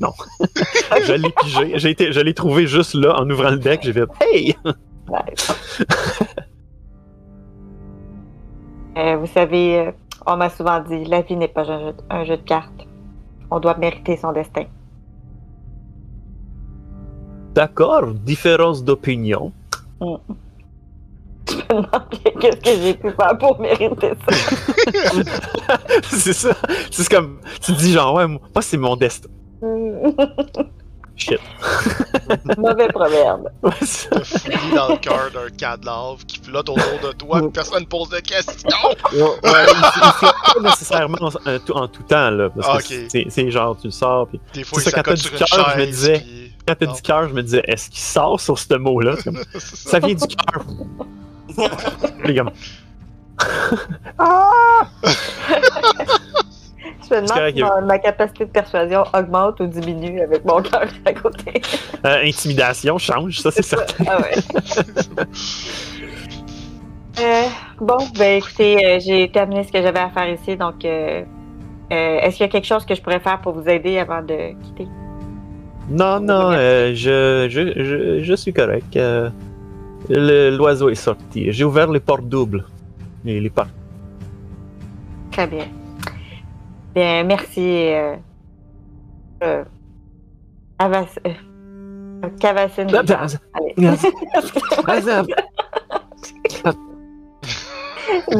je 1.04 1.12
l'ai 1.12 1.28
pigée. 1.42 1.72
J'ai 1.78 1.90
été, 1.90 2.10
je 2.10 2.20
l'ai 2.20 2.32
trouvé 2.32 2.66
juste 2.66 2.94
là 2.94 3.14
en 3.20 3.28
ouvrant 3.28 3.50
le 3.50 3.58
deck. 3.58 3.80
J'ai 3.82 3.92
fait 3.92 4.04
Hey! 4.22 4.56
Nice. 5.10 5.52
Euh, 8.96 9.16
vous 9.18 9.26
savez, 9.26 9.78
euh, 9.78 9.92
on 10.28 10.36
m'a 10.36 10.50
souvent 10.50 10.80
dit, 10.80 11.04
la 11.04 11.22
vie 11.22 11.36
n'est 11.36 11.48
pas 11.48 11.62
un 11.62 11.80
jeu, 11.80 11.94
un 12.10 12.24
jeu 12.24 12.36
de 12.36 12.42
cartes. 12.42 12.86
On 13.50 13.60
doit 13.60 13.76
mériter 13.78 14.16
son 14.18 14.32
destin. 14.32 14.64
D'accord, 17.54 18.12
différence 18.12 18.84
d'opinion. 18.84 19.52
Je 20.00 20.04
me 20.04 21.68
demande 21.68 22.08
qu'est-ce 22.40 22.56
que 22.56 22.82
j'ai 22.82 22.94
pu 22.94 23.10
faire 23.10 23.38
pour 23.38 23.58
mériter 23.58 24.12
ça? 24.28 24.36
c'est 26.04 26.34
ça. 26.34 26.54
C'est 26.90 27.08
comme, 27.08 27.38
tu 27.62 27.72
te 27.72 27.78
dis 27.78 27.92
genre, 27.92 28.14
ouais, 28.14 28.26
moi, 28.26 28.40
c'est 28.60 28.76
mon 28.76 28.96
destin. 28.96 29.30
Shit. 31.18 31.40
Mauvais 32.58 32.86
proverbe. 32.88 33.50
Te 33.62 33.74
fouiller 34.24 34.56
dans 34.74 34.88
le 34.90 34.96
cœur 34.98 35.30
d'un 35.34 35.50
cadavre 35.56 36.18
qui 36.26 36.38
flotte 36.38 36.68
autour 36.68 37.00
de 37.02 37.12
toi, 37.12 37.40
que 37.40 37.46
personne 37.48 37.84
pose 37.86 38.08
de 38.10 38.20
questions. 38.20 38.68
Ouais, 39.12 39.20
ouais, 39.22 39.32
il, 39.42 39.82
pas 40.54 40.60
nécessairement 40.62 41.18
en, 41.20 41.26
en 41.50 41.58
tout, 41.58 41.72
en 41.72 41.88
tout 41.88 42.02
temps, 42.04 42.30
là. 42.30 42.48
Parce 42.50 42.68
Ah, 42.70 42.78
que 42.78 43.02
ok. 43.04 43.10
c'est- 43.10 43.26
c'est 43.30 43.50
genre, 43.50 43.76
tu 43.80 43.88
le 43.88 43.90
sors, 43.90 44.28
puis 44.28 44.40
Des 44.54 44.62
fois, 44.62 44.80
ça, 44.80 44.92
quand 44.92 45.02
t'as 45.02 45.14
du 45.14 45.28
cœur, 45.30 45.70
je 45.74 45.80
me 45.80 45.86
disais. 45.86 46.18
puis- 46.20 46.52
quand 46.66 46.74
t'as 46.78 46.86
du 46.86 47.02
cœur, 47.02 47.28
je 47.28 47.34
me 47.34 47.42
disais, 47.42 47.62
est-ce 47.66 47.90
qu'il 47.90 47.98
sort 48.00 48.38
sur 48.40 48.56
ce 48.58 48.74
mot-là? 48.74 49.16
Ça. 49.22 49.30
Ça 49.90 49.98
vient 49.98 50.14
du 50.14 50.26
cœur. 50.26 50.64
Les 52.24 52.34
gars, 52.34 52.44
Je 57.08 57.14
me 57.14 57.20
demande 57.22 57.38
correct, 57.38 57.56
si 57.56 57.62
ma, 57.62 57.80
ma 57.80 57.98
capacité 57.98 58.44
de 58.44 58.50
persuasion 58.50 59.04
augmente 59.14 59.60
ou 59.60 59.66
diminue 59.66 60.20
avec 60.20 60.44
mon 60.44 60.60
cœur 60.62 60.86
à 61.04 61.12
côté. 61.12 61.60
euh, 62.04 62.22
intimidation 62.24 62.98
change, 62.98 63.40
ça 63.40 63.50
c'est 63.50 63.62
certain. 63.62 64.04
Ah 64.06 64.18
ouais. 64.20 64.34
Euh, 67.20 67.42
bon, 67.80 67.96
ben 68.16 68.36
écoutez, 68.38 68.76
euh, 68.86 69.00
j'ai 69.00 69.28
terminé 69.32 69.64
ce 69.64 69.72
que 69.72 69.82
j'avais 69.82 69.98
à 69.98 70.08
faire 70.08 70.28
ici, 70.28 70.56
donc 70.56 70.84
est-ce 70.84 72.30
qu'il 72.36 72.40
y 72.42 72.44
a 72.44 72.48
quelque 72.48 72.64
chose 72.64 72.84
que 72.86 72.94
je 72.94 73.02
pourrais 73.02 73.18
faire 73.18 73.40
pour 73.40 73.54
vous 73.54 73.68
aider 73.68 73.98
avant 73.98 74.22
de 74.22 74.52
quitter? 74.62 74.86
Non, 75.90 76.20
non, 76.20 76.52
je, 76.52 77.48
je, 77.50 77.72
je, 77.82 78.22
je 78.22 78.34
suis 78.34 78.52
correct. 78.52 78.96
L'oiseau 80.08 80.90
est 80.90 80.94
sorti. 80.94 81.50
J'ai 81.50 81.64
ouvert 81.64 81.90
les 81.90 81.98
portes 81.98 82.28
doubles. 82.28 82.64
Et 83.26 83.40
les 83.40 83.50
portes. 83.50 83.74
Très 85.32 85.48
bien. 85.48 85.64
Bien, 86.98 87.22
merci. 87.22 87.60
Euh, 87.92 88.16
euh, 89.44 89.64
Avas- 90.80 91.20
euh. 91.24 91.32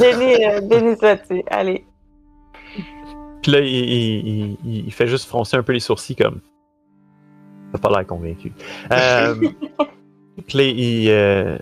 Béni, 0.01 0.45
euh, 0.45 0.61
béni 0.63 0.97
sois-tu. 0.97 1.45
Allez. 1.49 1.85
Puis 3.43 3.53
là, 3.53 3.61
il, 3.61 3.67
il- 3.69 4.57
il- 4.65 4.87
il 4.87 4.93
fait 4.93 5.07
juste 5.07 5.29
froncer 5.29 5.57
un 5.57 5.63
peu 5.63 5.73
les 5.73 5.79
sourcils 5.79 6.17
comme. 6.17 6.41
T'as 7.71 7.79
pas 7.79 7.91
l'air 7.91 8.07
convaincu. 8.09 8.53
Euh, 8.91 9.37
puis 10.49 10.59
là, 10.59 10.65
il, 10.65 11.09
euh, 11.11 11.59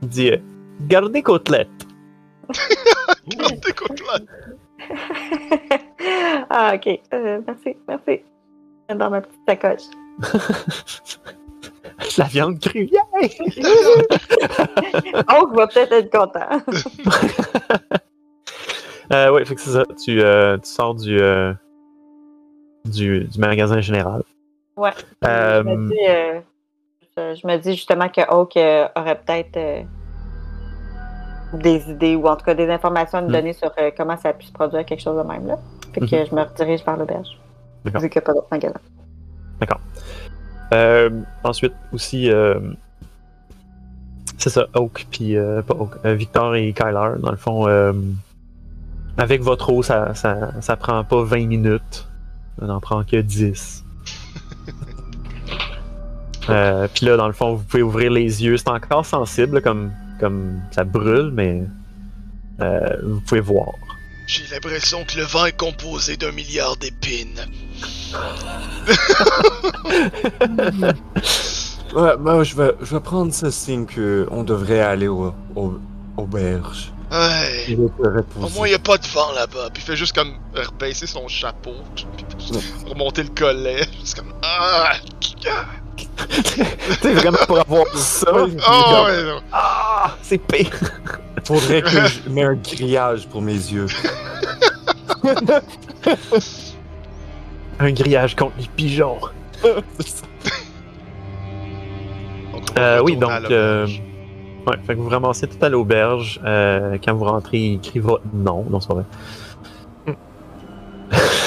dit 0.00 0.30
euh, 0.30 0.38
Gardez 0.88 1.20
côtelette. 1.22 1.68
Écoute, 3.68 4.00
là. 4.06 4.18
ah, 6.50 6.72
ok. 6.74 7.00
Euh, 7.14 7.40
merci, 7.46 7.76
merci. 7.88 8.22
Dans 8.94 9.10
ma 9.10 9.20
petite 9.20 9.40
sacoche. 9.46 9.82
La 12.18 12.24
viande 12.24 12.58
crue. 12.58 12.86
yeah! 12.86 13.04
On 15.28 15.46
va 15.54 15.66
peut-être 15.66 15.92
être 15.92 16.10
content. 16.10 16.48
Euh, 19.12 19.32
ouais, 19.32 19.44
fait 19.44 19.56
que 19.56 19.60
c'est 19.60 19.72
ça. 19.72 19.82
Tu, 20.00 20.22
euh, 20.22 20.56
tu 20.58 20.68
sors 20.68 20.94
du, 20.94 21.20
euh, 21.20 21.52
du, 22.84 23.24
du 23.24 23.40
magasin 23.40 23.80
général. 23.80 24.22
Ouais. 24.76 24.92
Je, 25.20 25.62
me 25.62 25.88
dis, 25.88 25.98
euh, 26.08 26.40
je, 27.16 27.34
je 27.40 27.44
me 27.44 27.56
dis 27.56 27.72
justement 27.72 28.08
que 28.08 28.20
Oak 28.32 28.56
euh, 28.56 28.86
aurait 28.94 29.20
peut-être 29.20 29.84
des 31.52 31.90
idées 31.90 32.16
ou 32.16 32.26
en 32.26 32.36
tout 32.36 32.44
cas 32.44 32.54
des 32.54 32.68
informations 32.70 33.18
à 33.18 33.22
nous 33.22 33.28
Hmm. 33.28 33.32
donner 33.32 33.52
sur 33.52 33.70
euh, 33.78 33.90
comment 33.96 34.16
ça 34.16 34.30
a 34.30 34.32
pu 34.32 34.46
se 34.46 34.52
produire 34.52 34.84
quelque 34.84 35.00
chose 35.02 35.16
de 35.16 35.22
même 35.28 35.46
là. 35.46 35.58
Fait 35.92 36.00
que 36.00 36.04
Mhm. 36.04 36.26
je 36.30 36.34
me 36.34 36.42
redirige 36.42 36.84
vers 36.84 36.96
l'auberge. 36.96 37.28
D'accord. 37.84 38.00
Vu 38.02 38.08
qu'il 38.10 38.20
n'y 38.20 38.24
a 38.24 38.26
pas 38.26 38.32
d'autre 38.34 38.48
magasin. 38.50 38.80
Euh, 40.72 41.10
ensuite, 41.42 41.72
aussi, 41.92 42.30
euh, 42.30 42.60
c'est 44.38 44.50
ça, 44.50 44.66
Oak, 44.74 45.06
puis 45.10 45.36
euh, 45.36 45.62
pas 45.62 45.74
Oak, 45.74 45.90
euh, 46.04 46.14
Victor 46.14 46.54
et 46.54 46.72
Kyler, 46.72 47.18
dans 47.18 47.30
le 47.32 47.36
fond, 47.36 47.66
euh, 47.66 47.92
avec 49.18 49.42
votre 49.42 49.72
eau, 49.72 49.82
ça, 49.82 50.14
ça, 50.14 50.52
ça 50.60 50.76
prend 50.76 51.02
pas 51.02 51.24
20 51.24 51.48
minutes, 51.48 52.06
ça 52.60 52.66
n'en 52.66 52.78
prend 52.78 53.02
que 53.04 53.16
10. 53.20 53.84
Euh, 56.48 56.88
puis 56.92 57.06
là, 57.06 57.16
dans 57.16 57.26
le 57.26 57.32
fond, 57.32 57.54
vous 57.54 57.62
pouvez 57.62 57.82
ouvrir 57.82 58.10
les 58.10 58.42
yeux, 58.42 58.56
c'est 58.56 58.70
encore 58.70 59.04
sensible, 59.06 59.60
comme, 59.62 59.92
comme 60.20 60.60
ça 60.70 60.84
brûle, 60.84 61.30
mais 61.32 61.62
euh, 62.60 62.96
vous 63.02 63.20
pouvez 63.20 63.40
voir. 63.40 63.72
J'ai 64.26 64.44
l'impression 64.52 65.04
que 65.04 65.16
le 65.16 65.24
vent 65.24 65.46
est 65.46 65.56
composé 65.56 66.16
d'un 66.16 66.32
milliard 66.32 66.76
d'épines. 66.76 67.46
Ouais, 71.94 72.16
ben, 72.16 72.44
je 72.44 72.54
vais, 72.54 72.72
je 72.80 72.94
vais 72.94 73.00
prendre 73.00 73.34
ce 73.34 73.50
signe 73.50 73.84
que 73.84 74.28
on 74.30 74.44
devrait 74.44 74.80
aller 74.80 75.08
au, 75.08 75.34
au, 75.56 75.80
auberge. 76.16 76.92
Ouais. 77.10 77.64
Je 77.66 77.74
vais 77.74 77.88
te 77.88 78.38
Au 78.38 78.48
moins, 78.50 78.68
il 78.68 78.74
a 78.74 78.78
pas 78.78 78.96
de 78.96 79.06
vent 79.08 79.32
là-bas. 79.32 79.70
Puis 79.72 79.82
il 79.82 79.86
fait 79.86 79.96
juste 79.96 80.14
comme 80.14 80.34
rebaisser 80.54 81.08
son 81.08 81.26
chapeau. 81.26 81.74
Puis 81.96 82.06
remonter 82.86 83.24
le 83.24 83.30
collet. 83.30 83.80
Juste 83.98 84.20
comme. 84.20 84.32
Ah! 84.42 84.92
C'est 87.02 87.14
vraiment 87.14 87.38
pour 87.46 87.58
avoir 87.58 87.86
ça? 87.96 88.30
Oh, 88.32 88.46
ouais, 88.46 89.24
non. 89.24 89.40
Ah, 89.52 90.16
c'est 90.22 90.38
pire. 90.38 90.70
Faudrait 91.44 91.82
que 91.82 91.88
je 91.88 92.28
mette 92.28 92.44
un 92.46 92.54
grillage 92.54 93.26
pour 93.28 93.42
mes 93.42 93.52
yeux. 93.52 93.86
Un 97.78 97.92
grillage 97.92 98.36
contre 98.36 98.54
les 98.58 98.68
pigeons. 98.76 99.18
Euh, 102.78 103.00
oui, 103.02 103.16
donc, 103.16 103.30
l'auberge. 103.42 104.02
Ouais, 104.66 104.76
fait 104.86 104.94
que 104.94 105.00
vous 105.00 105.08
ramassez 105.08 105.48
tout 105.48 105.64
à 105.64 105.68
l'auberge. 105.68 106.40
Euh, 106.44 106.98
quand 107.04 107.14
vous 107.14 107.24
rentrez, 107.24 107.58
il 107.58 107.74
écrit 107.76 107.98
votre 107.98 108.24
nom. 108.32 108.64
Non, 108.70 108.80
c'est 108.80 108.88
pas 108.88 108.94
vrai. 108.94 109.04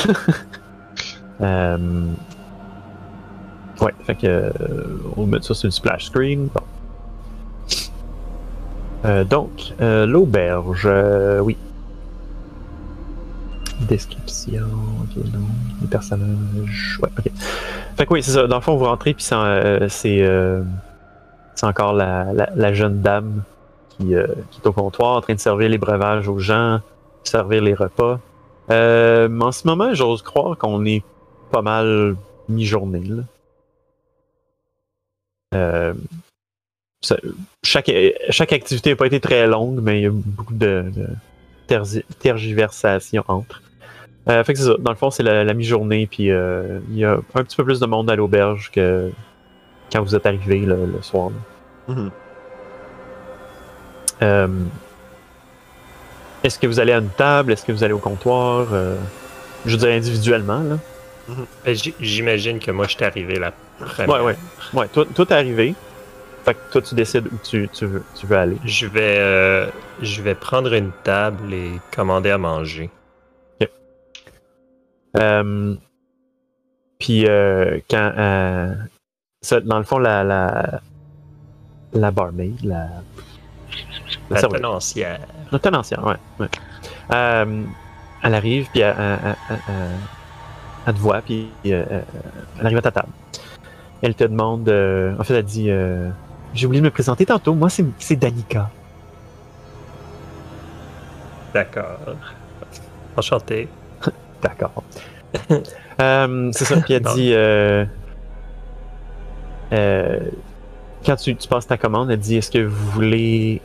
Euh, 1.41 1.77
Ouais, 3.82 3.94
fait 4.04 4.16
que. 4.16 4.28
euh, 4.28 4.52
on 5.18 5.26
mettre 5.26 5.45
ça 5.45 5.54
sur 5.54 5.68
le 5.68 5.72
splash 5.72 6.06
screen. 6.06 6.48
Bon. 6.54 6.62
Euh, 9.06 9.24
donc, 9.24 9.74
euh, 9.82 10.06
l'auberge. 10.06 10.84
euh, 10.86 11.40
oui. 11.40 11.58
Description, 13.82 14.66
ok, 15.02 15.24
non, 15.34 15.40
les 15.82 15.88
personnages. 15.88 17.00
Ouais, 17.02 17.10
ok. 17.18 17.32
Fait 17.98 18.06
que 18.06 18.14
oui, 18.14 18.24
c'est 18.24 18.32
ça. 18.32 18.48
Dans 18.48 18.56
le 18.58 18.62
fond, 18.62 18.78
vous 18.78 18.86
rentrez, 18.86 19.14
puis 19.14 19.24
c'est. 19.24 19.36
euh, 19.36 19.90
c'est 19.90 20.22
euh, 20.22 20.64
c'est 21.56 21.66
encore 21.66 21.94
la, 21.94 22.32
la, 22.34 22.50
la 22.56 22.74
jeune 22.74 23.02
dame 23.02 23.44
qui, 23.90 24.08
qui 24.08 24.14
est 24.62 24.68
au 24.68 24.72
comptoir 24.72 25.18
en 25.18 25.22
train 25.22 25.36
de 25.36 25.40
servir 25.40 25.70
les 25.70 25.78
breuvages 25.78 26.28
aux 26.28 26.40
gens, 26.40 26.80
servir 27.24 27.62
les 27.62 27.74
repas. 27.74 28.20
En 28.70 29.52
ce 29.52 29.68
moment, 29.68 29.94
j'ose 29.94 30.22
croire 30.22 30.58
qu'on 30.58 30.84
est 30.86 31.04
pas 31.52 31.62
mal 31.62 32.16
mi-journée. 32.50 33.04
là. 33.04 33.24
Euh, 35.53 35.93
ça- 37.01 37.17
chaque, 37.63 37.91
chaque 38.30 38.53
activité 38.53 38.91
n'a 38.91 38.95
pas 38.95 39.07
été 39.07 39.19
très 39.19 39.45
longue, 39.47 39.80
mais 39.81 39.99
il 39.99 40.03
y 40.03 40.07
a 40.07 40.11
beaucoup 40.11 40.53
de, 40.53 40.85
de 40.95 41.07
tergi- 41.67 42.03
tergiversations 42.19 43.23
entre. 43.27 43.61
Euh, 44.30 44.43
fait 44.45 44.53
que 44.53 44.59
c'est 44.59 44.65
ça. 44.65 44.75
Dans 44.80 44.91
le 44.91 44.97
fond, 44.97 45.11
c'est 45.11 45.23
la, 45.23 45.43
la 45.43 45.53
mi-journée, 45.53 46.07
puis 46.07 46.31
euh, 46.31 46.80
il 46.89 46.97
y 46.97 47.03
a 47.05 47.17
un 47.35 47.43
petit 47.43 47.57
peu 47.57 47.65
plus 47.65 47.80
de 47.81 47.85
monde 47.85 48.09
à 48.09 48.15
l'auberge 48.15 48.71
que 48.71 49.11
quand 49.91 50.01
vous 50.01 50.15
êtes 50.15 50.25
arrivé 50.25 50.59
le, 50.59 50.85
le 50.85 51.01
soir. 51.01 51.30
Mhm. 51.89 52.09
Euh, 54.21 54.47
Est-ce 56.43 56.57
que 56.59 56.67
vous 56.67 56.80
allez 56.80 56.93
à 56.93 56.99
une 56.99 57.09
table? 57.09 57.51
Est-ce 57.51 57.65
que 57.65 57.71
vous 57.73 57.84
allez 57.84 57.93
au 57.93 57.99
comptoir? 57.99 58.67
Euh, 58.71 58.95
je 59.65 59.75
dirais 59.75 59.95
individuellement. 59.97 60.61
Là. 60.61 60.77
Ben, 61.65 61.75
j- 61.75 61.93
J'imagine 61.99 62.59
que 62.59 62.71
moi, 62.71 62.85
je 62.88 62.95
suis 62.95 63.03
arrivé 63.03 63.35
la 63.39 63.51
première. 63.80 64.10
Ouais, 64.10 64.22
ouais. 64.22 64.38
Ouais, 64.74 64.88
toi 64.88 65.26
t'es 65.26 65.34
arrivé. 65.34 65.76
Fait 66.45 66.56
que 66.56 66.60
toi, 66.74 66.82
tu 66.82 66.94
décides 66.94 67.28
où 67.28 67.38
tu, 67.41 67.70
tu 67.72 67.86
veux, 67.86 68.04
tu 68.20 68.26
veux 68.28 68.36
aller. 68.38 68.58
Je 68.66 68.86
vais, 68.86 69.18
euh, 69.18 69.70
je 70.02 70.22
vais 70.22 70.36
prendre 70.36 70.74
une 70.74 70.91
table 71.06 71.54
et 71.54 71.80
commander 71.95 72.32
à 72.32 72.38
manger. 72.38 72.90
Euh, 75.16 75.76
Puis, 77.00 77.28
euh, 77.28 77.80
quand. 77.90 78.12
euh, 78.18 78.74
ça, 79.41 79.60
dans 79.62 79.78
le 79.78 79.84
fond, 79.84 80.00
la. 80.00 80.24
La, 80.24 80.82
la 81.94 82.12
barmaid, 82.12 82.60
la. 82.64 82.88
La, 84.30 84.41
tenancière. 84.41 85.20
La 85.52 85.60
tenancière, 85.60 86.04
ouais. 86.06 86.16
ouais. 86.40 86.50
Elle 87.10 88.36
arrive, 88.36 88.68
puis 88.72 88.82
elle, 88.82 88.95
elle- 88.98 89.36
elle- 89.50 89.58
elle- 89.68 89.74
elle 90.88 90.94
te 90.94 91.00
voit, 91.00 91.22
puis 91.22 91.50
elle 91.64 92.04
arrive 92.62 92.78
à 92.78 92.82
ta 92.82 92.91
table. 92.91 93.10
Elle 94.03 94.15
te 94.15 94.25
demande. 94.25 94.67
euh, 94.67 95.15
en 95.17 95.23
fait, 95.23 95.34
elle 95.34 95.45
dit 95.45 95.71
euh, 95.71 96.09
J'ai 96.53 96.67
oublié 96.67 96.81
de 96.81 96.85
me 96.85 96.91
présenter 96.91 97.25
tantôt. 97.25 97.53
Moi, 97.55 97.69
c'est 97.69 97.85
c'est 97.97 98.17
Danica. 98.17 98.69
D'accord. 101.53 101.99
Enchanté. 103.17 103.67
D'accord. 104.43 104.84
Euh, 106.01 106.49
c'est 106.53 106.65
ça. 106.65 106.77
Puis 106.81 106.95
elle 106.95 107.03
dit 107.03 107.35
Quand 111.05 111.15
tu, 111.15 111.35
tu 111.35 111.47
passes 111.47 111.67
ta 111.67 111.77
commande, 111.77 112.09
elle 112.09 112.19
dit 112.19 112.38
Est-ce 112.38 112.49
que 112.49 112.65
vous 112.65 112.91
voulez. 112.91 113.61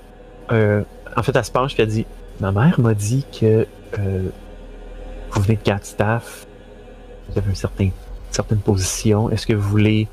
en 0.50 1.22
fait, 1.22 1.34
elle 1.34 1.44
se 1.44 1.50
penche, 1.50 1.72
puis 1.72 1.82
elle 1.82 1.88
dit 1.88 2.06
Ma 2.38 2.52
mère 2.52 2.78
m'a 2.78 2.92
dit 2.92 3.24
que 3.32 3.66
vous 3.96 5.42
venez 5.42 5.56
de 5.56 5.62
Catstaff. 5.62 6.46
Vous 7.30 7.38
avez 7.38 7.48
une 7.48 7.54
certaine 7.56 8.60
position. 8.62 9.30
Est-ce 9.30 9.46
que 9.46 9.54
vous 9.54 9.68
voulez 9.70 10.06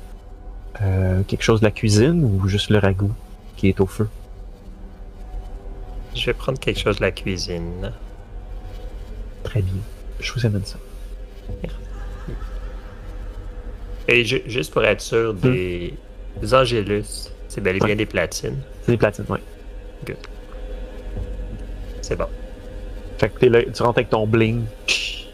euh, 0.82 1.22
quelque 1.22 1.42
chose 1.42 1.60
de 1.60 1.64
la 1.66 1.70
cuisine 1.70 2.24
ou 2.24 2.46
juste 2.48 2.70
le 2.70 2.78
ragoût 2.78 3.12
qui 3.56 3.68
est 3.68 3.80
au 3.80 3.86
feu? 3.86 4.08
Je 6.14 6.26
vais 6.26 6.32
prendre 6.34 6.58
quelque 6.58 6.80
chose 6.80 6.96
de 6.96 7.02
la 7.02 7.10
cuisine. 7.12 7.92
Très 9.42 9.62
bien. 9.62 9.74
Je 10.20 10.32
vous 10.32 10.46
amène 10.46 10.64
ça. 10.64 10.78
Et 14.08 14.24
ju- 14.24 14.42
juste 14.46 14.72
pour 14.72 14.84
être 14.84 15.00
sûr, 15.00 15.34
des, 15.34 15.94
des 16.40 16.54
Angélus, 16.54 17.30
c'est 17.48 17.60
bel 17.60 17.76
et 17.76 17.78
bien 17.80 17.88
Ouais. 17.88 17.96
des 17.96 18.06
platines. 18.06 18.58
C'est 18.82 18.92
des 18.92 18.96
platines, 18.98 19.24
ouais. 19.28 19.40
C'est 22.02 22.16
bon. 22.16 22.26
Fait 23.18 23.28
que 23.30 23.38
t'es 23.40 23.48
là, 23.48 23.62
tu 23.64 23.82
rentres 23.82 23.98
avec 23.98 24.10
ton 24.10 24.26
bling. 24.26 24.62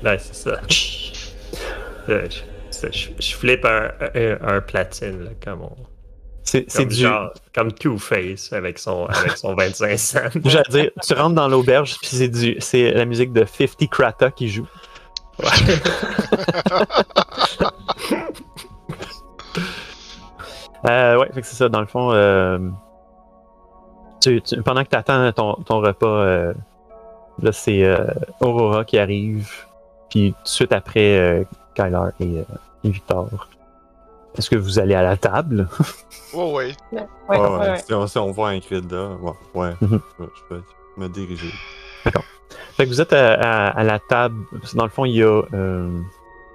Ouais, 0.05 0.19
c'est 0.19 0.35
ça. 0.35 0.61
Euh, 2.85 2.89
je, 2.93 3.35
flippe 3.37 3.65
un, 3.65 3.91
un, 4.15 4.57
un 4.57 4.61
platine, 4.61 5.25
là, 5.25 5.31
comme, 5.45 5.63
on, 5.63 5.77
C'est 6.45 6.85
du. 6.87 6.95
genre, 6.95 7.33
comme 7.55 7.73
Two-Face 7.73 8.53
avec 8.53 8.79
son, 8.79 9.07
avec 9.09 9.37
son 9.37 9.55
25 9.55 9.99
cents. 9.99 10.19
J'allais 10.45 10.65
dire, 10.71 10.91
tu 11.07 11.15
rentres 11.15 11.35
dans 11.35 11.49
l'auberge, 11.49 11.97
puis 12.01 12.09
c'est 12.17 12.29
du, 12.29 12.57
c'est 12.61 12.91
la 12.93 13.05
musique 13.05 13.33
de 13.33 13.45
50 13.45 13.89
Krata 13.91 14.31
qui 14.31 14.49
joue. 14.49 14.67
Euh, 20.89 21.17
ouais, 21.19 21.29
fait 21.33 21.41
que 21.43 21.47
c'est 21.47 21.55
ça, 21.57 21.69
dans 21.69 21.81
le 21.81 21.87
fond. 21.87 22.11
euh, 22.13 22.59
tu, 24.21 24.41
tu- 24.43 24.61
pendant 24.63 24.83
que 24.85 24.89
tu 24.89 24.97
attends 24.97 25.31
ton, 25.33 25.55
ton 25.63 25.81
repas, 25.81 26.07
euh, 26.07 26.53
là, 27.41 27.53
c'est 27.53 27.85
euh, 27.85 28.07
Aurora 28.41 28.85
qui 28.85 28.99
arrive, 28.99 29.49
puis 30.11 30.33
tout 30.33 30.43
de 30.43 30.49
suite 30.49 30.73
après, 30.73 31.19
euh, 31.19 31.45
Kyler 31.75 32.09
et, 32.21 32.25
euh, 32.39 32.43
et 32.43 32.45
Victor. 32.91 33.49
Est-ce 34.37 34.49
que 34.51 34.57
vous 34.57 34.79
allez 34.79 34.95
à 34.95 35.03
la 35.03 35.17
table? 35.17 35.69
Oh, 36.33 36.53
ouais. 36.57 36.75
Ouais, 36.91 37.07
Ouais, 37.29 37.39
ouais, 37.39 37.49
ouais. 37.49 37.59
ouais. 37.59 37.79
Si, 37.79 37.93
on, 37.95 38.07
si 38.07 38.19
on 38.19 38.31
voit 38.33 38.51
Ingrid 38.51 38.91
là, 38.91 39.11
ouais, 39.21 39.33
ouais. 39.55 39.75
Mhm. 39.81 40.01
je, 40.19 40.25
je 40.51 40.55
vais 40.57 40.63
me 40.97 41.09
diriger. 41.09 41.51
Fait 42.77 42.85
que 42.85 42.89
vous 42.89 43.01
êtes 43.01 43.13
à, 43.13 43.35
à- 43.35 43.69
à 43.69 43.83
la 43.85 43.99
table. 43.99 44.37
Dans 44.75 44.85
le 44.85 44.91
fond, 44.91 45.05
il 45.05 45.17
y 45.17 45.23
a 45.23 45.43
euh, 45.55 45.99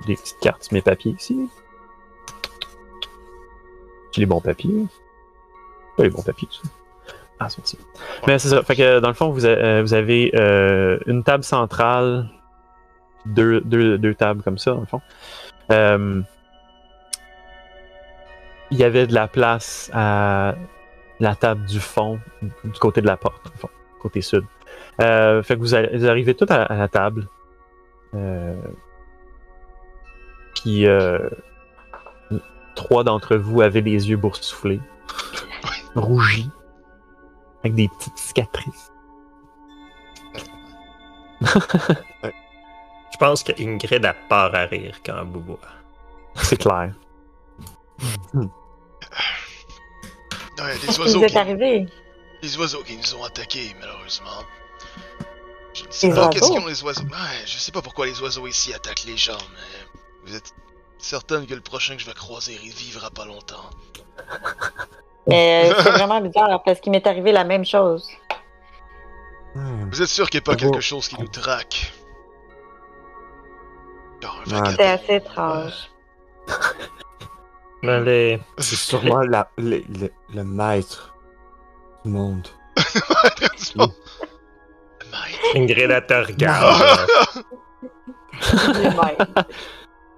des 0.07 0.15
petites 0.15 0.39
cartes 0.39 0.63
sur 0.63 0.73
mes 0.73 0.81
papiers 0.81 1.13
ici. 1.17 1.49
J'ai 4.11 4.21
les 4.21 4.25
bons 4.25 4.41
papiers. 4.41 4.85
Pas 5.95 6.03
les 6.03 6.09
bons 6.09 6.21
papiers, 6.23 6.47
ça. 6.51 6.69
Ah, 7.39 7.49
c'est 7.49 7.63
ici. 7.63 7.77
Mais 8.25 8.39
c'est 8.39 8.49
ça. 8.49 8.63
Fait 8.63 8.75
que 8.75 8.99
dans 8.99 9.09
le 9.09 9.13
fond, 9.13 9.29
vous, 9.29 9.45
a- 9.45 9.49
euh, 9.49 9.81
vous 9.81 9.93
avez 9.93 10.31
euh, 10.35 10.97
une 11.05 11.23
table 11.23 11.43
centrale, 11.43 12.27
deux, 13.27 13.61
deux, 13.61 13.97
deux 13.99 14.15
tables 14.15 14.41
comme 14.41 14.57
ça, 14.57 14.71
dans 14.71 14.79
le 14.79 14.85
fond. 14.87 15.01
Euh, 15.71 16.21
il 18.71 18.77
y 18.77 18.83
avait 18.83 19.07
de 19.07 19.13
la 19.13 19.27
place 19.27 19.89
à 19.93 20.55
la 21.19 21.35
table 21.35 21.65
du 21.65 21.79
fond, 21.79 22.19
du 22.41 22.79
côté 22.79 23.01
de 23.01 23.07
la 23.07 23.17
porte, 23.17 23.51
fond, 23.57 23.69
côté 24.01 24.21
sud. 24.21 24.43
Euh, 25.01 25.41
fait 25.43 25.55
que 25.55 25.59
vous, 25.61 25.73
allez- 25.73 25.97
vous 25.97 26.07
arrivez 26.07 26.35
tous 26.35 26.51
à, 26.51 26.63
à 26.63 26.75
la 26.75 26.87
table. 26.87 27.27
Euh, 28.13 28.55
puis 30.55 30.85
euh, 30.87 31.29
trois 32.75 33.03
d'entre 33.03 33.35
vous 33.37 33.61
avaient 33.61 33.81
les 33.81 34.09
yeux 34.09 34.17
boursouflés, 34.17 34.81
rougis, 35.95 36.49
avec 37.63 37.75
des 37.75 37.87
petites 37.89 38.17
cicatrices. 38.17 38.91
Je 43.19 43.25
pense 43.25 43.41
que 43.41 43.51
Ingrid 43.59 44.05
a 44.05 44.13
part 44.13 44.53
à 44.53 44.65
rire 44.65 44.95
quand 45.03 45.15
elle 45.17 45.25
boit. 45.25 45.57
C'est 46.35 46.57
clair. 46.57 46.93
Ouais, 48.35 48.45
les 50.59 50.89
Est-ce 50.89 50.97
que 50.97 51.01
oiseaux, 51.01 51.19
vous 51.19 51.25
êtes 51.25 51.31
qui, 51.31 51.37
arrivés? 51.37 51.87
les 52.43 52.57
oiseaux 52.57 52.83
qui 52.83 52.95
nous 52.95 53.15
ont 53.15 53.23
attaqués, 53.23 53.75
malheureusement. 53.79 54.43
Je 55.73 55.83
ne 55.85 55.91
sais 55.91 56.07
Les 56.09 56.13
pas 56.13 56.19
oiseaux? 56.27 56.29
qu'est-ce 56.29 56.47
qu'ont 56.51 56.67
les 56.67 56.83
oiseaux. 56.83 57.01
Ouais, 57.03 57.43
je 57.47 57.57
sais 57.57 57.71
pas 57.71 57.81
pourquoi 57.81 58.05
les 58.05 58.21
oiseaux 58.21 58.45
ici 58.45 58.71
attaquent 58.71 59.05
les 59.05 59.17
gens, 59.17 59.37
mais 59.55 59.99
vous 60.29 60.35
êtes 60.35 60.53
certaine 60.99 61.47
que 61.47 61.55
le 61.55 61.61
prochain 61.61 61.95
que 61.95 62.01
je 62.01 62.05
vais 62.07 62.13
croiser, 62.13 62.59
il 62.63 62.71
vivra 62.71 63.09
pas 63.09 63.25
longtemps. 63.25 63.69
Mais 65.27 65.71
euh, 65.71 65.75
c'est 65.83 65.89
vraiment 65.91 66.21
bizarre 66.21 66.61
parce 66.63 66.79
qu'il 66.79 66.91
m'est 66.91 67.05
arrivé 67.07 67.31
la 67.31 67.43
même 67.43 67.65
chose. 67.65 68.07
Vous 69.55 70.01
êtes 70.03 70.07
sûr 70.07 70.29
qu'il 70.29 70.39
n'y 70.39 70.43
a 70.43 70.45
pas 70.45 70.55
quelque 70.55 70.79
chose 70.81 71.07
qui 71.09 71.19
nous 71.19 71.27
traque? 71.27 71.91
Vagabond. 74.21 74.69
C'était 74.71 74.83
assez 74.83 75.15
étrange. 75.15 75.73
Allez. 77.83 78.39
C'est 78.57 78.75
sûrement 78.75 79.21
la, 79.21 79.49
le, 79.57 79.79
le- 79.89 80.11
le 80.33 80.43
maître 80.43 81.13
du 82.03 82.11
monde. 82.11 82.47
Tranquillement. 82.75 83.91
Mike. 85.11 85.39
Ingrid, 85.55 85.91
elle 85.91 86.05
te 86.05 86.13
regarde. 86.13 86.79
là. 86.79 87.05
Lui-même. 88.73 89.45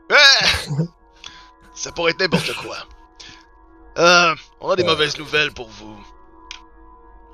Ouais. 0.10 0.18
Ça 1.76 1.92
pourrait 1.92 2.12
être 2.14 2.20
n'importe 2.20 2.52
quoi. 2.56 2.78
Euh, 4.00 4.34
on 4.60 4.72
a 4.72 4.76
des 4.76 4.82
Ouais. 4.82 4.90
mauvaises 4.90 5.20
nouvelles 5.20 5.52
pour 5.54 5.70
vous. 5.70 5.96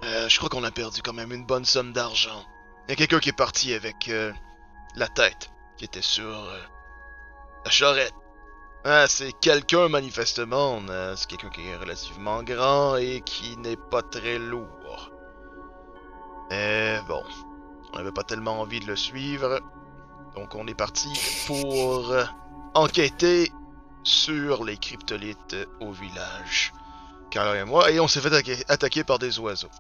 Euh, 0.04 0.28
je 0.28 0.38
crois 0.38 0.50
qu'on 0.50 0.64
a 0.66 0.72
perdu 0.72 1.02
quand 1.02 1.14
même 1.14 1.32
une 1.32 1.46
bonne 1.46 1.64
somme 1.64 1.94
d'argent. 1.94 2.44
Il 2.88 2.92
y 2.92 2.94
a 2.94 2.96
quelqu'un 2.98 3.20
qui 3.20 3.30
est 3.30 3.38
parti 3.38 3.74
avec 3.74 4.10
euh, 4.10 4.34
la 4.98 5.08
tête 5.08 5.50
qui 5.78 5.86
était 5.86 6.02
sur 6.02 6.26
euh, 6.26 6.60
la 7.64 7.72
charrette. 7.72 8.14
Ah, 8.84 9.08
c'est 9.08 9.34
quelqu'un 9.34 9.90
manifestement. 9.90 10.82
euh, 10.90 11.16
c'est 11.16 11.28
quelqu'un 11.28 11.50
qui 11.50 11.68
est 11.68 11.76
relativement 11.76 12.44
grand 12.44 12.98
et 12.98 13.22
qui 13.26 13.58
n'est 13.58 13.78
pas 13.78 14.02
très 14.02 14.38
lourd. 14.38 15.12
Mais 16.50 17.00
bon, 17.08 17.24
on 17.94 17.98
n'avait 17.98 18.12
pas 18.12 18.24
tellement 18.24 18.62
envie 18.62 18.80
de 18.80 18.88
le 18.88 18.96
suivre. 18.96 19.60
Donc 20.36 20.54
on 20.54 20.68
est 20.68 20.76
parti 20.76 21.10
pour 21.48 22.12
euh, 22.12 22.26
enquêter 22.74 23.52
sur 24.04 24.64
les 24.64 24.78
cryptolites 24.78 25.56
au 25.80 25.92
village. 25.92 26.74
Carla 27.32 27.60
et 27.60 27.66
moi, 27.66 27.92
et 27.92 28.00
on 28.00 28.08
s'est 28.08 28.22
fait 28.22 28.64
attaquer, 28.70 29.04
par 29.04 29.20
des 29.20 29.40
oiseaux. 29.40 29.72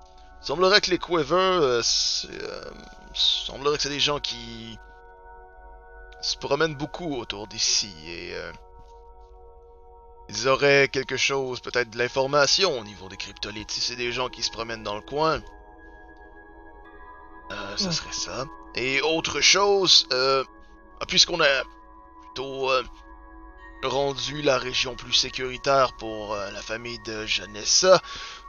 Semblerait 0.41 0.81
que 0.81 0.91
les 0.91 0.99
euh, 1.41 1.81
c'est, 1.83 2.27
euh, 2.43 2.61
semblerait 3.13 3.77
que 3.77 3.83
c'est 3.83 3.89
des 3.89 3.99
gens 3.99 4.19
qui 4.19 4.77
se 6.25 6.37
promènent 6.37 6.75
beaucoup 6.75 7.15
autour 7.15 7.47
d'ici 7.47 7.93
et 8.07 8.35
euh, 8.35 8.51
ils 10.29 10.47
auraient 10.47 10.87
quelque 10.91 11.17
chose, 11.17 11.59
peut-être 11.59 11.91
de 11.91 11.97
l'information 11.97 12.79
au 12.79 12.83
niveau 12.83 13.07
des 13.09 13.17
cryptolites. 13.17 13.69
Si 13.71 13.79
c'est 13.81 13.95
des 13.95 14.11
gens 14.11 14.29
qui 14.29 14.41
se 14.41 14.49
promènent 14.51 14.83
dans 14.83 14.95
le 14.95 15.01
coin, 15.01 15.41
euh, 17.51 17.71
Ouais. 17.71 17.91
serait 17.91 18.11
ça. 18.11 18.45
Et 18.73 19.01
autre 19.01 19.39
chose, 19.39 20.07
euh, 20.11 20.43
puisqu'on 21.07 21.39
a 21.41 21.63
plutôt 22.21 22.71
euh, 22.71 22.83
rendu 23.83 24.41
la 24.41 24.57
région 24.57 24.95
plus 24.95 25.13
sécuritaire 25.13 25.95
pour 25.97 26.33
euh, 26.33 26.49
la 26.51 26.61
famille 26.61 26.99
de 27.05 27.25
Janessa, 27.27 28.01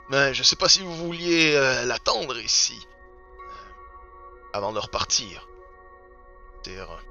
mais 0.09 0.33
je 0.33 0.41
sais 0.41 0.55
pas 0.55 0.67
si 0.69 0.79
vous 0.81 0.95
vouliez 0.95 1.53
l'attendre 1.85 2.39
ici 2.39 2.87
avant 4.53 4.71
de 4.71 4.79
repartir. 4.79 5.47
C'est-à-dire, 6.63 6.89
euh, 6.91 7.01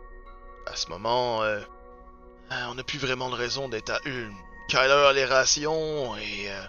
à 0.67 0.77
ce 0.77 0.89
moment, 0.89 1.43
euh, 1.43 1.61
euh, 2.53 2.65
on 2.71 2.75
n'a 2.75 2.83
plus 2.85 2.99
vraiment 2.99 3.31
de 3.31 3.35
raison 3.35 3.69
d'être 3.69 3.91
à 3.91 4.01
une. 4.05 4.35
Kyler 4.69 4.91
a 5.09 5.13
les 5.13 5.25
rations 5.25 6.17
et 6.17 6.51
euh, 6.51 6.63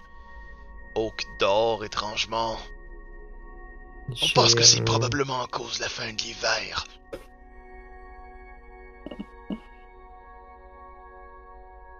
Oak 0.95 1.25
dort 1.39 1.83
étrangement. 1.83 2.57
On 4.09 4.27
pense 4.33 4.55
que 4.55 4.63
c'est 4.63 4.81
euh, 4.81 4.85
probablement 4.85 5.41
à 5.43 5.47
cause 5.47 5.77
de 5.77 5.83
la 5.83 5.89
fin 5.89 6.11
de 6.13 6.21
l'hiver. 6.21 6.85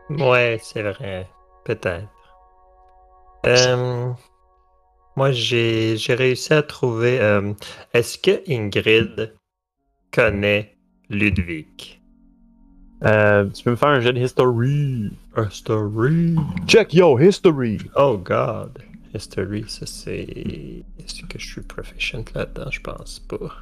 Ouais, 0.10 0.60
c'est 0.62 0.84
vrai. 0.84 1.30
Peut-être. 1.66 2.08
Euh, 3.46 4.14
moi, 5.16 5.32
j'ai 5.32 5.98
j'ai 5.98 6.14
réussi 6.16 6.54
à 6.54 6.64
trouver. 6.64 7.20
euh, 7.20 7.54
Est-ce 7.94 8.18
que 8.18 8.44
Ingrid 8.50 9.36
connaît 10.14 10.77
Ludwig? 11.10 11.98
Euh, 13.04 13.46
tu 13.54 13.64
peux 13.64 13.72
me 13.72 13.76
faire 13.76 13.90
un 13.90 14.00
jeu 14.00 14.12
de 14.12 14.20
history. 14.20 15.12
A 15.36 15.50
story. 15.50 16.36
Check 16.68 16.94
yo 16.94 17.18
history. 17.20 17.80
Oh 17.96 18.18
God. 18.18 18.80
History, 19.14 19.66
ça 19.68 19.86
c'est. 19.86 20.84
Est-ce 21.00 21.22
que 21.24 21.40
je 21.40 21.46
suis 21.46 21.62
proficient 21.62 22.26
là-dedans? 22.34 22.70
Je 22.72 22.82
pense 22.82 23.20
pas. 23.20 23.56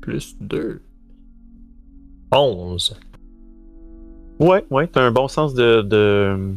Plus 0.00 0.36
2. 0.40 0.80
11. 2.32 2.98
Ouais, 4.38 4.64
ouais, 4.70 4.86
t'as 4.86 5.02
un 5.02 5.10
bon 5.10 5.28
sens 5.28 5.54
de. 5.54 5.82
de... 5.82 6.54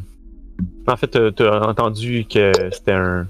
En 0.88 0.96
fait, 0.96 1.10
t'as 1.36 1.68
entendu 1.68 2.26
que 2.26 2.52
c'était 2.72 2.94
un. 2.94 3.28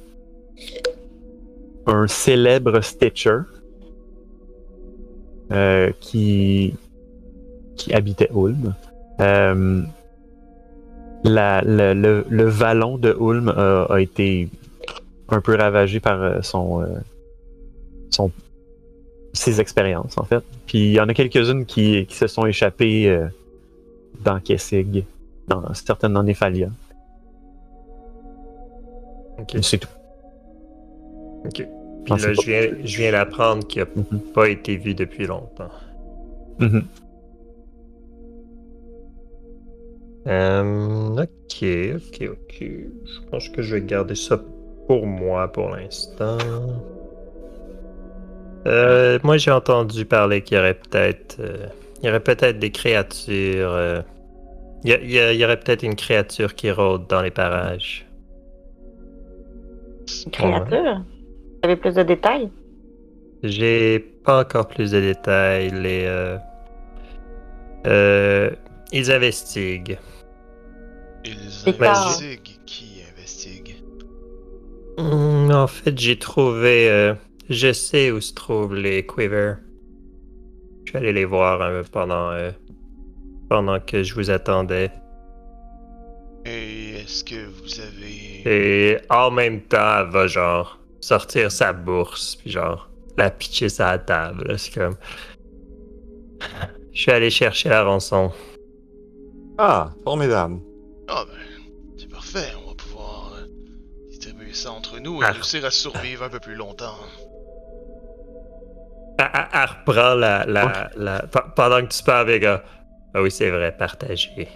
un 1.87 2.07
célèbre 2.07 2.79
Stitcher 2.81 3.41
euh, 5.51 5.91
qui. 5.99 6.73
qui 7.75 7.93
habitait 7.93 8.29
Ulm. 8.35 8.73
Euh, 9.19 9.81
la- 11.23 11.61
le, 11.61 11.93
le- 11.93 12.25
le 12.29 12.43
vallon 12.45 12.97
de 12.97 13.15
Ulm 13.19 13.49
a, 13.49 13.83
a 13.89 13.99
été 14.01 14.49
un 15.29 15.39
peu 15.41 15.55
ravagé 15.55 15.99
par 15.99 16.21
euh, 16.21 16.41
son, 16.41 16.85
son. 18.09 18.31
ses 19.33 19.61
expériences, 19.61 20.17
en 20.17 20.23
fait. 20.23 20.43
Puis 20.67 20.79
il 20.79 20.91
y 20.93 20.99
en 20.99 21.07
a 21.09 21.13
quelques-unes 21.13 21.65
qui, 21.65 22.05
qui 22.07 22.15
se 22.15 22.27
sont 22.27 22.45
échappées. 22.45 23.27
dans 24.25 24.39
Kessig, 24.39 25.05
dans 25.47 25.73
certaines 25.73 26.13
dans 26.13 26.23
Nephalia. 26.23 26.67
Ok. 29.39 29.51
Mais 29.55 29.61
C'est 29.63 29.77
tout. 29.79 29.87
Ok. 31.45 31.65
Puis 32.05 32.13
Pensez 32.13 32.27
là, 32.27 32.33
je 32.33 32.41
viens, 32.49 32.67
je 32.83 32.97
viens 32.97 33.11
d'apprendre 33.11 33.67
qu'il 33.67 33.81
n'a 33.83 33.87
Mhm. 33.95 34.19
pas 34.33 34.49
été 34.49 34.77
vu 34.77 34.95
depuis 34.95 35.27
longtemps. 35.27 35.71
Mhm. 36.59 36.83
Euh, 40.27 41.23
ok, 41.23 41.65
ok, 41.95 42.29
ok. 42.31 42.57
Je 42.59 43.29
pense 43.29 43.49
que 43.49 43.61
je 43.61 43.75
vais 43.75 43.81
garder 43.81 44.15
ça 44.15 44.39
pour 44.87 45.05
moi 45.07 45.47
pour 45.51 45.69
l'instant. 45.69 46.37
Euh, 48.67 49.17
moi, 49.23 49.37
j'ai 49.37 49.51
entendu 49.51 50.05
parler 50.05 50.41
qu'il 50.43 50.57
y 50.57 50.59
aurait 50.59 50.75
peut-être, 50.75 51.37
euh, 51.39 51.65
il 52.01 52.05
y 52.05 52.09
aurait 52.09 52.19
peut-être 52.19 52.59
des 52.59 52.71
créatures. 52.71 53.71
euh, 53.71 54.01
il 54.83 54.89
y, 54.91 54.93
a- 54.93 54.99
il 55.01 55.11
y 55.11 55.19
a- 55.19 55.33
il 55.33 55.39
y 55.39 55.45
aurait 55.45 55.59
peut-être 55.59 55.83
une 55.83 55.95
créature 55.95 56.55
qui 56.55 56.71
rôde 56.71 57.07
dans 57.07 57.21
les 57.21 57.31
parages. 57.31 58.05
Une 60.25 60.31
créature? 60.31 61.03
Vous 61.63 61.69
avez 61.69 61.75
plus 61.75 61.93
de 61.93 62.03
détails? 62.03 62.49
J'ai 63.43 63.99
pas 63.99 64.41
encore 64.41 64.67
plus 64.67 64.91
de 64.91 64.99
détails. 64.99 65.69
Les, 65.69 66.05
euh, 66.07 66.37
euh, 67.85 68.49
ils 68.91 69.11
investiguent. 69.11 69.97
Ils 71.23 71.69
investiguent. 71.69 72.57
Qui 72.65 73.01
investigue? 73.15 73.75
Hmm, 74.97 75.51
En 75.51 75.67
fait, 75.67 75.97
j'ai 75.99 76.17
trouvé. 76.17 76.89
euh, 76.89 77.13
je 77.49 77.71
sais 77.73 78.09
où 78.11 78.21
se 78.21 78.33
trouvent 78.33 78.75
les 78.75 79.05
Quiver. 79.05 79.53
Je 80.85 80.91
suis 80.91 80.97
allé 80.97 81.13
les 81.13 81.25
voir 81.25 81.61
euh, 81.61 81.83
pendant, 81.91 82.31
euh, 82.31 82.49
pendant 83.49 83.79
que 83.79 84.01
je 84.03 84.15
vous 84.15 84.31
attendais. 84.31 84.89
Et 86.45 86.95
est-ce 87.01 87.23
que 87.23 87.35
vous 87.35 87.79
avez. 87.79 88.93
Et 88.93 88.97
en 89.11 89.29
même 89.29 89.61
temps, 89.61 89.99
elle 89.99 90.09
va 90.09 90.25
genre 90.27 90.79
sortir 91.01 91.51
sa 91.51 91.73
bourse, 91.73 92.35
puis 92.37 92.49
genre 92.51 92.89
la 93.17 93.29
pitcher 93.29 93.67
sur 93.69 93.85
la 93.85 93.99
table. 93.99 94.57
C'est 94.57 94.73
comme. 94.73 94.95
Je 96.93 97.01
suis 97.01 97.11
allé 97.11 97.29
chercher 97.29 97.69
la 97.69 97.83
rançon. 97.83 98.31
Ah, 99.57 99.91
formidable. 100.03 100.59
Ah 101.07 101.23
ben, 101.27 101.63
c'est 101.97 102.09
parfait. 102.09 102.47
On 102.65 102.69
va 102.69 102.75
pouvoir 102.75 103.33
euh, 103.37 103.47
distribuer 104.09 104.53
ça 104.53 104.71
entre 104.71 104.99
nous 104.99 105.21
et 105.21 105.25
Ah. 105.25 105.31
réussir 105.31 105.63
à 105.65 105.71
survivre 105.71 106.23
un 106.23 106.29
peu 106.29 106.39
plus 106.39 106.55
longtemps. 106.55 106.95
Elle, 109.19 109.65
reprend 109.85 110.15
la, 110.15 110.45
la, 110.45 110.89
la- 110.95 111.21
pe- 111.27 111.51
Pendant 111.55 111.81
que 111.85 111.93
tu 111.93 112.03
parles, 112.03 112.27
les 112.27 112.39
gars. 112.39 112.63
Ah 113.13 113.21
oui, 113.21 113.29
c'est 113.29 113.49
vrai, 113.51 113.75
partager. 113.77 114.47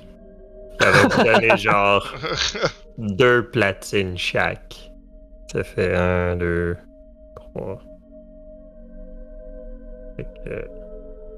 Ça 0.81 0.91
va 0.91 1.01
vous 1.07 1.23
donner 1.23 1.55
genre 1.57 2.11
deux 2.97 3.47
platines 3.49 4.17
chaque. 4.17 4.91
Ça 5.51 5.63
fait 5.63 5.95
un, 5.95 6.35
deux, 6.35 6.75
trois. 7.35 7.79
Fait 10.17 10.23
que, 10.45 10.67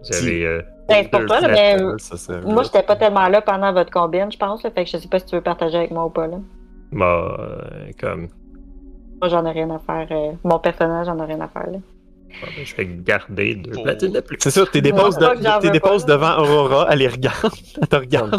vous 0.04 0.16
avez. 0.16 0.46
euh, 0.46 0.62
Ben, 0.88 1.04
c'est 1.04 1.10
pour 1.10 1.26
toi, 1.26 1.42
là, 1.42 1.48
mais 1.50 1.78
Ça, 2.00 2.16
c'est 2.18 2.42
moi, 2.46 2.64
j'étais 2.64 2.84
pas 2.84 2.96
tellement 2.96 3.28
là 3.28 3.42
pendant 3.42 3.74
votre 3.74 3.92
combine, 3.92 4.32
je 4.32 4.38
pense. 4.38 4.64
là, 4.64 4.72
fait 4.72 4.86
que 4.86 4.90
je 4.92 4.98
sais 4.98 5.08
pas 5.08 5.20
si 5.20 5.26
tu 5.26 5.36
veux 5.36 5.42
partager 5.42 5.78
avec 5.78 5.92
moi 5.92 6.06
ou 6.06 6.10
pas. 6.10 6.28
Là. 6.28 6.38
Bon, 6.92 7.04
euh, 7.06 7.92
comme. 8.00 8.28
Moi, 9.20 9.30
j'en 9.30 9.46
ai 9.46 9.52
rien 9.52 9.70
à 9.72 9.80
faire. 9.80 10.08
euh, 10.12 10.32
mon 10.44 10.60
personnage, 10.60 11.08
j'en 11.08 11.18
ai 11.22 11.26
rien 11.26 11.42
à 11.42 11.48
faire. 11.48 11.66
Là. 11.72 11.78
bon, 11.80 12.48
ben, 12.56 12.66
je 12.66 12.76
vais 12.76 12.86
garder 12.86 13.56
deux 13.56 13.72
Pour- 13.72 13.84
platines 13.84 14.14
de 14.14 14.20
plus. 14.22 14.38
C'est 14.40 14.52
ça, 14.52 14.62
t'es 14.72 14.82
j'en 14.82 14.96
de, 15.12 15.62
t'es 15.62 15.70
devant 16.06 16.38
Aurora, 16.40 16.88
elle 16.92 17.00
les 17.00 17.08
regarde, 17.08 17.52
elle 17.82 17.88
te 17.88 17.96
regarde. 17.96 18.36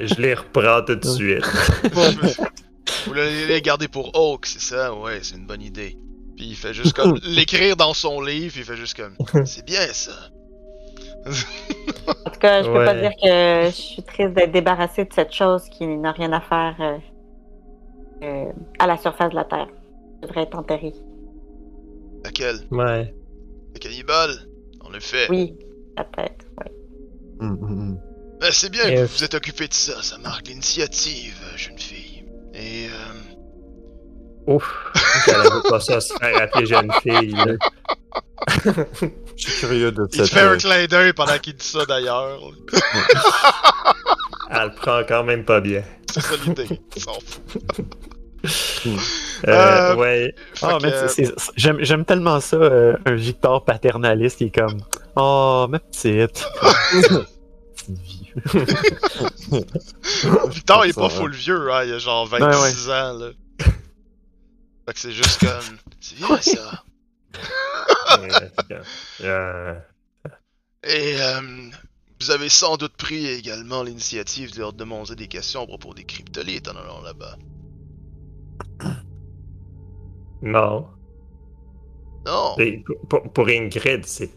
Je 0.00 0.14
les 0.20 0.34
reprends 0.34 0.82
tout 0.86 0.94
de 0.96 1.04
suite. 1.04 1.44
Vous 3.06 3.14
les 3.14 3.60
garder 3.62 3.88
pour 3.88 4.14
Oak, 4.14 4.46
c'est 4.46 4.60
ça? 4.60 4.94
Ouais, 4.94 5.20
c'est 5.22 5.36
une 5.36 5.46
bonne 5.46 5.62
idée. 5.62 5.96
Puis 6.36 6.46
il 6.46 6.56
fait 6.56 6.74
juste 6.74 6.94
comme 6.94 7.18
l'écrire 7.24 7.76
dans 7.76 7.94
son 7.94 8.20
livre, 8.20 8.54
il 8.56 8.64
fait 8.64 8.76
juste 8.76 8.96
comme 8.96 9.16
c'est 9.46 9.64
bien 9.64 9.86
ça. 9.92 10.12
En 11.26 12.30
tout 12.30 12.38
cas, 12.38 12.62
je 12.62 12.68
peux 12.68 12.84
pas 12.84 12.94
dire 12.94 13.12
que 13.12 13.66
je 13.66 13.74
suis 13.74 14.02
triste 14.02 14.34
d'être 14.34 14.52
débarrassée 14.52 15.04
de 15.04 15.12
cette 15.12 15.32
chose 15.32 15.64
qui 15.70 15.86
n'a 15.86 16.12
rien 16.12 16.32
à 16.32 16.40
faire 16.40 16.76
euh, 16.80 16.98
euh, 18.22 18.52
à 18.78 18.86
la 18.86 18.98
surface 18.98 19.30
de 19.30 19.36
la 19.36 19.44
Terre. 19.44 19.68
Je 20.22 20.26
devrais 20.26 20.42
être 20.42 20.58
enterrée. 20.58 20.92
Laquelle 22.24 22.56
Ouais. 22.70 23.14
Le 23.72 23.78
cannibale 23.78 24.32
En 24.80 24.92
effet. 24.92 25.26
Oui, 25.30 25.54
la 25.96 26.04
tête. 26.04 26.46
Ouais. 26.58 26.72
Ben, 27.40 28.50
c'est 28.50 28.70
bien 28.70 28.86
Et, 28.86 28.94
que 28.94 29.00
vous 29.00 29.06
vous 29.06 29.24
êtes 29.24 29.34
occupé 29.34 29.68
de 29.68 29.72
ça, 29.72 30.02
ça 30.02 30.18
marque 30.18 30.48
l'initiative, 30.48 31.40
jeune 31.56 31.78
fille. 31.78 32.03
Et 32.54 32.86
euh, 32.88 34.52
Ouf. 34.54 34.92
Elle 35.28 35.34
avait 35.34 35.68
pas 35.68 35.80
ça 35.80 35.96
à 35.96 36.00
se 36.00 36.14
faire 36.14 36.42
appeler 36.42 36.66
jeune 36.66 36.90
fille. 37.02 37.32
là. 37.32 37.54
Je 39.36 39.50
suis 39.50 39.60
curieux 39.60 39.90
de 39.90 40.06
il 40.12 40.18
te 40.18 40.24
cette. 40.24 40.32
fait 40.34 40.40
un 40.40 40.52
euh, 40.52 40.56
clin 40.56 40.86
d'œil 40.86 41.12
pendant 41.14 41.38
qu'il 41.38 41.54
dit 41.54 41.66
ça 41.66 41.84
d'ailleurs. 41.86 42.38
Elle 44.50 44.62
le 44.68 44.74
prend 44.74 45.02
quand 45.08 45.24
même 45.24 45.44
pas 45.44 45.60
bien. 45.60 45.82
C'est 46.12 46.20
ça 46.20 46.34
l'idée. 46.46 46.68
Il 46.94 47.02
s'en 47.02 47.14
fout. 47.14 47.62
Euh, 48.86 48.96
Euh, 49.48 49.94
ouais. 49.96 50.34
Ah, 50.62 50.76
que, 50.80 51.06
j'aime, 51.56 51.78
j'aime 51.80 52.04
tellement 52.04 52.40
ça, 52.40 52.56
euh, 52.56 52.94
un 53.06 53.14
Victor 53.14 53.64
paternaliste 53.64 54.36
qui 54.38 54.44
est 54.44 54.54
comme 54.54 54.80
Oh, 55.16 55.66
ma 55.68 55.78
petite. 55.78 56.46
Victor 60.50 60.86
il 60.86 60.90
est 60.90 60.94
pas 60.94 61.08
full 61.08 61.32
vieux, 61.32 61.72
hein, 61.72 61.84
il 61.84 61.92
a 61.92 61.98
genre 61.98 62.26
26 62.26 62.90
ans 62.90 63.18
là. 63.18 63.30
Fait 64.86 64.92
que 64.92 64.98
c'est 64.98 65.12
juste 65.12 65.40
comme. 65.40 65.78
C'est 66.00 66.16
bien 66.16 66.40
ça. 66.42 66.84
Et 70.86 71.16
euh, 71.18 71.40
vous 72.20 72.30
avez 72.30 72.50
sans 72.50 72.76
doute 72.76 72.94
pris 72.96 73.26
également 73.26 73.82
l'initiative 73.82 74.52
de 74.52 74.58
leur 74.58 74.74
demander 74.74 75.16
des 75.16 75.28
questions 75.28 75.62
à 75.62 75.66
propos 75.66 75.94
des 75.94 76.04
cryptolites 76.04 76.68
en 76.68 76.76
allant 76.76 77.00
là-bas. 77.00 77.38
non. 80.42 80.86
Non! 82.26 82.54
Et 82.58 82.84
pour, 83.08 83.22
pour 83.32 83.48
Ingrid, 83.48 84.04
c'est. 84.04 84.30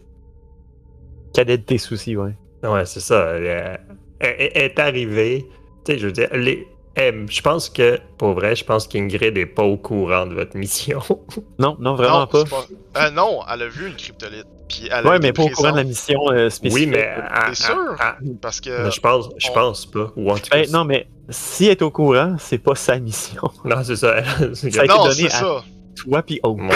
Cadet 1.34 1.58
de 1.58 1.62
tes 1.62 1.78
soucis, 1.78 2.16
ouais. 2.16 2.34
Ouais, 2.62 2.84
c'est 2.86 3.00
ça. 3.00 3.32
Elle, 3.36 3.80
elle- 4.20 4.50
elle 4.54 4.62
est 4.62 4.78
arrivée. 4.78 5.46
Tu 5.84 5.92
sais, 5.92 5.98
je 5.98 6.06
veux 6.06 6.12
dire, 6.12 6.28
les- 6.32 6.66
elle- 6.94 7.26
je 7.30 7.40
pense 7.40 7.68
que, 7.68 7.98
pour 8.18 8.32
vrai, 8.34 8.56
je 8.56 8.64
pense 8.64 8.88
qu'Ingrid 8.88 9.36
est 9.38 9.46
pas 9.46 9.62
au 9.62 9.76
courant 9.76 10.26
de 10.26 10.34
votre 10.34 10.56
mission. 10.56 11.00
Non, 11.58 11.76
non, 11.80 11.94
vraiment 11.94 12.20
non, 12.20 12.26
pas. 12.26 12.44
c'est 12.46 13.00
Euh, 13.00 13.10
non, 13.10 13.40
elle 13.52 13.62
a 13.62 13.68
vu 13.68 13.86
une 13.88 13.94
cryptolite. 13.96 14.46
Puis 14.68 14.88
elle 14.92 15.06
a 15.06 15.10
Ouais, 15.10 15.18
mais 15.18 15.32
pas 15.32 15.42
au 15.44 15.48
courant 15.48 15.70
de 15.72 15.76
la 15.78 15.84
mission 15.84 16.20
euh, 16.30 16.50
spécifique. 16.50 16.86
oui, 16.88 16.90
mais. 16.90 17.14
T'es 17.14 17.22
ah, 17.30 17.54
sûr? 17.54 17.96
Parce 18.42 18.60
que. 18.60 18.84
mais 18.84 18.90
je 18.90 19.00
pense, 19.00 19.28
je 19.38 19.48
on- 19.50 19.54
pense 19.54 19.86
pas. 19.86 20.12
Ou 20.16 20.30
en 20.30 20.34
tout 20.34 20.50
cas, 20.50 20.60
Ben, 20.62 20.70
non, 20.72 20.84
mais 20.84 21.06
si 21.30 21.64
elle 21.66 21.70
est 21.72 21.82
au 21.82 21.90
courant, 21.90 22.36
c'est 22.38 22.58
pas 22.58 22.74
sa 22.74 22.98
mission. 22.98 23.42
non, 23.64 23.82
c'est 23.84 23.96
ça. 23.96 24.16
c'est 24.54 24.70
Ça 24.72 24.80
a 24.82 24.84
été 24.84 24.94
non, 24.94 25.02
donné 25.04 25.14
c'est 25.14 25.26
à- 25.26 25.30
ça. 25.30 25.64
Toi 25.96 26.22
pis 26.22 26.38
Oak. 26.42 26.58
Ouais. 26.58 26.68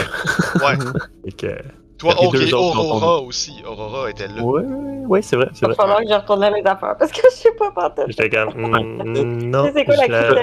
Ouais. 0.65 1.33
Que- 1.37 1.63
Toi, 2.03 2.15
ok, 2.21 2.35
Aurora 2.53 3.21
aussi. 3.23 3.63
Aurora 3.65 4.11
était 4.11 4.27
là. 4.27 4.43
Ouais, 4.43 4.63
ouais, 5.07 5.23
c'est 5.23 5.37
vrai, 5.37 5.49
c'est 5.53 5.61
Il 5.61 5.69
va 5.69 5.75
vrai. 5.75 5.77
falloir 5.77 6.01
que 6.01 6.09
je 6.09 6.15
retourne 6.15 6.43
à 6.43 6.51
mes 6.51 6.65
affaires 6.65 6.97
parce 6.99 7.13
que 7.13 7.21
je 7.25 7.31
sais 7.37 7.53
pas 7.57 7.71
partout. 7.71 8.03
J'étais 8.09 8.29
comme. 8.29 8.49
mm, 8.57 9.43
non. 9.45 9.71
C'est 9.73 9.85
quoi 9.85 9.95
la 10.09 10.09
là? 10.09 10.43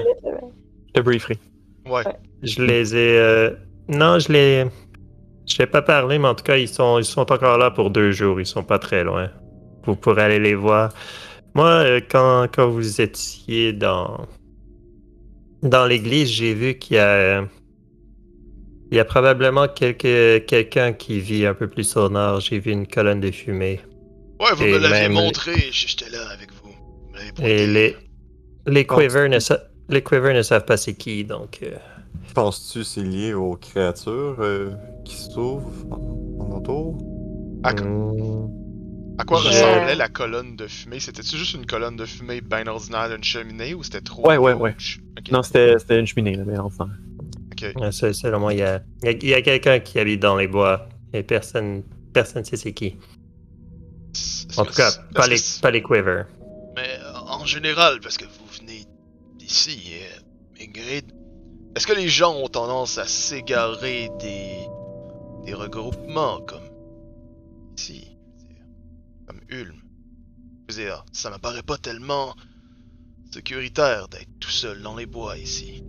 Je 0.88 0.94
te 0.94 1.00
brieferai. 1.02 1.38
Ouais. 1.86 2.04
Je 2.44 2.62
les 2.64 2.96
ai. 2.96 3.18
euh, 3.20 3.52
Non, 3.90 4.20
je 4.20 4.32
les. 4.32 4.66
Je 5.48 5.58
l'ai 5.58 5.66
pas 5.68 5.82
parlé, 5.82 6.18
mais 6.18 6.30
en 6.30 6.36
tout 6.36 6.44
cas, 6.46 6.56
ils 6.56 6.70
sont, 6.70 6.98
ils 7.00 7.04
sont 7.06 7.30
encore 7.30 7.58
là 7.58 7.72
pour 7.72 7.90
deux 7.90 8.12
jours. 8.12 8.40
Ils 8.40 8.46
sont 8.46 8.64
pas 8.64 8.80
très 8.80 9.04
loin. 9.04 9.30
Vous 9.84 9.96
pourrez 9.98 10.22
aller 10.24 10.40
les 10.40 10.56
voir. 10.56 10.94
Moi, 11.56 11.66
euh, 11.68 12.00
quand, 12.10 12.48
quand 12.54 12.70
vous 12.70 13.02
étiez 13.02 13.74
dans. 13.74 14.28
Dans 15.62 15.86
l'église, 15.86 16.30
j'ai 16.30 16.54
vu 16.54 16.76
qu'il 16.76 16.96
y 16.96 17.00
a. 17.00 17.44
Il 18.92 18.98
y 18.98 19.00
a 19.00 19.06
probablement 19.06 19.68
quelque- 19.68 20.40
quelqu'un 20.40 20.94
qui 20.94 21.20
vit 21.20 21.46
un 21.46 21.54
peu 21.54 21.68
plus 21.68 21.96
au 21.96 22.10
nord. 22.10 22.40
J'ai 22.42 22.60
vu 22.60 22.72
une 22.72 22.88
colonne 22.88 23.20
de 23.20 23.30
fumée. 23.32 23.80
Ouais, 24.40 24.48
vous 24.56 24.64
Et 24.64 24.72
me 24.74 24.78
l'aviez 24.80 25.10
même- 25.10 25.14
montré. 25.14 25.54
J'étais 25.72 26.10
là 26.10 26.28
avec 26.30 26.50
vous. 26.54 26.74
Et 27.44 27.68
les, 27.68 27.96
les, 28.66 28.86
quivers 28.88 29.30
ne 29.30 29.40
sa- 29.40 29.64
les 29.90 30.02
Quivers 30.02 30.34
ne 30.34 30.42
savent 30.42 30.66
pas 30.66 30.78
c'est 30.78 30.94
qui, 30.94 31.24
donc. 31.24 31.60
euh, 31.64 31.76
Penses-tu 32.34 32.80
que 32.80 32.86
c'est 32.86 33.02
lié 33.04 33.34
aux 33.34 33.56
créatures 33.56 34.38
euh, 34.40 34.72
qui 35.04 35.16
se 35.16 35.30
trouvent 35.32 35.86
en, 35.92 36.58
autour? 36.58 36.98
À, 37.64 37.74
quoi- 37.74 37.86
hmm, 37.86 38.50
à 39.18 39.24
quoi 39.26 39.40
Je- 39.42 39.48
ressemblait 39.50 39.96
la 39.96 40.08
colonne 40.08 40.56
de 40.56 40.68
fumée? 40.68 41.00
C'était-tu 41.00 41.36
juste 41.38 41.54
une 41.56 41.66
colonne 41.66 41.96
de 41.98 42.06
fumée 42.06 42.40
bien 42.42 42.66
ordinaire 42.68 43.10
d'une 43.10 43.24
cheminée 43.24 43.74
ou 43.74 43.84
c'était 43.84 44.02
trop 44.02 44.28
Ouais, 44.28 44.38
ouais, 44.38 44.54
ouais. 44.54 44.76
Non, 45.32 45.44
c'était 45.44 45.78
c'était 45.78 46.00
une 46.00 46.08
cheminée, 46.08 46.36
là, 46.36 46.44
mais 46.46 46.58
enfin. 46.58 46.88
Ok. 47.62 47.92
C'est- 47.92 48.14
Selon 48.14 48.50
il 48.50 48.60
y 48.60 48.64
a, 48.64 48.82
y 49.04 49.44
quelqu'un 49.44 49.80
qui 49.80 50.00
habite 50.00 50.22
dans 50.22 50.36
les 50.38 50.48
bois 50.48 50.88
et 51.14 51.24
personne 51.24 51.84
personne 52.14 52.44
sait 52.44 52.58
c'est 52.58 52.74
qui. 52.74 52.98
En 54.58 54.66
tout 54.66 54.74
cas, 54.74 54.92
pas 55.14 55.28
les, 55.28 55.38
pas 55.62 55.72
les 55.72 55.82
Quivers. 55.84 56.28
Mais 56.76 57.00
euh, 57.02 57.14
en 57.28 57.46
général, 57.46 58.00
parce 58.02 58.18
que 58.18 58.26
vous 58.26 58.48
venez 58.60 58.86
d'ici, 59.38 59.80
euh, 59.94 60.64
Ingrid, 60.64 61.06
est-ce 61.76 61.86
que 61.86 61.94
les 61.94 62.08
gens 62.10 62.36
ont 62.36 62.48
tendance 62.48 62.98
à 62.98 63.06
s'égarer 63.06 64.10
des, 64.20 64.58
des 65.46 65.54
regroupements 65.54 66.42
comme 66.42 66.68
ici, 67.78 68.18
comme 69.28 69.40
Ulm 69.50 69.76
Je 70.68 70.76
veux 70.76 70.82
dire, 70.84 71.06
ça 71.14 71.30
m'apparaît 71.30 71.64
pas 71.64 71.78
tellement 71.78 72.36
sécuritaire 73.32 74.08
d'être 74.10 74.40
tout 74.40 74.50
seul 74.50 74.82
dans 74.82 74.96
les 74.96 75.06
bois 75.06 75.38
ici. 75.38 75.84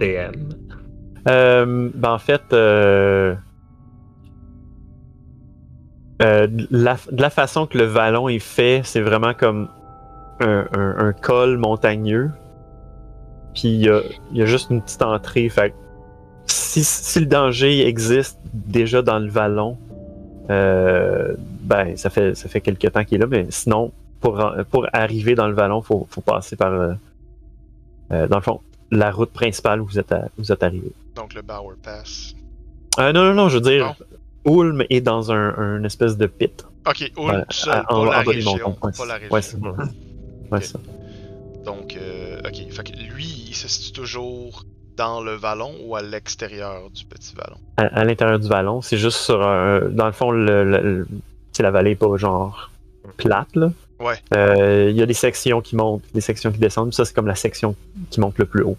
Euh, 0.00 1.90
ben 1.94 2.12
en 2.12 2.18
fait, 2.18 2.42
euh, 2.52 3.34
euh, 6.22 6.46
la, 6.70 7.30
façon 7.30 7.66
que 7.66 7.76
le 7.76 7.84
vallon 7.84 8.28
est 8.28 8.38
fait, 8.38 8.80
c'est 8.84 9.00
vraiment 9.00 9.34
comme 9.34 9.68
un, 10.40 11.12
col 11.20 11.58
montagneux. 11.58 12.30
Puis 13.54 13.68
il 13.68 13.82
y 14.32 14.42
a, 14.42 14.46
juste 14.46 14.70
une 14.70 14.80
petite 14.80 15.02
entrée. 15.02 15.48
Fait 15.48 15.74
si, 16.46 17.20
le 17.20 17.26
danger 17.26 17.86
existe 17.86 18.38
déjà 18.54 19.02
dans 19.02 19.18
le 19.18 19.28
vallon, 19.28 19.76
ben 20.48 21.96
ça 21.96 22.10
fait 22.10 22.34
ça 22.34 22.48
fait 22.48 22.60
quelque 22.60 22.88
temps 22.88 23.04
qu'il 23.04 23.16
est 23.16 23.20
là, 23.20 23.26
mais 23.26 23.46
sinon 23.50 23.92
pour, 24.20 24.42
pour 24.70 24.86
arriver 24.92 25.34
dans 25.34 25.46
le 25.46 25.54
vallon, 25.54 25.82
faut, 25.82 26.06
faut 26.10 26.20
passer 26.20 26.56
par 26.56 26.70
dans 26.70 28.36
le 28.36 28.42
fond 28.42 28.60
la 28.90 29.10
route 29.10 29.30
principale 29.30 29.80
où 29.80 29.86
vous 29.86 29.98
êtes, 29.98 30.12
à- 30.12 30.26
où 30.38 30.42
vous 30.42 30.52
êtes 30.52 30.62
arrivé. 30.62 30.90
Donc 31.14 31.34
le 31.34 31.42
Bower 31.42 31.76
Pass. 31.82 32.34
Euh, 32.98 33.12
non, 33.12 33.24
non, 33.24 33.34
non, 33.34 33.48
je 33.48 33.56
veux 33.58 33.60
dire, 33.62 33.94
Ulm 34.46 34.82
est 34.90 35.00
dans 35.00 35.30
un, 35.32 35.54
un 35.56 35.84
espèce 35.84 36.16
de 36.16 36.26
pit. 36.26 36.64
Ok, 36.88 37.12
Ulm 37.18 37.44
seul, 37.50 37.72
à- 37.74 37.82
pas 37.84 37.94
en- 37.94 38.04
la 38.04 38.20
en 38.20 38.22
région, 38.24 38.76
ouais, 38.82 38.92
pas 38.96 39.06
la 39.06 39.18
c'est- 39.42 39.56
région. 39.56 39.60
ouais, 39.78 39.84
c'est 40.50 40.52
ouais, 40.52 40.60
ça. 40.62 40.78
Donc, 41.64 41.96
euh, 41.96 42.40
ok, 42.44 42.72
fait 42.72 42.82
que 42.90 42.96
lui, 43.14 43.26
il 43.48 43.54
se 43.54 43.68
situe 43.68 43.92
toujours 43.92 44.64
dans 44.96 45.22
le 45.22 45.32
vallon 45.34 45.72
ou 45.84 45.94
à 45.94 46.02
l'extérieur 46.02 46.90
du 46.90 47.04
petit 47.04 47.34
vallon? 47.36 47.58
À, 47.76 47.82
à 48.00 48.04
l'intérieur 48.04 48.38
du 48.38 48.48
vallon, 48.48 48.80
c'est 48.82 48.96
juste 48.96 49.18
sur 49.18 49.40
un. 49.46 49.88
Dans 49.90 50.06
le 50.06 50.12
fond, 50.12 50.30
le, 50.30 50.64
le- 50.64 50.78
le- 50.82 51.08
c'est 51.52 51.62
la 51.62 51.70
vallée 51.70 51.92
est 51.92 51.96
pas 51.96 52.16
genre 52.16 52.70
plate, 53.18 53.54
là. 53.56 53.70
Ouais. 54.00 54.16
Euh, 54.34 54.88
Il 54.90 54.96
y 54.96 55.02
a 55.02 55.06
des 55.06 55.14
sections 55.14 55.60
qui 55.60 55.76
montent, 55.76 56.02
des 56.14 56.20
sections 56.20 56.50
qui 56.50 56.58
descendent. 56.58 56.92
Ça, 56.94 57.04
c'est 57.04 57.14
comme 57.14 57.26
la 57.26 57.34
section 57.36 57.76
qui 58.10 58.18
monte 58.20 58.38
le 58.38 58.46
plus 58.46 58.62
haut. 58.62 58.76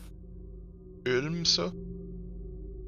Ulm, 1.05 1.45
ça? 1.45 1.71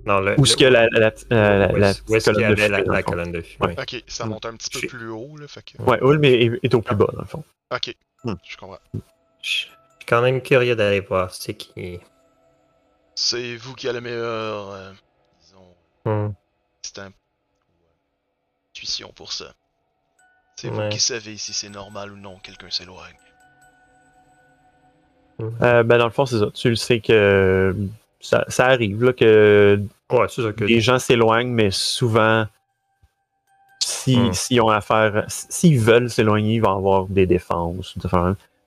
Non, 0.05 0.19
le, 0.19 0.37
Où 0.39 0.45
ce 0.45 0.57
que 0.57 0.65
la, 0.65 0.87
la, 0.89 1.13
la, 1.29 1.57
la, 1.67 1.71
où 1.73 1.75
la 1.77 1.89
est-ce- 1.91 2.01
où 2.09 2.15
est-ce 2.15 2.29
qu'il 2.31 2.39
y 2.41 2.43
colonne 2.43 2.55
de 2.55 2.61
avait 2.73 2.85
la, 2.85 3.03
colonne 3.03 3.31
de 3.31 3.41
fumée. 3.41 3.67
Ouais. 3.67 3.75
Ok, 3.79 4.03
ça 4.07 4.25
monte 4.25 4.45
un 4.45 4.55
petit 4.55 4.69
peu 4.81 4.87
plus 4.87 5.09
haut, 5.09 5.37
là, 5.37 5.47
fait 5.47 5.63
que... 5.63 5.81
Ouais, 5.81 5.97
Ulm 6.01 6.23
est, 6.25 6.73
au 6.75 6.81
plus 6.81 6.95
bas, 6.95 7.07
dans 7.13 7.21
le 7.21 7.27
fond. 7.27 7.43
Ok, 7.73 7.95
Hmm. 8.25 8.33
je 8.43 8.55
comprends. 8.57 8.79
Je 9.41 9.49
suis 9.49 9.69
quand 10.07 10.21
même 10.21 10.41
curieux 10.41 10.75
d'aller 10.77 11.01
voir 11.01 11.33
c'est 11.33 11.53
qui. 11.53 11.99
C'est 13.15 13.55
vous 13.57 13.73
qui 13.75 13.87
avez 13.87 13.99
le 13.99 14.01
meilleur, 14.01 14.71
euh, 14.71 14.91
disons, 15.41 15.65
Hmm. 16.05 16.27
ou 16.31 16.99
euh, 16.99 17.09
intuition 18.71 19.11
pour 19.15 19.31
ça. 19.33 19.53
C'est 20.55 20.69
vous 20.69 20.87
qui 20.89 20.99
savez 20.99 21.37
si 21.37 21.51
c'est 21.53 21.69
normal 21.69 22.11
ou 22.13 22.17
non 22.17 22.37
que 22.37 22.43
quelqu'un 22.43 22.69
s'éloigne. 22.69 23.15
Euh, 25.61 25.83
ben, 25.83 25.97
dans 25.97 26.05
le 26.05 26.11
fond, 26.11 26.25
c'est 26.25 26.39
ça. 26.39 26.45
Tu 26.53 26.69
le 26.69 26.75
sais 26.75 26.99
que 26.99 27.75
ça, 28.21 28.45
ça 28.47 28.67
arrive, 28.67 29.03
là, 29.03 29.13
que 29.13 29.81
Ouais, 30.11 30.27
c'est 30.29 30.43
ça 30.43 30.53
que. 30.53 30.63
les 30.63 30.79
gens 30.79 30.99
s'éloignent, 30.99 31.49
mais 31.51 31.71
souvent, 31.71 32.45
si, 33.79 34.17
Hmm. 34.17 34.33
s'ils 34.33 34.61
ont 34.61 34.69
affaire, 34.69 35.25
s'ils 35.27 35.79
veulent 35.79 36.09
s'éloigner, 36.09 36.55
ils 36.55 36.61
vont 36.61 36.75
avoir 36.77 37.05
des 37.07 37.25
défenses. 37.25 37.95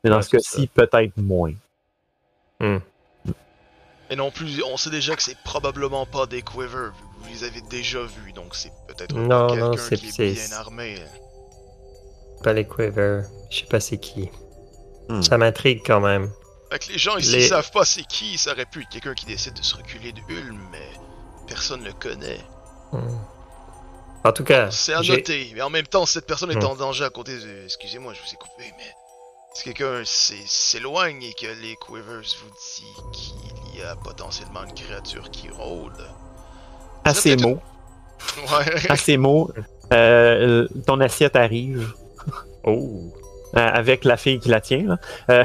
Mais 0.04 0.10
dans 0.10 0.16
Ouais, 0.16 0.22
ce 0.22 0.30
cas-ci, 0.30 0.66
peut-être 0.66 1.16
moins. 1.16 1.52
Hmm. 2.60 2.78
Et 4.10 4.16
non 4.16 4.30
plus, 4.30 4.62
on 4.64 4.76
sait 4.76 4.90
déjà 4.90 5.16
que 5.16 5.22
c'est 5.22 5.38
probablement 5.44 6.04
pas 6.06 6.26
des 6.26 6.42
Quiver. 6.42 6.90
Vous 7.20 7.28
les 7.28 7.44
avez 7.44 7.60
déjà 7.62 8.02
vus, 8.02 8.32
donc 8.32 8.54
c'est 8.54 8.72
peut-être 8.88 9.14
Non, 9.16 9.46
quelqu'un 9.48 9.70
qui 9.96 10.06
est 10.06 10.10
c'est- 10.10 10.32
bien 10.48 10.56
armé. 10.58 10.96
Pas 12.46 12.52
les 12.52 12.64
Quiver. 12.64 13.22
Je 13.50 13.58
sais 13.58 13.66
pas 13.66 13.80
c'est 13.80 13.98
qui. 13.98 14.30
Hmm. 15.08 15.20
Ça 15.20 15.36
m'intrigue 15.36 15.82
quand 15.84 15.98
même. 15.98 16.30
Fait 16.70 16.78
que 16.78 16.92
les 16.92 16.98
gens 16.98 17.16
ici 17.16 17.32
Les- 17.32 17.48
savent 17.48 17.72
pas 17.72 17.84
c'est 17.84 18.04
qui, 18.04 18.38
ça 18.38 18.52
aurait 18.52 18.66
pu 18.66 18.82
être 18.82 18.88
quelqu'un 18.88 19.14
qui 19.14 19.26
décide 19.26 19.54
de 19.54 19.62
se 19.62 19.74
reculer 19.74 20.12
de 20.12 20.20
Ulm, 20.28 20.60
mais 20.70 20.88
personne 21.48 21.82
le 21.82 21.92
connaît. 21.92 22.38
Hmm. 22.92 23.18
En 24.22 24.32
tout 24.32 24.44
cas, 24.44 24.70
C'est 24.70 24.92
à 24.94 25.00
noter, 25.00 25.50
mais 25.56 25.62
en 25.62 25.70
même 25.70 25.88
temps, 25.88 26.06
cette 26.06 26.26
personne 26.26 26.52
est 26.52 26.62
Hmm. 26.62 26.66
en 26.66 26.76
danger 26.76 27.02
à 27.04 27.10
côté 27.10 27.36
de... 27.36 27.64
Excusez-moi, 27.64 28.12
je 28.14 28.20
vous 28.20 28.32
ai 28.32 28.36
coupé, 28.36 28.72
mais... 28.78 28.94
Si 29.54 29.64
quelqu'un 29.64 30.02
s'é- 30.04 30.44
s'éloigne 30.46 31.22
et 31.24 31.32
que 31.34 31.46
les 31.62 31.74
Quivers 31.84 32.22
vous 32.22 32.50
dit 32.50 33.12
qu'il 33.72 33.80
y 33.80 33.82
a 33.82 33.96
potentiellement 33.96 34.62
une 34.62 34.74
créature 34.74 35.30
qui 35.32 35.48
rôde... 35.48 36.00
À 37.04 37.12
ces 37.12 37.36
mots, 37.36 37.58
Ouais. 38.52 38.88
à 38.90 38.96
ces 38.96 39.16
mots, 39.16 39.50
euh, 39.92 40.68
ton 40.86 41.00
assiette 41.00 41.34
arrive 41.34 41.92
Oh. 42.66 43.12
euh, 43.56 43.60
avec 43.60 44.04
la 44.04 44.16
fille 44.16 44.38
qui 44.40 44.48
la 44.48 44.60
tient. 44.60 44.84
là. 44.84 44.96
Euh, 45.30 45.44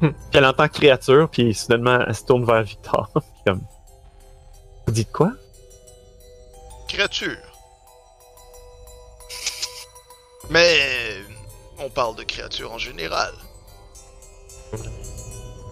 puis 0.00 0.10
elle 0.34 0.44
entend 0.46 0.68
créature, 0.68 1.28
puis 1.30 1.54
soudainement 1.54 2.00
elle 2.06 2.14
se 2.14 2.24
tourne 2.24 2.44
vers 2.44 2.62
Victor. 2.62 3.08
comme, 3.46 3.60
vous 4.86 4.92
dites 4.92 5.12
quoi? 5.12 5.32
Créature. 6.88 7.36
Mais... 10.50 10.78
On 11.80 11.88
parle 11.90 12.16
de 12.16 12.24
créatures 12.24 12.72
en 12.72 12.78
général. 12.78 13.32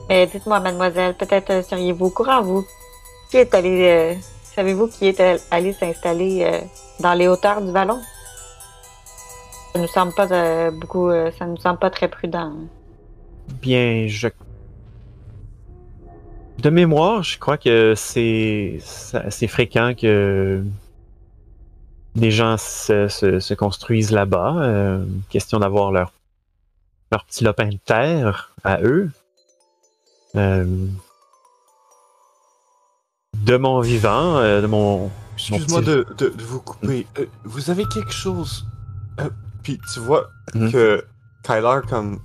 Mais 0.09 0.27
dites-moi, 0.29 0.61
mademoiselle, 0.61 1.17
peut-être 1.17 1.51
euh, 1.51 1.63
seriez-vous 1.63 2.07
au 2.07 2.11
courant, 2.11 2.43
vous? 2.43 2.65
Qui 3.31 3.39
est 3.39 3.53
allé. 3.55 3.89
euh, 3.89 4.15
Savez-vous 4.55 4.87
qui 4.89 5.09
est 5.09 5.21
euh, 5.21 5.37
allé 5.51 5.73
s'installer 5.73 6.45
euh, 6.45 6.61
dans 7.01 7.13
les 7.15 7.27
hauteurs 7.27 7.61
du 7.61 7.73
vallon? 7.73 8.01
Ça 9.77 9.83
nous 9.83 9.89
semble 9.89 10.15
pas 10.15 10.33
euh, 10.33 10.71
beaucoup. 10.71 11.11
euh, 11.11 11.31
ça 11.39 11.45
nous 11.45 11.59
semble 11.59 11.79
pas 11.79 11.91
très 11.91 12.09
prudent. 12.09 12.55
Bien, 13.61 14.07
je. 14.09 14.29
De 16.61 16.71
mémoire, 16.71 17.23
je 17.23 17.39
crois 17.39 17.59
que 17.59 17.93
c'est 17.95 18.79
c'est 18.81 19.19
assez 19.19 19.47
fréquent 19.47 19.93
que 19.95 20.65
des 22.15 22.31
gens 22.31 22.57
se, 22.57 23.09
se- 23.09 23.39
se 23.39 23.53
construisent 23.53 24.13
là-bas. 24.13 24.55
euh, 24.63 25.05
question 25.29 25.59
d'avoir 25.59 25.93
leur, 25.93 26.11
leur 27.13 27.27
petit 27.27 27.45
lopin 27.45 27.69
de 27.69 27.77
terre 27.77 28.55
à 28.65 28.81
eux. 28.81 29.11
Euh, 30.37 30.65
de 33.35 33.57
mon 33.59 33.81
vivant, 33.81 34.39
euh, 34.39 34.63
de 34.63 34.67
mon. 34.67 35.11
Excuse-moi 35.37 35.81
petit- 35.81 35.87
de, 35.91 36.07
de, 36.17 36.29
de 36.31 36.43
vous 36.45 36.61
couper. 36.63 37.07
Euh, 37.19 37.27
vous 37.45 37.69
avez 37.69 37.85
quelque 37.85 38.13
chose. 38.13 38.65
euh, 39.21 39.29
puis 39.67 39.81
tu 39.93 39.99
vois 39.99 40.31
Mhm. 40.55 40.71
que 40.71 41.05
Kyler 41.43 41.81
comme 41.89 42.21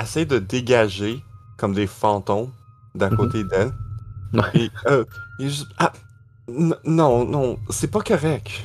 essaie 0.00 0.26
de 0.26 0.38
dégager 0.38 1.24
comme 1.56 1.72
des 1.74 1.88
fantômes 1.88 2.52
d'à 2.94 3.10
Mhm. 3.10 3.16
côté 3.16 3.42
d'elle. 3.42 3.72
Ouais. 4.32 4.42
Et 4.54 4.70
euh, 4.86 5.04
il 5.40 5.46
est 5.46 5.48
juste 5.48 5.66
ah 5.78 5.92
non 6.48 7.24
non 7.24 7.58
c'est 7.70 7.90
pas 7.90 8.00
correct. 8.00 8.62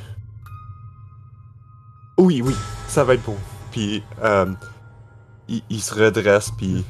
Oui 2.20 2.42
oui 2.44 2.56
ça 2.88 3.04
va 3.04 3.16
être 3.16 3.26
beau. 3.26 3.38
Puis 3.72 4.04
euh, 4.22 4.54
il, 5.48 5.64
il 5.72 5.82
se 5.82 5.96
redresse 5.96 6.52
puis 6.56 6.86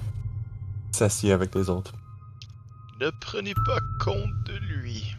s'assied 0.91 1.31
avec 1.31 1.55
les 1.55 1.69
autres. 1.69 1.93
Ne 2.99 3.09
prenez 3.21 3.53
pas 3.53 3.79
compte 4.03 4.33
de 4.45 4.57
lui. 4.73 5.15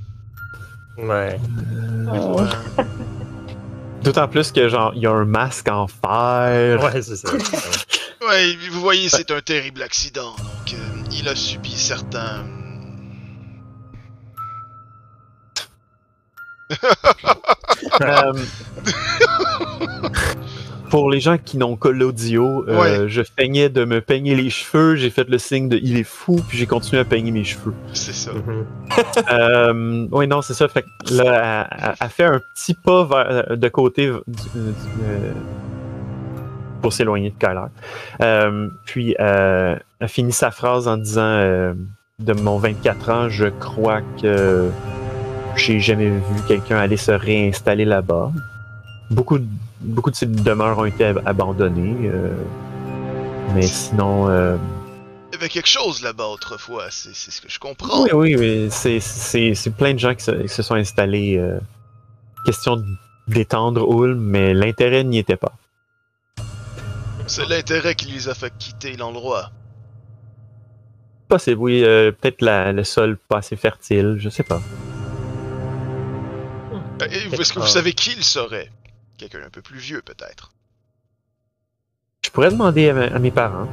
Ouais. 0.98 1.40
Oh. 2.12 2.42
D'autant 4.02 4.28
plus 4.28 4.50
que 4.52 4.68
genre 4.68 4.92
il 4.94 5.02
y 5.02 5.06
a 5.06 5.10
un 5.12 5.24
masque 5.24 5.68
en 5.68 5.86
fer. 5.86 6.82
Ouais, 6.82 7.02
c'est 7.02 7.16
ça. 7.16 7.30
Ouais, 8.22 8.54
vous 8.70 8.80
voyez, 8.80 9.08
c'est 9.08 9.30
un 9.30 9.40
terrible 9.40 9.80
accident, 9.82 10.36
donc 10.36 10.74
euh, 10.74 11.02
il 11.10 11.26
a 11.26 11.34
subi 11.34 11.72
certains... 11.72 12.44
Euh, 18.02 18.32
Pour 20.90 21.08
les 21.10 21.20
gens 21.20 21.38
qui 21.38 21.56
n'ont 21.56 21.76
que 21.76 21.88
l'audio, 21.88 22.64
euh, 22.68 22.80
Ouais. 23.04 23.08
je 23.08 23.22
feignais 23.22 23.68
de 23.68 23.84
me 23.84 24.00
peigner 24.00 24.34
les 24.34 24.50
cheveux, 24.50 24.96
j'ai 24.96 25.10
fait 25.10 25.28
le 25.28 25.38
signe 25.38 25.68
de 25.68 25.78
il 25.80 25.96
est 25.96 26.02
fou, 26.04 26.40
puis 26.48 26.58
j'ai 26.58 26.66
continué 26.66 27.00
à 27.00 27.04
peigner 27.04 27.30
mes 27.30 27.44
cheveux. 27.44 27.72
C'est 27.92 28.12
ça. 28.12 28.32
Mhm. 28.32 28.66
Euh, 29.30 30.06
oui, 30.10 30.26
non, 30.26 30.42
c'est 30.42 30.54
ça. 30.54 30.66
Fait 30.68 30.82
que 30.82 31.14
là, 31.14 31.68
elle, 31.70 31.78
elle- 31.90 31.94
elle 32.00 32.08
fait 32.08 32.24
un 32.24 32.40
petit 32.54 32.74
pas 32.74 33.04
vers- 33.04 33.56
de 33.56 33.68
côté 33.68 34.06
du- 34.06 34.12
du- 34.32 34.48
euh, 35.04 35.32
pour 36.82 36.92
s'éloigner 36.92 37.30
de 37.30 37.36
Kyler. 37.38 37.66
Euh, 38.22 38.68
puis, 38.86 39.14
euh, 39.20 39.76
elle 40.00 40.08
finit 40.08 40.32
sa 40.32 40.50
phrase 40.50 40.88
en 40.88 40.96
disant 40.96 41.22
euh, 41.22 41.72
De 42.18 42.34
mon 42.34 42.58
24 42.58 43.08
ans, 43.10 43.28
je 43.30 43.46
crois 43.46 44.02
que 44.20 44.68
j'ai 45.56 45.80
jamais 45.80 46.08
vu 46.08 46.20
quelqu'un 46.48 46.76
aller 46.78 46.98
se 46.98 47.12
réinstaller 47.12 47.84
là-bas. 47.86 48.30
Beaucoup, 49.10 49.38
de- 49.38 49.46
beaucoup 49.80 50.10
de 50.10 50.16
ces 50.16 50.26
demeures 50.26 50.78
ont 50.78 50.84
été 50.84 51.04
ab- 51.06 51.22
abandonnées. 51.26 52.08
euh, 52.08 52.32
mais 53.54 53.62
sinon. 53.62 54.28
euh, 54.28 54.56
Il 55.32 55.34
y 55.34 55.38
avait 55.38 55.48
quelque 55.48 55.68
chose 55.68 56.02
là-bas 56.02 56.26
autrefois, 56.26 56.86
c'est 56.90 57.14
ce 57.14 57.40
que 57.40 57.48
je 57.48 57.58
comprends. 57.58 58.02
oui, 58.04 58.10
oui, 58.14 58.36
mais 58.36 58.70
c'est- 58.70 59.70
plein 59.70 59.94
de 59.94 59.98
gens 59.98 60.14
qui 60.14 60.24
se, 60.24 60.30
qui 60.32 60.48
se 60.48 60.62
sont 60.62 60.74
installés. 60.74 61.36
euh, 61.38 61.58
question 62.46 62.82
d'étendre 63.28 63.86
Ulm, 64.02 64.18
mais 64.18 64.54
l'intérêt 64.54 65.04
n'y 65.04 65.18
était 65.18 65.36
pas. 65.36 65.52
C'est 67.26 67.46
l'intérêt 67.48 67.94
qui 67.94 68.06
les 68.10 68.28
a 68.28 68.34
fait 68.34 68.52
quitter 68.58 68.96
l'endroit. 68.96 69.50
Possible, 71.28 71.60
oui. 71.60 71.84
euh, 71.84 72.10
Peut-être 72.10 72.40
le 72.42 72.82
sol 72.82 73.16
pas 73.28 73.38
assez 73.38 73.54
fertile, 73.56 74.16
je 74.18 74.28
sais 74.30 74.42
pas. 74.42 74.60
Est-ce 77.08 77.52
que 77.52 77.60
vous 77.60 77.66
savez 77.66 77.92
qui 77.92 78.12
il 78.16 78.24
serait? 78.24 78.70
Quelqu'un 79.20 79.44
un 79.46 79.50
peu 79.50 79.60
plus 79.60 79.78
vieux, 79.78 80.00
peut-être. 80.00 80.52
Je 82.24 82.30
pourrais 82.30 82.50
demander 82.50 82.88
à, 82.88 83.14
à 83.14 83.18
mes 83.18 83.30
parents. 83.30 83.68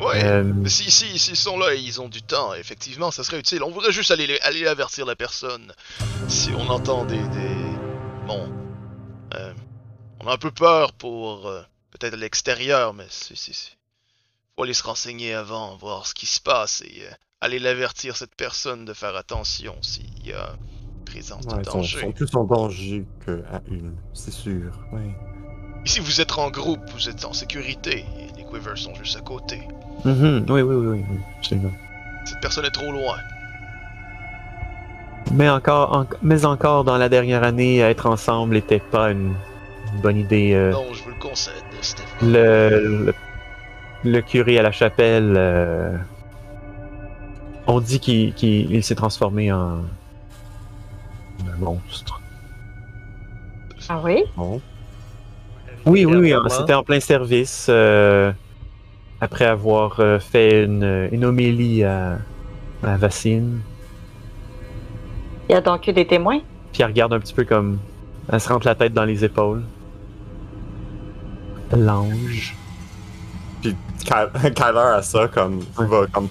Ouais. 0.00 0.22
Euh, 0.24 0.66
Si, 0.66 0.90
si, 0.90 1.18
s'ils 1.18 1.36
sont 1.36 1.58
là 1.58 1.74
et 1.74 1.78
ils 1.80 2.00
ont 2.00 2.08
du 2.08 2.22
temps, 2.22 2.54
effectivement, 2.54 3.10
ça 3.10 3.24
serait 3.24 3.38
utile. 3.40 3.62
On 3.64 3.70
voudrait 3.70 3.90
juste 3.92 4.10
aller, 4.12 4.38
aller 4.42 4.66
avertir 4.66 5.06
la 5.06 5.16
personne. 5.16 5.72
Si 6.28 6.50
on 6.56 6.68
entend 6.68 7.04
des... 7.04 7.18
des... 7.18 7.56
Bon... 8.26 8.48
euh, 9.34 9.52
on 10.20 10.28
a 10.28 10.32
un 10.34 10.38
peu 10.38 10.50
peur 10.52 10.92
pour... 10.92 11.48
euh, 11.48 11.62
Peut-être 11.90 12.14
l'extérieur, 12.16 12.94
mais 12.94 13.06
c'est... 13.10 13.36
c'est- 13.36 13.52
c'est- 13.52 13.76
Faut 14.56 14.62
aller 14.62 14.74
se 14.74 14.84
renseigner 14.84 15.34
avant, 15.34 15.76
voir 15.76 16.06
ce 16.06 16.14
qui 16.14 16.26
se 16.26 16.40
passe 16.40 16.82
et 16.82 17.02
aller 17.40 17.58
l'avertir 17.58 18.16
cette 18.16 18.36
personne 18.36 18.84
de 18.84 18.94
faire 18.94 19.16
attention 19.16 19.76
s'il 19.82 20.26
y 20.26 20.32
a 20.32 20.54
présence 21.10 21.46
de 21.46 21.54
Ouais, 21.54 21.62
ils 21.64 21.70
sont, 21.70 21.82
sont 21.82 22.12
plus 22.12 22.34
en 22.34 22.44
danger 22.44 23.04
qu'à 23.24 23.60
une, 23.70 23.92
c'est 24.12 24.30
sûr. 24.32 24.72
Ici, 25.84 26.00
vous 26.00 26.20
êtes 26.20 26.38
en 26.38 26.50
groupe, 26.50 26.80
vous 26.94 27.08
êtes 27.08 27.24
en 27.24 27.32
sécurité, 27.32 28.04
et 28.18 28.36
les 28.36 28.44
Quivers 28.44 28.76
sont 28.78 28.94
juste 28.94 29.16
à 29.16 29.20
côté. 29.20 29.60
mhm, 30.04 30.44
oui, 30.48 30.62
oui, 30.62 30.74
oui, 30.74 30.86
oui, 30.88 31.04
oui, 31.10 31.18
absolument. 31.38 31.72
Cette 32.26 32.40
personne 32.40 32.64
est 32.66 32.70
trop 32.70 32.92
loin. 32.92 33.16
Mais 35.32 35.48
encore, 35.48 35.92
en- 35.96 36.06
mais 36.22 36.44
encore 36.44 36.84
dans 36.84 36.98
la 36.98 37.08
dernière 37.08 37.44
année, 37.44 37.78
être 37.78 38.06
ensemble 38.06 38.54
n'était 38.54 38.80
pas 38.80 39.12
une, 39.12 39.34
une 39.94 40.00
bonne 40.02 40.16
idée. 40.16 40.52
euh, 40.54 40.72
Non, 40.72 40.92
je 40.92 41.02
vous 41.04 41.10
le 41.10 41.14
concède, 41.20 41.54
Stéphane. 41.80 42.32
le, 42.32 43.04
le, 43.06 43.14
le 44.04 44.20
curé 44.22 44.58
à 44.58 44.62
la 44.62 44.72
chapelle, 44.72 45.34
euh, 45.36 45.96
on 47.66 47.80
dit 47.80 48.00
qu'il 48.00 48.34
qu'il- 48.34 48.70
il 48.72 48.82
s'est 48.82 48.96
transformé 48.96 49.52
en 49.52 49.82
un 51.48 51.58
monstre. 51.58 52.20
Ah 53.88 54.00
oui? 54.02 54.24
Bon. 54.36 54.60
Oui, 55.86 56.04
oui, 56.04 56.14
oui, 56.14 56.18
Évidemment. 56.30 56.48
c'était 56.50 56.74
en 56.74 56.82
plein 56.82 57.00
service. 57.00 57.66
euh, 57.68 58.32
après 59.22 59.44
avoir 59.44 60.00
euh, 60.00 60.18
fait 60.18 60.64
une, 60.64 61.08
une 61.12 61.24
homélie 61.24 61.84
à, 61.84 62.18
à 62.82 62.96
Vaccine. 62.96 63.60
Il 65.48 65.52
y 65.52 65.54
a 65.54 65.60
donc 65.60 65.86
eu 65.88 65.92
des 65.92 66.06
témoins? 66.06 66.40
Puis 66.72 66.82
elle 66.82 66.88
regarde 66.88 67.12
un 67.12 67.20
petit 67.20 67.34
peu 67.34 67.44
comme. 67.44 67.78
Elle 68.32 68.40
se 68.40 68.48
rentre 68.48 68.66
la 68.66 68.74
tête 68.74 68.92
dans 68.94 69.04
les 69.04 69.24
épaules. 69.24 69.62
L'ange. 71.76 72.56
Puis 73.62 73.76
Ky- 74.04 74.50
Kyler 74.54 74.78
a 74.96 75.02
ça 75.02 75.28
comme. 75.28 75.60
Il 75.78 75.86
va 75.86 76.06
comme. 76.12 76.28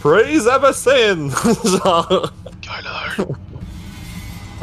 Praise! 0.00 0.48
Genre. 1.64 2.32
Kyler! 2.60 3.26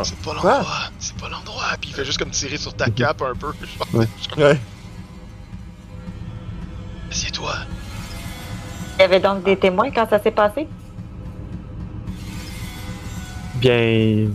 C'est 0.04 0.18
pas 0.18 0.34
l'endroit, 0.34 0.66
c'est 1.00 1.16
pas 1.16 1.30
l'endroit. 1.30 1.64
Puis 1.80 1.90
il 1.92 1.96
fait 1.96 2.04
juste 2.06 2.18
comme 2.18 2.30
tirer 2.32 2.58
sur 2.58 2.74
ta 2.74 2.90
cape 2.90 3.22
un 3.22 3.34
peu. 3.36 3.48
genre, 3.78 3.88
Ouais. 3.94 4.08
Ouais. 4.44 4.60
Assieds-toi. 7.12 7.54
Il 8.98 9.02
y 9.02 9.06
avait 9.06 9.20
donc 9.20 9.44
des 9.44 9.58
témoins 9.58 9.92
quand 9.92 10.10
ça 10.10 10.20
s'est 10.22 10.32
passé? 10.32 10.68
Bien. 13.56 14.28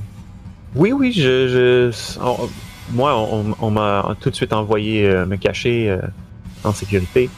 Oui, 0.74 0.92
oui, 0.92 1.12
je. 1.12 1.48
je- 1.92 2.18
on- 2.20 2.48
moi, 2.92 3.16
on, 3.16 3.54
on 3.60 3.70
m'a 3.70 4.16
tout 4.20 4.30
de 4.30 4.34
suite 4.34 4.52
envoyé 4.52 5.06
euh, 5.06 5.24
me 5.24 5.36
cacher 5.36 5.90
euh, 5.90 6.00
en 6.64 6.72
sécurité. 6.72 7.30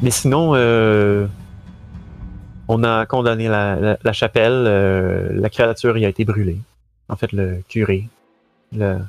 Mais 0.00 0.10
sinon, 0.10 0.52
euh, 0.54 1.26
on 2.68 2.84
a 2.84 3.06
condamné 3.06 3.48
la, 3.48 3.74
la- 3.76 3.98
la 4.02 4.12
chapelle. 4.12 4.52
euh, 4.66 5.28
la 5.32 5.48
créature 5.50 5.96
y 5.98 6.04
a 6.04 6.08
été 6.08 6.24
brûlée. 6.24 6.60
En 7.10 7.16
fait, 7.16 7.32
le 7.32 7.62
curé. 7.68 8.08
Le- 8.72 9.00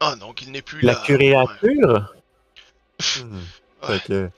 Ah, 0.00 0.16
donc 0.16 0.42
il 0.42 0.50
n'est 0.50 0.62
plus 0.62 0.80
la 0.80 0.94
là. 0.94 1.02
curéature? 1.04 2.14
Mhm. 3.20 3.40
Ouais. 3.82 3.98
Fait 3.98 4.06
que. 4.06 4.30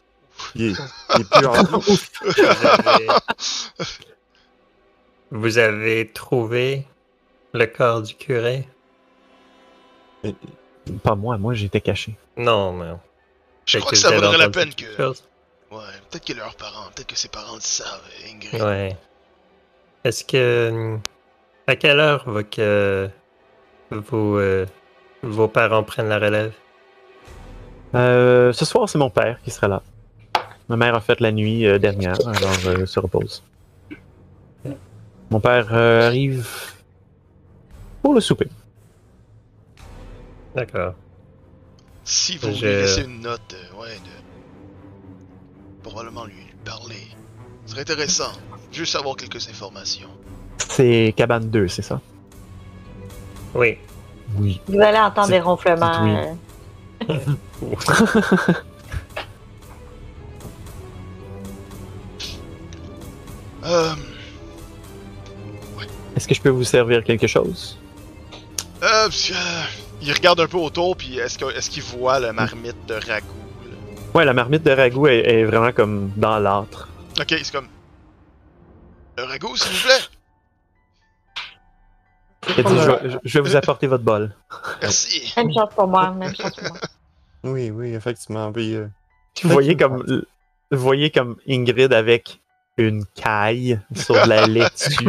Il 0.55 0.63
est, 0.67 0.75
il 1.15 1.21
est 1.23 1.31
plus 1.31 1.47
en. 1.47 1.53
Vous 1.79 1.99
avez... 2.79 3.07
Vous 5.31 5.59
avez 5.59 6.09
trouvé 6.13 6.87
le 7.55 7.67
corps 7.67 8.03
du 8.03 8.15
curé? 8.15 8.69
Pas 11.03 11.15
moi, 11.15 11.39
moi 11.39 11.55
j'étais 11.55 11.81
caché. 11.81 12.17
Non, 12.37 12.73
mais. 12.73 12.93
Je 13.67 13.79
crois 13.79 13.91
que 13.93 13.97
ça 13.97 14.11
vaudrait 14.15 14.39
la 14.39 14.51
peine 14.51 14.75
que. 14.75 14.95
chose? 14.97 15.25
Ouais, 15.71 15.79
peut-être 16.11 16.25
que 16.27 16.33
leurs 16.33 16.55
parents, 16.55 16.89
peut-être 16.95 17.09
que 17.09 17.17
ses 17.17 17.29
parents 17.29 17.55
le 17.57 17.61
savent, 17.61 18.03
Ingrid. 18.31 18.63
Ouais. 18.63 18.97
Est-ce 20.05 20.25
que. 20.25 20.99
À 21.67 21.77
quelle 21.77 21.99
heure 21.99 22.29
va 22.31 22.43
que 22.45 23.09
vos, 23.91 24.39
euh, 24.39 24.67
vos 25.23 25.49
parents 25.49 25.83
prennent 25.83 26.09
la 26.09 26.19
relève? 26.19 26.53
Euh, 27.95 28.53
ce 28.53 28.65
soir, 28.65 28.89
c'est 28.89 28.99
mon 28.99 29.11
père 29.11 29.41
qui 29.43 29.51
sera 29.51 29.69
là. 29.69 29.83
Ma 30.69 30.77
mère 30.77 30.95
a 30.95 31.01
fait 31.01 31.21
la 31.21 31.33
nuit 31.33 31.67
euh, 31.67 31.79
dernière, 31.79 32.17
alors 32.27 32.57
euh, 32.67 32.87
se 32.87 33.01
repose. 33.01 33.43
Mon 35.31 35.41
père 35.41 35.69
euh, 35.73 36.07
arrive 36.07 36.49
pour 38.03 38.15
le 38.15 38.21
souper. 38.21 38.49
D'accord. 40.55 40.95
Si 42.05 42.39
vous 42.39 42.53
Je- 42.53 42.67
lui 42.67 42.73
laissez 42.77 43.03
une 43.05 43.21
note, 43.21 43.55
euh, 43.55 43.81
ouais, 43.81 43.95
de. 43.97 44.11
Probablement 45.83 46.25
lui 46.27 46.47
parler. 46.65 47.09
Ce 47.65 47.73
serait 47.73 47.83
intéressant. 47.83 48.33
Juste 48.73 48.95
avoir 48.97 49.17
quelques 49.17 49.49
informations. 49.49 50.09
C'est 50.59 51.15
cabane 51.17 51.49
2, 51.51 51.69
c'est 51.69 51.83
ça? 51.83 52.01
Oui. 53.55 53.79
Oui. 54.39 54.61
Vous 54.67 54.81
allez 54.81 54.99
entendre 54.99 55.29
des 55.29 55.41
ronflements. 55.41 56.03
oui. 56.03 57.09
euh, 57.11 57.17
Euh. 63.65 63.95
Est-ce 66.17 66.29
que 66.29 66.35
je 66.35 66.41
peux 66.41 66.49
vous 66.51 66.65
servir 66.65 67.03
quelque 67.05 67.27
chose? 67.27 67.79
Euh, 68.83 69.05
parce 69.05 69.29
que, 69.29 69.33
euh, 69.33 69.63
il 70.03 70.13
regarde 70.13 70.41
un 70.41 70.47
peu 70.47 70.57
autour, 70.59 70.97
puis 70.97 71.19
est-ce 71.19 71.71
qu'il 71.71 71.83
voit 71.83 72.21
le 72.21 72.33
marmite 72.33 72.77
de 72.87 72.95
ragoût? 72.95 73.27
là? 73.65 73.77
Ouais, 74.15 74.25
la 74.25 74.33
marmite 74.33 74.63
de 74.63 74.71
ragoût 74.71 75.09
est, 75.09 75.19
est 75.19 75.45
vraiment 75.45 75.73
comme 75.73 76.11
dans 76.17 76.39
l'âtre. 76.39 76.89
Ok, 77.21 77.27
c'est 77.43 77.53
comme. 77.53 77.69
Un 79.19 79.27
ragoût, 79.27 79.57
s'il 79.57 79.73
vous 79.73 79.83
plaît? 79.83 79.95
Il 82.49 82.61
a 82.61 82.63
dit, 82.63 82.79
je, 82.79 82.91
vais- 82.91 83.19
je 83.25 83.39
vais 83.39 83.49
vous 83.49 83.57
apporter 83.57 83.87
votre 83.87 84.05
bol. 84.05 84.35
Merci. 84.83 85.33
Même 85.37 85.53
chose 85.53 85.69
pour 85.75 85.89
moi, 85.89 86.11
même 86.13 86.35
chose 86.35 86.53
pour 86.55 86.69
moi. 86.69 86.79
Oui, 87.45 87.71
oui, 87.71 87.95
effectivement. 87.95 88.53
Puis, 88.53 88.75
euh, 88.75 88.87
Vous 89.43 89.51
voyez 89.51 89.77
comme, 89.77 90.05
vous 90.71 90.79
voyez 90.79 91.11
comme 91.11 91.37
Ingrid 91.49 91.93
avec 91.93 92.41
une 92.77 93.05
caille 93.15 93.81
sur 93.95 94.15
de 94.15 94.29
la 94.29 94.47
laitue. 94.47 95.09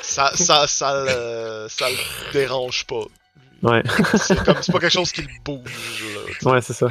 Ça, 0.00 0.30
ça, 0.34 0.66
ça, 0.66 1.04
le, 1.04 1.66
ça 1.68 1.88
le 1.88 2.32
dérange 2.32 2.86
pas. 2.86 3.02
ouais, 3.62 3.82
C'est 4.16 4.42
comme, 4.44 4.56
c'est 4.60 4.72
pas 4.72 4.78
quelque 4.80 4.92
chose 4.92 5.12
qui 5.12 5.22
le 5.22 5.28
bouge, 5.44 6.04
là. 6.42 6.50
ouais, 6.52 6.60
c'est 6.60 6.72
ça. 6.72 6.88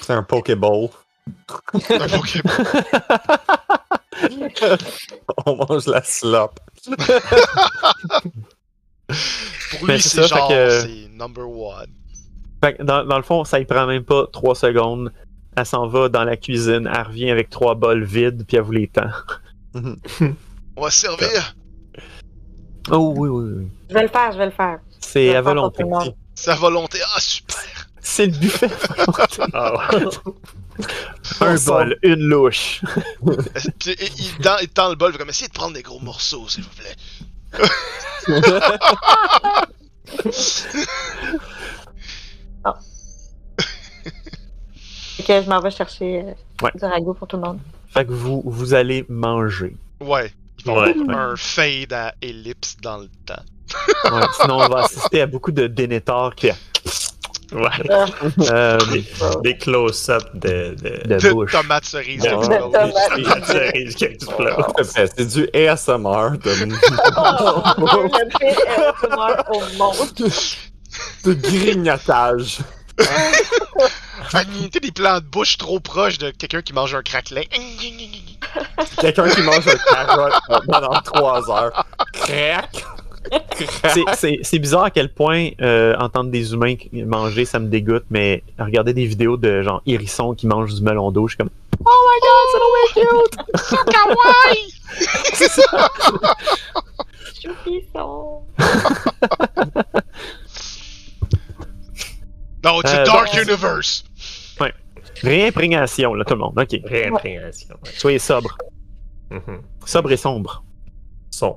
c'est 0.00 0.12
un 0.12 0.22
Pokéball. 0.22 0.88
Un 1.90 2.08
Pokémon. 2.08 2.50
On 5.46 5.56
mange 5.56 5.86
la 5.86 6.02
slop. 6.02 6.54
Pour 9.70 9.86
lui, 9.86 10.00
c'est 10.00 10.08
c'est 10.08 10.22
ça, 10.22 10.26
genre, 10.26 10.48
fait 10.48 10.54
que- 10.54 10.80
c'est 10.80 11.08
number 11.16 11.48
one. 11.48 11.90
Fait 12.62 12.74
que 12.76 12.82
dans, 12.82 13.04
dans 13.04 13.16
le 13.16 13.22
fond, 13.22 13.44
ça 13.44 13.60
y 13.60 13.64
prend 13.66 13.86
même 13.86 14.04
pas 14.04 14.26
trois 14.32 14.54
secondes. 14.54 15.12
Elle 15.56 15.66
s'en 15.66 15.86
va 15.86 16.08
dans 16.08 16.24
la 16.24 16.36
cuisine, 16.36 16.90
elle 16.92 17.02
revient 17.06 17.30
avec 17.30 17.50
trois 17.50 17.74
bols 17.74 18.04
vides, 18.04 18.44
puis 18.46 18.56
elle 18.56 18.62
vous 18.64 18.72
les 18.72 18.88
tend. 18.88 19.10
On 20.76 20.82
va 20.82 20.90
se 20.90 21.00
servir. 21.00 21.54
Oh 22.90 23.12
oui, 23.16 23.28
oui, 23.28 23.52
oui. 23.58 23.68
Je 23.88 23.94
vais 23.94 24.02
le 24.02 24.08
faire, 24.08 24.32
je 24.32 24.38
vais 24.38 24.46
le 24.46 24.50
faire. 24.52 24.80
C'est 25.00 25.34
à 25.36 25.40
volonté. 25.42 25.84
monde. 25.84 26.14
Sa 26.34 26.54
volonté. 26.56 26.98
Ah, 27.14 27.20
super. 27.20 27.43
C'est 28.06 28.26
le 28.26 28.32
buffet. 28.38 28.68
Ah. 29.52 29.88
Un 31.40 31.54
bol, 31.66 31.96
une 32.02 32.20
louche. 32.26 32.80
Puis, 33.78 33.94
il, 34.00 34.08
il, 34.18 34.38
tend, 34.42 34.56
il 34.60 34.68
tend 34.68 34.88
le 34.88 34.96
bol, 34.96 35.16
comme 35.16 35.28
essayez 35.28 35.46
de 35.48 35.52
prendre 35.52 35.74
des 35.74 35.82
gros 35.82 36.00
morceaux, 36.00 36.48
s'il 36.48 36.64
vous 36.64 36.70
plaît. 36.70 36.96
Fait 45.16 45.22
que 45.22 45.42
je 45.42 45.48
m'en 45.48 45.60
vais 45.60 45.70
chercher 45.70 46.22
euh, 46.22 46.32
Ouais. 46.62 46.70
du 46.74 46.84
ragoût 46.84 47.14
pour 47.14 47.26
tout 47.28 47.36
le 47.36 47.42
monde. 47.42 47.58
Fait 47.88 48.04
que 48.04 48.12
vous, 48.12 48.42
vous 48.44 48.74
allez 48.74 49.04
manger. 49.08 49.76
Ouais. 50.00 50.32
Ils 50.60 50.64
vont 50.66 50.80
Ouais. 50.80 50.94
avoir 50.98 51.18
un 51.30 51.36
fade 51.36 51.92
à 51.92 52.14
ellipse 52.22 52.76
dans 52.82 52.98
le 52.98 53.08
temps. 53.26 53.42
Ouais, 54.12 54.22
sinon, 54.40 54.58
on 54.60 54.68
va 54.68 54.84
assister 54.84 55.20
à 55.22 55.26
beaucoup 55.26 55.52
de 55.52 55.66
dénétors 55.66 56.34
qui 56.34 56.48
Ouais. 57.52 57.68
euh, 58.50 58.78
Des, 58.92 59.04
des 59.42 59.56
close-up 59.58 60.22
de. 60.34 60.74
de... 60.74 61.08
de 61.08 61.18
De 61.20 61.30
bouche. 61.32 61.52
tomates 61.52 61.84
cerises. 61.84 62.22
de- 62.22 62.28
tomates. 62.28 63.44
cerises 63.46 63.94
qui 63.94 64.04
explosent. 64.04 64.92
C'est 64.94 65.26
du 65.26 65.48
ASMR 65.54 66.38
de, 66.42 66.50
le 66.64 66.74
ASMR 68.76 69.42
au 69.50 69.60
monde. 69.76 70.30
de 71.24 71.32
grignotage. 71.34 72.58
Ah, 74.32 74.42
tu 74.44 74.50
sais, 74.72 74.80
des 74.80 74.90
plans 74.92 75.16
de 75.20 75.24
bouche 75.24 75.58
trop 75.58 75.78
proches 75.80 76.18
de 76.18 76.30
quelqu'un 76.30 76.62
qui 76.62 76.72
mange 76.72 76.94
un 76.94 77.02
craquelin. 77.02 77.42
Quelqu'un 79.00 79.28
qui 79.28 79.42
mange 79.42 79.66
un 79.68 79.76
carotte 79.76 80.32
pendant 80.66 81.00
3 81.02 81.50
heures. 81.50 81.84
Crac! 82.14 82.84
C'est- 83.92 84.04
C'est 84.16 84.38
c'est 84.42 84.58
bizarre 84.58 84.84
à 84.84 84.90
quel 84.90 85.12
point 85.12 85.50
euh, 85.60 85.94
entendre 85.98 86.30
des 86.30 86.52
humains 86.52 86.74
manger, 86.92 87.44
ça 87.44 87.58
me 87.58 87.68
dégoûte, 87.68 88.04
mais 88.10 88.42
regarder 88.58 88.92
des 88.92 89.06
vidéos 89.06 89.36
de 89.36 89.62
genre 89.62 89.80
hérissons 89.86 90.34
qui 90.34 90.46
mangent 90.46 90.74
du 90.74 90.82
melon 90.82 91.10
d'eau, 91.12 91.26
je 91.28 91.32
suis 91.34 91.38
comme 91.38 91.50
Oh 91.86 91.90
my 92.08 92.20
god, 92.20 92.46
c'est 93.64 93.76
donc 93.76 93.86
Kawaii! 93.94 94.72
Choupisson. 97.42 98.42
Non, 102.64 102.80
it's 102.80 102.90
a 102.92 103.00
Euh, 103.00 103.04
dark 103.04 103.34
universe. 103.34 104.04
Réimprégnation, 105.22 106.14
là, 106.14 106.24
tout 106.24 106.34
le 106.34 106.40
monde. 106.40 106.58
Ok. 106.58 106.80
Réimprégnation. 106.84 107.74
ouais. 107.84 107.90
Soyez 107.96 108.18
sobre. 108.18 108.56
Mhm. 109.30 109.62
Sobre 109.86 110.12
et 110.12 110.16
sombre. 110.16 110.64
Son. 111.30 111.56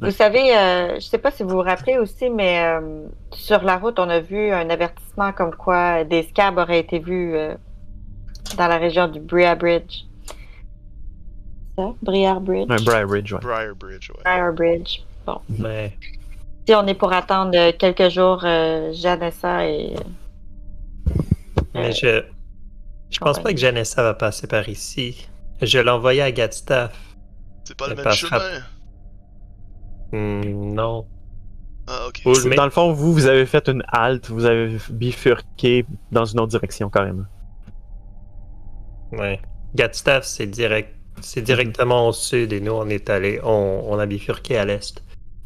Vous 0.00 0.10
savez, 0.10 0.56
euh, 0.56 0.94
je 0.94 1.00
sais 1.00 1.18
pas 1.18 1.30
si 1.30 1.42
vous 1.42 1.50
vous 1.50 1.62
rappelez 1.62 1.98
aussi, 1.98 2.30
mais 2.30 2.58
euh, 2.60 3.06
sur 3.32 3.62
la 3.62 3.76
route, 3.76 3.98
on 3.98 4.08
a 4.08 4.20
vu 4.20 4.50
un 4.50 4.70
avertissement 4.70 5.32
comme 5.32 5.54
quoi 5.54 6.04
des 6.04 6.22
scabs 6.22 6.56
auraient 6.56 6.78
été 6.80 6.98
vus 6.98 7.34
euh, 7.36 7.54
dans 8.56 8.66
la 8.66 8.78
région 8.78 9.08
du 9.08 9.20
Briar 9.20 9.56
Bridge. 9.56 10.04
Ça? 11.76 11.92
Briar 12.02 12.40
Bridge? 12.40 12.70
Un 12.70 12.82
Briar 12.82 13.08
Ridge, 13.10 13.32
ouais. 13.34 13.40
Briar 13.40 13.74
Bridge, 13.74 14.10
ouais. 14.10 14.22
Briar 14.24 14.52
Bridge. 14.54 15.00
Mais. 15.58 15.96
Si 16.66 16.74
on 16.74 16.86
est 16.86 16.94
pour 16.94 17.12
attendre 17.12 17.70
quelques 17.72 18.08
jours, 18.08 18.40
euh, 18.44 18.92
Janessa 18.94 19.66
et. 19.66 19.94
Mais 21.74 21.92
je. 21.92 22.24
Je 23.10 23.18
pense 23.18 23.38
pas 23.40 23.52
que 23.52 23.58
Janessa 23.58 24.02
va 24.02 24.14
passer 24.14 24.46
par 24.46 24.68
ici. 24.68 25.28
Je 25.60 25.78
l'ai 25.78 25.90
envoyé 25.90 26.22
à 26.22 26.30
Gatstaff. 26.32 26.96
C'est 27.64 27.76
pas 27.76 27.88
le 27.88 27.96
même 27.96 28.04
passera- 28.04 28.38
chemin. 28.38 28.60
Hmm, 30.12 30.74
non. 30.74 31.06
Ah, 31.86 32.06
ok. 32.08 32.22
Mais- 32.46 32.56
Dans 32.56 32.64
le 32.64 32.70
fond, 32.70 32.92
vous, 32.92 33.12
vous 33.12 33.26
avez 33.26 33.46
fait 33.46 33.68
une 33.68 33.82
halte, 33.88 34.28
vous 34.30 34.44
avez 34.44 34.76
bifurqué 34.90 35.84
dans 36.12 36.24
une 36.24 36.40
autre 36.40 36.50
direction 36.50 36.88
carrément. 36.90 37.24
Ouais. 39.12 39.40
Gatstaff, 39.74 40.24
c'est 40.24 40.46
direct. 40.46 40.94
C'est 41.20 41.42
directement 41.42 42.08
au 42.08 42.12
sud 42.12 42.52
et 42.52 42.60
nous, 42.60 42.72
on 42.72 42.88
est 42.88 43.10
allé. 43.10 43.40
On, 43.42 43.84
on 43.88 43.98
a 43.98 44.06
bifurqué 44.06 44.56
à 44.56 44.64
l'est. 44.64 45.02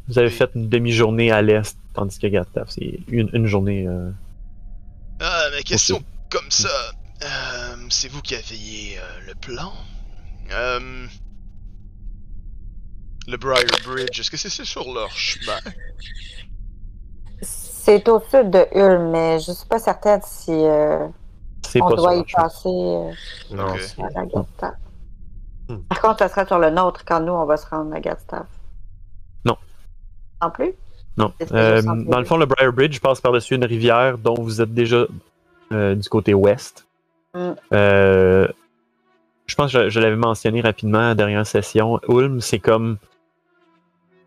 Vous 0.07 0.19
avez 0.19 0.29
fait 0.29 0.49
une 0.55 0.69
demi-journée 0.69 1.31
à 1.31 1.41
l'est, 1.41 1.75
tandis 1.93 2.19
que 2.19 2.27
Gastaff, 2.27 2.69
c'est 2.69 2.99
une, 3.07 3.29
une 3.33 3.47
journée. 3.47 3.87
euh, 3.87 4.11
Ah, 5.19 5.45
mais 5.55 5.63
question 5.63 6.01
comme 6.29 6.49
ça. 6.49 6.69
Euh, 7.23 7.75
c'est 7.89 8.07
vous 8.09 8.21
qui 8.21 8.35
avez 8.35 8.97
euh, 8.97 9.01
le 9.27 9.33
plan. 9.35 9.71
Le 13.27 13.37
Briar 13.37 13.63
Bridge, 13.85 14.19
est-ce 14.19 14.29
que 14.29 14.37
c'est 14.37 14.49
sur 14.49 14.93
leur 14.93 15.11
chemin? 15.11 15.57
C'est 17.41 18.07
au 18.07 18.19
sud 18.19 18.51
de 18.51 18.67
Ulm, 18.73 19.11
mais 19.11 19.39
je 19.39 19.51
suis 19.51 19.67
pas 19.67 19.79
certaine 19.79 20.21
si 20.23 20.51
euh, 20.51 21.07
on 21.75 21.89
pas 21.89 21.95
doit 21.95 22.15
y 22.15 22.23
passer 22.23 22.67
euh, 22.67 23.11
Non. 23.51 23.75
Hmm. 25.67 25.77
Par 25.89 26.01
contre, 26.01 26.19
ça 26.19 26.29
sera 26.29 26.45
sur 26.45 26.59
le 26.59 26.69
nôtre 26.69 27.03
quand 27.05 27.19
nous, 27.19 27.33
on 27.33 27.45
va 27.45 27.57
se 27.57 27.67
rendre 27.67 27.93
à 27.95 27.99
Gatineau. 27.99 28.43
Non. 29.43 29.57
Non 30.41 30.51
plus? 30.51 30.73
Non. 31.17 31.33
Euh, 31.51 31.81
dans 31.81 32.19
le 32.19 32.25
fond, 32.25 32.37
le 32.37 32.45
Briar 32.45 32.73
Bridge 32.73 32.99
passe 32.99 33.21
par-dessus 33.21 33.55
une 33.55 33.65
rivière 33.65 34.17
dont 34.17 34.35
vous 34.35 34.61
êtes 34.61 34.73
déjà 34.73 35.05
euh, 35.71 35.95
du 35.95 36.07
côté 36.09 36.33
ouest. 36.33 36.85
Mm. 37.33 37.51
Euh, 37.73 38.47
je 39.47 39.55
pense 39.55 39.71
que 39.71 39.85
je, 39.85 39.89
je 39.89 39.99
l'avais 39.99 40.15
mentionné 40.15 40.61
rapidement 40.61 40.99
à 40.99 41.07
la 41.09 41.15
dernière 41.15 41.47
session. 41.47 41.99
Ulm, 42.07 42.41
c'est 42.41 42.59
comme. 42.59 42.97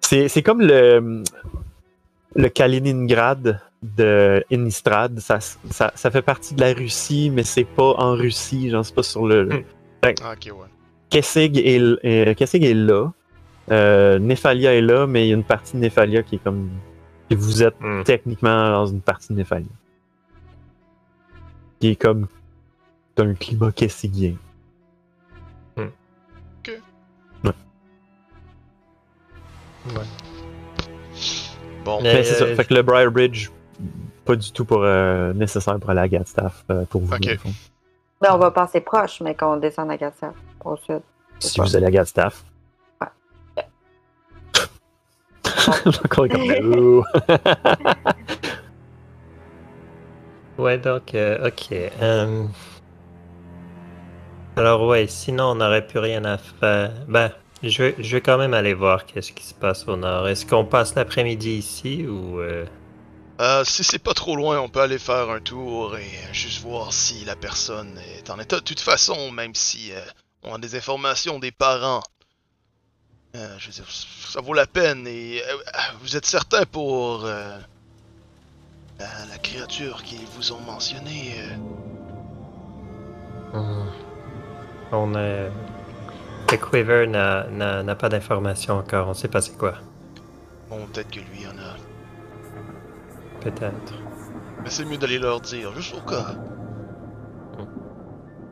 C'est 0.08 0.28
c'est 0.28 0.42
comme 0.42 0.62
le, 0.62 1.22
le 2.34 2.48
Kaliningrad 2.48 3.60
de 3.82 4.42
Innistrad. 4.50 5.18
Ça, 5.20 5.38
ça, 5.40 5.92
ça 5.94 6.10
fait 6.10 6.22
partie 6.22 6.54
de 6.54 6.62
la 6.62 6.72
Russie, 6.72 7.28
mais 7.30 7.42
c'est 7.42 7.64
pas 7.66 7.92
en 7.98 8.14
Russie. 8.14 8.70
Genre, 8.70 8.82
c'est 8.86 8.94
pas 8.94 9.02
sur 9.02 9.26
le. 9.26 9.44
Mm. 9.44 9.64
Ah, 10.22 10.32
ok, 10.32 10.46
ouais. 10.46 10.66
Kessig 11.10 11.58
est, 11.58 11.78
euh, 12.06 12.32
Kessig 12.32 12.64
est 12.64 12.72
là. 12.72 13.12
Euh, 13.70 14.18
Nephalia 14.18 14.72
est 14.74 14.80
là, 14.80 15.06
mais 15.06 15.26
il 15.26 15.28
y 15.28 15.32
a 15.32 15.36
une 15.36 15.44
partie 15.44 15.76
de 15.76 15.80
Nephalia 15.82 16.22
qui 16.22 16.36
est 16.36 16.42
comme. 16.42 16.70
Et 17.28 17.34
vous 17.34 17.62
êtes 17.62 17.78
Hmm. 17.78 18.02
techniquement 18.04 18.70
dans 18.70 18.86
une 18.86 19.02
partie 19.02 19.34
de 19.34 19.38
Nephalia. 19.38 19.68
Qui 21.80 21.88
est 21.90 21.96
comme. 21.96 22.28
d'un 23.14 23.34
climat 23.34 23.72
kessigien. 23.72 24.36
Bon, 31.84 32.00
Mais- 32.02 32.14
Mais 32.14 32.24
c'est 32.24 32.34
ça. 32.34 32.44
euh, 32.44 32.56
Fait 32.56 32.64
que 32.64 32.74
le 32.74 32.82
Briar 32.82 33.10
Bridge, 33.10 33.48
pas 34.24 34.36
du 34.36 34.50
tout 34.52 34.64
pour, 34.64 34.82
euh, 34.82 35.32
nécessaire 35.32 35.78
pour 35.78 35.90
aller 35.90 36.00
à 36.00 36.08
Gatstaff 36.08 36.64
euh, 36.70 36.84
pour 36.86 37.02
vous. 37.02 37.14
Ben, 38.20 38.30
on 38.32 38.38
va 38.38 38.50
passer 38.50 38.80
proche, 38.80 39.20
mais 39.20 39.34
qu'on 39.34 39.56
descende 39.58 39.90
à 39.90 39.96
au 40.64 40.76
sud. 40.76 41.00
Si 41.38 41.60
vous 41.60 41.76
allez 41.76 41.90
à. 41.90 42.42
Encore 46.04 46.28
comme 46.28 46.42
Ouh. 46.62 47.04
Ouais, 50.58 50.76
donc, 50.76 51.14
euh, 51.14 51.46
ok. 51.48 51.72
Alors, 54.56 54.84
ouais, 54.88 55.06
sinon, 55.06 55.52
on 55.52 55.54
n'aurait 55.54 55.86
plus 55.86 56.00
rien 56.00 56.24
à 56.24 56.36
faire. 56.36 56.90
Ben, 57.06 57.30
je 57.62 57.82
vais, 57.82 57.94
je 57.98 58.16
vais 58.16 58.20
quand 58.20 58.38
même 58.38 58.54
aller 58.54 58.74
voir 58.74 59.04
qu'est-ce 59.06 59.32
qui 59.32 59.44
se 59.44 59.54
passe 59.54 59.86
au 59.88 59.96
nord. 59.96 60.28
Est-ce 60.28 60.46
qu'on 60.46 60.64
passe 60.64 60.94
l'après-midi 60.94 61.50
ici 61.50 62.06
ou. 62.06 62.40
euh, 62.40 62.66
Euh, 63.40 63.64
si 63.64 63.84
c'est 63.84 64.00
pas 64.00 64.14
trop 64.14 64.34
loin, 64.36 64.58
on 64.60 64.68
peut 64.68 64.80
aller 64.80 64.98
faire 64.98 65.30
un 65.30 65.40
tour 65.40 65.96
et 65.96 66.02
euh, 66.02 66.32
juste 66.32 66.60
voir 66.60 66.92
si 66.92 67.24
la 67.24 67.36
personne 67.36 67.98
est 68.16 68.30
en 68.30 68.38
état. 68.40 68.56
De 68.56 68.64
toute 68.64 68.80
façon, 68.80 69.30
même 69.30 69.54
si 69.54 69.92
euh, 69.92 70.00
on 70.42 70.54
a 70.54 70.58
des 70.58 70.74
informations 70.76 71.38
des 71.38 71.52
parents, 71.52 72.02
euh, 73.36 73.56
je 73.58 73.66
veux 73.68 73.72
dire, 73.72 73.86
ça 73.88 74.40
vaut 74.40 74.54
la 74.54 74.66
peine. 74.66 75.06
Et 75.06 75.40
euh, 75.42 75.56
vous 76.00 76.16
êtes 76.16 76.26
certain 76.26 76.64
pour 76.64 77.24
la, 77.24 77.60
créature 79.42 80.02
qu'ils 80.02 80.26
vous 80.36 80.52
ont 80.52 80.60
mentionnée 80.60 81.34
hmm, 83.52 83.86
On 84.92 85.14
est. 85.14 85.50
Le 86.50 86.56
Quiver 86.56 87.06
n'a- 87.06 87.94
pas 87.94 88.08
d'informations 88.08 88.78
encore. 88.78 89.08
On 89.08 89.14
sait 89.14 89.28
pas 89.28 89.40
c'est 89.40 89.56
quoi. 89.56 89.74
Bon, 90.70 90.78
peut-être 90.92 91.10
que 91.10 91.20
lui 91.20 91.46
en 91.46 91.50
a. 91.58 91.76
Peut-être. 93.40 93.94
Mais 94.62 94.70
c'est 94.70 94.84
mieux 94.84 94.98
d'aller 94.98 95.18
leur 95.18 95.40
dire, 95.40 95.72
juste 95.76 95.94
au 95.94 96.00
cas. 96.08 96.34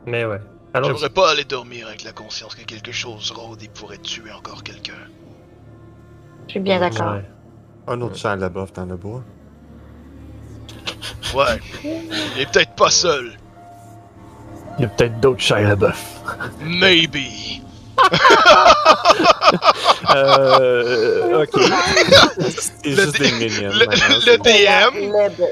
Mais 0.05 0.25
ouais. 0.25 0.39
Allons. 0.73 0.87
J'aimerais 0.87 1.09
pas 1.09 1.31
aller 1.31 1.43
dormir 1.43 1.87
avec 1.87 2.03
la 2.03 2.11
conscience 2.11 2.55
que 2.55 2.63
quelque 2.63 2.91
chose 2.91 3.31
rôde 3.31 3.61
et 3.63 3.67
pourrait 3.67 3.97
tuer 3.97 4.31
encore 4.31 4.63
quelqu'un. 4.63 4.93
Je 6.47 6.51
suis 6.51 6.59
bien 6.59 6.79
d'accord. 6.79 7.13
Ouais. 7.13 7.25
Un 7.87 8.01
autre 8.01 8.15
chat 8.15 8.35
là-bas 8.35 8.65
dans 8.73 8.85
le 8.85 8.95
bois. 8.97 9.23
Ouais, 11.35 11.59
il 11.83 12.41
est 12.41 12.51
peut-être 12.51 12.75
pas 12.75 12.89
seul. 12.89 13.33
Il 14.77 14.83
y 14.83 14.85
a 14.85 14.87
peut-être 14.89 15.19
d'autres 15.19 15.41
Shia 15.41 15.61
LaBeouf. 15.61 16.21
Maybe. 16.61 17.17
Euh, 20.15 21.43
ok. 21.43 21.49
C'est 22.39 22.85
Le 22.85 22.95
juste 22.95 23.19
dé- 23.19 23.19
des 23.19 23.31
minions. 23.49 23.71
le- 23.73 23.85
maintenant, 23.85 24.19
DM? 24.43 25.43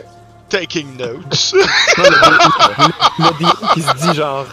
Taking 0.50 0.98
notes. 0.98 1.54
Non, 1.98 2.04
le, 2.04 2.10
le, 2.10 2.88
le 3.20 3.30
DM 3.40 3.68
qui 3.74 3.82
se 3.82 3.94
dit 4.08 4.14
genre. 4.16 4.46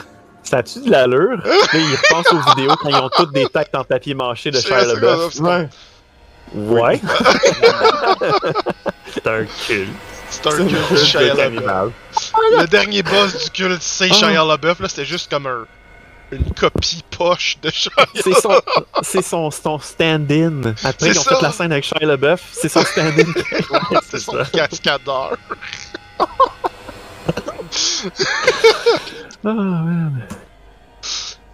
Ça 0.43 0.59
a-tu 0.59 0.81
de 0.81 0.91
l'allure? 0.91 1.39
Il 1.75 1.95
repense 1.97 2.33
aux 2.33 2.41
vidéos 2.55 2.75
quand 2.77 2.89
ils 2.89 2.97
ont 2.97 3.11
toutes 3.17 3.33
des 3.33 3.47
têtes 3.47 3.71
en 3.75 3.85
papier 3.85 4.15
mâché 4.15 4.51
de 4.51 4.59
LaBeouf. 4.69 5.37
comme- 5.37 5.47
Ouais. 5.47 5.69
Ouais. 6.55 7.01
C'est 9.15 9.27
un 9.27 9.45
culte. 9.67 9.91
C'est 10.31 10.47
un 10.47 10.57
culte 10.67 10.97
Shia 11.05 11.21
LaBeouf. 11.35 11.41
animal. 11.47 11.91
Le 12.59 12.67
dernier 12.67 13.03
boss 13.03 13.45
du 13.45 13.51
culte, 13.51 13.83
c'est 13.83 14.09
Oh. 14.11 14.15
Shia 14.15 14.45
LaBeouf. 14.45 14.81
Là, 14.81 14.89
c'était 14.89 15.05
juste 15.05 15.31
comme 15.31 15.47
un, 15.47 15.65
une 16.33 16.53
copie 16.55 17.03
poche 17.17 17.59
de 17.63 17.71
Shia 17.71 17.93
C'est 18.15 18.35
son, 18.35 18.61
c'est 19.03 19.23
son, 19.23 19.51
son 19.51 19.79
stand-in. 19.79 20.75
Après, 20.85 21.09
ils 21.11 21.19
ont 21.19 21.23
ça. 21.23 21.37
fait 21.37 21.43
la 21.43 21.53
scène 21.53 21.73
avec 21.73 21.85
Shia 21.85 21.99
LaBeouf. 22.07 22.41
C'est 22.53 22.69
son 22.69 22.85
stand-in. 22.85 23.25
C'est 24.11 24.19
son 24.19 24.39
cascadeur. 24.53 25.37
Ah, 29.45 29.53
man. 29.53 30.27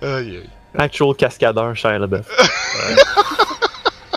Aïe, 0.03 0.09
aïe. 0.39 0.51
Actual 0.77 1.15
cascadeur 1.17 1.75
Shia 1.77 1.99
LaBeouf. 1.99 2.27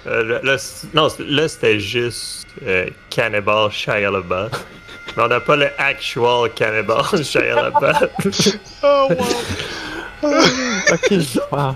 Euh, 0.07 0.23
là, 0.23 0.39
là, 0.41 0.57
c- 0.57 0.87
non, 0.95 1.09
là, 1.19 1.47
c'était 1.47 1.79
juste 1.79 2.47
euh, 2.65 2.87
Cannibal 3.11 3.69
Shia 3.71 4.09
LaBeouf. 4.09 4.49
Mais 5.15 5.21
on 5.23 5.27
n'a 5.27 5.39
pas 5.39 5.55
le 5.55 5.69
actual 5.77 6.51
Cannibal 6.55 7.03
Shia 7.23 7.53
LaBeouf. 7.69 8.47
Oh, 8.81 9.07
wow. 9.11 9.25
Ok. 10.23 11.11
Wow. 11.51 11.75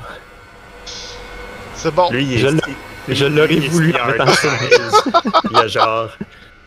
C'est 1.75 1.93
bon. 1.93 2.09
Lui, 2.11 2.24
il 2.24 2.33
est 2.33 2.38
Je 2.40 2.48
l'ai- 2.48 2.61
lui, 3.07 3.15
je 3.15 3.25
l'aurais 3.25 3.59
voulu 3.59 3.93
en 3.99 4.07
mettant. 4.07 4.25
Il 5.51 5.57
a 5.57 5.67
genre 5.67 6.09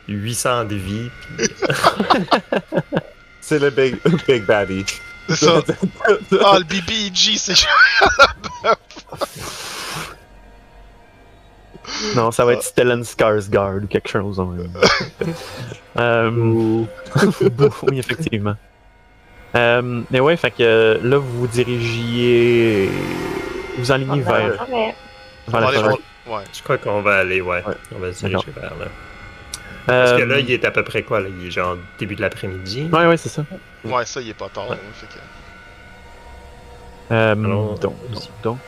800 0.06 0.64
de 0.64 0.74
vie. 0.76 1.10
puis- 1.36 1.48
C'est 3.40 3.58
le 3.58 3.70
big, 3.70 3.96
big 4.26 4.44
baddie. 4.44 4.84
C'est 5.28 5.36
ça. 5.36 5.60
Ah, 6.44 6.58
le 6.58 6.64
BBG, 6.64 7.36
c'est 7.36 7.54
Non, 12.14 12.30
ça 12.30 12.44
va 12.44 12.52
être 12.52 12.62
Stellan 12.62 13.00
Skarsgård 13.02 13.84
ou 13.84 13.86
quelque 13.86 14.08
chose. 14.10 14.38
hein. 14.38 14.56
euh, 15.96 16.30
oui, 16.30 17.98
effectivement. 17.98 18.56
Euh, 19.56 20.02
mais 20.10 20.20
ouais, 20.20 20.36
fait 20.36 20.50
que 20.50 20.56
euh, 20.62 20.98
là, 21.02 21.16
vous 21.18 21.40
vous 21.40 21.46
dirigiez. 21.46 22.90
Vous 23.78 23.90
enlignez 23.90 24.20
vers, 24.20 24.34
on 24.34 24.48
va- 24.48 24.56
vers 25.48 25.60
la 25.60 25.66
Allez, 25.68 25.76
forêt. 25.78 25.94
on- 25.94 25.98
Ouais. 26.34 26.42
Je 26.52 26.62
crois 26.62 26.76
qu'on 26.76 27.00
va 27.00 27.16
aller, 27.20 27.40
ouais. 27.40 27.62
Ouais. 27.66 27.74
On 27.96 28.00
va 28.00 28.12
se 28.12 28.26
diriger 28.26 28.50
vers 28.54 28.74
là. 28.78 28.84
Euh, 29.88 30.04
Parce 30.04 30.12
que 30.20 30.26
là, 30.26 30.38
il 30.40 30.50
est 30.50 30.62
à 30.66 30.70
peu 30.70 30.84
près 30.84 31.02
quoi? 31.02 31.20
Là? 31.20 31.28
Il 31.40 31.46
est 31.46 31.50
genre 31.50 31.78
début 31.98 32.14
de 32.16 32.20
l'après-midi. 32.20 32.90
Ouais, 32.92 33.06
ouais, 33.06 33.16
c'est 33.16 33.30
ça. 33.30 33.44
Ouais, 33.84 34.04
ça, 34.04 34.20
il 34.20 34.28
est 34.28 34.34
pas 34.34 34.50
tard. 34.50 34.68
Ouais. 34.68 34.76
hein, 34.76 34.92
fait 34.94 35.06
que- 35.06 37.14
Euh, 37.14 37.32
Allons- 37.32 37.74
donc, 37.76 37.94
donc. 38.42 38.58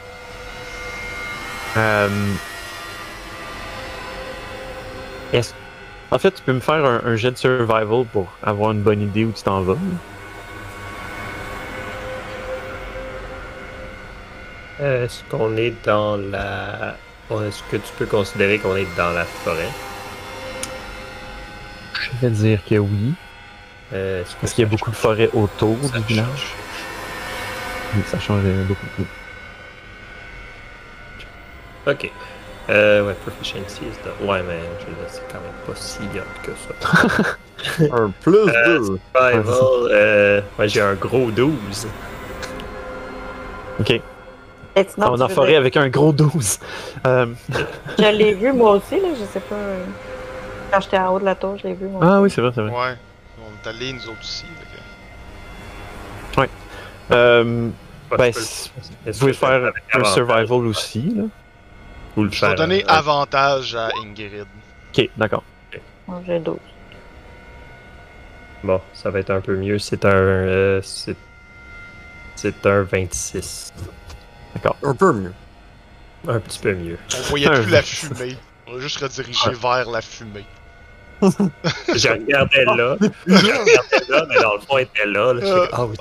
Euh, 1.76 2.08
En 6.12 6.18
fait, 6.18 6.32
tu 6.32 6.42
peux 6.42 6.52
me 6.52 6.60
faire 6.60 6.84
un, 6.84 7.02
un 7.04 7.16
jet 7.16 7.30
de 7.30 7.36
survival 7.36 8.04
pour 8.12 8.26
avoir 8.42 8.72
une 8.72 8.82
bonne 8.82 9.00
idée 9.00 9.24
où 9.24 9.30
tu 9.32 9.42
t'en 9.44 9.60
vas. 9.60 9.76
Est-ce 14.80 15.22
qu'on 15.30 15.56
est 15.56 15.74
dans 15.84 16.16
la. 16.16 16.96
Est-ce 17.30 17.62
que 17.70 17.76
tu 17.76 17.92
peux 17.98 18.06
considérer 18.06 18.58
qu'on 18.58 18.76
est 18.76 18.88
dans 18.96 19.10
la 19.12 19.24
forêt? 19.24 19.68
Je 22.00 22.10
vais 22.26 22.30
dire 22.30 22.60
que 22.68 22.76
oui. 22.76 23.12
Euh, 23.92 24.22
est-ce 24.22 24.34
Parce 24.40 24.52
qu'il 24.52 24.62
y 24.64 24.66
a 24.66 24.70
beaucoup 24.70 24.90
de 24.90 24.96
forêts 24.96 25.30
autour 25.32 25.76
ça 25.84 25.98
du 25.98 26.04
village. 26.04 26.26
change? 26.26 26.54
Oui, 27.96 28.02
ça 28.06 28.18
change 28.18 28.42
euh, 28.44 28.64
beaucoup. 28.64 28.86
Ok. 31.86 32.10
Euh, 32.68 33.06
ouais, 33.06 33.14
proficiency 33.14 33.80
is 33.82 33.96
the... 34.04 34.24
Ouais, 34.24 34.42
mais 34.46 34.60
je 34.80 34.86
veux 34.86 34.92
dire, 34.92 35.08
c'est 35.08 35.22
quand 35.28 35.40
même 35.40 35.52
pas 35.66 35.74
si 35.74 35.98
hot 36.02 36.42
que 36.44 36.52
ça. 36.54 37.36
Un 37.96 38.10
plus 38.22 38.36
Euh, 38.36 38.78
deux. 38.78 38.84
Survival, 39.14 39.90
euh, 39.90 40.40
ouais, 40.58 40.68
j'ai 40.68 40.80
un 40.80 40.94
gros 40.94 41.30
12. 41.30 41.52
Ok. 43.80 44.00
Sinon, 44.76 45.12
on 45.12 45.20
en 45.20 45.28
forêt 45.28 45.56
avec 45.56 45.76
un 45.76 45.88
gros 45.88 46.12
12. 46.12 46.58
Euh, 47.06 47.26
Je 47.98 48.04
l'ai 48.16 48.34
vu 48.34 48.52
moi 48.52 48.72
aussi, 48.72 49.00
là, 49.00 49.08
je 49.18 49.24
sais 49.24 49.40
pas. 49.40 49.54
euh, 49.54 49.84
Quand 50.72 50.80
j'étais 50.80 50.98
en 50.98 51.14
haut 51.14 51.18
de 51.20 51.24
la 51.24 51.34
tour, 51.34 51.56
je 51.58 51.66
l'ai 51.68 51.74
vu 51.74 51.86
moi 51.86 52.00
Ah 52.02 52.20
oui, 52.20 52.30
c'est 52.30 52.40
vrai, 52.40 52.50
c'est 52.54 52.60
vrai. 52.62 52.70
Ouais. 52.70 52.96
On 53.40 53.66
est 53.66 53.68
allés, 53.68 53.92
nous 53.92 54.06
autres 54.08 54.20
aussi. 54.20 54.44
que- 54.44 54.50
Euh, 57.12 57.68
Pas 58.08 58.16
ben, 58.16 58.32
vous 58.32 59.18
pouvez 59.18 59.32
faire 59.32 59.72
un 59.94 60.04
survival 60.04 60.66
aussi. 60.66 61.12
Là. 61.16 61.24
ou 62.16 62.22
le 62.22 62.30
Je 62.30 62.40
vais 62.40 62.46
faire, 62.46 62.54
donner 62.54 62.84
euh, 62.84 62.88
avantage 62.88 63.74
à 63.74 63.88
Ingrid. 64.04 64.46
Ok, 64.96 65.08
d'accord. 65.16 65.42
Moi, 66.06 66.22
J'ai 66.26 66.38
12. 66.38 66.56
Bon, 68.62 68.80
ça 68.92 69.10
va 69.10 69.18
être 69.20 69.30
un 69.30 69.40
peu 69.40 69.56
mieux. 69.56 69.78
C'est 69.80 70.04
un. 70.04 70.08
euh, 70.10 70.80
c'est. 70.82 71.16
C'est 72.36 72.64
un 72.66 72.82
26. 72.82 73.72
Un 74.82 74.94
peu 74.94 75.12
mieux. 75.12 75.32
Un 76.28 76.38
petit 76.40 76.58
peu 76.58 76.74
mieux. 76.74 76.98
On 77.18 77.22
voyait 77.30 77.50
plus 77.50 77.70
la 77.70 77.82
fumée. 77.82 78.36
On 78.66 78.76
a 78.76 78.80
juste 78.80 78.98
redirigé 78.98 79.50
vers 79.60 79.90
la 79.90 80.00
fumée. 80.00 80.44
Je 81.22 82.08
regardais 82.08 82.64
là. 82.64 82.96
Je 83.26 83.34
regardais 83.34 84.06
là, 84.08 84.26
mais 84.28 84.36
dans 84.40 84.54
le 84.54 84.60
fond, 84.60 84.78
elle 84.78 84.84
était 84.84 85.06
là. 85.06 85.32
là. 85.34 85.40
Je 85.40 85.46
Euh. 85.46 85.66
ah 85.72 85.84
oui. 85.86 85.96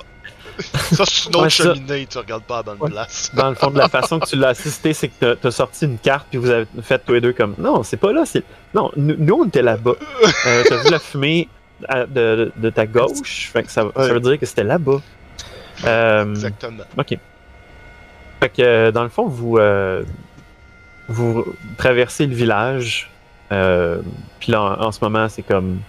Ça, 0.92 1.04
c'est 1.06 1.24
une 1.28 1.36
autre 1.36 1.42
Ouais, 1.44 1.50
cheminée, 1.50 2.06
tu 2.06 2.18
regardes 2.18 2.42
pas 2.42 2.58
à 2.58 2.62
bonne 2.62 2.76
Ouais. 2.80 2.90
place. 2.90 3.30
Dans 3.34 3.48
le 3.48 3.54
fond, 3.54 3.70
de 3.70 3.78
la 3.78 3.88
façon 3.88 4.18
que 4.20 4.26
tu 4.26 4.36
l'as 4.36 4.48
assisté, 4.48 4.92
c'est 4.92 5.08
que 5.08 5.32
t'as 5.34 5.48
as 5.48 5.52
sorti 5.52 5.86
une 5.86 5.98
carte, 5.98 6.26
puis 6.28 6.38
vous 6.38 6.50
avez 6.50 6.66
fait 6.82 6.98
tous 7.04 7.14
les 7.14 7.20
deux 7.22 7.32
comme 7.32 7.54
Non, 7.56 7.82
c'est 7.82 7.96
pas 7.96 8.12
là, 8.12 8.24
c'est. 8.26 8.42
Non, 8.74 8.90
nous, 8.96 9.14
nous, 9.18 9.34
on 9.42 9.46
était 9.46 9.62
là-bas. 9.62 9.94
Euh, 10.46 10.64
t'as 10.68 10.76
vu 10.82 10.90
la 10.90 10.98
fumée 10.98 11.48
à- 11.88 12.04
de, 12.06 12.52
de 12.56 12.70
ta 12.70 12.86
gauche, 12.86 13.50
fait 13.52 13.62
que 13.62 13.70
ça, 13.70 13.84
ça 13.96 14.12
veut 14.12 14.20
dire 14.20 14.38
que 14.38 14.44
c'était 14.46 14.64
là-bas. 14.64 15.00
Euh, 15.84 16.30
Exactement. 16.30 16.84
Ok. 16.98 17.16
Fait 18.40 18.48
que 18.48 18.62
euh, 18.62 18.90
dans 18.90 19.02
le 19.02 19.10
fond, 19.10 19.26
vous, 19.26 19.58
euh, 19.58 20.02
traversez 21.76 22.26
le 22.26 22.34
village. 22.34 23.10
Euh, 23.52 24.00
puis 24.38 24.52
là, 24.52 24.78
en, 24.80 24.90
ce 24.92 25.04
moment, 25.04 25.28
c'est 25.28 25.42
comme. 25.42 25.80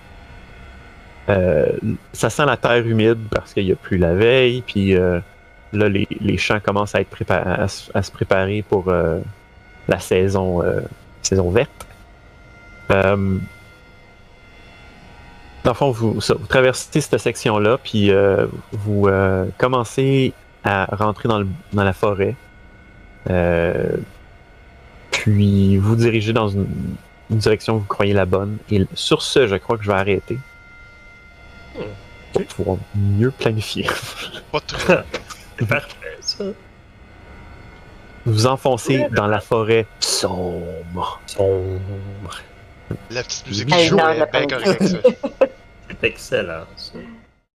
ça 1.28 2.30
sent 2.30 2.46
la 2.46 2.58
terre 2.58 2.86
humide 2.86 3.20
parce 3.32 3.54
qu'il 3.54 3.66
n'y 3.66 3.72
a 3.72 3.76
plus 3.76 3.98
la 3.98 4.14
veille. 4.14 4.64
Puis 4.68 4.94
là, 4.94 5.22
les, 5.90 6.38
champs 6.38 6.60
commencent 6.60 6.96
à, 6.96 7.02
être 7.02 7.16
à, 7.30 7.68
se- 7.70 8.12
préparer 8.12 8.64
pour 8.68 8.92
la 9.88 10.00
saison, 10.00 10.62
saison 11.22 11.50
verte. 11.52 11.88
Dans 12.90 13.40
le 15.66 15.74
fond, 15.74 15.92
vous, 15.92 16.16
vous 16.16 16.48
traversez 16.50 17.00
cette 17.00 17.18
section-là, 17.18 17.78
puis 17.82 18.12
vous 18.74 19.08
commencez 19.58 20.34
à 20.64 20.86
rentrer 20.96 21.28
dans, 21.30 21.40
le- 21.40 21.48
dans 21.74 21.84
la 21.84 21.94
forêt. 21.94 22.36
Euh, 23.30 23.98
puis 25.12 25.78
vous 25.78 25.96
dirigez 25.96 26.34
dans 26.34 26.48
une, 26.50 26.68
une 27.30 27.38
direction 27.38 27.76
que 27.76 27.80
vous 27.82 27.88
croyez 27.88 28.14
la 28.14 28.26
bonne. 28.26 28.58
Et 28.70 28.86
sur 28.94 29.22
ce, 29.22 29.48
je 29.48 29.56
crois 29.56 29.78
que 29.78 29.84
je 29.84 29.92
vais 29.92 29.98
arrêter. 29.98 30.38
Pour 32.34 32.46
pouvoir 32.46 32.78
mieux 32.96 33.32
planifier. 33.32 33.88
Pas 34.52 34.60
trop. 34.62 34.94
C'est 35.60 35.68
parfait, 35.70 36.18
ça. 36.22 36.46
Vous 38.26 38.46
enfoncez 38.46 39.08
dans 39.12 39.28
la 39.28 39.42
forêt 39.42 39.86
sombre. 40.00 41.20
Sombre. 41.26 41.80
La 43.10 43.24
petite 43.24 43.48
musique 43.48 43.74
joue 43.86 43.96
non, 43.98 44.10
est 44.10 44.18
la 44.20 44.26
bien 44.28 44.48
correcte, 44.48 44.84
ça. 44.86 44.98
C'est 45.90 46.04
excellent, 46.08 46.66
ça. 46.76 46.94